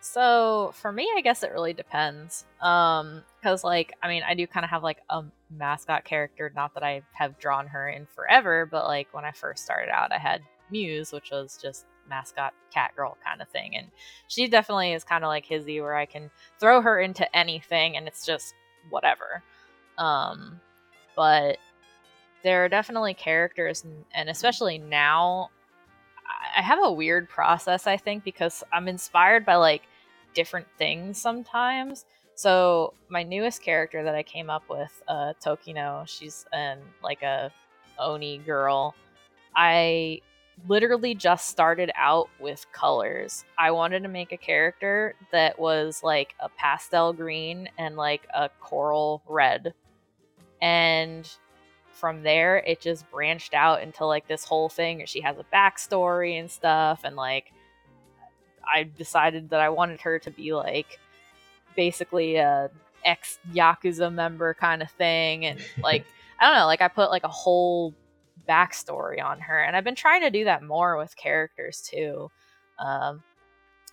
so 0.00 0.72
for 0.74 0.90
me, 0.90 1.08
I 1.16 1.20
guess 1.20 1.44
it 1.44 1.52
really 1.52 1.74
depends. 1.74 2.44
Um, 2.60 3.22
because 3.40 3.62
like 3.62 3.94
I 4.02 4.08
mean, 4.08 4.22
I 4.24 4.34
do 4.34 4.48
kind 4.48 4.64
of 4.64 4.70
have 4.70 4.82
like 4.82 4.98
a 5.08 5.22
mascot 5.50 6.04
character. 6.04 6.52
Not 6.54 6.74
that 6.74 6.82
I 6.82 7.02
have 7.12 7.38
drawn 7.38 7.66
her 7.68 7.88
in 7.88 8.06
forever, 8.06 8.66
but 8.66 8.86
like 8.86 9.08
when 9.12 9.24
I 9.24 9.32
first 9.32 9.64
started 9.64 9.90
out, 9.90 10.12
I 10.12 10.18
had 10.18 10.42
Muse, 10.70 11.12
which 11.12 11.30
was 11.30 11.58
just 11.60 11.86
mascot 12.08 12.54
cat 12.72 12.92
girl 12.96 13.16
kind 13.24 13.42
of 13.42 13.48
thing, 13.48 13.76
and 13.76 13.88
she 14.28 14.48
definitely 14.48 14.92
is 14.92 15.04
kind 15.04 15.24
of 15.24 15.28
like 15.28 15.44
Hizzy, 15.46 15.80
where 15.80 15.96
I 15.96 16.06
can 16.06 16.30
throw 16.58 16.80
her 16.82 17.00
into 17.00 17.36
anything, 17.36 17.96
and 17.96 18.06
it's 18.06 18.24
just 18.24 18.54
whatever. 18.90 19.42
Um, 19.98 20.60
but 21.16 21.58
there 22.42 22.64
are 22.64 22.68
definitely 22.68 23.14
characters, 23.14 23.84
and- 24.14 24.28
especially 24.30 24.78
now, 24.78 25.50
I 26.56 26.62
have 26.62 26.78
a 26.82 26.92
weird 26.92 27.28
process, 27.28 27.86
I 27.86 27.96
think, 27.96 28.24
because 28.24 28.62
I'm 28.72 28.88
inspired 28.88 29.44
by 29.44 29.56
like 29.56 29.82
different 30.34 30.66
things 30.76 31.20
sometimes. 31.20 32.04
So 32.38 32.94
my 33.08 33.24
newest 33.24 33.62
character 33.62 34.04
that 34.04 34.14
I 34.14 34.22
came 34.22 34.48
up 34.48 34.62
with, 34.70 35.02
uh, 35.08 35.32
Tokino, 35.44 36.06
she's 36.06 36.46
an 36.52 36.78
like 37.02 37.22
a 37.22 37.50
Oni 37.98 38.38
girl. 38.38 38.94
I 39.56 40.20
literally 40.68 41.16
just 41.16 41.48
started 41.48 41.90
out 41.96 42.28
with 42.38 42.64
colors. 42.70 43.44
I 43.58 43.72
wanted 43.72 44.04
to 44.04 44.08
make 44.08 44.30
a 44.30 44.36
character 44.36 45.16
that 45.32 45.58
was 45.58 46.04
like 46.04 46.36
a 46.38 46.48
pastel 46.48 47.12
green 47.12 47.70
and 47.76 47.96
like 47.96 48.24
a 48.32 48.50
coral 48.60 49.20
red. 49.26 49.74
And 50.62 51.28
from 51.90 52.22
there 52.22 52.58
it 52.58 52.80
just 52.80 53.10
branched 53.10 53.52
out 53.52 53.82
into 53.82 54.06
like 54.06 54.28
this 54.28 54.44
whole 54.44 54.68
thing 54.68 55.02
she 55.04 55.20
has 55.20 55.36
a 55.38 55.44
backstory 55.52 56.38
and 56.38 56.48
stuff 56.48 57.00
and 57.02 57.16
like 57.16 57.52
i 58.72 58.84
decided 58.84 59.50
that 59.50 59.58
i 59.58 59.68
wanted 59.68 60.00
her 60.00 60.16
to 60.16 60.30
be 60.30 60.54
like 60.54 61.00
basically 61.78 62.34
a 62.34 62.68
ex 63.04 63.38
yakuza 63.52 64.12
member 64.12 64.52
kind 64.52 64.82
of 64.82 64.90
thing 64.90 65.46
and 65.46 65.60
like 65.80 66.04
i 66.40 66.44
don't 66.44 66.58
know 66.58 66.66
like 66.66 66.82
i 66.82 66.88
put 66.88 67.08
like 67.08 67.22
a 67.22 67.28
whole 67.28 67.94
backstory 68.48 69.22
on 69.22 69.38
her 69.38 69.62
and 69.62 69.76
i've 69.76 69.84
been 69.84 69.94
trying 69.94 70.20
to 70.20 70.28
do 70.28 70.42
that 70.42 70.60
more 70.60 70.96
with 70.96 71.16
characters 71.16 71.80
too 71.88 72.28
um 72.80 73.22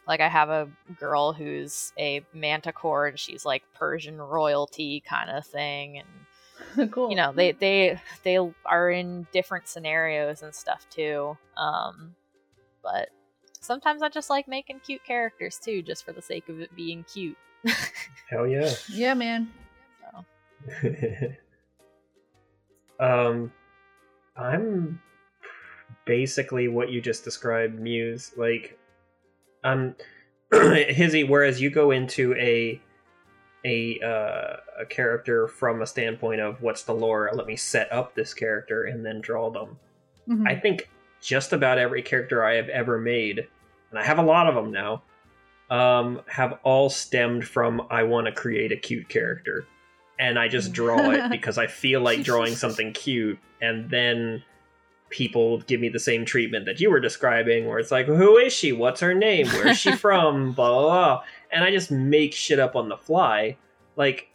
like 0.07 0.20
i 0.20 0.28
have 0.28 0.49
a 0.49 0.68
girl 0.99 1.32
who's 1.32 1.94
a 1.99 2.26
manticore 2.34 3.06
and 3.06 3.20
she's 3.20 3.45
like 3.45 3.62
persian 3.76 4.18
royalty 4.18 5.03
kind 5.07 5.30
of 5.30 5.45
thing 5.45 5.99
and 5.99 6.91
cool. 6.91 7.12
you 7.12 7.16
know 7.16 7.32
they 7.34 7.52
they 7.52 7.99
they 8.24 8.40
are 8.66 8.90
in 8.90 9.28
different 9.32 9.68
scenarios 9.68 10.41
and 10.41 10.56
stuff 10.56 10.88
too 10.90 11.38
um 11.56 12.16
but 12.82 13.10
sometimes 13.62 14.02
i 14.02 14.10
just 14.10 14.32
like 14.32 14.48
making 14.48 14.80
cute 14.80 15.03
characters 15.03 15.60
too 15.64 15.84
just 15.84 16.03
for 16.03 16.14
the 16.14 16.22
sake 16.22 16.49
of 16.49 16.60
it 16.60 16.76
being 16.76 17.03
cute 17.03 17.38
Hell 18.30 18.48
yeah. 18.48 18.72
Yeah, 18.90 19.14
man. 19.14 19.52
um, 23.00 23.52
I'm 24.38 25.02
basically 26.06 26.68
what 26.68 26.90
you 26.90 27.02
just 27.02 27.24
described, 27.24 27.80
Muse. 27.80 28.32
Like, 28.38 28.78
um 29.64 29.96
hizzy 30.54 31.24
whereas 31.24 31.60
you 31.60 31.70
go 31.72 31.90
into 31.92 32.36
a 32.36 32.80
a 33.66 34.00
uh, 34.00 34.58
a 34.82 34.86
character 34.88 35.48
from 35.48 35.82
a 35.82 35.88
standpoint 35.88 36.40
of 36.40 36.62
what's 36.62 36.84
the 36.84 36.94
lore 36.94 37.32
let 37.34 37.48
me 37.48 37.56
set 37.56 37.92
up 37.92 38.14
this 38.14 38.32
character 38.32 38.84
and 38.84 39.04
then 39.04 39.20
draw 39.22 39.50
them 39.50 39.78
Mhm. 40.30 40.48
i 40.48 40.56
think 40.56 40.88
just 41.20 41.52
about 41.52 41.80
every 41.80 42.04
character 42.04 42.46
i 42.46 42.54
have 42.54 42.70
ever 42.70 43.00
made 43.00 43.40
and 43.90 43.98
i 44.00 44.04
have 44.04 44.20
a 44.20 44.24
lot 44.24 44.48
of 44.48 44.54
them 44.54 44.72
now 44.72 45.02
um 45.70 46.22
have 46.28 46.60
all 46.64 46.90
stemmed 46.90 47.46
from 47.46 47.82
i 47.90 48.04
want 48.04 48.28
to 48.28 48.32
create 48.32 48.72
a 48.72 48.78
cute 48.78 49.10
character. 49.10 49.66
And 50.20 50.40
i 50.40 50.48
just 50.48 50.72
draw 50.72 51.12
it 51.12 51.30
because 51.32 51.58
i 51.58 51.68
feel 51.68 52.02
like 52.02 52.24
drawing 52.24 52.56
something 52.64 52.94
cute 52.94 53.40
and 53.62 53.90
then 53.90 54.44
people 55.10 55.60
give 55.62 55.80
me 55.80 55.90
the 55.90 56.00
same 56.00 56.26
treatment 56.26 56.66
that 56.66 56.80
you 56.80 56.90
were 56.90 57.00
describing 57.00 57.66
where 57.68 57.80
it's 57.80 57.92
like 57.92 58.06
who 58.06 58.38
is 58.38 58.54
she? 58.54 58.72
What's 58.72 59.02
her 59.02 59.14
name? 59.14 59.48
Where's 59.48 59.78
she 59.78 59.92
from? 59.96 60.52
Blah 60.54 60.70
blah 60.70 60.82
blah. 60.82 61.24
And 61.52 61.64
i 61.64 61.72
just 61.72 61.92
make 61.92 62.34
shit 62.34 62.60
up 62.60 62.76
on 62.76 62.90
the 62.90 62.98
fly. 62.98 63.58
Like 63.96 64.30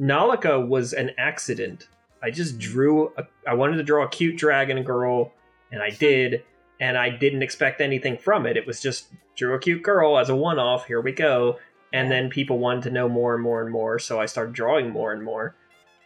nalika 0.00 0.66
was 0.66 0.92
an 0.92 1.12
accident. 1.18 1.88
I 2.22 2.30
just 2.30 2.58
drew 2.58 3.12
a, 3.16 3.24
i 3.46 3.54
wanted 3.54 3.76
to 3.76 3.82
draw 3.82 4.04
a 4.04 4.08
cute 4.08 4.36
dragon 4.36 4.82
girl 4.82 5.32
and 5.70 5.82
i 5.82 5.90
did 5.90 6.42
and 6.80 6.96
i 6.96 7.08
didn't 7.08 7.42
expect 7.42 7.80
anything 7.80 8.16
from 8.16 8.46
it 8.46 8.56
it 8.56 8.66
was 8.66 8.80
just 8.80 9.08
drew 9.36 9.54
a 9.54 9.58
cute 9.58 9.82
girl 9.82 10.18
as 10.18 10.28
a 10.28 10.36
one-off 10.36 10.86
here 10.86 11.00
we 11.00 11.12
go 11.12 11.58
and 11.92 12.10
then 12.10 12.28
people 12.28 12.58
wanted 12.58 12.82
to 12.82 12.90
know 12.90 13.08
more 13.08 13.34
and 13.34 13.42
more 13.42 13.62
and 13.62 13.70
more 13.70 13.98
so 13.98 14.20
i 14.20 14.26
started 14.26 14.54
drawing 14.54 14.90
more 14.90 15.12
and 15.12 15.22
more 15.22 15.54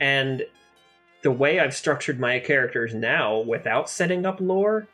and 0.01 0.45
the 1.23 1.31
way 1.31 1.61
I've 1.61 1.75
structured 1.75 2.21
my 2.21 2.39
characters 2.41 2.95
now 2.95 3.39
without 3.39 3.89
setting 3.89 4.27
up 4.27 4.41
lore, 4.41 4.89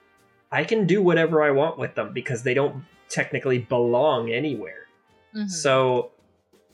I 0.53 0.65
can 0.65 0.87
do 0.87 1.03
whatever 1.03 1.43
I 1.43 1.51
want 1.51 1.79
with 1.79 1.95
them 1.95 2.13
because 2.13 2.43
they 2.43 2.55
don't 2.55 2.85
technically 3.09 3.59
belong 3.59 4.31
anywhere. 4.31 4.87
Mhm. 5.35 5.51
So 5.51 6.11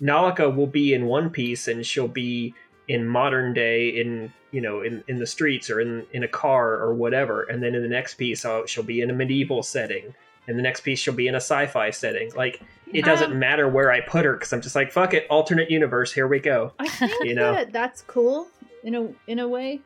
Nalika 0.02 0.54
will 0.54 0.66
be 0.66 0.92
in 0.92 1.06
one 1.06 1.30
piece 1.30 1.68
and 1.68 1.86
she'll 1.86 2.08
be 2.08 2.54
in 2.88 3.06
modern 3.06 3.52
day 3.54 3.88
in 3.88 4.32
you 4.50 4.60
know 4.60 4.82
in, 4.82 5.02
in 5.08 5.18
the 5.18 5.26
streets 5.26 5.70
or 5.70 5.80
in, 5.80 6.04
in 6.12 6.22
a 6.22 6.28
car 6.28 6.74
or 6.74 6.92
whatever 6.94 7.44
and 7.44 7.62
then 7.62 7.74
in 7.74 7.82
the 7.82 7.88
next 7.88 8.14
piece 8.14 8.44
uh, 8.44 8.66
she'll 8.66 8.82
be 8.84 9.00
in 9.00 9.10
a 9.10 9.12
medieval 9.14 9.62
setting 9.62 10.14
and 10.46 10.58
the 10.58 10.62
next 10.62 10.80
piece 10.82 10.98
she'll 10.98 11.14
be 11.14 11.26
in 11.26 11.34
a 11.34 11.38
sci-fi 11.40 11.90
setting 11.90 12.30
like 12.36 12.60
it 12.92 13.04
doesn't 13.04 13.32
Um, 13.32 13.38
matter 13.38 13.68
where 13.68 13.90
i 13.90 14.00
put 14.00 14.24
her 14.26 14.34
because 14.34 14.52
i'm 14.52 14.60
just 14.60 14.74
like 14.74 14.92
fuck 14.92 15.14
it 15.14 15.26
alternate 15.30 15.70
universe 15.70 16.12
here 16.12 16.28
we 16.28 16.40
go 16.40 16.72
I 16.78 16.86
think 16.88 17.24
you 17.24 17.34
know? 17.34 17.52
that 17.54 17.72
that's 17.72 18.02
cool 18.02 18.48
in 18.82 18.94
a 18.94 19.08
in 19.26 19.38
a 19.38 19.48
way, 19.48 19.80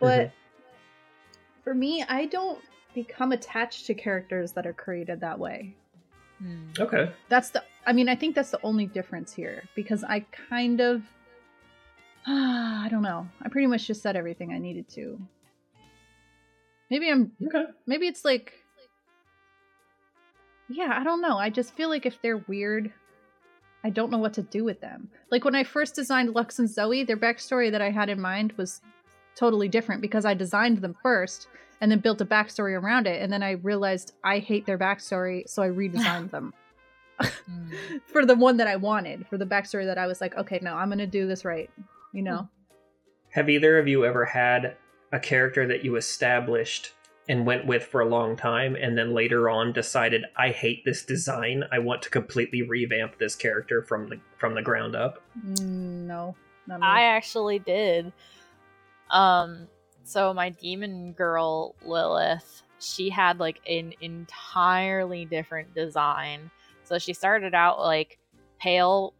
but 0.00 0.26
Mhm. 0.26 0.30
for 1.64 1.74
me, 1.74 2.04
I 2.08 2.26
don't 2.26 2.58
become 2.94 3.32
attached 3.32 3.86
to 3.86 3.94
characters 3.94 4.52
that 4.52 4.66
are 4.66 4.72
created 4.74 5.20
that 5.20 5.38
way. 5.38 5.74
Hmm. 6.38 6.68
okay 6.78 7.10
That's 7.30 7.50
the. 7.50 7.62
I 7.86 7.92
mean, 7.94 8.08
I 8.08 8.14
think 8.14 8.34
that's 8.34 8.50
the 8.50 8.60
only 8.62 8.86
difference 8.86 9.32
here 9.32 9.64
because 9.74 10.04
I 10.04 10.20
kind 10.50 10.80
of. 10.80 11.02
I 12.30 12.88
don't 12.90 13.02
know. 13.02 13.28
I 13.42 13.48
pretty 13.48 13.66
much 13.66 13.86
just 13.86 14.02
said 14.02 14.16
everything 14.16 14.52
I 14.52 14.58
needed 14.58 14.88
to. 14.90 15.18
Maybe 16.90 17.10
I'm. 17.10 17.32
okay 17.46 17.64
Maybe 17.86 18.06
it's 18.06 18.24
like. 18.24 18.52
Yeah, 20.68 20.94
I 20.98 21.04
don't 21.04 21.22
know. 21.22 21.38
I 21.38 21.48
just 21.48 21.74
feel 21.74 21.88
like 21.88 22.04
if 22.04 22.20
they're 22.20 22.44
weird, 22.46 22.92
I 23.82 23.88
don't 23.88 24.10
know 24.10 24.18
what 24.18 24.34
to 24.34 24.42
do 24.42 24.64
with 24.64 24.80
them. 24.82 25.08
Like 25.30 25.44
when 25.44 25.54
I 25.54 25.64
first 25.64 25.94
designed 25.94 26.34
Lux 26.34 26.58
and 26.58 26.68
Zoe, 26.68 27.04
their 27.04 27.16
backstory 27.16 27.70
that 27.70 27.80
I 27.80 27.90
had 27.90 28.10
in 28.10 28.20
mind 28.20 28.52
was 28.58 28.82
totally 29.34 29.68
different 29.68 30.02
because 30.02 30.26
I 30.26 30.34
designed 30.34 30.78
them 30.78 30.96
first 31.02 31.48
and 31.80 31.90
then 31.90 32.00
built 32.00 32.20
a 32.20 32.26
backstory 32.26 32.78
around 32.78 33.06
it. 33.06 33.22
And 33.22 33.32
then 33.32 33.42
I 33.42 33.52
realized 33.52 34.12
I 34.22 34.40
hate 34.40 34.66
their 34.66 34.76
backstory, 34.76 35.48
so 35.48 35.62
I 35.62 35.68
redesigned 35.68 36.30
them 36.32 36.52
Hmm. 37.20 37.72
for 38.06 38.24
the 38.24 38.34
one 38.34 38.58
that 38.58 38.66
I 38.66 38.76
wanted, 38.76 39.26
for 39.28 39.38
the 39.38 39.46
backstory 39.46 39.86
that 39.86 39.98
I 39.98 40.06
was 40.06 40.20
like, 40.20 40.36
okay, 40.36 40.60
no, 40.62 40.74
I'm 40.74 40.88
going 40.88 40.98
to 40.98 41.06
do 41.06 41.26
this 41.26 41.44
right. 41.44 41.70
You 42.12 42.22
know? 42.22 42.48
Have 43.30 43.50
either 43.50 43.78
of 43.78 43.86
you 43.86 44.04
ever 44.04 44.24
had 44.24 44.76
a 45.12 45.18
character 45.18 45.66
that 45.66 45.84
you 45.84 45.96
established 45.96 46.92
and 47.28 47.44
went 47.44 47.66
with 47.66 47.84
for 47.84 48.00
a 48.00 48.08
long 48.08 48.36
time 48.36 48.74
and 48.74 48.96
then 48.96 49.12
later 49.12 49.50
on 49.50 49.72
decided 49.72 50.24
I 50.36 50.48
hate 50.48 50.84
this 50.84 51.04
design. 51.04 51.64
I 51.70 51.78
want 51.78 52.02
to 52.02 52.10
completely 52.10 52.62
revamp 52.62 53.18
this 53.18 53.36
character 53.36 53.82
from 53.82 54.08
the 54.08 54.18
from 54.38 54.54
the 54.54 54.62
ground 54.62 54.96
up? 54.96 55.22
Mm, 55.46 56.06
no. 56.06 56.34
Not. 56.66 56.82
I 56.82 57.04
actually 57.04 57.58
did. 57.58 58.12
Um, 59.10 59.68
so 60.04 60.34
my 60.34 60.50
demon 60.50 61.12
girl 61.12 61.74
Lilith, 61.84 62.62
she 62.78 63.08
had 63.10 63.40
like 63.40 63.60
an 63.68 63.92
entirely 64.00 65.24
different 65.24 65.74
design. 65.74 66.50
So 66.84 66.98
she 66.98 67.12
started 67.12 67.54
out 67.54 67.80
like 67.80 68.18
pale, 68.58 69.14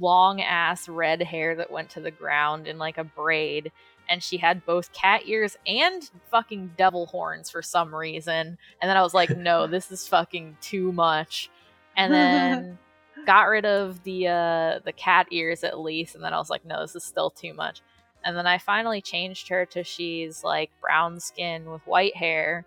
long 0.00 0.40
ass 0.40 0.88
red 0.88 1.22
hair 1.22 1.54
that 1.56 1.70
went 1.70 1.90
to 1.90 2.00
the 2.00 2.10
ground 2.10 2.66
in 2.66 2.78
like 2.78 2.98
a 2.98 3.04
braid, 3.04 3.72
and 4.08 4.22
she 4.22 4.36
had 4.36 4.64
both 4.66 4.92
cat 4.92 5.22
ears 5.26 5.56
and 5.66 6.10
fucking 6.30 6.72
devil 6.76 7.06
horns 7.06 7.50
for 7.50 7.62
some 7.62 7.94
reason. 7.94 8.58
And 8.80 8.88
then 8.88 8.96
I 8.96 9.02
was 9.02 9.14
like, 9.14 9.36
no, 9.36 9.66
this 9.68 9.90
is 9.90 10.06
fucking 10.08 10.56
too 10.60 10.92
much. 10.92 11.50
And 11.96 12.12
then 12.12 12.78
got 13.26 13.48
rid 13.48 13.66
of 13.66 14.02
the 14.04 14.28
uh 14.28 14.78
the 14.84 14.92
cat 14.96 15.26
ears 15.32 15.64
at 15.64 15.80
least 15.80 16.14
and 16.14 16.22
then 16.22 16.32
I 16.32 16.38
was 16.38 16.48
like 16.48 16.64
no 16.64 16.80
this 16.80 16.94
is 16.94 17.02
still 17.02 17.30
too 17.30 17.52
much 17.54 17.82
and 18.24 18.36
then 18.36 18.46
I 18.46 18.58
finally 18.58 19.00
changed 19.00 19.48
her 19.48 19.66
to 19.66 19.82
she's 19.82 20.44
like 20.44 20.70
brown 20.80 21.18
skin 21.18 21.70
with 21.70 21.82
white 21.86 22.16
hair 22.16 22.64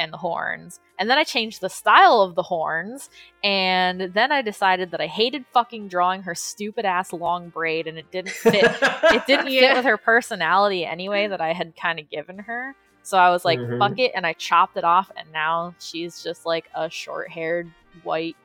and 0.00 0.12
the 0.12 0.16
horns 0.16 0.80
and 0.98 1.08
then 1.08 1.18
I 1.18 1.24
changed 1.24 1.60
the 1.60 1.68
style 1.68 2.22
of 2.22 2.34
the 2.34 2.42
horns 2.42 3.08
and 3.44 4.00
then 4.14 4.32
I 4.32 4.42
decided 4.42 4.90
that 4.90 5.00
I 5.00 5.06
hated 5.06 5.44
fucking 5.52 5.88
drawing 5.88 6.22
her 6.22 6.34
stupid 6.34 6.84
ass 6.84 7.12
long 7.12 7.50
braid 7.50 7.86
and 7.86 7.98
it 7.98 8.10
didn't 8.10 8.30
fit 8.32 8.64
it 8.64 9.26
didn't 9.26 9.46
fit 9.46 9.52
Yeah. 9.62 9.76
with 9.76 9.84
her 9.84 9.96
personality 9.98 10.84
anyway 10.84 11.28
that 11.28 11.40
I 11.40 11.52
had 11.52 11.76
kind 11.76 12.00
of 12.00 12.08
given 12.10 12.38
her 12.38 12.74
so 13.02 13.18
I 13.18 13.30
was 13.30 13.44
like 13.44 13.58
Mhm. 13.58 13.78
fuck 13.78 13.98
it 13.98 14.12
and 14.14 14.26
I 14.26 14.32
chopped 14.32 14.76
it 14.76 14.84
off 14.84 15.10
and 15.16 15.30
now 15.32 15.74
she's 15.78 16.22
just 16.24 16.46
like 16.46 16.70
a 16.74 16.88
short-haired 16.90 17.70
white 18.02 18.36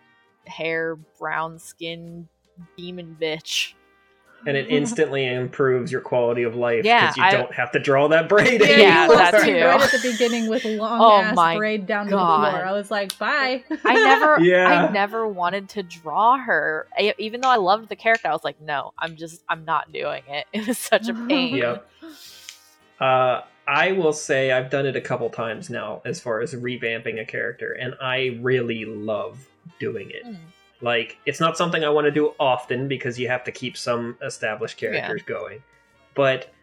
hair, 0.46 0.96
brown 1.20 1.58
skin 1.60 2.28
demon 2.78 3.18
bitch. 3.20 3.74
And 4.46 4.56
it 4.58 4.68
instantly 4.70 5.26
improves 5.26 5.92
your 5.92 6.02
quality 6.02 6.44
of 6.44 6.56
life 6.56 6.86
Yeah, 6.86 7.02
because 7.02 7.18
you 7.18 7.24
I- 7.24 7.32
don't 7.32 7.54
have 7.54 7.72
to 7.74 7.80
draw 7.80 8.08
that 8.10 8.30
braid 8.30 8.62
Yeah, 8.62 8.68
Yeah, 8.68 8.76
you 8.78 8.82
anymore. 9.12 9.16
lost 9.18 9.32
that 9.32 9.46
too. 9.46 9.66
right 9.66 9.82
at 9.82 9.92
the 10.02 10.12
beginning 10.12 10.50
with 10.50 10.66
long 10.66 11.02
Oh 11.02 11.22
ass 11.22 11.36
my 11.36 11.58
braid 11.58 11.86
down 11.88 12.06
to 12.06 12.12
God. 12.12 12.46
the 12.46 12.50
floor. 12.52 12.66
I 12.66 12.72
was 12.74 12.92
like, 12.92 13.18
bye. 13.18 13.64
I 13.84 13.94
never, 13.94 14.40
Yeah. 14.42 14.68
I 14.68 14.92
never 14.92 15.28
wanted 15.28 15.70
to 15.70 15.84
draw 15.84 16.38
her, 16.38 16.88
I, 16.98 17.14
even 17.18 17.42
though 17.42 17.50
I 17.50 17.58
loved 17.58 17.90
the 17.90 17.96
character. 17.96 18.28
I 18.28 18.32
was 18.34 18.44
like, 18.44 18.60
no, 18.62 18.94
I'm 19.00 19.16
just, 19.16 19.44
I'm 19.50 19.66
not 19.66 19.92
doing 19.92 20.24
it. 20.28 20.46
It 20.54 20.68
was 20.68 20.78
such 20.78 21.08
a 21.10 21.14
pain. 21.14 21.56
Yep. 21.56 21.90
Uh, 23.00 23.42
I 23.68 23.92
will 23.94 24.14
say 24.14 24.52
I've 24.52 24.70
done 24.70 24.86
it 24.86 24.96
a 24.96 25.02
couple 25.02 25.30
times 25.30 25.70
now 25.70 26.02
as 26.06 26.22
far 26.22 26.40
as 26.40 26.54
revamping 26.54 27.20
a 27.20 27.26
character, 27.26 27.74
and 27.74 27.96
I 28.02 28.38
really 28.42 28.86
love 28.86 29.48
doing 29.80 30.12
it. 30.12 30.24
Mm. 30.26 30.38
Like, 30.82 31.18
it's 31.26 31.40
not 31.40 31.58
something 31.58 31.84
I 31.84 31.90
want 31.90 32.06
to 32.06 32.12
do 32.12 32.34
often 32.40 32.88
because 32.88 33.18
you 33.18 33.28
have 33.28 33.44
to 33.46 33.52
keep 33.52 33.78
some 33.78 34.18
established 34.22 34.78
characters 34.78 35.22
going. 35.24 35.64
But, 36.16 36.54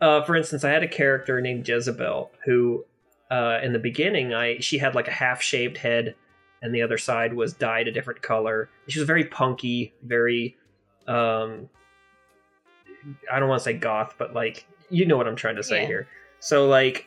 uh, 0.00 0.22
for 0.22 0.36
instance, 0.36 0.64
I 0.64 0.70
had 0.70 0.82
a 0.82 0.88
character 0.88 1.40
named 1.40 1.68
Jezebel 1.68 2.30
who, 2.44 2.84
uh, 3.30 3.60
in 3.62 3.72
the 3.72 3.78
beginning, 3.78 4.34
I 4.34 4.58
she 4.60 4.78
had 4.78 4.94
like 4.94 5.08
a 5.08 5.12
half 5.12 5.42
shaved 5.42 5.76
head, 5.78 6.14
and 6.62 6.74
the 6.74 6.82
other 6.82 6.98
side 6.98 7.32
was 7.34 7.52
dyed 7.52 7.86
a 7.88 7.92
different 7.92 8.22
color. 8.22 8.68
She 8.88 8.98
was 8.98 9.06
very 9.06 9.24
punky, 9.24 9.92
very, 10.02 10.56
um, 11.06 11.68
I 13.32 13.38
don't 13.38 13.48
want 13.48 13.60
to 13.60 13.64
say 13.64 13.72
goth, 13.74 14.14
but 14.18 14.34
like 14.34 14.66
you 14.90 15.06
know 15.06 15.16
what 15.16 15.28
I'm 15.28 15.36
trying 15.36 15.56
to 15.56 15.62
say 15.62 15.82
Yeah. 15.82 15.86
here. 15.86 16.08
So 16.40 16.66
like, 16.68 17.06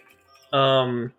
um, 0.54 1.14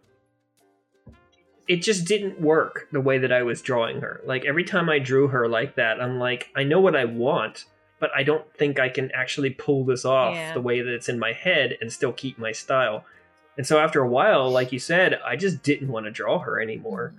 it 1.67 1.77
just 1.83 2.07
didn't 2.07 2.41
work 2.41 2.89
the 2.93 3.01
way 3.01 3.19
that 3.19 3.33
I 3.33 3.43
was 3.43 3.63
drawing 3.63 4.01
her. 4.03 4.21
Like 4.25 4.45
every 4.45 4.65
time 4.65 4.89
I 4.91 4.99
drew 4.99 5.29
her 5.29 5.49
like 5.49 5.77
that, 5.77 6.01
I'm 6.01 6.19
like, 6.19 6.51
I 6.55 6.63
know 6.65 6.81
what 6.81 6.95
I 6.97 7.05
want, 7.07 7.65
but 8.01 8.11
I 8.15 8.23
don't 8.23 8.45
think 8.59 8.79
I 8.79 8.89
can 8.91 9.11
actually 9.13 9.51
pull 9.51 9.85
this 9.85 10.05
off 10.05 10.35
Yeah. 10.35 10.53
the 10.53 10.61
way 10.61 10.83
that 10.83 10.93
it's 10.93 11.09
in 11.09 11.19
my 11.19 11.33
head 11.33 11.79
and 11.81 11.91
still 11.93 12.13
keep 12.13 12.39
my 12.39 12.53
style. 12.53 13.05
And 13.57 13.67
so 13.67 13.79
after 13.79 14.03
a 14.03 14.09
while, 14.09 14.51
like 14.51 14.73
you 14.73 14.79
said, 14.79 15.21
I 15.25 15.37
just 15.37 15.63
didn't 15.63 15.89
want 15.89 16.05
to 16.07 16.11
draw 16.11 16.39
her 16.41 16.61
anymore. 16.61 17.15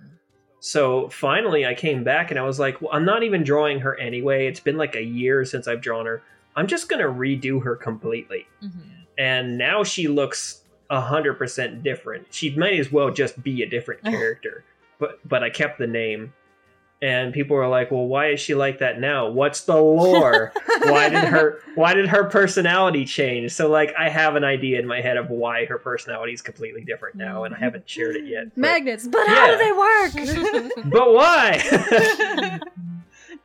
So 0.60 1.10
finally, 1.10 1.66
I 1.66 1.74
came 1.76 2.04
back 2.04 2.30
and 2.32 2.40
I 2.40 2.44
was 2.44 2.60
like, 2.60 2.82
well, 2.82 2.92
I'm 2.94 3.06
not 3.06 3.24
even 3.24 3.44
drawing 3.44 3.80
her 3.80 3.98
anyway. 4.00 4.48
It's 4.48 4.60
been 4.60 4.78
like 4.78 4.96
a 4.96 5.02
year 5.04 5.46
since 5.46 5.68
I've 5.68 5.82
drawn 5.82 6.06
her. 6.06 6.24
I'm 6.56 6.68
just 6.68 6.90
going 6.90 7.02
to 7.02 7.08
redo 7.08 7.64
her 7.64 7.76
completely. 7.76 8.48
Mhm. 8.64 8.82
And 9.18 9.58
now 9.58 9.84
she 9.84 10.08
looks 10.08 10.62
100% 11.02 11.84
different. 11.84 12.28
She 12.32 12.56
might 12.56 12.80
as 12.80 12.92
well 12.92 13.12
just 13.12 13.42
be 13.44 13.62
a 13.64 13.70
different 13.70 14.04
character. 14.16 14.64
but 15.00 15.20
but 15.28 15.44
I 15.44 15.50
kept 15.50 15.78
the 15.80 15.88
name. 15.88 16.34
and 17.02 17.34
people 17.34 17.58
were 17.58 17.68
like, 17.68 17.92
"Well, 17.92 18.08
why 18.08 18.30
is 18.32 18.40
she 18.40 18.56
like 18.56 18.80
that 18.80 19.00
now? 19.02 19.28
What's 19.30 19.62
the 19.66 19.76
lore? 19.76 20.54
why 20.84 21.10
did 21.10 21.26
her 21.26 21.60
why 21.76 21.94
did 21.94 22.08
her 22.08 22.24
personality 22.24 23.04
change?" 23.06 23.52
So 23.52 23.68
like 23.70 23.94
I 24.00 24.08
have 24.10 24.36
an 24.38 24.46
idea 24.46 24.80
in 24.80 24.88
my 24.88 25.02
head 25.02 25.18
of 25.18 25.30
why 25.30 25.66
her 25.66 25.78
personality 25.78 26.32
is 26.34 26.42
completely 26.42 26.84
different 26.86 27.16
now 27.16 27.44
and 27.44 27.54
I 27.54 27.60
haven't 27.60 27.88
shared 27.90 28.16
it 28.16 28.26
yet. 28.26 28.46
but- 28.56 28.58
Magnets, 28.62 29.08
but 29.08 29.28
how 29.28 29.52
do 29.52 29.58
they 29.58 29.72
work? 29.74 30.72
But 30.92 31.14
why? 31.14 31.62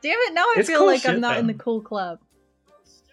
Damn 0.01 0.17
it! 0.17 0.33
Now 0.33 0.41
I 0.43 0.55
It's 0.57 0.67
feel 0.69 0.79
cool 0.79 0.87
like 0.87 1.01
shit, 1.01 1.11
I'm 1.11 1.19
not 1.21 1.37
in 1.37 1.47
the 1.47 1.53
cool 1.53 1.81
club. 1.81 2.19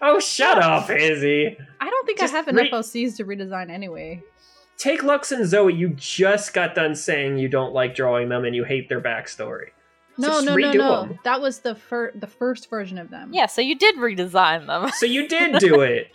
Oh, 0.01 0.21
shut 0.21 0.59
up, 0.59 0.91
Izzy. 0.91 1.57
I 1.81 1.91
don't 1.91 2.07
think 2.07 2.19
Just 2.19 2.33
I 2.35 2.37
have 2.39 2.49
enough 2.49 2.65
re- 2.65 2.71
OCs 2.73 3.17
to 3.17 3.25
redesign 3.25 3.71
anyway. 3.71 4.23
Take 4.77 5.03
Lux 5.03 5.33
and 5.33 5.47
Zoe. 5.47 5.75
You 5.75 5.91
just 5.91 6.55
got 6.55 6.75
done 6.75 6.95
saying 6.95 7.39
you 7.39 7.49
don't 7.49 7.73
like 7.73 7.95
drawing 7.95 8.29
them 8.29 8.45
and 8.45 8.55
you 8.55 8.65
hate 8.65 8.89
their 8.89 9.01
backstory. 9.01 9.71
No, 10.17 10.29
Just 10.29 10.47
no, 10.47 10.55
no, 10.57 10.69
redo 10.71 10.75
no. 10.77 11.03
'em. 11.03 11.19
That 11.25 11.41
was 11.41 11.61
the 11.61 11.75
fir- 11.75 12.13
the 12.15 12.27
first 12.27 12.69
version 12.71 12.99
of 12.99 13.11
them. 13.11 13.31
yeah, 13.33 13.47
so 13.47 13.61
you 13.61 13.77
did 13.77 13.97
redesign 13.97 14.67
them. 14.67 14.91
So 14.97 15.07
you 15.07 15.29
did 15.37 15.59
do 15.59 15.81
it. 15.81 16.09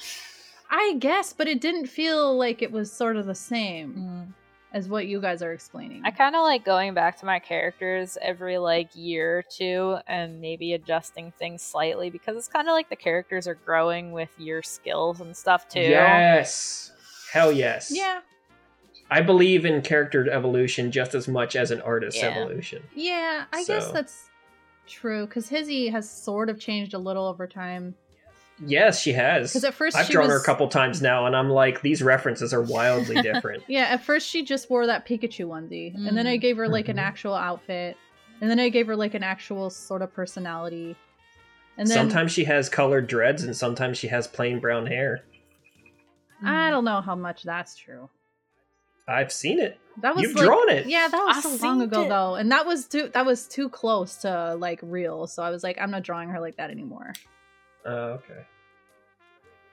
I 0.69 0.95
guess, 0.99 1.33
but 1.33 1.47
it 1.47 1.61
didn't 1.61 1.87
feel 1.87 2.35
like 2.37 2.61
it 2.61 2.71
was 2.71 2.91
sort 2.91 3.15
of 3.15 3.25
the 3.25 3.35
same 3.35 3.93
Mm. 3.93 4.33
As 4.73 4.89
what 4.89 5.05
you 5.05 5.21
guys 5.21 5.41
are 5.43 5.53
explaining. 5.53 6.01
I 6.03 6.09
kind 6.11 6.35
of 6.35 6.41
like 6.41 6.65
going 6.65 6.93
back 6.95 7.19
to 7.19 7.25
my 7.27 7.37
characters 7.39 8.17
every 8.21 8.57
like 8.57 8.89
year 8.95 9.39
or 9.39 9.43
two 9.43 9.97
and 10.07 10.41
maybe 10.41 10.73
adjusting 10.73 11.31
things 11.37 11.61
slightly 11.61 12.09
because 12.09 12.35
it's 12.35 12.47
kind 12.47 12.67
of 12.67 12.71
like 12.73 12.89
the 12.89 12.95
characters 12.95 13.47
are 13.47 13.53
growing 13.53 14.11
with 14.11 14.29
your 14.39 14.63
skills 14.63 15.21
and 15.21 15.37
stuff 15.37 15.69
too. 15.69 15.79
Yes. 15.81 16.91
Hell 17.31 17.51
yes. 17.51 17.91
yeah, 17.95 18.21
I 19.09 19.21
believe 19.21 19.65
in 19.65 19.81
character 19.81 20.29
evolution 20.29 20.91
just 20.91 21.13
as 21.15 21.27
much 21.27 21.55
as 21.55 21.71
an 21.71 21.81
artist's 21.81 22.21
Yeah. 22.21 22.29
evolution. 22.29 22.83
yeah. 22.95 23.45
I 23.53 23.63
guess 23.65 23.91
that's 23.91 24.29
true 24.87 25.25
because 25.27 25.49
Hizzy 25.49 25.87
has 25.89 26.09
sort 26.09 26.49
of 26.49 26.59
changed 26.59 26.93
a 26.93 26.97
little 26.99 27.25
over 27.27 27.47
time. 27.47 27.95
Yes, 28.59 29.01
she 29.01 29.11
has. 29.13 29.51
Because 29.51 29.63
at 29.65 29.73
1st 29.77 29.95
I've 29.95 30.05
she 30.05 30.13
drawn 30.13 30.27
was 30.27 30.33
her 30.33 30.39
a 30.39 30.43
couple 30.43 30.67
times 30.67 31.01
now, 31.01 31.25
and 31.25 31.35
I'm 31.35 31.49
like, 31.49 31.81
these 31.81 32.01
references 32.01 32.53
are 32.53 32.61
wildly 32.61 33.21
different. 33.21 33.63
yeah. 33.67 33.85
At 33.85 34.03
first 34.03 34.29
she 34.29 34.43
just 34.43 34.69
wore 34.69 34.85
that 34.87 35.05
Pikachu 35.07 35.47
onesie, 35.47 35.93
and 35.95 36.15
then 36.17 36.27
I 36.27 36.37
Mm. 36.37 36.41
gave 36.41 36.57
her 36.57 36.67
like 36.69 36.87
an 36.87 36.97
Mhm. 36.97 37.01
actual 37.01 37.33
outfit, 37.33 37.97
and 38.41 38.49
then 38.49 38.59
I 38.59 38.69
gave 38.69 38.87
her 38.87 38.95
like 38.95 39.13
an 39.15 39.23
actual 39.23 39.69
sort 39.69 40.01
of 40.01 40.13
personality. 40.13 40.95
And 41.77 41.87
then 41.87 41.95
sometimes 41.97 42.31
she 42.31 42.43
has 42.45 42.69
colored 42.69 43.07
dreads, 43.07 43.43
and 43.43 43.55
sometimes 43.55 43.97
she 43.97 44.07
has 44.07 44.27
plain 44.27 44.59
brown 44.59 44.85
hair. 44.85 45.23
I 46.45 46.69
don't 46.69 46.85
know 46.85 47.01
how 47.01 47.15
much 47.15 47.43
that's 47.43 47.75
true. 47.75 48.09
I've 49.07 49.31
seen 49.31 49.59
it. 49.59 49.79
That 50.01 50.15
was 50.15 50.23
You've 50.23 50.35
like, 50.35 50.45
drawn 50.45 50.69
it. 50.69 50.85
Yeah, 50.87 51.07
that 51.07 51.23
was 51.23 51.37
I 51.37 51.41
so 51.41 51.65
long 51.65 51.81
ago 51.81 52.03
it. 52.03 52.09
though, 52.09 52.35
and 52.35 52.51
that 52.51 52.65
was 52.65 52.87
too 52.87 53.09
that 53.13 53.25
was 53.25 53.47
too 53.47 53.69
close 53.69 54.17
to 54.17 54.55
like 54.55 54.79
real. 54.81 55.27
So 55.27 55.41
I 55.43 55.49
was 55.49 55.63
like, 55.63 55.77
I'm 55.81 55.91
not 55.91 56.03
drawing 56.03 56.29
her 56.29 56.39
like 56.39 56.57
that 56.57 56.69
anymore. 56.69 57.13
Oh, 57.85 57.91
okay. 57.91 58.45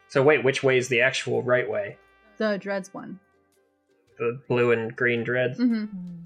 So 0.09 0.23
wait, 0.23 0.43
which 0.43 0.63
way 0.63 0.77
is 0.79 0.89
the 0.89 1.01
actual 1.03 1.43
right 1.43 1.69
way? 1.69 1.97
The 2.39 2.59
dreads 2.59 2.93
one. 2.93 3.21
The 4.19 4.41
blue 4.49 4.73
and 4.73 4.95
green 4.95 5.23
dreads. 5.25 5.59
hmm 5.59 5.85
Mm. 5.85 6.19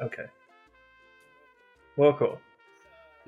Okay. 0.00 0.24
Well, 1.96 2.14
cool. 2.14 2.40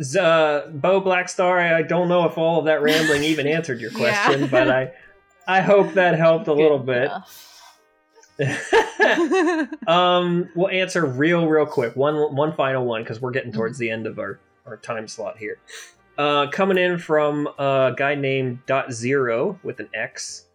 Z- 0.03 0.19
uh, 0.19 0.69
Bo 0.69 1.01
Blackstar, 1.01 1.73
I 1.74 1.82
don't 1.82 2.09
know 2.09 2.27
if 2.27 2.36
all 2.39 2.59
of 2.59 2.65
that 2.65 2.82
rambling 2.82 3.23
even 3.24 3.47
answered 3.47 3.81
your 3.81 3.91
Yeah. 3.99 4.24
question, 4.27 4.49
but 4.49 4.69
I, 4.70 4.93
I 5.47 5.61
hope 5.61 5.93
that 5.95 6.16
helped 6.19 6.49
a 6.49 6.53
little 6.53 6.78
bit. 6.78 7.11
um, 9.86 10.49
we'll 10.57 10.69
answer 10.69 11.05
real, 11.07 11.47
real 11.47 11.66
quick. 11.66 11.95
One, 11.95 12.35
one 12.35 12.53
final 12.53 12.85
one 12.85 13.03
because 13.03 13.20
we're 13.20 13.31
getting 13.31 13.53
towards 13.53 13.78
the 13.78 13.91
end 13.91 14.07
of 14.07 14.19
our 14.19 14.41
our 14.66 14.77
time 14.78 15.07
slot 15.07 15.36
here. 15.39 15.59
Uh, 16.16 16.47
coming 16.49 16.78
in 16.78 16.97
from 16.99 17.49
a 17.59 17.93
guy 17.97 18.15
named 18.15 18.61
Dot 18.66 18.93
Zero 18.93 19.59
with 19.62 19.81
an 19.81 19.89
X. 19.95 20.47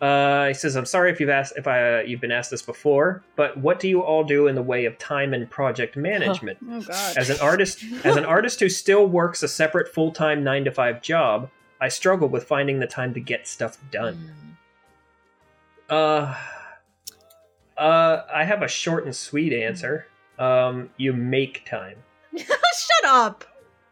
Uh, 0.00 0.48
he 0.48 0.54
says, 0.54 0.76
"I'm 0.76 0.86
sorry 0.86 1.10
if 1.10 1.20
you've 1.20 1.28
asked 1.28 1.52
if 1.56 1.68
I 1.68 1.98
uh, 1.98 2.00
you've 2.00 2.20
been 2.20 2.32
asked 2.32 2.50
this 2.50 2.62
before, 2.62 3.22
but 3.36 3.56
what 3.58 3.78
do 3.78 3.88
you 3.88 4.00
all 4.00 4.24
do 4.24 4.46
in 4.46 4.54
the 4.54 4.62
way 4.62 4.86
of 4.86 4.98
time 4.98 5.34
and 5.34 5.48
project 5.48 5.96
management? 5.96 6.58
Oh. 6.66 6.82
As 7.16 7.28
an 7.28 7.38
artist, 7.40 7.84
as 8.04 8.16
an 8.16 8.24
artist 8.36 8.60
who 8.60 8.68
still 8.68 9.06
works 9.06 9.42
a 9.42 9.48
separate 9.48 9.92
full 9.92 10.10
time 10.10 10.42
nine 10.42 10.64
to 10.64 10.70
five 10.70 11.02
job, 11.02 11.50
I 11.80 11.88
struggle 11.88 12.28
with 12.28 12.44
finding 12.44 12.78
the 12.78 12.86
time 12.86 13.12
to 13.14 13.20
get 13.20 13.46
stuff 13.46 13.78
done. 13.90 14.32
Mm. 15.90 15.94
Uh, 15.94 16.34
uh, 17.76 18.24
I 18.32 18.44
have 18.44 18.62
a 18.62 18.68
short 18.68 19.04
and 19.04 19.14
sweet 19.14 19.52
answer. 19.52 20.06
Um, 20.38 20.90
you 20.96 21.12
make 21.12 21.66
time. 21.66 21.96
Shut 22.36 23.04
up. 23.04 23.44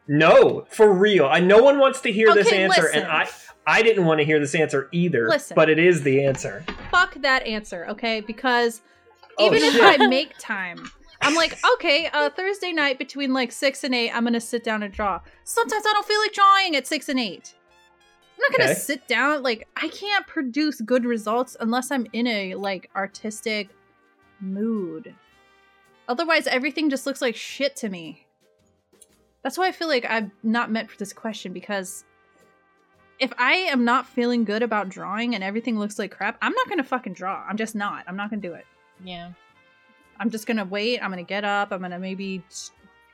No, 0.09 0.65
for 0.71 0.91
real. 0.93 1.27
I 1.27 1.41
no 1.41 1.59
one 1.63 1.79
wants 1.79 2.01
to 2.03 2.13
hear 2.13 2.33
this 2.35 2.51
answer, 2.53 2.83
listen. 2.83 3.03
and 3.03 3.11
I 3.13 3.29
I 3.67 3.83
didn't 3.83 4.07
want 4.07 4.21
to 4.21 4.25
hear 4.25 4.41
this 4.41 4.55
answer 4.55 4.89
either. 4.93 5.29
Listen. 5.29 5.55
but 5.55 5.69
it 5.69 5.79
is 5.79 6.03
the 6.03 6.25
answer. 6.25 6.65
Fuck 6.91 7.15
that 7.17 7.47
answer, 7.47 7.87
okay? 7.91 8.21
Because 8.21 8.81
Oh, 9.39 9.47
even 9.47 9.63
if. 9.63 9.81
I 9.81 10.07
make 10.09 10.37
time, 10.39 10.91
I'm 11.21 11.35
like, 11.35 11.57
okay, 11.75 12.09
uh, 12.13 12.31
Thursday 12.31 12.73
night 12.73 12.99
between 12.99 13.33
like 13.33 13.53
six 13.53 13.85
and 13.85 13.95
eight, 13.95 14.11
I'm 14.11 14.25
gonna 14.25 14.41
sit 14.41 14.65
down 14.65 14.83
and 14.83 14.93
draw. 14.93 15.21
Sometimes 15.45 15.85
I 15.87 15.93
don't 15.93 16.07
feel 16.07 16.19
like 16.21 16.33
drawing 16.33 16.75
at 16.77 16.87
six 16.87 17.09
and 17.09 17.21
eight. 17.21 17.55
I'm 18.37 18.41
not 18.51 18.59
gonna 18.59 18.71
Okay. 18.71 18.81
sit 18.81 19.07
down. 19.09 19.43
Like, 19.43 19.69
I 19.77 19.89
can't 19.89 20.27
produce 20.27 20.81
good 20.81 21.05
results 21.05 21.57
unless 21.61 21.91
I'm 21.91 22.07
in 22.13 22.27
a 22.27 22.55
like 22.55 22.89
artistic 22.97 23.69
mood. 24.41 25.15
Otherwise, 26.09 26.47
everything 26.47 26.89
just 26.89 27.05
looks 27.07 27.21
like 27.21 27.37
shit 27.37 27.77
to 27.77 27.89
me. 27.91 28.25
That's 29.49 29.57
why 29.57 29.69
I 29.69 29.73
feel 29.73 29.89
like 29.89 30.05
I'm 30.07 30.31
not 30.43 30.71
meant 30.71 30.91
for 30.91 30.99
this 30.99 31.15
question 31.15 31.55
because 31.55 32.05
if 33.19 33.33
I 33.39 33.53
am 33.53 33.83
not 33.83 34.07
feeling 34.07 34.45
good 34.45 34.63
about 34.63 34.91
drawing 34.91 35.35
and 35.35 35.43
everything 35.43 35.79
looks 35.79 35.99
like 35.99 36.11
crap, 36.11 36.37
I'm 36.43 36.53
not 36.53 36.69
gonna 36.69 36.85
fucking 36.85 37.15
draw. 37.15 37.43
I'm 37.49 37.57
just 37.57 37.75
not. 37.75 38.05
I'm 38.07 38.15
not 38.15 38.29
gonna 38.29 38.43
do 38.43 38.53
it. 38.53 38.67
Yeah. 39.03 39.33
I'm 40.21 40.29
just 40.29 40.47
gonna 40.47 40.67
wait. 40.67 41.03
I'm 41.03 41.09
gonna 41.09 41.23
get 41.23 41.45
up. 41.45 41.73
I'm 41.73 41.81
gonna 41.81 41.99
maybe 41.99 42.45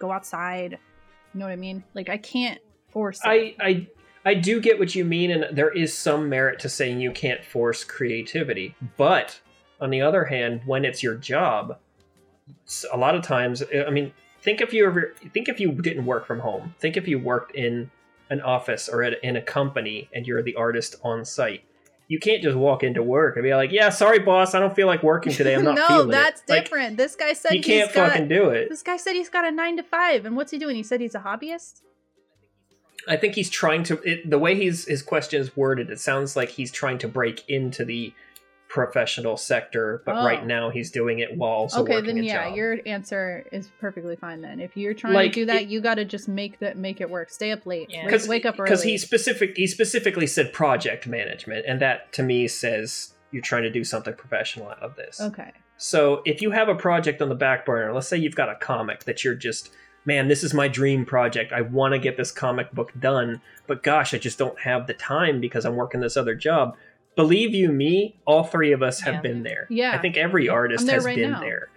go 0.00 0.10
outside. 0.10 0.76
You 1.32 1.38
know 1.38 1.46
what 1.46 1.52
I 1.52 1.56
mean? 1.56 1.84
Like 1.94 2.08
I 2.08 2.16
can't 2.16 2.60
force 2.90 3.20
it. 3.24 3.28
I 3.28 3.54
I 3.64 3.86
I 4.24 4.34
do 4.34 4.60
get 4.60 4.76
what 4.76 4.92
you 4.96 5.04
mean, 5.04 5.30
and 5.30 5.56
there 5.56 5.70
is 5.70 5.96
some 5.96 6.28
merit 6.28 6.58
to 6.62 6.68
saying 6.68 7.00
you 7.00 7.12
can't 7.12 7.44
force 7.44 7.84
creativity. 7.84 8.74
But 8.96 9.40
on 9.80 9.90
the 9.90 10.00
other 10.00 10.24
hand, 10.24 10.62
when 10.66 10.84
it's 10.84 11.00
your 11.00 11.14
job, 11.14 11.78
a 12.92 12.96
lot 12.96 13.14
of 13.14 13.22
times, 13.22 13.62
I 13.72 13.90
mean, 13.90 14.12
think 14.44 14.60
if 14.60 14.72
you 14.72 14.86
ever 14.86 15.14
think 15.32 15.48
if 15.48 15.58
you 15.58 15.72
didn't 15.72 16.04
work 16.04 16.26
from 16.26 16.40
home. 16.40 16.74
Think 16.78 16.96
if 16.96 17.08
you 17.08 17.18
worked 17.18 17.54
in 17.54 17.90
an 18.30 18.40
office 18.42 18.88
or 18.88 19.02
at, 19.02 19.22
in 19.24 19.36
a 19.36 19.42
company 19.42 20.08
and 20.14 20.26
you're 20.26 20.42
the 20.42 20.54
artist 20.54 20.96
on 21.02 21.24
site. 21.24 21.64
You 22.06 22.20
can't 22.20 22.42
just 22.42 22.56
walk 22.56 22.82
into 22.82 23.02
work 23.02 23.36
and 23.36 23.42
be 23.42 23.54
like, 23.54 23.72
"Yeah, 23.72 23.88
sorry, 23.88 24.18
boss, 24.18 24.54
I 24.54 24.60
don't 24.60 24.76
feel 24.76 24.86
like 24.86 25.02
working 25.02 25.32
today. 25.32 25.54
I'm 25.54 25.64
not 25.64 25.74
no, 25.74 25.86
feeling 25.86 26.10
that's 26.10 26.42
it." 26.42 26.50
Like, 26.50 26.64
different. 26.64 26.98
this 26.98 27.16
guy 27.16 27.32
said 27.32 27.54
you 27.54 27.62
can't 27.62 27.88
he's 27.88 27.96
got, 27.96 28.10
fucking 28.10 28.28
do 28.28 28.50
it. 28.50 28.68
This 28.68 28.82
guy 28.82 28.98
said 28.98 29.14
he's 29.14 29.30
got 29.30 29.46
a 29.46 29.50
nine 29.50 29.78
to 29.78 29.82
five, 29.82 30.26
and 30.26 30.36
what's 30.36 30.50
he 30.50 30.58
doing? 30.58 30.76
He 30.76 30.82
said 30.82 31.00
he's 31.00 31.14
a 31.14 31.20
hobbyist. 31.20 31.80
I 33.08 33.16
think 33.16 33.34
he's 33.34 33.48
trying 33.48 33.84
to. 33.84 33.98
It, 34.02 34.28
the 34.28 34.38
way 34.38 34.54
he's 34.54 34.84
his 34.84 35.02
question 35.02 35.40
is 35.40 35.56
worded, 35.56 35.90
it 35.90 35.98
sounds 35.98 36.36
like 36.36 36.50
he's 36.50 36.70
trying 36.70 36.98
to 36.98 37.08
break 37.08 37.48
into 37.48 37.86
the 37.86 38.12
professional 38.74 39.36
sector, 39.36 40.02
but 40.04 40.16
Oh. 40.16 40.24
right 40.26 40.44
now 40.44 40.68
he's 40.68 40.90
doing 40.90 41.20
it 41.20 41.36
while 41.36 41.52
also 41.52 41.82
okay, 41.84 41.94
working 41.94 42.16
then 42.16 42.24
a 42.24 42.26
yeah, 42.26 42.48
job. 42.48 42.56
your 42.56 42.78
answer 42.86 43.46
is 43.52 43.68
perfectly 43.80 44.16
fine. 44.16 44.40
Then 44.42 44.58
if 44.58 44.76
you're 44.76 44.94
trying 44.94 45.14
Like, 45.14 45.32
to 45.32 45.40
do 45.42 45.46
that, 45.46 45.62
it- 45.62 45.68
you 45.68 45.80
got 45.80 45.94
to 45.94 46.04
just 46.04 46.28
make 46.28 46.58
that 46.58 46.76
make 46.76 47.00
it 47.00 47.08
work. 47.08 47.30
Stay 47.30 47.52
up 47.52 47.64
late. 47.66 47.88
Yeah. 47.88 47.98
Wake, 48.00 48.06
because 48.06 48.28
wake 48.28 48.44
up 48.44 48.58
early. 48.58 48.64
because 48.68 48.82
he 48.82 48.98
specific 48.98 49.56
he 49.56 49.68
specifically 49.68 50.26
said 50.26 50.52
project 50.52 51.06
management, 51.06 51.64
and 51.68 51.80
that 51.80 52.12
to 52.14 52.24
me 52.24 52.48
says 52.48 53.14
you're 53.30 53.42
trying 53.42 53.62
to 53.62 53.70
do 53.70 53.84
something 53.84 54.14
professional 54.14 54.68
out 54.68 54.82
of 54.82 54.96
this. 54.96 55.20
okay. 55.20 55.52
So 55.76 56.22
if 56.24 56.42
you 56.42 56.50
have 56.50 56.68
a 56.68 56.74
project 56.74 57.22
on 57.22 57.28
the 57.28 57.34
back 57.36 57.64
burner, 57.64 57.92
let's 57.92 58.08
say 58.08 58.16
you've 58.16 58.34
got 58.34 58.48
a 58.48 58.56
comic 58.56 59.04
that 59.04 59.22
you're 59.24 59.34
just, 59.36 59.70
man, 60.04 60.26
this 60.26 60.42
is 60.42 60.52
my 60.52 60.66
dream 60.66 61.04
project. 61.04 61.52
I 61.52 61.60
want 61.60 61.92
to 61.94 61.98
get 62.00 62.16
this 62.16 62.32
comic 62.32 62.72
book 62.72 62.92
done, 62.98 63.40
but 63.68 63.84
gosh, 63.84 64.14
I 64.14 64.18
just 64.18 64.36
don't 64.38 64.58
have 64.60 64.88
the 64.88 64.94
time 64.94 65.40
because 65.40 65.64
I'm 65.64 65.76
working 65.76 66.00
this 66.00 66.16
other 66.16 66.34
job. 66.34 66.76
Believe 67.16 67.54
you 67.54 67.70
me, 67.70 68.16
all 68.26 68.44
three 68.44 68.72
of 68.72 68.82
us 68.82 69.00
have 69.00 69.14
Yeah. 69.14 69.20
been 69.20 69.42
there. 69.42 69.66
Yeah. 69.70 69.92
I 69.92 69.98
think 69.98 70.16
every 70.16 70.48
artist 70.48 70.88
has 70.88 71.04
right 71.04 71.16
been 71.16 71.32
now. 71.32 71.40
there. 71.40 71.68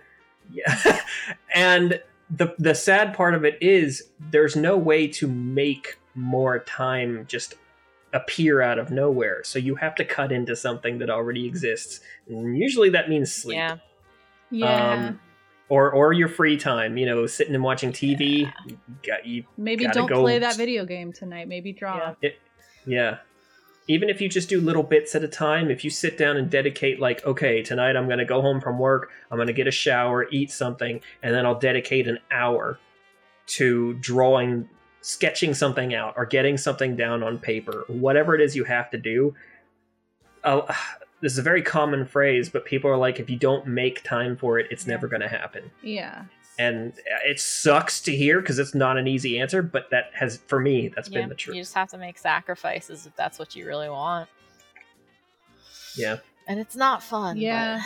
Yeah. 0.52 1.02
and 1.56 2.02
the 2.30 2.56
the 2.58 2.74
sad 2.76 3.14
part 3.14 3.34
of 3.36 3.46
it 3.46 3.58
is 3.62 4.10
there's 4.32 4.56
no 4.56 4.78
way 4.78 5.08
to 5.08 5.28
make 5.28 5.98
more 6.16 6.60
time 6.60 7.26
just 7.28 7.56
appear 8.14 8.62
out 8.62 8.80
of 8.80 8.90
nowhere. 8.90 9.44
So 9.44 9.60
you 9.60 9.76
have 9.76 9.94
to 9.96 10.06
cut 10.06 10.32
into 10.32 10.56
something 10.56 10.98
that 11.00 11.10
already 11.10 11.46
exists. 11.46 12.00
And 12.28 12.58
usually 12.58 12.90
that 12.92 13.10
means 13.10 13.32
sleep 13.34 13.58
Yeah. 13.58 13.78
Yeah. 14.50 14.94
um, 15.08 15.20
or 15.70 15.92
or 15.92 16.14
your 16.14 16.30
free 16.30 16.58
time. 16.58 16.98
You 16.98 17.06
know, 17.06 17.26
sitting 17.28 17.54
and 17.54 17.64
watching 17.64 17.92
TV. 17.92 18.52
You 18.66 18.78
got 19.06 19.26
you. 19.26 19.44
Maybe 19.58 19.86
don't 19.88 20.08
go- 20.08 20.22
play 20.22 20.40
that 20.40 20.56
video 20.56 20.86
game 20.86 21.14
tonight. 21.14 21.48
Maybe 21.48 21.74
draw. 21.74 22.16
Yeah. 22.22 22.30
Yeah. 22.86 23.18
Even 23.88 24.10
if 24.10 24.20
you 24.20 24.28
just 24.28 24.50
do 24.50 24.60
little 24.60 24.84
bits 24.84 25.16
at 25.16 25.24
a 25.24 25.28
time, 25.28 25.72
if 25.72 25.84
you 25.84 25.90
sit 25.90 26.18
down 26.18 26.36
and 26.38 26.50
dedicate, 26.50 27.00
like, 27.00 27.26
okay, 27.26 27.62
tonight 27.62 27.96
I'm 27.96 28.08
going 28.08 28.20
to 28.20 28.26
go 28.26 28.42
home 28.42 28.60
from 28.60 28.78
work, 28.78 29.12
I'm 29.32 29.38
going 29.38 29.48
to 29.48 29.54
get 29.54 29.68
a 29.68 29.72
shower, 29.72 30.28
eat 30.30 30.52
something, 30.52 31.00
and 31.24 31.34
then 31.34 31.46
I'll 31.46 31.60
dedicate 31.60 32.08
an 32.08 32.20
hour 32.30 32.80
to 33.48 33.94
drawing 33.96 34.70
sketching 35.02 35.54
something 35.54 35.94
out 35.94 36.14
or 36.18 36.26
getting 36.26 36.58
something 36.58 36.96
down 36.96 37.24
on 37.24 37.38
paper 37.38 37.86
whatever 37.88 38.36
it 38.36 38.42
is 38.42 38.56
you 38.56 38.66
have 38.66 38.90
to 38.90 38.98
do 38.98 39.34
this 40.44 41.32
is 41.32 41.38
a 41.38 41.42
very 41.42 41.62
common 41.62 42.06
phrase 42.06 42.50
but 42.50 42.66
people 42.66 42.90
are 42.92 42.98
like 42.98 43.20
if 43.20 43.30
you 43.30 43.38
don't 43.38 43.66
make 43.66 44.04
time 44.04 44.36
for 44.36 44.60
it 44.60 44.68
it's 44.70 44.86
never 44.86 45.08
going 45.08 45.22
to 45.22 45.28
happen 45.28 45.72
Yeah. 45.82 46.24
And 46.60 46.94
it 47.26 47.40
sucks 47.40 48.02
to 48.02 48.16
hear 48.16 48.40
because 48.42 48.58
it's 48.60 48.74
not 48.76 48.98
an 48.98 49.08
easy 49.08 49.40
answer 49.40 49.62
but 49.62 49.90
that 49.92 50.06
has 50.14 50.38
for 50.48 50.60
me 50.60 50.88
that's 50.96 51.10
Yeah, 51.10 51.22
been 51.22 51.30
the 51.30 51.36
truth 51.36 51.56
You 51.56 51.62
just 51.62 51.74
have 51.76 51.90
to 51.90 51.98
make 51.98 52.18
sacrifices 52.18 53.06
if 53.06 53.16
that's 53.16 53.38
what 53.40 53.56
you 53.56 53.66
really 53.68 53.90
want. 53.90 54.28
yeah 55.96 56.18
And 56.48 56.60
it's 56.60 56.76
not 56.76 57.04
fun. 57.04 57.38
Yeah. 57.38 57.78
but- 57.82 57.86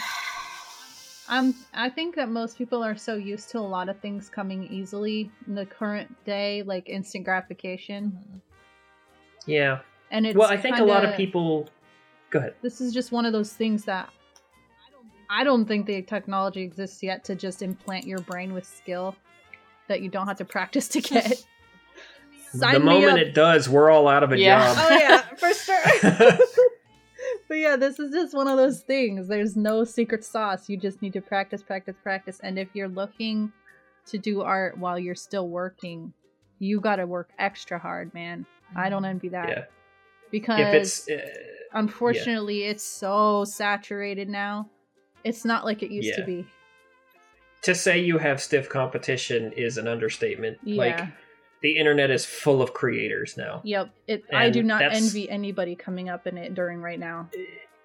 Um, 1.33 1.55
I 1.73 1.89
think 1.89 2.15
that 2.15 2.27
most 2.29 2.57
people 2.57 2.83
are 2.83 2.97
so 2.97 3.15
used 3.15 3.49
to 3.51 3.59
a 3.59 3.61
lot 3.61 3.87
of 3.87 3.97
things 3.99 4.27
coming 4.27 4.65
easily 4.65 5.31
in 5.47 5.55
the 5.55 5.65
current 5.65 6.13
day, 6.25 6.61
like 6.63 6.89
instant 6.89 7.23
gratification, 7.23 8.17
yeah 9.47 9.79
and 10.11 10.27
it's. 10.27 10.37
well 10.37 10.49
i 10.49 10.57
think 10.57 10.77
a 10.77 10.83
lot 10.83 11.03
of 11.05 11.11
kinda- 11.11 11.17
people 11.17 11.69
go 12.31 12.39
ahead 12.39 12.53
This 12.61 12.79
is 12.81 12.93
just 12.93 13.11
one 13.13 13.25
of 13.25 13.31
those 13.33 13.53
things 13.53 13.85
that 13.85 14.09
I 15.31 15.45
don't 15.45 15.65
think 15.65 15.85
the 15.85 16.01
technology 16.01 16.61
exists 16.61 17.01
yet 17.01 17.23
to 17.25 17.35
just 17.35 17.61
implant 17.61 18.05
your 18.05 18.19
brain 18.19 18.53
with 18.53 18.65
skill 18.65 19.15
that 19.87 20.01
you 20.01 20.09
don't 20.09 20.27
have 20.27 20.37
to 20.37 20.45
practice 20.45 20.89
to 20.89 21.01
get. 21.01 21.45
Sign 22.51 22.73
the 22.73 22.79
moment 22.81 23.17
it 23.17 23.33
does 23.33 23.69
we're 23.69 23.89
all 23.89 24.09
out 24.09 24.23
of 24.23 24.33
a 24.33 24.37
Yeah. 24.37 24.73
job 24.73 24.77
Oh 24.77 24.97
yeah, 24.97 25.21
for 25.37 25.53
sure. 25.53 26.37
but 27.47 27.57
yeah, 27.57 27.77
this 27.77 27.97
is 27.97 28.11
just 28.11 28.35
one 28.35 28.49
of 28.49 28.57
those 28.57 28.81
things. 28.81 29.29
There's 29.29 29.55
no 29.55 29.85
secret 29.85 30.25
sauce. 30.25 30.67
You 30.67 30.75
just 30.75 31.01
need 31.01 31.13
to 31.13 31.21
practice, 31.21 31.63
practice, 31.63 31.95
practice. 32.03 32.41
And 32.43 32.59
if 32.59 32.67
you're 32.73 32.89
looking 32.89 33.53
to 34.07 34.17
do 34.17 34.41
art 34.41 34.77
while 34.77 34.99
you're 34.99 35.15
still 35.15 35.47
working, 35.47 36.11
you 36.59 36.81
got 36.81 36.97
to 36.97 37.07
work 37.07 37.29
extra 37.39 37.79
hard, 37.79 38.13
man. 38.13 38.45
I 38.75 38.89
don't 38.89 39.05
envy 39.05 39.29
that 39.29 39.49
yeah 39.49 39.63
because 40.31 40.59
if 40.59 40.73
it's 40.73 41.09
uh, 41.09 41.17
unfortunately 41.73 42.63
it's 42.63 42.83
so 42.83 43.45
saturated 43.45 44.29
now. 44.29 44.69
It's 45.23 45.45
not 45.45 45.65
like 45.65 45.83
it 45.83 45.91
used 45.91 46.15
to 46.15 46.23
be. 46.25 46.45
to 47.63 47.75
say 47.75 47.99
you 47.99 48.17
have 48.17 48.41
stiff 48.41 48.69
competition 48.69 49.51
is 49.53 49.77
an 49.77 49.87
understatement 49.87 50.57
Yeah. 50.63 50.77
like 50.77 51.07
the 51.61 51.77
internet 51.77 52.09
is 52.09 52.25
full 52.25 52.61
of 52.61 52.73
creators 52.73 53.37
now 53.37 53.61
Yep. 53.63 53.89
It. 54.07 54.23
I 54.33 54.49
do 54.49 54.63
not 54.63 54.81
envy 54.81 55.29
anybody 55.29 55.75
coming 55.75 56.09
up 56.09 56.25
in 56.27 56.37
it 56.37 56.53
during 56.55 56.81
right 56.81 56.99
now. 56.99 57.29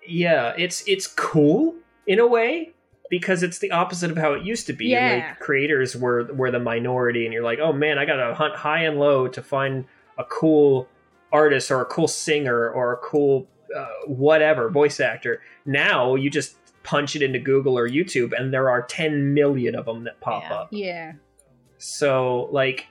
yeah 0.06 0.54
it's 0.56 0.82
it's 0.86 1.06
cool 1.06 1.74
in 2.06 2.18
a 2.20 2.26
way 2.26 2.72
because 3.10 3.42
it's 3.42 3.58
the 3.58 3.70
opposite 3.70 4.10
of 4.10 4.16
how 4.16 4.32
it 4.32 4.42
used 4.44 4.66
to 4.66 4.72
be 4.72 4.86
Yeah. 4.86 5.26
like 5.28 5.40
creators 5.40 5.94
were 5.96 6.24
were 6.32 6.50
the 6.50 6.58
minority 6.60 7.24
and 7.26 7.32
you're 7.34 7.42
like 7.44 7.58
oh 7.58 7.72
man 7.72 7.98
i 7.98 8.04
gotta 8.06 8.34
hunt 8.34 8.54
high 8.56 8.84
and 8.84 8.98
low 8.98 9.28
to 9.28 9.42
find 9.42 9.84
a 10.18 10.24
cool 10.24 10.88
artist 11.32 11.70
or 11.70 11.80
a 11.82 11.84
cool 11.86 12.08
singer 12.08 12.70
or 12.70 12.92
a 12.94 12.96
cool 12.98 13.46
uh, 13.76 13.86
whatever 14.06 14.70
voice 14.70 15.00
actor 15.00 15.42
now 15.66 16.14
you 16.14 16.30
just 16.30 16.56
punch 16.86 17.16
it 17.16 17.22
into 17.22 17.38
google 17.40 17.76
or 17.76 17.88
youtube 17.88 18.32
and 18.38 18.54
there 18.54 18.70
are 18.70 18.82
10 18.82 19.34
million 19.34 19.74
of 19.74 19.84
them 19.86 20.04
that 20.04 20.20
pop 20.20 20.44
Yeah. 20.44 20.54
up 20.54 20.68
Yeah. 20.70 21.12
So 21.78 22.48
like 22.52 22.86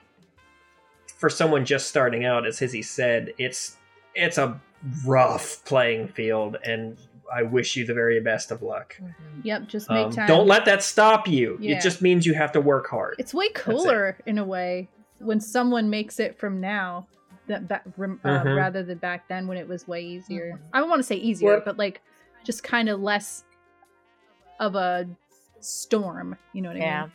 for 1.18 1.30
someone 1.30 1.64
just 1.64 1.88
starting 1.88 2.24
out, 2.26 2.46
as 2.46 2.58
Hizzy 2.58 2.82
said, 2.82 3.32
it's 3.38 3.76
it's 4.14 4.36
a 4.38 4.60
rough 5.06 5.64
playing 5.64 6.08
field 6.08 6.56
and 6.62 6.96
I 7.34 7.42
wish 7.42 7.74
you 7.74 7.84
the 7.86 7.94
very 7.94 8.20
best 8.20 8.50
of 8.52 8.62
luck. 8.62 8.96
Mhm. 9.02 9.14
Yep. 9.42 9.66
Just 9.66 9.90
make 9.90 10.06
Um, 10.06 10.12
time. 10.12 10.28
don't 10.28 10.46
let 10.46 10.64
that 10.66 10.82
stop 10.82 11.26
you. 11.26 11.56
Yeah. 11.60 11.76
It 11.78 11.80
just 11.82 12.00
means 12.02 12.26
you 12.26 12.34
have 12.34 12.52
to 12.52 12.60
work 12.60 12.86
hard. 12.88 13.16
It's 13.18 13.32
way 13.34 13.46
it. 13.46 13.54
cooler 13.54 14.18
in 14.26 14.38
a 14.38 14.44
way 14.44 14.88
when 15.18 15.40
someone 15.40 15.88
makes 15.90 16.20
it 16.20 16.38
from 16.38 16.60
now 16.60 17.06
that 17.48 17.68
that 17.68 17.82
rem- 17.96 18.20
uh, 18.24 18.44
Mhm. 18.44 18.56
rather 18.56 18.82
than 18.84 18.98
back 18.98 19.26
then 19.28 19.48
when 19.48 19.56
it 19.58 19.66
was 19.66 19.88
way 19.88 20.02
easier. 20.02 20.52
Mhm. 20.60 20.68
I 20.74 20.80
don't 20.80 20.88
want 20.90 21.00
to 21.00 21.02
say 21.04 21.16
easier, 21.16 21.48
Well- 21.54 21.62
but 21.64 21.76
like 21.78 22.02
just 22.44 22.62
kind 22.62 22.88
of 22.88 23.00
less 23.00 23.42
of 24.60 24.74
a 24.74 25.06
storm. 25.60 26.36
You 26.52 26.62
know 26.62 26.68
what 26.70 26.82
I 26.82 27.00
mean? 27.02 27.12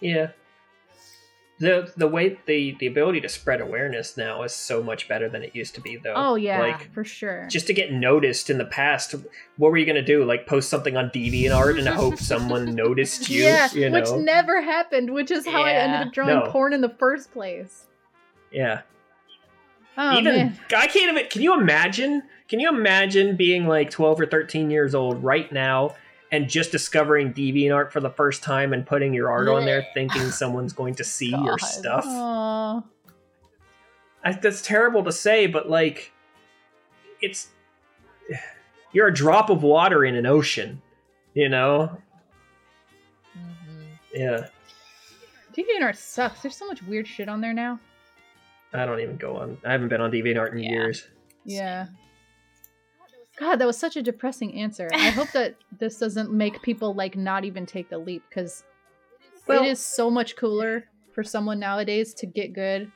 Yeah. 0.00 0.28
The 1.58 1.92
the 1.94 2.08
way 2.08 2.38
the 2.46 2.74
the 2.80 2.86
ability 2.86 3.20
to 3.20 3.28
spread 3.28 3.60
awareness 3.60 4.16
now 4.16 4.42
is 4.44 4.54
so 4.54 4.82
much 4.82 5.08
better 5.08 5.28
than 5.28 5.42
it 5.42 5.54
used 5.54 5.74
to 5.74 5.82
be 5.82 5.96
though. 5.98 6.14
Oh 6.16 6.34
yeah, 6.36 6.58
Like 6.60 6.90
for 6.94 7.04
sure. 7.04 7.46
just 7.50 7.66
to 7.66 7.74
get 7.74 7.92
noticed 7.92 8.48
in 8.48 8.56
the 8.56 8.64
past, 8.64 9.14
what 9.58 9.70
were 9.70 9.76
you 9.76 9.84
gonna 9.84 10.00
do? 10.00 10.24
Like 10.24 10.46
post 10.46 10.70
something 10.70 10.96
on 10.96 11.10
DeviantArt 11.10 11.78
and 11.78 11.86
hope 11.86 12.16
someone 12.18 12.74
noticed 12.74 13.28
you? 13.28 13.44
yeah, 13.44 13.68
you 13.74 13.90
know? 13.90 14.00
which 14.00 14.10
never 14.24 14.62
happened, 14.62 15.12
which 15.12 15.30
is 15.30 15.46
how 15.46 15.62
I 15.62 15.72
ended 15.72 16.06
up 16.08 16.14
drawing 16.14 16.38
No. 16.46 16.50
porn 16.50 16.72
in 16.72 16.80
the 16.80 16.94
first 16.98 17.30
place. 17.30 17.84
yeah. 18.50 18.80
Oh 19.98 20.16
even 20.16 20.34
man. 20.34 20.58
I 20.74 20.86
can't 20.86 21.12
even. 21.12 21.28
Can 21.28 21.42
you 21.42 21.52
imagine? 21.60 22.22
Can 22.48 22.58
you 22.60 22.70
imagine 22.70 23.36
being 23.36 23.66
like 23.66 23.90
twelve 23.90 24.18
or 24.18 24.24
thirteen 24.24 24.70
years 24.70 24.94
old 24.94 25.22
right 25.22 25.52
now 25.52 25.94
and 26.32 26.48
just 26.48 26.70
discovering 26.70 27.32
DeviantArt 27.34 27.90
for 27.92 28.00
the 28.00 28.10
first 28.10 28.42
time 28.42 28.72
and 28.72 28.86
putting 28.86 29.12
your 29.12 29.30
art 29.30 29.48
on 29.48 29.64
there, 29.64 29.86
thinking 29.94 30.22
someone's 30.30 30.72
going 30.72 30.94
to 30.96 31.04
see 31.04 31.30
your 31.30 31.58
stuff? 31.58 32.04
I, 32.06 32.82
that's 34.40 34.62
terrible 34.62 35.02
to 35.04 35.12
say, 35.12 35.46
but 35.46 35.68
like, 35.68 36.12
it's 37.22 37.48
you're 38.92 39.08
a 39.08 39.14
drop 39.14 39.50
of 39.50 39.62
water 39.62 40.04
in 40.04 40.14
an 40.14 40.26
ocean. 40.26 40.80
You 41.34 41.48
know? 41.48 41.96
Mhm. 43.36 43.84
Yeah. 44.12 44.46
DeviantArt 45.56 45.96
sucks. 45.96 46.42
There's 46.42 46.56
so 46.56 46.66
much 46.66 46.82
weird 46.82 47.06
shit 47.06 47.28
on 47.28 47.40
there 47.40 47.54
now. 47.54 47.78
I 48.72 48.86
don't 48.86 49.00
even 49.00 49.16
go 49.16 49.36
on. 49.36 49.58
I 49.64 49.72
haven't 49.72 49.88
been 49.88 50.00
on 50.00 50.10
DeviantArt 50.12 50.52
in 50.52 50.58
Yeah. 50.58 50.70
years. 50.70 51.08
Yeah. 51.44 51.86
God, 53.40 53.56
that 53.56 53.66
was 53.66 53.78
such 53.78 53.96
a 53.96 54.02
depressing 54.02 54.54
answer. 54.54 54.90
I 54.92 55.08
hope 55.08 55.32
that 55.32 55.56
this 55.78 55.98
doesn't 55.98 56.30
make 56.30 56.60
people 56.60 56.92
like 56.94 57.16
not 57.16 57.44
even 57.46 57.64
take 57.64 57.88
the 57.88 57.96
leap 57.96 58.22
because 58.28 58.64
Well- 59.46 59.64
it 59.64 59.68
is 59.68 59.80
so 59.80 60.10
much 60.10 60.36
cooler 60.36 60.84
for 61.12 61.24
someone 61.24 61.58
nowadays 61.58 62.12
to 62.14 62.26
get 62.26 62.52
good. 62.52 62.92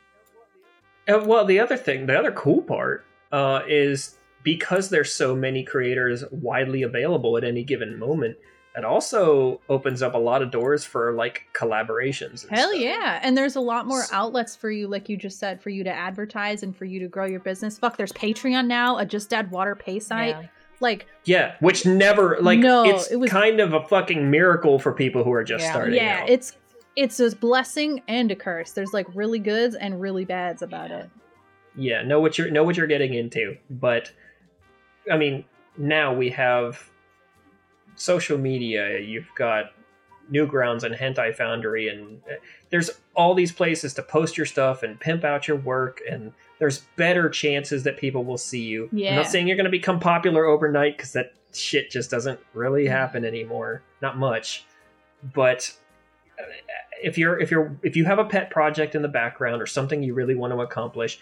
Uh, 1.08 1.22
well, 1.24 1.46
the 1.46 1.58
other 1.58 1.76
thing, 1.78 2.06
the 2.06 2.18
other 2.18 2.30
cool 2.32 2.60
part, 2.62 3.04
uh, 3.32 3.62
is 3.66 4.18
because 4.42 4.90
there's 4.90 5.12
so 5.12 5.34
many 5.34 5.64
creators 5.64 6.24
widely 6.30 6.82
available 6.82 7.36
at 7.38 7.44
any 7.44 7.64
given 7.64 7.98
moment. 7.98 8.36
It 8.76 8.84
also 8.84 9.60
opens 9.68 10.02
up 10.02 10.14
a 10.14 10.18
lot 10.18 10.42
of 10.42 10.50
doors 10.50 10.84
for 10.84 11.12
like 11.12 11.42
collaborations. 11.52 12.42
and 12.42 12.50
Hell 12.56 12.70
stuff. 12.70 12.80
yeah. 12.82 13.20
And 13.22 13.36
there's 13.36 13.54
a 13.54 13.60
lot 13.60 13.86
more 13.86 14.02
outlets 14.12 14.56
for 14.56 14.68
you, 14.70 14.88
like 14.88 15.08
you 15.08 15.16
just 15.16 15.38
said, 15.38 15.62
for 15.62 15.70
you 15.70 15.84
to 15.84 15.90
advertise 15.92 16.62
and 16.64 16.76
for 16.76 16.84
you 16.84 16.98
to 17.00 17.06
grow 17.08 17.24
your 17.26 17.38
business. 17.40 17.78
Fuck, 17.78 17.96
there's 17.96 18.12
Patreon 18.12 18.66
now, 18.66 18.98
a 18.98 19.04
Just 19.06 19.32
Add 19.32 19.50
Water 19.52 19.76
pay 19.76 20.00
site. 20.00 20.30
Yeah. 20.40 20.46
Like, 20.80 21.06
Yeah, 21.24 21.54
which 21.60 21.86
never 21.86 22.36
like 22.40 22.58
No, 22.58 22.84
it's 22.84 23.10
it 23.12 23.16
was- 23.16 23.30
kind 23.30 23.60
of 23.60 23.74
a 23.74 23.82
fucking 23.84 24.28
miracle 24.28 24.80
for 24.80 24.92
people 24.92 25.22
who 25.22 25.32
are 25.32 25.44
just 25.44 25.62
Yeah. 25.64 25.70
starting 25.70 25.94
yeah, 25.94 26.20
out. 26.22 26.28
it's 26.28 26.56
it's 26.96 27.18
a 27.20 27.34
blessing 27.36 28.02
and 28.08 28.30
a 28.32 28.36
curse. 28.36 28.72
There's 28.72 28.92
like 28.92 29.06
really 29.14 29.38
goods 29.38 29.74
and 29.76 30.00
really 30.00 30.24
bads 30.24 30.62
about 30.62 30.90
Yeah. 30.90 30.98
it. 30.98 31.10
yeah, 31.76 32.02
know 32.02 32.20
what 32.20 32.38
you're 32.38 32.50
know 32.50 32.64
what 32.64 32.76
you're 32.76 32.86
getting 32.88 33.14
into. 33.14 33.56
But 33.70 34.10
I 35.10 35.16
mean, 35.16 35.44
now 35.78 36.12
we 36.12 36.30
have 36.30 36.90
social 37.96 38.38
media. 38.38 38.98
You've 38.98 39.28
got 39.36 39.66
Newgrounds 40.32 40.82
and 40.84 40.94
Hentai 40.94 41.34
Foundry, 41.36 41.88
and 41.88 42.20
uh, 42.30 42.34
there's 42.70 42.90
all 43.14 43.34
these 43.34 43.52
places 43.52 43.92
to 43.94 44.02
post 44.02 44.36
your 44.36 44.46
stuff 44.46 44.82
and 44.82 44.98
pimp 44.98 45.22
out 45.24 45.46
your 45.46 45.58
work. 45.58 46.00
And 46.10 46.32
there's 46.58 46.80
better 46.96 47.28
chances 47.28 47.82
that 47.84 47.96
people 47.98 48.24
will 48.24 48.38
see 48.38 48.62
you. 48.62 48.88
I'm 48.92 48.98
Yeah. 48.98 49.16
not 49.16 49.26
saying 49.28 49.46
you're 49.46 49.56
going 49.56 49.64
to 49.64 49.70
become 49.70 50.00
popular 50.00 50.46
overnight 50.46 50.96
because 50.96 51.12
that 51.12 51.32
shit 51.52 51.90
just 51.90 52.10
doesn't 52.10 52.40
really 52.54 52.86
happen 52.86 53.24
anymore. 53.24 53.82
Not 54.00 54.16
much, 54.18 54.64
but 55.34 55.70
uh, 56.38 56.42
if 57.02 57.18
you're 57.18 57.38
if 57.38 57.50
you're 57.50 57.76
if 57.82 57.96
you 57.96 58.04
have 58.06 58.18
a 58.18 58.24
pet 58.24 58.50
project 58.50 58.94
in 58.94 59.02
the 59.02 59.08
background 59.08 59.60
or 59.60 59.66
something 59.66 60.02
you 60.02 60.14
really 60.14 60.34
want 60.34 60.52
to 60.52 60.60
accomplish 60.60 61.20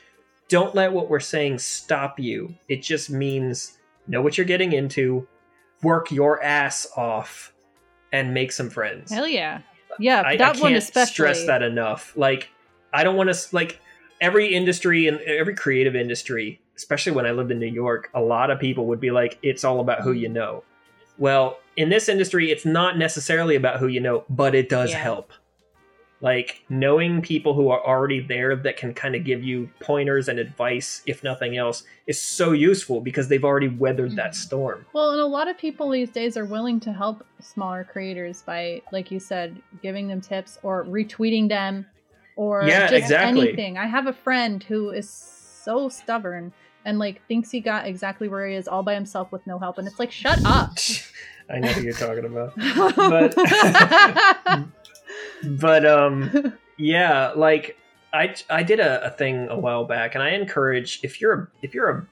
don't 0.49 0.74
let 0.74 0.93
what 0.93 1.09
we're 1.09 1.19
saying 1.20 1.59
stop 1.59 2.20
you 2.20 2.55
it 2.69 2.82
just 2.82 3.11
means 3.11 3.78
know 4.07 4.20
what 4.23 4.36
you're 4.39 4.47
getting 4.47 4.73
into 4.73 5.27
work 5.83 6.11
your 6.13 6.43
ass 6.43 6.87
off 6.97 7.53
and 8.13 8.33
make 8.35 8.53
some 8.53 8.71
friends 8.71 9.11
Hell 9.11 9.27
yeah. 9.29 9.61
Yeah, 9.99 10.23
I, 10.25 10.37
that 10.37 10.57
I 10.57 10.61
one 10.61 10.71
can't 10.73 10.77
especially. 10.77 11.13
stress 11.13 11.47
that 11.47 11.63
enough 11.63 12.17
like 12.17 12.49
i 12.95 13.05
don't 13.05 13.17
want 13.17 13.33
to 13.33 13.55
like 13.57 13.81
every 14.21 14.55
industry 14.55 15.07
and 15.09 15.19
every 15.21 15.55
creative 15.55 15.95
industry 15.97 16.61
especially 16.77 17.13
when 17.13 17.27
i 17.27 17.31
lived 17.31 17.51
in 17.51 17.59
new 17.59 17.67
york 17.67 18.11
a 18.15 18.21
lot 18.21 18.51
of 18.51 18.59
people 18.59 18.87
would 18.87 19.01
be 19.01 19.11
like 19.11 19.39
it's 19.43 19.65
all 19.65 19.81
about 19.81 20.01
who 20.01 20.13
you 20.13 20.29
know 20.29 20.63
well 21.19 21.59
in 21.77 21.89
this 21.91 22.09
industry 22.09 22.51
it's 22.51 22.65
not 22.65 22.97
necessarily 22.97 23.55
about 23.57 23.79
who 23.81 23.87
you 23.89 24.01
know 24.01 24.25
but 24.31 24.55
it 24.55 24.69
does 24.69 24.91
Yeah. 24.91 24.99
help 24.99 25.33
like 26.23 26.62
knowing 26.69 27.20
people 27.20 27.53
who 27.53 27.69
are 27.69 27.85
already 27.85 28.20
there 28.20 28.55
that 28.57 28.77
can 28.77 28.94
kind 28.94 29.15
of 29.15 29.24
give 29.24 29.43
you 29.43 29.69
pointers 29.81 30.28
and 30.28 30.39
advice 30.39 31.03
if 31.05 31.23
nothing 31.24 31.57
else 31.57 31.82
is 32.07 32.19
so 32.20 32.53
useful 32.53 33.01
because 33.01 33.27
they've 33.28 33.44
already 33.44 33.69
weathered 33.69 34.15
that 34.16 34.31
Mhm. 34.31 34.35
storm 34.36 34.86
Well, 34.94 35.11
and 35.11 35.20
a 35.20 35.27
lot 35.27 35.49
of 35.49 35.59
people 35.59 35.90
these 35.90 36.11
days 36.11 36.36
are 36.36 36.44
willing 36.47 36.78
to 36.81 36.93
help 36.93 37.27
smaller 37.40 37.82
creators 37.85 38.40
by, 38.43 38.81
like 38.93 39.11
you 39.11 39.19
said, 39.19 39.61
giving 39.82 40.07
them 40.09 40.20
tips 40.20 40.59
or 40.62 40.85
retweeting 40.85 41.49
them 41.49 41.86
or 42.36 42.65
Yeah, 42.69 42.82
just 42.89 42.94
exactly. 42.94 43.49
anything. 43.49 43.77
I 43.77 43.86
have 43.86 44.07
a 44.07 44.12
friend 44.12 44.62
who 44.62 44.90
is 44.90 45.11
so 45.11 45.89
stubborn 45.89 46.53
and 46.85 46.99
like 46.99 47.20
thinks 47.27 47.51
he 47.51 47.61
got 47.61 47.86
exactly 47.86 48.28
where 48.28 48.47
he 48.47 48.55
is 48.55 48.66
all 48.69 48.82
by 48.85 48.94
himself 48.94 49.31
with 49.32 49.47
no 49.47 49.59
help, 49.59 49.78
and 49.78 49.86
it's 49.89 49.99
like, 49.99 50.11
shut 50.12 50.39
up. 50.44 50.70
I 51.51 51.59
know 51.59 51.69
who 51.69 51.82
you're 51.82 51.93
talking 51.94 52.24
about. 52.24 52.55
But- 52.97 53.35
But 55.44 55.86
um 55.86 56.55
yeah, 56.76 57.32
like 57.34 57.76
I 58.12 58.34
I 58.51 58.62
did 58.62 58.80
a, 58.80 59.06
a 59.06 59.10
thing 59.10 59.48
a 59.48 59.59
while 59.59 59.84
back 59.84 60.14
and 60.14 60.22
I 60.22 60.30
encourage 60.30 61.01
if 61.02 61.20
you're 61.20 61.32
a 61.32 61.48
if 61.62 61.74
you're 61.74 61.90
a 61.90 62.06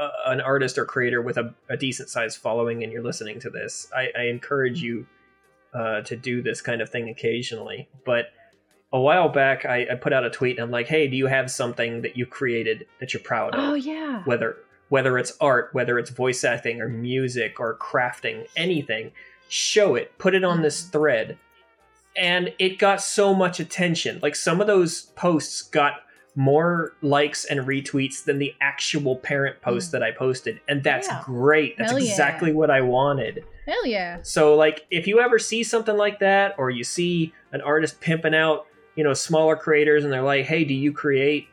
uh, 0.00 0.10
an 0.26 0.40
artist 0.40 0.78
or 0.78 0.84
creator 0.84 1.20
with 1.20 1.36
a, 1.36 1.54
a 1.68 1.76
decent 1.76 2.08
sized 2.08 2.38
following 2.38 2.82
and 2.82 2.92
you're 2.92 3.02
listening 3.02 3.38
to 3.40 3.50
this, 3.50 3.86
I, 3.94 4.08
I 4.18 4.22
encourage 4.24 4.80
you 4.80 5.06
uh, 5.74 6.00
to 6.02 6.16
do 6.16 6.42
this 6.42 6.62
kind 6.62 6.80
of 6.80 6.88
thing 6.88 7.10
occasionally. 7.10 7.88
But 8.06 8.26
a 8.92 9.00
while 9.00 9.28
back, 9.28 9.66
I, 9.66 9.86
I 9.90 9.94
put 9.96 10.12
out 10.12 10.24
a 10.24 10.30
tweet 10.30 10.56
and 10.56 10.64
I'm 10.64 10.70
like, 10.70 10.86
"Hey, 10.86 11.06
do 11.06 11.16
you 11.16 11.26
have 11.26 11.50
something 11.50 12.02
that 12.02 12.16
you 12.16 12.24
created 12.24 12.86
that 12.98 13.12
you're 13.12 13.22
proud 13.22 13.54
of? 13.54 13.60
oh 13.60 13.74
yeah. 13.74 14.22
whether 14.24 14.56
whether 14.88 15.18
it's 15.18 15.36
art, 15.40 15.70
whether 15.72 15.98
it's 15.98 16.10
voice 16.10 16.44
acting 16.44 16.80
or 16.80 16.88
music 16.88 17.60
or 17.60 17.76
crafting, 17.76 18.46
anything, 18.56 19.12
show 19.48 19.94
it, 19.94 20.16
put 20.18 20.34
it 20.34 20.44
on 20.44 20.62
this 20.62 20.82
thread. 20.82 21.38
And 22.16 22.52
it 22.58 22.78
got 22.78 23.00
so 23.00 23.34
much 23.34 23.60
attention. 23.60 24.18
Like 24.22 24.36
some 24.36 24.60
of 24.60 24.66
those 24.66 25.02
posts 25.16 25.62
got 25.62 26.02
more 26.34 26.94
likes 27.02 27.44
and 27.44 27.60
retweets 27.60 28.24
than 28.24 28.38
the 28.38 28.54
actual 28.60 29.16
parent 29.16 29.56
hmm. 29.56 29.64
post 29.64 29.92
that 29.92 30.02
I 30.02 30.10
posted. 30.12 30.60
And 30.68 30.82
that's 30.82 31.08
Yeah. 31.08 31.22
great. 31.24 31.76
That's 31.78 31.92
Hell 31.92 32.00
yeah. 32.00 32.10
exactly 32.10 32.52
what 32.52 32.70
I 32.70 32.80
wanted. 32.80 33.44
Hell 33.66 33.86
yeah. 33.86 34.18
So 34.22 34.54
like 34.56 34.86
if 34.90 35.06
you 35.06 35.20
ever 35.20 35.38
see 35.38 35.62
something 35.62 35.96
like 35.96 36.18
that 36.20 36.54
or 36.58 36.70
you 36.70 36.84
see 36.84 37.32
an 37.52 37.60
artist 37.60 38.00
pimping 38.00 38.34
out, 38.34 38.66
you 38.96 39.04
know, 39.04 39.14
smaller 39.14 39.56
creators 39.56 40.04
and 40.04 40.12
they're 40.12 40.22
like, 40.22 40.46
"Hey, 40.46 40.64
do 40.64 40.74
you 40.74 40.92
create?" 40.92 41.48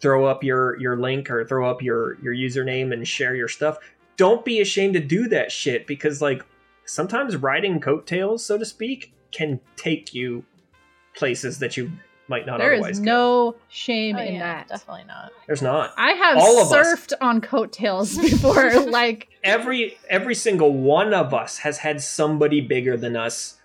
throw 0.00 0.26
up 0.26 0.44
your 0.44 0.78
your 0.78 0.96
link 0.96 1.30
or 1.30 1.44
throw 1.44 1.68
up 1.70 1.82
your 1.82 2.20
your 2.22 2.34
username 2.34 2.92
and 2.92 3.06
share 3.06 3.34
your 3.34 3.48
stuff. 3.48 3.78
Don't 4.16 4.44
be 4.44 4.60
ashamed 4.60 4.94
to 4.94 5.00
do 5.00 5.28
that 5.28 5.52
shit 5.52 5.86
because 5.86 6.22
like 6.22 6.44
sometimes 6.84 7.36
riding 7.36 7.80
coattails, 7.80 8.44
so 8.44 8.58
to 8.58 8.64
speak, 8.64 9.12
can 9.36 9.60
take 9.76 10.14
you 10.14 10.44
places 11.14 11.58
that 11.60 11.76
you 11.76 11.90
might 12.28 12.44
not 12.46 12.58
There 12.58 12.72
otherwise 12.74 12.92
is 12.92 12.98
go. 12.98 13.04
no 13.04 13.56
shame 13.68 14.16
Oh, 14.16 14.20
in 14.20 14.34
yeah, 14.34 14.40
that. 14.40 14.68
definitely 14.68 15.04
not. 15.06 15.30
There's 15.46 15.62
not. 15.62 15.92
I 15.96 16.10
have 16.12 16.38
All 16.38 16.60
of 16.60 16.72
us. 16.72 16.86
surfed 16.86 17.12
on 17.20 17.40
coattails 17.40 18.16
before. 18.30 18.80
like, 18.90 19.28
every 19.44 19.96
every 20.08 20.34
single 20.34 20.72
one 20.72 21.14
of 21.14 21.32
us 21.32 21.58
has 21.58 21.78
had 21.78 22.00
somebody 22.02 22.60
bigger 22.60 22.96
than 22.96 23.14
us 23.16 23.58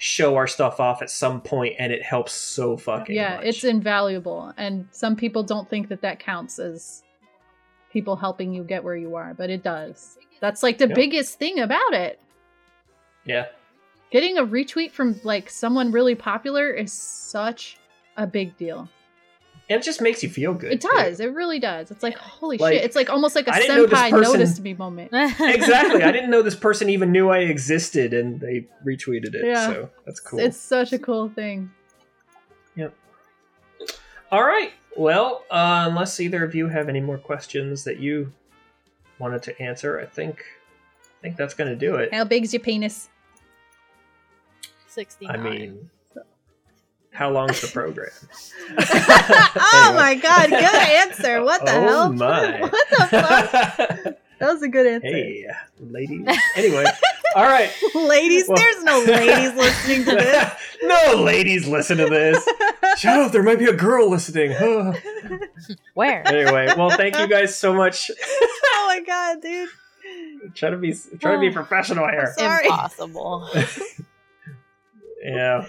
show 0.00 0.36
our 0.36 0.46
stuff 0.46 0.78
off 0.80 1.02
at 1.02 1.10
some 1.10 1.40
point 1.40 1.74
and 1.78 1.92
it 1.92 2.02
helps 2.02 2.32
so 2.32 2.76
fucking 2.76 3.14
yeah, 3.16 3.36
much. 3.36 3.46
it's 3.46 3.64
invaluable. 3.64 4.52
And 4.56 4.86
some 4.92 5.16
people 5.16 5.42
don't 5.42 5.68
think 5.68 5.88
that 5.88 6.02
that 6.02 6.18
counts 6.20 6.58
as 6.60 7.02
people 7.92 8.14
helping 8.16 8.52
you 8.52 8.62
get 8.64 8.84
where 8.84 8.96
you 8.96 9.14
are, 9.16 9.34
but 9.34 9.48
it 9.50 9.62
does. 9.62 10.16
That's 10.40 10.62
like 10.62 10.78
the 10.78 10.86
Yeah. 10.88 10.94
biggest 10.94 11.38
thing 11.38 11.58
about 11.58 11.94
it. 11.94 12.20
yeah. 13.24 13.46
Getting 14.10 14.38
a 14.38 14.44
retweet 14.44 14.90
from 14.90 15.20
like 15.22 15.50
someone 15.50 15.92
really 15.92 16.14
popular 16.14 16.70
is 16.70 16.92
such 16.92 17.78
a 18.16 18.26
big 18.26 18.56
deal. 18.56 18.88
And 19.70 19.80
it 19.80 19.84
just 19.84 20.00
makes 20.00 20.22
you 20.22 20.30
feel 20.30 20.54
good. 20.54 20.72
It 20.72 20.80
too. 20.80 20.88
does. 20.94 21.20
It 21.20 21.34
really 21.34 21.58
does. 21.58 21.90
It's 21.90 22.02
like 22.02 22.16
holy 22.16 22.56
Like, 22.56 22.74
shit. 22.74 22.84
It's 22.84 22.96
like 22.96 23.10
almost 23.10 23.34
like 23.34 23.48
a 23.48 23.52
didn't 23.52 23.76
know 23.76 23.86
senpai 23.86 24.10
person- 24.10 24.32
noticed 24.32 24.60
me 24.62 24.72
moment. 24.72 25.10
exactly. 25.12 26.02
I 26.02 26.10
didn't 26.10 26.30
know 26.30 26.40
this 26.40 26.56
person 26.56 26.88
even 26.88 27.12
knew 27.12 27.28
I 27.28 27.40
existed 27.40 28.14
and 28.14 28.40
they 28.40 28.66
retweeted 28.86 29.34
it. 29.34 29.44
Yeah. 29.44 29.66
So 29.66 29.90
that's 30.06 30.20
cool. 30.20 30.40
It's 30.40 30.56
such 30.56 30.94
a 30.94 30.98
cool 30.98 31.28
thing. 31.28 31.70
Yep. 32.76 32.94
All 34.32 34.42
right. 34.42 34.72
Well, 34.96 35.44
uh, 35.50 35.84
unless 35.88 36.18
either 36.18 36.42
of 36.42 36.54
you 36.54 36.68
have 36.68 36.88
any 36.88 37.00
more 37.00 37.18
questions 37.18 37.84
that 37.84 37.98
you 37.98 38.32
wanted 39.18 39.42
to 39.44 39.60
answer, 39.62 40.00
I 40.00 40.06
think 40.06 40.42
I 41.18 41.22
think 41.22 41.36
that's 41.36 41.54
going 41.54 41.68
to 41.68 41.76
do 41.76 41.96
it. 41.96 42.14
How 42.14 42.24
big's 42.24 42.54
your 42.54 42.60
penis? 42.60 43.10
69. 44.88 45.34
I 45.34 45.42
mean, 45.42 45.90
how 47.10 47.30
long's 47.30 47.60
the 47.60 47.68
program? 47.68 48.10
oh 48.78 49.82
Anyway. 49.86 49.96
my 49.96 50.14
god, 50.22 50.50
good 50.50 50.62
answer. 50.62 51.42
What 51.42 51.64
the 51.64 51.72
oh 51.72 51.80
hell? 51.80 52.12
my! 52.12 52.60
What 52.60 52.88
the 52.90 52.96
fuck? 52.96 54.16
That 54.38 54.52
was 54.52 54.62
a 54.62 54.68
good 54.68 54.86
answer. 54.86 55.08
hey, 55.08 55.46
ladies. 55.80 56.24
Anyway, 56.54 56.84
all 57.34 57.42
right. 57.44 57.70
ladies, 57.94 58.46
Well- 58.46 58.56
there's 58.56 58.84
no 58.84 59.00
ladies 59.00 59.52
listening 59.54 60.04
to 60.04 60.10
this. 60.12 60.52
no 60.82 61.14
ladies 61.24 61.66
listen 61.66 61.98
to 61.98 62.08
this. 62.08 62.48
Shut 62.98 63.18
up! 63.18 63.32
There 63.32 63.42
might 63.42 63.58
be 63.58 63.66
a 63.66 63.72
girl 63.72 64.08
listening. 64.08 64.52
Where? 65.94 66.26
anyway, 66.28 66.68
well, 66.76 66.90
thank 66.90 67.18
you 67.18 67.26
guys 67.26 67.56
so 67.56 67.74
much. 67.74 68.10
oh 68.20 68.84
my 68.86 69.00
god, 69.04 69.42
dude. 69.42 69.68
Try 70.54 70.70
to 70.70 70.76
be 70.76 70.94
try 71.18 71.32
to 71.32 71.40
be 71.40 71.48
oh. 71.48 71.52
professional 71.52 72.06
here. 72.08 72.32
Sorry. 72.38 72.66
Impossible. 72.66 73.48
Yeah. 75.22 75.66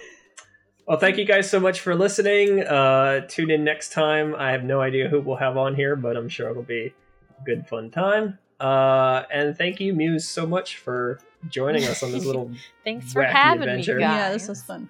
Well, 0.88 0.98
thank 0.98 1.18
you 1.18 1.26
guys 1.26 1.50
so 1.50 1.60
much 1.60 1.82
for 1.82 1.94
listening. 1.94 2.64
Uh, 2.64 3.22
tune 3.28 3.52
in 3.52 3.64
next 3.64 3.92
time. 3.92 4.36
I 4.36 4.52
have 4.52 4.64
no 4.64 4.82
idea 4.82 5.08
who 5.08 5.22
we'll 5.22 5.38
have 5.38 5.56
on 5.56 5.76
here, 5.76 5.96
but 5.96 6.18
I'm 6.18 6.30
sure 6.30 6.50
it'll 6.50 6.64
be 6.64 6.94
a 7.40 7.44
good, 7.44 7.68
fun 7.68 7.92
time. 7.92 8.40
Uh, 8.60 9.24
and 9.32 9.56
thank 9.56 9.80
you, 9.80 9.94
Muse, 9.94 10.28
so 10.28 10.48
much 10.48 10.78
for 10.78 11.20
joining 11.48 11.84
us 11.84 12.02
on 12.02 12.12
this 12.12 12.26
little. 12.26 12.52
Thanks 12.84 13.14
for 13.14 13.24
having 13.24 13.70
adventure. 13.70 13.96
me, 13.96 14.02
guys. 14.02 14.18
Yeah, 14.18 14.32
this 14.32 14.48
was 14.48 14.64
fun. 14.64 14.90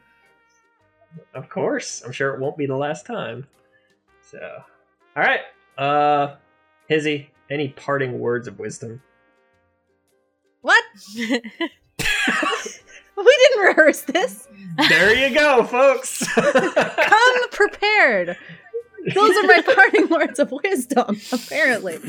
Of 1.33 1.49
course, 1.49 2.01
I'm 2.05 2.11
sure 2.11 2.33
it 2.33 2.39
won't 2.39 2.57
be 2.57 2.65
the 2.65 2.77
last 2.77 3.05
time. 3.05 3.45
So, 4.21 4.39
all 5.17 5.23
right. 5.23 5.41
Uh, 5.77 6.35
Hizzy, 6.87 7.29
any 7.49 7.69
parting 7.69 8.19
words 8.19 8.47
of 8.47 8.57
wisdom? 8.57 9.01
What? 10.61 10.83
we 13.25 13.37
didn't 13.49 13.65
rehearse 13.65 14.01
this. 14.01 14.47
there 14.89 15.13
you 15.15 15.35
go, 15.37 15.63
folks. 15.63 16.25
Come 16.35 17.49
prepared. 17.51 18.37
Those 19.13 19.37
are 19.37 19.43
my 19.43 19.61
parting 19.61 20.09
words 20.09 20.39
of 20.39 20.51
wisdom, 20.51 21.19
apparently. 21.31 21.99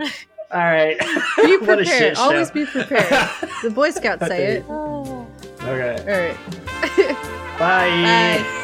all 0.00 0.58
right. 0.58 0.98
Be 1.36 1.56
What 1.60 1.80
a 1.80 1.84
shit 1.84 2.14
prepared. 2.14 2.16
Always 2.18 2.50
be 2.50 2.64
prepared. 2.64 3.28
The 3.62 3.70
Boy 3.70 3.90
Scouts 3.90 4.26
say 4.26 4.56
it. 4.56 4.64
Okay. 4.64 4.66
All 5.60 5.76
right. 5.76 6.36
Bye. 7.58 8.38
Bye. 8.38 8.58